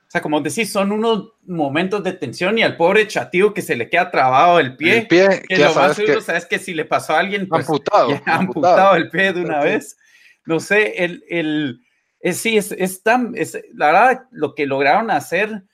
O 0.06 0.10
sea, 0.10 0.22
como 0.22 0.40
decís, 0.40 0.70
son 0.70 0.92
unos 0.92 1.32
momentos 1.46 2.04
de 2.04 2.12
tensión 2.12 2.56
y 2.58 2.62
al 2.62 2.76
pobre 2.76 3.08
chatío 3.08 3.52
que 3.52 3.60
se 3.60 3.74
le 3.74 3.90
queda 3.90 4.10
trabado 4.10 4.60
el 4.60 4.76
pie. 4.76 4.98
El 4.98 5.08
pie 5.08 5.42
que 5.48 5.58
lo 5.58 5.74
más 5.74 5.96
seguro, 5.96 6.20
que... 6.20 6.24
sabes 6.24 6.46
que 6.46 6.60
si 6.60 6.74
le 6.74 6.84
pasó 6.84 7.14
a 7.14 7.18
alguien, 7.18 7.48
pues, 7.48 7.68
amputado, 7.68 8.10
ya 8.10 8.16
amputado. 8.26 8.38
amputado 8.38 8.96
el 8.96 9.10
pie 9.10 9.32
de 9.32 9.40
una 9.40 9.60
vez. 9.60 9.96
No 10.44 10.60
sé, 10.60 11.04
el, 11.04 11.24
el, 11.28 11.80
es, 12.20 12.36
sí, 12.36 12.56
es, 12.56 12.70
es 12.70 13.02
tan, 13.02 13.32
es, 13.36 13.58
la 13.74 13.86
verdad, 13.86 14.22
lo 14.30 14.54
que 14.54 14.66
lograron 14.66 15.10
hacer 15.10 15.64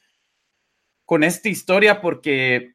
con 1.04 1.24
esta 1.24 1.50
historia 1.50 2.00
porque 2.00 2.72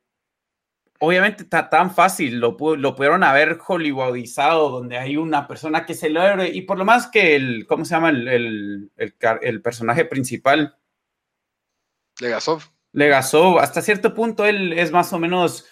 obviamente 1.00 1.44
está 1.44 1.70
tan 1.70 1.94
fácil, 1.94 2.40
lo, 2.40 2.56
lo 2.76 2.96
pudieron 2.96 3.24
haber 3.24 3.58
hollywoodizado, 3.58 4.70
donde 4.70 4.98
hay 4.98 5.18
una 5.18 5.48
persona 5.48 5.86
que 5.86 5.96
se 5.96 6.10
lo 6.10 6.46
y 6.46 6.62
por 6.62 6.78
lo 6.78 6.86
más 6.86 7.08
que 7.08 7.36
el, 7.36 7.66
¿cómo 7.68 7.86
se 7.86 7.96
llama? 7.96 8.10
El, 8.10 8.28
el, 8.28 8.92
el, 8.98 9.16
el 9.42 9.62
personaje 9.62 10.06
principal. 10.06 10.76
Legasov. 12.20 12.64
Legasov, 12.94 13.60
hasta 13.60 13.82
cierto 13.82 14.14
punto 14.14 14.46
él 14.46 14.74
es 14.74 14.92
más 14.92 15.14
o 15.14 15.20
menos 15.20 15.66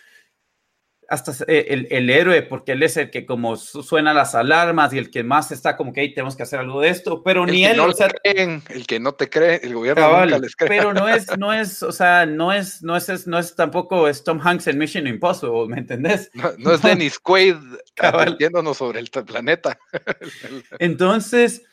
hasta 1.10 1.32
el, 1.48 1.88
el, 1.92 2.10
héroe, 2.10 2.42
porque 2.42 2.74
él 2.74 2.84
es 2.84 2.98
el 2.98 3.10
que 3.10 3.26
como 3.26 3.56
suena 3.56 4.14
las 4.14 4.36
alarmas 4.36 4.94
y 4.94 4.98
el 4.98 5.12
que 5.12 5.24
más 5.24 5.52
está 5.52 5.78
como 5.78 5.94
que 5.94 6.02
hey, 6.02 6.14
tenemos 6.14 6.36
que 6.36 6.44
hacer 6.44 6.60
algo 6.60 6.82
de 6.82 6.90
esto, 6.90 7.24
pero 7.24 7.44
el 7.44 7.52
ni 7.52 7.64
que 7.64 7.72
él, 7.72 7.78
no 7.78 7.86
o 7.86 7.94
sea, 7.94 8.10
creen, 8.10 8.64
el 8.70 8.88
que 8.88 9.00
no 9.00 9.14
te 9.14 9.30
cree, 9.30 9.62
el 9.64 9.76
gobierno 9.76 10.02
cabal, 10.02 10.30
nunca 10.30 10.40
les 10.40 10.56
cree. 10.56 10.70
pero 10.70 10.94
no 10.94 11.08
es, 11.08 11.28
no 11.38 11.54
es, 11.54 11.84
o 11.84 11.92
sea, 11.92 12.26
no 12.26 12.52
es, 12.52 12.82
no 12.82 12.96
es, 12.96 13.28
no 13.28 13.40
es 13.40 13.56
tampoco 13.56 14.08
es 14.08 14.24
Tom 14.24 14.40
Hanks 14.44 14.68
en 14.68 14.78
Mission 14.78 15.08
Impossible, 15.08 15.68
¿me 15.68 15.80
entendés? 15.80 16.30
No, 16.34 16.52
no 16.58 16.74
es 16.74 16.82
Dennis 16.82 17.20
Quaid 17.20 17.56
advirtiéndonos 17.98 18.78
sobre 18.78 19.00
el 19.00 19.10
planeta. 19.10 19.78
Entonces, 20.80 21.64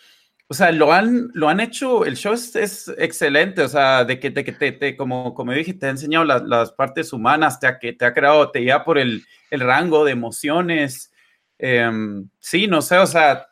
o 0.53 0.55
sea, 0.55 0.71
lo 0.71 0.93
han, 0.93 1.31
lo 1.33 1.49
han 1.49 1.61
hecho, 1.61 2.05
el 2.05 2.15
show 2.15 2.35
es, 2.35 2.55
es 2.57 2.93
excelente, 2.99 3.63
o 3.63 3.69
sea, 3.69 4.05
de 4.05 4.21
que, 4.21 4.29
de 4.29 4.45
que 4.45 4.53
te, 4.53 4.71
te, 4.73 4.99
como, 4.99 5.33
como 5.33 5.51
dije, 5.53 5.73
te 5.73 5.87
ha 5.87 5.89
enseñado 5.89 6.27
las, 6.27 6.43
las 6.43 6.73
partes 6.73 7.15
humanas, 7.15 7.59
te 7.59 7.67
ha, 7.67 7.79
que 7.79 7.95
te 7.95 8.05
ha 8.05 8.13
creado, 8.13 8.51
te 8.51 8.61
lleva 8.61 8.85
por 8.85 8.99
el, 8.99 9.25
el 9.51 9.61
rango 9.61 10.05
de 10.05 10.13
emociones. 10.13 11.11
Eh, 11.59 11.91
sí, 12.39 12.67
no 12.67 12.83
sé, 12.83 12.99
o 12.99 13.07
sea, 13.07 13.49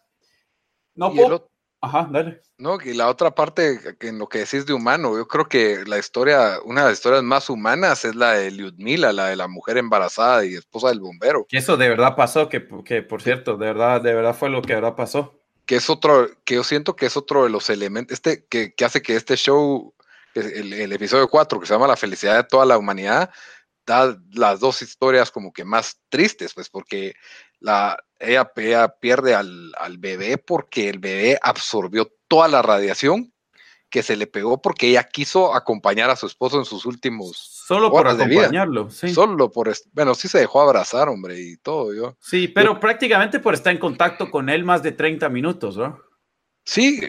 no 0.94 1.10
puedo... 1.14 1.50
Ajá, 1.80 2.06
dale. 2.12 2.42
No, 2.58 2.78
y 2.84 2.92
la 2.92 3.08
otra 3.08 3.30
parte, 3.30 3.78
que 3.98 4.08
en 4.08 4.18
lo 4.18 4.28
que 4.28 4.40
decís 4.40 4.66
de 4.66 4.74
humano, 4.74 5.16
yo 5.16 5.26
creo 5.26 5.48
que 5.48 5.82
la 5.86 5.96
historia, 5.96 6.58
una 6.66 6.82
de 6.82 6.88
las 6.88 6.98
historias 6.98 7.22
más 7.22 7.48
humanas 7.48 8.04
es 8.04 8.14
la 8.14 8.32
de 8.32 8.50
Lyudmila, 8.50 9.14
la 9.14 9.28
de 9.28 9.36
la 9.36 9.48
mujer 9.48 9.78
embarazada 9.78 10.44
y 10.44 10.52
esposa 10.52 10.88
del 10.88 11.00
bombero. 11.00 11.46
Que 11.48 11.56
eso 11.56 11.78
de 11.78 11.88
verdad 11.88 12.14
pasó, 12.14 12.50
que, 12.50 12.68
que 12.84 13.00
por 13.00 13.22
cierto, 13.22 13.56
de 13.56 13.64
verdad, 13.68 14.02
de 14.02 14.12
verdad 14.12 14.36
fue 14.36 14.50
lo 14.50 14.60
que 14.60 14.74
de 14.74 14.82
verdad 14.82 14.96
pasó 14.96 15.39
que 15.70 15.76
es 15.76 15.88
otro, 15.88 16.28
que 16.44 16.56
yo 16.56 16.64
siento 16.64 16.96
que 16.96 17.06
es 17.06 17.16
otro 17.16 17.44
de 17.44 17.48
los 17.48 17.70
elementos, 17.70 18.14
este, 18.14 18.44
que, 18.46 18.74
que 18.74 18.84
hace 18.84 19.02
que 19.02 19.14
este 19.14 19.36
show, 19.36 19.94
el, 20.34 20.92
episodio 20.92 21.28
4, 21.28 21.60
que 21.60 21.66
se 21.66 21.72
llama 21.72 21.86
La 21.86 21.96
felicidad 21.96 22.34
de 22.34 22.42
toda 22.42 22.66
la 22.66 22.76
humanidad, 22.76 23.30
da 23.86 24.18
las 24.32 24.58
dos 24.58 24.82
historias 24.82 25.30
como 25.30 25.52
que 25.52 25.64
más 25.64 26.00
tristes, 26.08 26.54
pues 26.54 26.68
porque 26.68 27.14
la, 27.60 27.96
ella, 28.18 28.50
ella 28.56 28.88
pierde 28.98 29.36
al, 29.36 29.72
al 29.78 29.98
bebé 29.98 30.38
porque 30.38 30.88
el 30.88 30.98
bebé 30.98 31.38
absorbió 31.40 32.12
toda 32.26 32.48
la 32.48 32.62
radiación 32.62 33.32
que 33.90 34.02
se 34.02 34.16
le 34.16 34.26
pegó 34.26 34.62
porque 34.62 34.88
ella 34.88 35.04
quiso 35.04 35.54
acompañar 35.54 36.08
a 36.10 36.16
su 36.16 36.26
esposo 36.26 36.58
en 36.58 36.64
sus 36.64 36.86
últimos 36.86 37.36
solo 37.36 37.90
por 37.90 38.08
acompañarlo, 38.08 38.90
sí. 38.90 39.12
Solo 39.12 39.50
por 39.50 39.72
bueno, 39.92 40.14
sí 40.14 40.28
se 40.28 40.38
dejó 40.38 40.60
abrazar, 40.60 41.08
hombre, 41.08 41.38
y 41.38 41.56
todo 41.56 41.92
yo. 41.94 42.16
Sí, 42.20 42.48
pero 42.48 42.74
yo, 42.74 42.80
prácticamente 42.80 43.40
por 43.40 43.54
estar 43.54 43.72
en 43.72 43.78
contacto 43.78 44.30
con 44.30 44.48
él 44.48 44.64
más 44.64 44.82
de 44.82 44.92
30 44.92 45.28
minutos, 45.28 45.76
¿no? 45.76 46.00
Sí, 46.64 47.00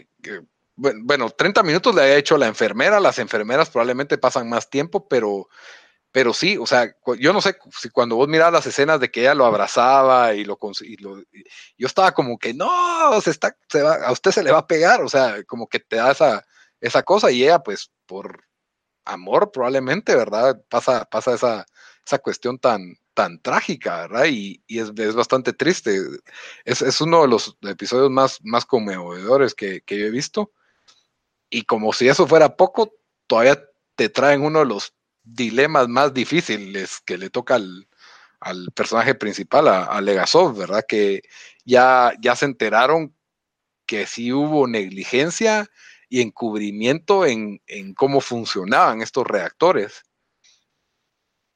bueno, 0.74 1.30
30 1.30 1.62
minutos 1.62 1.94
le 1.94 2.02
había 2.02 2.16
hecho 2.16 2.36
la 2.36 2.46
enfermera, 2.46 3.00
las 3.00 3.18
enfermeras 3.18 3.70
probablemente 3.70 4.18
pasan 4.18 4.48
más 4.48 4.68
tiempo, 4.68 5.08
pero 5.08 5.48
pero 6.12 6.34
sí, 6.34 6.58
o 6.58 6.66
sea, 6.66 6.94
yo 7.18 7.32
no 7.32 7.40
sé 7.40 7.56
si 7.74 7.88
cuando 7.88 8.16
vos 8.16 8.28
mirás 8.28 8.52
las 8.52 8.66
escenas 8.66 9.00
de 9.00 9.10
que 9.10 9.22
ella 9.22 9.34
lo 9.34 9.46
abrazaba 9.46 10.34
y 10.34 10.44
lo, 10.44 10.58
y 10.82 10.96
lo 10.98 11.18
y 11.20 11.44
yo 11.78 11.86
estaba 11.86 12.12
como 12.12 12.38
que 12.38 12.52
no, 12.52 13.18
se 13.22 13.30
está, 13.30 13.56
se 13.66 13.82
va, 13.82 13.94
a 13.94 14.12
usted 14.12 14.30
se 14.30 14.42
le 14.42 14.52
va 14.52 14.58
a 14.58 14.66
pegar, 14.66 15.00
o 15.02 15.08
sea, 15.08 15.42
como 15.44 15.66
que 15.66 15.80
te 15.80 15.96
da 15.96 16.12
esa, 16.12 16.44
esa 16.82 17.02
cosa 17.02 17.30
y 17.30 17.44
ella 17.44 17.60
pues 17.60 17.90
por 18.06 18.44
amor 19.04 19.50
probablemente, 19.52 20.14
¿verdad? 20.14 20.60
Pasa, 20.68 21.04
pasa 21.06 21.34
esa, 21.34 21.66
esa 22.04 22.18
cuestión 22.18 22.58
tan, 22.58 22.96
tan 23.14 23.40
trágica, 23.40 24.02
¿verdad? 24.02 24.26
Y, 24.28 24.62
y 24.66 24.80
es, 24.80 24.92
es, 24.96 25.14
bastante 25.14 25.52
triste. 25.52 25.98
Es, 26.64 26.82
es, 26.82 27.00
uno 27.00 27.22
de 27.22 27.28
los 27.28 27.56
episodios 27.62 28.10
más, 28.10 28.38
más 28.42 28.66
conmovedores 28.66 29.54
que, 29.54 29.80
que, 29.82 29.98
yo 29.98 30.06
he 30.06 30.10
visto. 30.10 30.52
Y 31.50 31.62
como 31.62 31.92
si 31.92 32.08
eso 32.08 32.26
fuera 32.26 32.56
poco, 32.56 32.94
todavía 33.26 33.62
te 33.94 34.08
traen 34.08 34.42
uno 34.42 34.60
de 34.60 34.66
los 34.66 34.94
dilemas 35.22 35.88
más 35.88 36.12
difíciles 36.12 37.00
que 37.04 37.18
le 37.18 37.30
toca 37.30 37.56
al, 37.56 37.88
al 38.40 38.72
personaje 38.72 39.14
principal, 39.14 39.68
a, 39.68 39.84
a, 39.84 40.00
Legasov, 40.00 40.56
¿verdad? 40.56 40.84
Que 40.86 41.22
ya, 41.64 42.12
ya 42.20 42.34
se 42.36 42.46
enteraron 42.46 43.14
que 43.86 44.06
sí 44.06 44.32
hubo 44.32 44.66
negligencia 44.66 45.68
y 46.12 46.20
encubrimiento 46.20 47.24
en, 47.24 47.62
en 47.66 47.94
cómo 47.94 48.20
funcionaban 48.20 49.00
estos 49.00 49.26
reactores. 49.26 50.02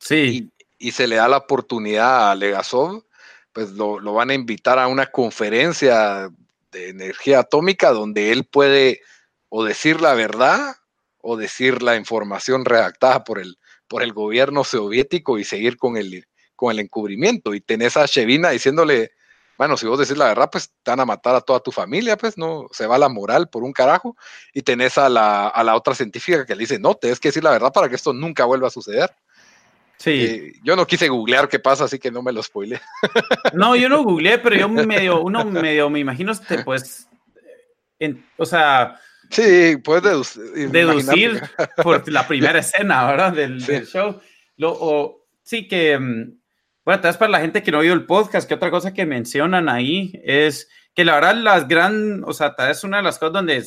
Sí. 0.00 0.50
Y, 0.78 0.88
y, 0.88 0.92
se 0.92 1.06
le 1.06 1.16
da 1.16 1.28
la 1.28 1.36
oportunidad 1.36 2.30
a 2.30 2.34
Legasov, 2.34 3.04
pues 3.52 3.72
lo, 3.72 4.00
lo, 4.00 4.14
van 4.14 4.30
a 4.30 4.34
invitar 4.34 4.78
a 4.78 4.86
una 4.86 5.08
conferencia 5.08 6.30
de 6.72 6.88
energía 6.88 7.40
atómica 7.40 7.90
donde 7.90 8.32
él 8.32 8.46
puede 8.46 9.02
o 9.50 9.62
decir 9.62 10.00
la 10.00 10.14
verdad 10.14 10.76
o 11.18 11.36
decir 11.36 11.82
la 11.82 11.96
información 11.96 12.64
redactada 12.64 13.24
por 13.24 13.38
el, 13.38 13.58
por 13.86 14.02
el 14.02 14.14
gobierno 14.14 14.64
soviético 14.64 15.38
y 15.38 15.44
seguir 15.44 15.76
con 15.76 15.98
el, 15.98 16.26
con 16.54 16.72
el 16.72 16.78
encubrimiento. 16.78 17.52
Y 17.52 17.60
tenés 17.60 17.98
a 17.98 18.06
Shevina 18.06 18.48
diciéndole, 18.48 19.12
bueno, 19.58 19.76
si 19.76 19.86
vos 19.86 19.98
decís 19.98 20.16
la 20.16 20.26
verdad, 20.26 20.48
pues 20.50 20.70
te 20.82 20.90
van 20.90 21.00
a 21.00 21.06
matar 21.06 21.34
a 21.34 21.40
toda 21.40 21.60
tu 21.60 21.72
familia, 21.72 22.16
pues 22.16 22.36
no, 22.36 22.66
se 22.72 22.86
va 22.86 22.98
la 22.98 23.08
moral 23.08 23.48
por 23.48 23.62
un 23.62 23.72
carajo. 23.72 24.16
Y 24.52 24.62
tenés 24.62 24.98
a 24.98 25.08
la, 25.08 25.48
a 25.48 25.64
la 25.64 25.74
otra 25.74 25.94
científica 25.94 26.44
que 26.44 26.54
le 26.54 26.60
dice, 26.60 26.78
no, 26.78 26.94
tienes 26.94 27.20
que 27.20 27.28
decir 27.28 27.44
la 27.44 27.50
verdad 27.50 27.72
para 27.72 27.88
que 27.88 27.94
esto 27.94 28.12
nunca 28.12 28.44
vuelva 28.44 28.68
a 28.68 28.70
suceder. 28.70 29.10
Sí. 29.98 30.10
Eh, 30.10 30.52
yo 30.62 30.76
no 30.76 30.86
quise 30.86 31.08
googlear 31.08 31.48
qué 31.48 31.58
pasa, 31.58 31.84
así 31.84 31.98
que 31.98 32.10
no 32.10 32.22
me 32.22 32.32
lo 32.32 32.42
spoile. 32.42 32.80
No, 33.54 33.74
yo 33.74 33.88
no 33.88 34.02
googleé, 34.02 34.38
pero 34.38 34.56
yo 34.56 34.68
medio, 34.68 35.22
uno 35.22 35.44
medio, 35.44 35.88
me 35.88 36.00
imagino, 36.00 36.32
este, 36.32 36.62
pues, 36.62 37.08
en, 37.98 38.24
o 38.36 38.44
sea... 38.44 39.00
Sí, 39.30 39.78
puedes 39.82 40.02
deducir. 40.02 40.70
Deducir 40.70 41.42
por 41.82 42.06
la 42.10 42.28
primera 42.28 42.58
escena, 42.60 43.06
¿verdad? 43.06 43.32
Del, 43.32 43.60
sí. 43.62 43.72
del 43.72 43.86
show. 43.86 44.20
Lo, 44.56 44.72
o, 44.72 45.26
sí 45.42 45.66
que... 45.66 45.98
mm, 45.98 46.38
bueno, 46.86 47.02
vez 47.02 47.16
para 47.16 47.32
la 47.32 47.40
gente 47.40 47.64
que 47.64 47.72
no 47.72 47.78
ha 47.78 47.80
oído 47.80 47.94
el 47.94 48.06
podcast, 48.06 48.46
que 48.46 48.54
otra 48.54 48.70
cosa 48.70 48.94
que 48.94 49.04
mencionan 49.04 49.68
ahí 49.68 50.12
es 50.22 50.68
que 50.94 51.04
la 51.04 51.16
verdad 51.16 51.34
las 51.34 51.66
gran, 51.66 52.22
o 52.24 52.32
sea, 52.32 52.54
vez 52.56 52.84
una 52.84 52.98
de 52.98 53.02
las 53.02 53.18
cosas 53.18 53.32
donde 53.32 53.60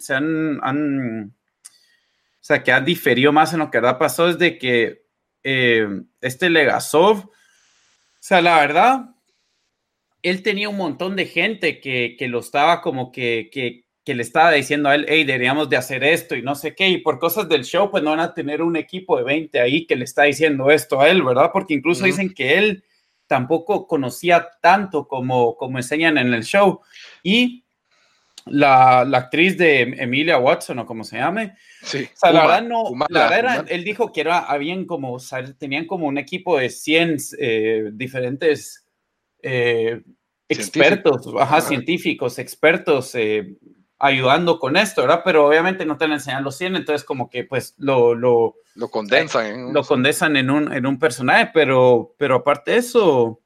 se 0.00 0.14
han, 0.14 1.30
o 1.30 2.40
sea, 2.40 2.62
que 2.62 2.72
han 2.72 2.86
diferido 2.86 3.32
más 3.32 3.52
en 3.52 3.58
lo 3.58 3.70
que 3.70 3.78
verdad 3.78 3.98
pasó 3.98 4.30
es 4.30 4.38
de 4.38 4.56
que 4.56 5.04
eh, 5.42 5.86
este 6.22 6.48
Legasov, 6.48 7.18
o 7.18 7.32
sea, 8.18 8.40
la 8.40 8.58
verdad, 8.58 9.10
él 10.22 10.42
tenía 10.42 10.70
un 10.70 10.78
montón 10.78 11.16
de 11.16 11.26
gente 11.26 11.82
que, 11.82 12.16
que 12.18 12.28
lo 12.28 12.38
estaba 12.38 12.80
como 12.80 13.12
que, 13.12 13.50
que, 13.52 13.83
que, 14.04 14.14
le 14.14 14.22
estaba 14.22 14.52
diciendo 14.52 14.88
a 14.88 14.94
él, 14.94 15.06
hey, 15.08 15.24
deberíamos 15.24 15.68
de 15.68 15.76
hacer 15.76 16.04
esto 16.04 16.34
y 16.36 16.42
no 16.42 16.54
sé 16.54 16.74
qué, 16.74 16.88
y 16.88 16.98
por 16.98 17.18
cosas 17.18 17.48
del 17.48 17.64
show, 17.64 17.90
pues 17.90 18.02
no 18.02 18.10
van 18.10 18.20
a 18.20 18.34
tener 18.34 18.62
un 18.62 18.76
equipo 18.76 19.16
de 19.16 19.24
20 19.24 19.60
ahí 19.60 19.86
que 19.86 19.96
le 19.96 20.04
está 20.04 20.24
diciendo 20.24 20.70
esto 20.70 21.00
a 21.00 21.08
él, 21.08 21.22
¿verdad? 21.22 21.50
Porque 21.52 21.74
incluso 21.74 22.04
dicen 22.04 22.32
que 22.34 22.58
él 22.58 22.84
tampoco 23.26 23.86
conocía 23.86 24.48
tanto 24.60 25.08
como, 25.08 25.56
como 25.56 25.78
enseñan 25.78 26.18
en 26.18 26.34
el 26.34 26.44
show. 26.44 26.80
Y 27.22 27.64
la, 28.46 29.04
la, 29.04 29.18
actriz 29.18 29.56
de 29.56 29.82
Emilia 29.82 30.38
Watson, 30.38 30.78
o 30.80 30.86
como 30.86 31.04
se 31.04 31.16
llame. 31.16 31.54
Sí. 31.82 32.04
O 32.04 32.16
sea, 32.16 32.32
la 32.32 32.42
verdad 32.42 32.62
no, 32.62 32.84
la 33.08 33.28
verdad 33.28 33.38
era, 33.38 33.64
él 33.68 33.84
dijo 33.84 34.12
que 34.12 34.20
era, 34.20 34.40
habían 34.40 34.84
como, 34.84 35.14
o 35.14 35.18
sea, 35.18 35.42
tenían 35.54 35.86
como 35.86 36.06
un 36.06 36.18
equipo 36.18 36.58
de 36.58 36.68
100 36.68 37.16
eh, 37.38 37.90
diferentes 37.92 38.86
eh, 39.42 40.02
expertos, 40.48 41.26
ajá, 41.38 41.60
científicos, 41.60 42.38
expertos 42.38 43.14
eh, 43.14 43.56
ayudando 44.04 44.58
con 44.58 44.76
esto, 44.76 45.02
¿verdad? 45.02 45.22
Pero 45.24 45.46
obviamente 45.46 45.86
no 45.86 45.96
te 45.96 46.06
lo 46.06 46.14
enseñan 46.14 46.44
los 46.44 46.56
100, 46.56 46.76
entonces 46.76 47.04
como 47.04 47.30
que 47.30 47.44
pues 47.44 47.74
lo... 47.78 48.14
Lo, 48.14 48.56
lo 48.74 48.88
condensan. 48.88 49.46
En 49.46 49.72
lo 49.72 49.84
condensan 49.84 50.36
en 50.36 50.50
un, 50.50 50.72
en 50.72 50.86
un 50.86 50.98
personaje, 50.98 51.50
pero, 51.52 52.14
pero 52.18 52.36
aparte 52.36 52.72
de 52.72 52.76
eso 52.78 53.40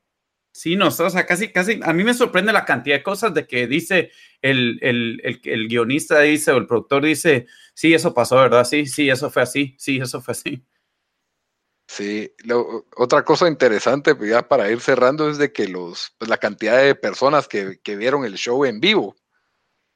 Sí, 0.58 0.74
no, 0.74 0.88
o 0.88 0.90
sea, 0.90 1.24
casi, 1.24 1.52
casi, 1.52 1.78
a 1.84 1.92
mí 1.92 2.02
me 2.02 2.14
sorprende 2.14 2.52
la 2.52 2.64
cantidad 2.64 2.96
de 2.96 3.02
cosas 3.04 3.32
de 3.32 3.46
que 3.46 3.68
dice 3.68 4.10
el, 4.42 4.80
el, 4.82 5.20
el, 5.22 5.40
el, 5.44 5.68
guionista, 5.68 6.18
dice, 6.20 6.50
o 6.50 6.56
el 6.56 6.66
productor 6.66 7.04
dice, 7.04 7.46
sí, 7.74 7.94
eso 7.94 8.12
pasó, 8.12 8.34
¿verdad? 8.36 8.64
Sí, 8.64 8.86
sí, 8.86 9.08
eso 9.08 9.30
fue 9.30 9.42
así, 9.42 9.76
sí, 9.78 9.98
eso 9.98 10.20
fue 10.20 10.32
así. 10.32 10.66
Sí, 11.86 12.34
lo, 12.44 12.86
otra 12.96 13.24
cosa 13.24 13.46
interesante, 13.46 14.16
pues, 14.16 14.30
ya 14.30 14.48
para 14.48 14.68
ir 14.68 14.80
cerrando, 14.80 15.30
es 15.30 15.38
de 15.38 15.52
que 15.52 15.68
los, 15.68 16.14
pues, 16.18 16.28
la 16.28 16.38
cantidad 16.38 16.82
de 16.82 16.96
personas 16.96 17.46
que, 17.46 17.78
que 17.80 17.94
vieron 17.94 18.24
el 18.24 18.34
show 18.34 18.64
en 18.64 18.80
vivo 18.80 19.14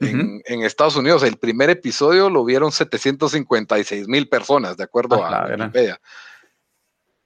uh 0.02 0.06
-huh. 0.06 0.42
en, 0.44 0.62
Estados 0.62 0.96
Unidos, 0.96 1.22
el 1.22 1.36
primer 1.36 1.70
episodio 1.70 2.28
lo 2.30 2.44
vieron 2.44 2.72
756 2.72 4.08
mil 4.08 4.28
personas, 4.28 4.76
de 4.76 4.84
acuerdo 4.84 5.24
ah, 5.24 5.44
a 5.44 5.46
Wikipedia. 5.48 6.00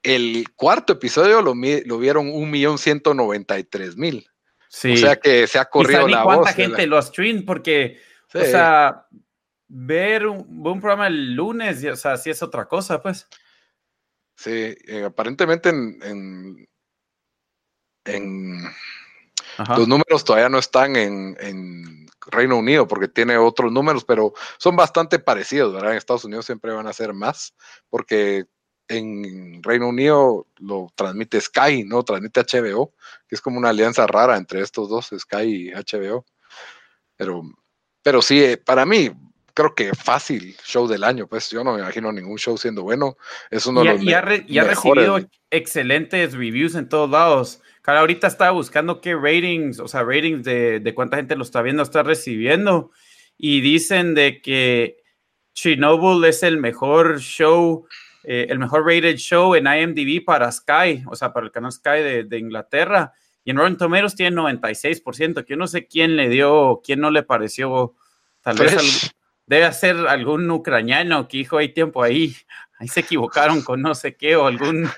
El 0.02 0.46
cuarto 0.54 0.92
episodio 0.92 1.42
lo, 1.42 1.54
lo 1.54 1.98
vieron 1.98 2.28
1.193.000. 2.28 4.26
Sí. 4.68 4.92
O 4.92 4.96
sea 4.96 5.16
que 5.16 5.46
se 5.46 5.58
ha 5.58 5.64
corrido 5.64 6.06
la 6.06 6.22
cuánta 6.22 6.50
voz. 6.50 6.54
gente 6.54 6.86
la... 6.86 6.96
lo 6.96 7.02
stream 7.02 7.44
porque, 7.44 7.98
sí. 8.30 8.38
o 8.38 8.44
sea, 8.44 9.06
ver 9.68 10.26
un, 10.26 10.46
un, 10.66 10.80
programa 10.80 11.06
el 11.06 11.34
lunes, 11.34 11.84
o 11.84 11.96
sea, 11.96 12.16
sí 12.16 12.30
es 12.30 12.42
otra 12.42 12.66
cosa, 12.66 13.02
pues. 13.02 13.26
Sí, 14.36 14.76
eh, 14.86 15.04
aparentemente 15.04 15.70
en, 15.70 15.98
en, 16.02 16.68
en 18.04 18.62
los 19.76 19.88
números 19.88 20.24
todavía 20.24 20.48
no 20.48 20.58
están 20.58 20.96
en, 20.96 21.36
en, 21.40 22.05
Reino 22.30 22.56
Unido 22.56 22.86
porque 22.86 23.08
tiene 23.08 23.36
otros 23.38 23.72
números, 23.72 24.04
pero 24.04 24.32
son 24.58 24.76
bastante 24.76 25.18
parecidos, 25.18 25.72
¿verdad? 25.72 25.92
En 25.92 25.98
Estados 25.98 26.24
Unidos 26.24 26.46
siempre 26.46 26.72
van 26.72 26.86
a 26.86 26.92
ser 26.92 27.12
más 27.12 27.54
porque 27.88 28.46
en 28.88 29.62
Reino 29.62 29.88
Unido 29.88 30.46
lo 30.58 30.88
transmite 30.94 31.40
Sky, 31.40 31.84
¿no? 31.84 32.02
Transmite 32.02 32.40
HBO, 32.40 32.92
que 33.28 33.34
es 33.34 33.40
como 33.40 33.58
una 33.58 33.70
alianza 33.70 34.06
rara 34.06 34.36
entre 34.36 34.60
estos 34.60 34.88
dos, 34.88 35.10
Sky 35.18 35.42
y 35.42 35.70
HBO. 35.72 36.24
Pero, 37.16 37.42
pero 38.02 38.22
sí, 38.22 38.42
eh, 38.42 38.56
para 38.56 38.86
mí, 38.86 39.10
creo 39.56 39.74
que 39.74 39.94
fácil 39.94 40.54
show 40.64 40.86
del 40.86 41.02
año, 41.02 41.26
pues 41.26 41.50
yo 41.50 41.64
no 41.64 41.72
me 41.72 41.80
imagino 41.80 42.12
ningún 42.12 42.36
show 42.36 42.58
siendo 42.58 42.82
bueno. 42.82 43.16
Es 43.50 43.66
uno 43.66 43.82
y, 43.82 43.88
de 43.88 43.94
los 43.94 44.02
y 44.02 44.12
ha, 44.12 44.20
re, 44.20 44.44
y 44.46 44.58
ha 44.58 44.64
recibido 44.64 45.18
excelentes 45.50 46.34
reviews 46.34 46.74
en 46.74 46.90
todos 46.90 47.08
lados. 47.08 47.62
Cara, 47.80 48.00
ahorita 48.00 48.26
estaba 48.26 48.50
buscando 48.50 49.00
qué 49.00 49.14
ratings, 49.14 49.80
o 49.80 49.88
sea, 49.88 50.02
ratings 50.02 50.44
de, 50.44 50.80
de 50.80 50.94
cuánta 50.94 51.16
gente 51.16 51.36
lo 51.36 51.42
está 51.42 51.62
viendo, 51.62 51.82
está 51.82 52.02
recibiendo. 52.02 52.90
Y 53.38 53.62
dicen 53.62 54.14
de 54.14 54.42
que 54.42 54.98
Chernobyl 55.54 56.22
es 56.26 56.42
el 56.42 56.58
mejor 56.58 57.18
show 57.20 57.86
eh, 58.28 58.48
el 58.50 58.58
mejor 58.58 58.84
rated 58.84 59.16
show 59.18 59.54
en 59.54 59.68
IMDb 59.68 60.24
para 60.24 60.50
Sky, 60.50 61.04
o 61.06 61.14
sea, 61.14 61.32
para 61.32 61.46
el 61.46 61.52
canal 61.52 61.70
Sky 61.70 62.02
de, 62.02 62.24
de 62.24 62.38
Inglaterra. 62.38 63.14
Y 63.44 63.52
en 63.52 63.56
Rotten 63.56 63.76
Tomatoes 63.76 64.16
tiene 64.16 64.36
96%, 64.36 65.44
que 65.44 65.52
yo 65.52 65.56
no 65.56 65.68
sé 65.68 65.86
quién 65.86 66.16
le 66.16 66.28
dio, 66.28 66.80
quién 66.84 66.98
no 66.98 67.12
le 67.12 67.22
pareció, 67.22 67.94
tal 68.42 68.58
vez 68.58 68.76
al, 68.76 69.15
debe 69.46 69.72
ser 69.72 69.96
algún 70.08 70.50
ucraniano 70.50 71.28
que 71.28 71.38
dijo, 71.38 71.58
hay 71.58 71.72
tiempo 71.72 72.02
ahí, 72.02 72.36
ahí 72.78 72.88
se 72.88 73.00
equivocaron 73.00 73.62
con 73.62 73.80
no 73.82 73.94
sé 73.94 74.16
qué, 74.16 74.36
o 74.36 74.46
algún, 74.46 74.88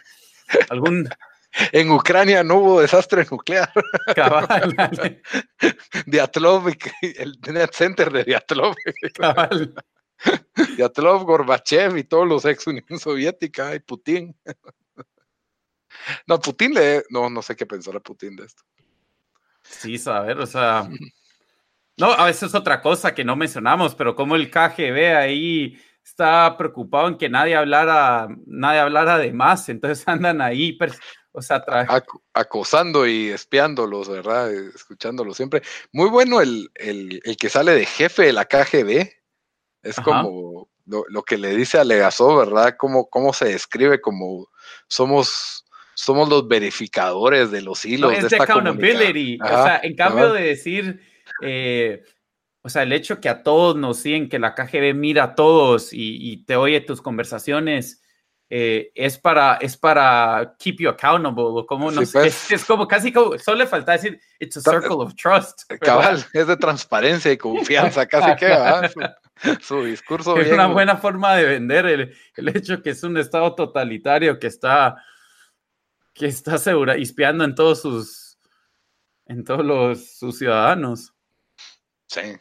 algún 0.70 1.08
en 1.72 1.90
Ucrania 1.90 2.42
no 2.42 2.56
hubo 2.56 2.80
desastre 2.80 3.26
nuclear. 3.30 3.72
Cabal. 4.14 4.74
Diatlov, 6.06 6.68
el 7.02 7.38
Net 7.52 7.70
Center 7.72 8.10
de 8.10 8.24
Diatlov. 8.24 8.74
Cabal. 9.14 9.74
Yatlov, 10.76 11.24
Gorbachev 11.24 11.96
y 11.96 12.04
todos 12.04 12.26
los 12.26 12.44
ex 12.44 12.66
Unión 12.66 12.98
Soviética 12.98 13.74
y 13.74 13.80
Putin. 13.80 14.36
No, 16.26 16.40
Putin 16.40 16.74
le. 16.74 17.04
No, 17.10 17.30
no 17.30 17.42
sé 17.42 17.54
qué 17.56 17.66
pensar 17.66 17.96
a 17.96 18.00
Putin 18.00 18.36
de 18.36 18.44
esto. 18.44 18.62
Sí, 19.62 19.98
saber, 19.98 20.38
o 20.38 20.46
sea. 20.46 20.88
No, 21.98 22.12
a 22.12 22.26
veces 22.26 22.44
es 22.44 22.54
otra 22.54 22.80
cosa 22.80 23.14
que 23.14 23.24
no 23.24 23.36
mencionamos, 23.36 23.94
pero 23.94 24.14
como 24.14 24.36
el 24.36 24.50
KGB 24.50 25.16
ahí 25.16 25.78
está 26.02 26.56
preocupado 26.56 27.08
en 27.08 27.18
que 27.18 27.28
nadie 27.28 27.56
hablara, 27.56 28.28
nadie 28.46 28.80
hablara 28.80 29.18
de 29.18 29.32
más, 29.32 29.68
entonces 29.68 30.06
andan 30.08 30.40
ahí, 30.40 30.78
o 31.32 31.42
sea, 31.42 31.62
Ac 31.66 32.06
acosando 32.32 33.06
y 33.06 33.28
espiándolos, 33.28 34.08
¿verdad? 34.08 34.52
Escuchándolos 34.52 35.36
siempre. 35.36 35.62
Muy 35.92 36.08
bueno 36.08 36.40
el, 36.40 36.70
el, 36.74 37.20
el 37.24 37.36
que 37.36 37.48
sale 37.48 37.72
de 37.72 37.86
jefe 37.86 38.24
de 38.24 38.32
la 38.32 38.46
KGB 38.46 39.08
es 39.82 39.98
Ajá. 39.98 40.22
como 40.22 40.68
lo, 40.86 41.04
lo, 41.08 41.22
que 41.22 41.36
le 41.36 41.54
dice 41.54 41.78
a 41.78 41.84
Legasov, 41.84 42.38
¿verdad? 42.38 42.76
Cómo, 42.78 43.08
cómo 43.08 43.32
se 43.32 43.46
describe 43.46 44.00
como 44.00 44.48
somos, 44.88 45.64
somos 45.94 46.28
los 46.28 46.48
verificadores 46.48 47.50
de 47.50 47.62
los 47.62 47.84
hilos. 47.84 48.10
No, 48.10 48.16
es 48.16 48.22
de 48.22 48.36
esta 48.36 48.44
accountability. 48.44 49.38
O 49.42 49.46
sea, 49.46 49.80
en 49.82 49.94
cambio 49.94 50.32
de 50.32 50.42
decir, 50.42 51.00
eh, 51.43 52.02
o 52.62 52.69
sea, 52.69 52.82
el 52.82 52.93
hecho 52.93 53.20
que 53.20 53.28
a 53.28 53.43
todos 53.43 53.77
nos 53.77 53.98
siguen, 53.98 54.28
que 54.28 54.39
la 54.39 54.55
KGB 54.55 54.94
mira 54.94 55.24
a 55.24 55.35
todos 55.35 55.93
y, 55.93 56.32
y 56.32 56.44
te 56.44 56.56
oye 56.56 56.81
tus 56.81 57.01
conversaciones. 57.01 58.02
Eh, 58.51 58.93
es 58.94 59.19
para 59.19 59.56
es 59.56 59.77
para 59.77 60.56
keep 60.59 60.77
you 60.78 60.89
accountable 60.89 61.44
o 61.44 61.66
como 61.66 61.90
no 61.90 62.01
sí, 62.01 62.10
pues. 62.10 62.44
es, 62.44 62.52
es, 62.52 62.65
como 62.65 62.89
casi 62.89 63.12
como 63.12 63.36
solo 63.39 63.59
le 63.59 63.66
falta 63.66 63.93
decir 63.93 64.19
it's 64.40 64.56
a 64.56 64.62
circle 64.62 65.05
of 65.05 65.15
trust 65.16 65.70
cabal 65.82 66.15
¿verdad? 66.15 66.27
es 66.32 66.47
de 66.47 66.56
transparencia 66.56 67.31
y 67.31 67.36
confianza 67.36 68.06
casi 68.06 68.35
que 68.36 68.48
su 69.60 69.85
discurso. 69.85 70.36
Es 70.39 70.44
bien. 70.44 70.55
una 70.55 70.66
buena 70.66 70.97
forma 70.97 71.36
de 71.36 71.44
vender 71.44 71.86
el, 71.86 72.16
el, 72.36 72.48
hecho 72.56 72.82
que 72.82 72.90
es 72.90 73.02
un 73.02 73.16
estado 73.16 73.55
totalitario 73.55 74.39
que 74.39 74.47
está, 74.47 74.97
que 76.15 76.27
está 76.27 76.59
segura, 76.59 76.94
espiando 76.94 77.44
en 77.44 77.55
todos 77.55 77.82
sus, 77.82 78.39
en 79.27 79.44
todos 79.44 79.65
los, 79.65 80.19
sus 80.19 80.39
ciudadanos. 80.39 81.15
Sí, 82.09 82.36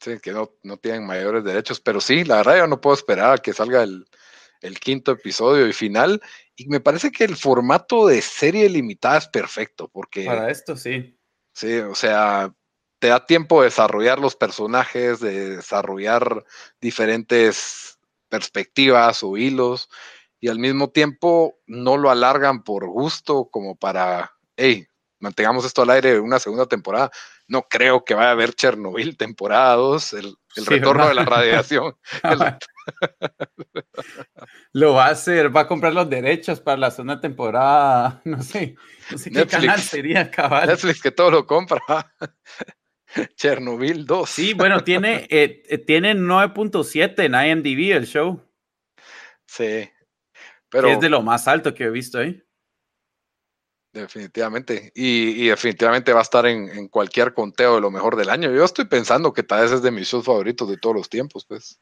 sí, 0.00 0.20
que 0.20 0.30
no, 0.30 0.52
no 0.62 0.76
tienen 0.76 1.06
mayores 1.06 1.42
derechos, 1.42 1.80
pero 1.80 2.00
sí, 2.00 2.22
la 2.22 2.36
verdad 2.36 2.58
yo 2.58 2.66
no 2.66 2.80
puedo 2.80 2.94
esperar 2.94 3.34
a 3.34 3.38
que 3.38 3.52
salga 3.52 3.82
el, 3.82 4.06
el 4.60 4.78
quinto 4.78 5.12
episodio 5.12 5.66
y 5.66 5.72
final. 5.72 6.22
Y 6.54 6.68
me 6.68 6.80
parece 6.80 7.10
que 7.10 7.24
el 7.24 7.36
formato 7.36 8.06
de 8.06 8.22
serie 8.22 8.68
limitada 8.68 9.18
es 9.18 9.28
perfecto, 9.28 9.88
porque... 9.88 10.24
Para 10.24 10.50
esto 10.50 10.76
sí. 10.76 11.18
Sí, 11.52 11.78
o 11.78 11.94
sea, 11.94 12.54
te 12.98 13.08
da 13.08 13.24
tiempo 13.24 13.60
de 13.60 13.66
desarrollar 13.66 14.18
los 14.18 14.36
personajes, 14.36 15.20
de 15.20 15.56
desarrollar 15.56 16.44
diferentes 16.80 17.98
perspectivas 18.28 19.22
o 19.22 19.36
hilos, 19.36 19.88
y 20.40 20.48
al 20.48 20.58
mismo 20.58 20.90
tiempo 20.90 21.58
no 21.66 21.96
lo 21.96 22.10
alargan 22.10 22.62
por 22.62 22.86
gusto 22.86 23.48
como 23.50 23.76
para, 23.76 24.32
hey, 24.56 24.86
mantengamos 25.18 25.64
esto 25.64 25.82
al 25.82 25.90
aire 25.90 26.20
una 26.20 26.38
segunda 26.38 26.66
temporada. 26.66 27.10
No 27.48 27.62
creo 27.62 28.04
que 28.04 28.14
vaya 28.14 28.28
a 28.28 28.32
haber 28.32 28.54
Chernobyl 28.54 29.16
temporada 29.16 29.74
2, 29.76 30.12
el, 30.14 30.34
el 30.56 30.64
sí, 30.64 30.70
retorno 30.70 31.06
¿verdad? 31.06 31.08
de 31.08 31.14
la 31.14 31.24
radiación. 31.24 31.96
el... 32.24 32.38
lo 34.72 34.94
va 34.94 35.06
a 35.06 35.10
hacer, 35.10 35.54
va 35.54 35.62
a 35.62 35.68
comprar 35.68 35.92
los 35.92 36.10
derechos 36.10 36.60
para 36.60 36.76
la 36.76 36.90
segunda 36.90 37.20
temporada, 37.20 38.20
no 38.24 38.42
sé, 38.42 38.74
no 39.10 39.18
sé 39.18 39.30
Netflix, 39.30 39.50
qué 39.50 39.66
canal 39.66 39.80
sería, 39.80 40.30
cabal. 40.30 40.68
Netflix 40.68 41.00
que 41.00 41.12
todo 41.12 41.30
lo 41.30 41.46
compra. 41.46 41.80
Chernobyl 43.36 44.04
2. 44.04 44.28
Sí, 44.28 44.52
bueno, 44.52 44.82
tiene, 44.82 45.26
eh, 45.30 45.84
tiene 45.86 46.14
9.7 46.14 47.24
en 47.24 47.34
IMDb 47.34 47.96
el 47.96 48.06
show. 48.06 48.42
Sí. 49.46 49.88
Pero, 50.68 50.88
es 50.88 51.00
de 51.00 51.08
lo 51.08 51.22
más 51.22 51.48
alto 51.48 51.72
que 51.72 51.84
he 51.84 51.90
visto 51.90 52.18
ahí. 52.18 52.42
Definitivamente. 54.00 54.92
Y, 54.94 55.48
definitivamente 55.48 56.12
va 56.12 56.18
a 56.18 56.22
estar 56.22 56.44
en, 56.44 56.88
cualquier 56.88 57.32
conteo 57.32 57.76
de 57.76 57.80
lo 57.80 57.90
mejor 57.90 58.14
del 58.14 58.28
año. 58.28 58.52
Yo 58.52 58.62
estoy 58.62 58.84
pensando 58.84 59.32
que 59.32 59.42
tal 59.42 59.62
vez 59.62 59.72
es 59.72 59.80
de 59.80 59.90
mis 59.90 60.06
shows 60.06 60.26
favoritos 60.26 60.68
de 60.68 60.76
todos 60.76 60.94
los 60.94 61.08
tiempos, 61.08 61.46
pues. 61.46 61.80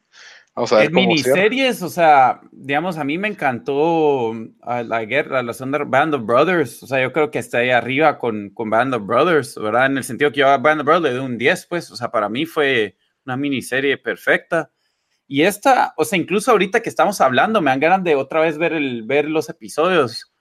Vamos 0.55 0.71
a 0.71 0.77
ver. 0.77 0.85
En 0.85 0.93
miniseries, 0.93 1.81
o 1.81 1.89
sea, 1.89 2.39
digamos, 2.53 2.97
a 2.97 3.03
mí 3.03 3.17
me 3.17 3.27
encantó 3.27 4.31
ah, 4.61 4.81
la 4.83 5.03
guerra, 5.03 5.43
la 5.43 5.53
zona 5.53 5.79
Band 5.79 6.15
of 6.15 6.25
Brothers. 6.25 6.83
O 6.83 6.87
sea, 6.87 7.01
yo 7.01 7.11
creo 7.11 7.31
que 7.31 7.39
está 7.39 7.57
ahí 7.57 7.71
arriba 7.71 8.17
con, 8.17 8.49
con 8.51 8.69
Band 8.69 8.93
of 8.93 9.05
Brothers, 9.05 9.55
¿verdad? 9.55 9.87
En 9.87 9.97
el 9.97 10.05
sentido 10.05 10.31
que 10.31 10.39
yo 10.39 10.47
a 10.47 10.57
Band 10.57 10.81
of 10.81 10.85
Brothers 10.85 11.13
le 11.13 11.19
doy 11.19 11.25
un 11.25 11.37
10, 11.37 11.65
pues. 11.65 11.91
O 11.91 11.97
sea, 11.97 12.11
para 12.11 12.29
mí 12.29 12.45
fue 12.45 12.95
una 13.25 13.35
miniserie 13.35 13.97
perfecta. 13.97 14.71
Y 15.27 15.41
esta, 15.41 15.93
o 15.97 16.05
sea, 16.05 16.17
incluso 16.17 16.51
ahorita 16.51 16.81
que 16.81 16.89
estamos 16.89 17.19
hablando, 17.19 17.61
me 17.61 17.71
dan 17.71 17.79
ganas 17.81 18.03
de 18.05 18.15
otra 18.15 18.39
vez 18.39 18.57
ver, 18.57 18.71
el, 18.71 19.03
ver 19.03 19.25
los 19.25 19.49
episodios. 19.49 20.31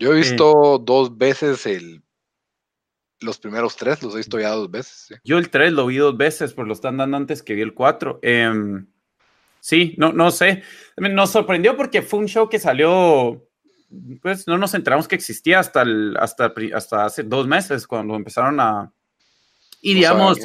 Yo 0.00 0.14
he 0.14 0.16
visto 0.16 0.78
dos 0.78 1.18
veces 1.18 1.66
el, 1.66 2.02
los 3.20 3.38
primeros 3.38 3.76
tres, 3.76 4.02
los 4.02 4.14
he 4.14 4.18
visto 4.18 4.40
ya 4.40 4.48
dos 4.48 4.70
veces. 4.70 5.20
Yo 5.24 5.36
el 5.36 5.50
tres 5.50 5.72
lo 5.72 5.86
vi 5.86 5.98
dos 5.98 6.16
veces, 6.16 6.54
pues 6.54 6.66
lo 6.66 6.72
están 6.72 6.96
dando 6.96 7.18
antes 7.18 7.42
que 7.42 7.54
vi 7.54 7.60
el 7.60 7.74
cuatro. 7.74 8.18
Em, 8.22 8.86
sí, 9.60 9.94
no, 9.98 10.10
no 10.12 10.30
sé. 10.30 10.62
Nos 10.96 11.30
sorprendió 11.30 11.76
porque 11.76 12.00
fue 12.00 12.20
un 12.20 12.28
show 12.28 12.48
que 12.48 12.58
salió, 12.58 13.46
pues 14.22 14.46
no 14.46 14.56
nos 14.56 14.72
enteramos 14.72 15.06
que 15.06 15.16
existía 15.16 15.58
hasta, 15.58 15.82
el, 15.82 16.16
hasta, 16.18 16.50
hasta 16.74 17.04
hace 17.04 17.22
dos 17.22 17.46
meses 17.46 17.86
cuando 17.86 18.16
empezaron 18.16 18.58
a, 18.58 18.90
y 19.82 19.94
digamos, 19.94 20.38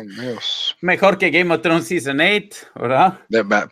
mejor 0.79 1.17
que 1.17 1.29
Game 1.29 1.53
of 1.53 1.61
Thrones 1.61 1.87
Season 1.87 2.19
8, 2.21 2.67
¿verdad? 2.75 3.19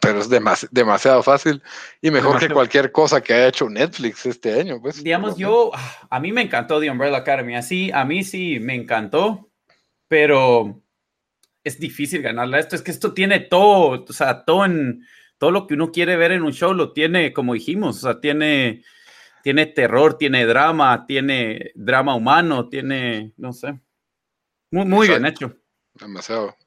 pero 0.02 0.19
es 0.19 0.30
demasiado 0.72 1.23
fácil 1.23 1.61
y 2.02 2.11
mejor 2.11 2.40
que 2.40 2.49
cualquier 2.49 2.91
cosa 2.91 3.22
que 3.22 3.34
haya 3.34 3.48
hecho 3.48 3.69
Netflix 3.69 4.26
este 4.26 4.60
año. 4.60 4.81
Pues, 4.81 5.02
digamos, 5.02 5.38
yo, 5.38 5.72
a 6.10 6.19
mí 6.19 6.34
me 6.34 6.41
encantó 6.41 6.81
The 6.81 6.91
Umbrella 6.91 7.18
Academy, 7.18 7.56
así, 7.56 7.91
a 7.94 8.03
mí 8.03 8.26
sí 8.26 8.60
me 8.60 8.76
encantó, 8.76 9.49
pero 10.10 10.81
es 11.64 11.80
difícil 11.80 12.22
ganarla. 12.22 12.60
Esto 12.60 12.76
es 12.76 12.81
que 12.81 12.91
esto 12.91 13.14
tiene 13.14 13.40
todo, 13.40 14.03
o 14.07 14.14
sea, 14.14 14.44
todo 14.44 14.65
en 14.65 15.06
todo 15.38 15.52
lo 15.52 15.65
que 15.65 15.76
uno 15.76 15.91
quiere 15.91 16.18
ver 16.18 16.34
en 16.34 16.44
un 16.44 16.53
show 16.53 16.73
lo 16.73 16.91
tiene, 16.91 17.31
como 17.31 17.53
dijimos, 17.53 17.98
o 17.98 17.99
sea, 17.99 18.19
tiene, 18.19 18.84
tiene 19.44 19.65
terror, 19.65 20.18
tiene 20.18 20.45
drama, 20.45 21.06
tiene 21.06 21.72
drama 21.76 22.15
humano, 22.15 22.68
tiene, 22.68 23.31
no 23.38 23.53
sé. 23.53 23.80
Muy, 24.74 25.08
bien 25.08 25.26
hecho. 25.26 25.56
Demasiado. 25.94 26.58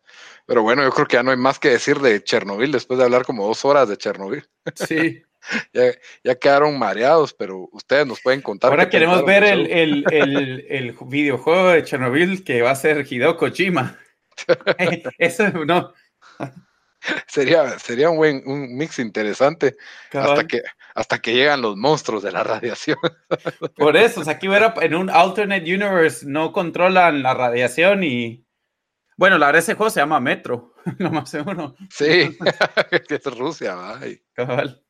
Pero 0.47 0.63
bueno, 0.63 0.85
yo 0.85 0.91
creo 0.91 1.07
que 1.09 1.17
ya 1.17 1.25
no 1.25 1.33
hay 1.33 1.37
más 1.37 1.59
que 1.59 1.71
decir 1.71 1.99
de 1.99 2.23
Chernobyl 2.23 2.71
después 2.71 2.99
de 2.99 3.05
hablar 3.05 3.25
como 3.25 3.47
dos 3.47 3.65
horas 3.65 3.89
de 3.89 3.97
Chernobyl. 3.97 4.49
Sí. 4.75 5.23
ya, 6.25 6.35
quedaron 6.37 6.79
mareados, 6.79 7.35
pero 7.35 7.69
ustedes 7.73 8.07
nos 8.07 8.21
pueden 8.21 8.43
contar. 8.43 8.71
Ahora 8.71 8.89
queremos 8.89 9.25
ver 9.25 9.43
el, 9.45 10.97
videojuego 11.07 11.71
de 11.71 11.85
Chernobyl 11.85 12.45
que 12.45 12.63
va 12.63 12.71
a 12.71 12.77
ser 12.77 13.05
Hideo 13.09 13.37
Kojima. 13.37 13.99
Eso 15.19 15.49
no. 15.51 15.93
Sería, 17.27 17.79
sería 17.79 18.11
un 18.11 18.17
buen 18.17 18.43
un 18.47 18.77
mix 18.77 18.99
interesante 18.99 19.77
hasta 20.13 20.47
que, 20.47 20.63
hasta 20.97 21.19
que 21.19 21.35
llegan 21.35 21.61
los 21.61 21.77
monstruos 21.77 22.23
de 22.23 22.33
la 22.33 22.43
radiación. 22.43 22.97
Por 23.77 23.97
eso, 23.97 24.23
o 24.23 24.25
sea, 24.25 24.33
aquí 24.35 24.49
hubiera, 24.49 24.75
en 24.81 24.95
un 24.95 25.11
alternate 25.11 25.63
universe 25.63 26.27
no 26.27 26.53
controlan 26.53 27.23
la 27.23 27.35
radiación 27.35 28.03
y 28.03 28.47
bueno, 29.19 29.37
la 29.39 29.47
verdad 29.47 29.63
ese 29.63 29.75
juego 29.75 29.91
se 29.91 30.01
llama 30.01 30.21
Metro, 30.21 30.75
lo 30.99 31.11
más 31.11 31.31
seguro. 31.31 31.77
Sí, 31.91 32.37
es 33.11 33.25
Rusia, 33.39 33.75
¿va? 33.75 34.01
Cabal. 34.33 34.83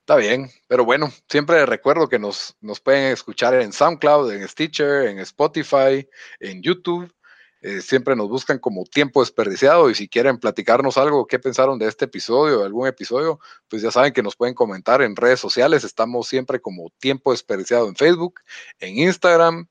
Está 0.00 0.16
bien, 0.16 0.50
pero 0.66 0.84
bueno, 0.84 1.10
siempre 1.28 1.64
recuerdo 1.64 2.08
que 2.08 2.18
nos, 2.18 2.54
nos 2.60 2.80
pueden 2.80 3.12
escuchar 3.12 3.54
en 3.54 3.72
SoundCloud, 3.72 4.32
en 4.32 4.46
Stitcher, 4.46 5.06
en 5.06 5.18
Spotify, 5.20 6.06
en 6.40 6.62
YouTube 6.62 7.10
eh, 7.60 7.80
siempre 7.80 8.14
nos 8.14 8.28
buscan 8.28 8.58
como 8.58 8.84
tiempo 8.84 9.20
desperdiciado 9.20 9.90
y 9.90 9.94
si 9.94 10.08
quieren 10.08 10.38
platicarnos 10.38 10.96
algo, 10.96 11.26
qué 11.26 11.38
pensaron 11.38 11.78
de 11.78 11.88
este 11.88 12.04
episodio, 12.04 12.60
de 12.60 12.66
algún 12.66 12.86
episodio, 12.86 13.40
pues 13.68 13.82
ya 13.82 13.90
saben 13.90 14.12
que 14.12 14.22
nos 14.22 14.36
pueden 14.36 14.54
comentar 14.54 15.02
en 15.02 15.16
redes 15.16 15.40
sociales. 15.40 15.84
Estamos 15.84 16.28
siempre 16.28 16.60
como 16.60 16.90
tiempo 16.98 17.32
desperdiciado 17.32 17.88
en 17.88 17.96
Facebook, 17.96 18.40
en 18.78 18.98
Instagram 18.98 19.68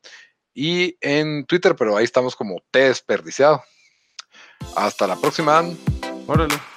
y 0.54 0.98
en 1.02 1.46
Twitter, 1.46 1.76
pero 1.76 1.96
ahí 1.96 2.04
estamos 2.04 2.36
como 2.36 2.62
T 2.72 2.80
desperdiciado. 2.80 3.64
Hasta 4.76 5.08
la 5.08 5.16
próxima. 5.16 5.64
Órale. 6.28 6.77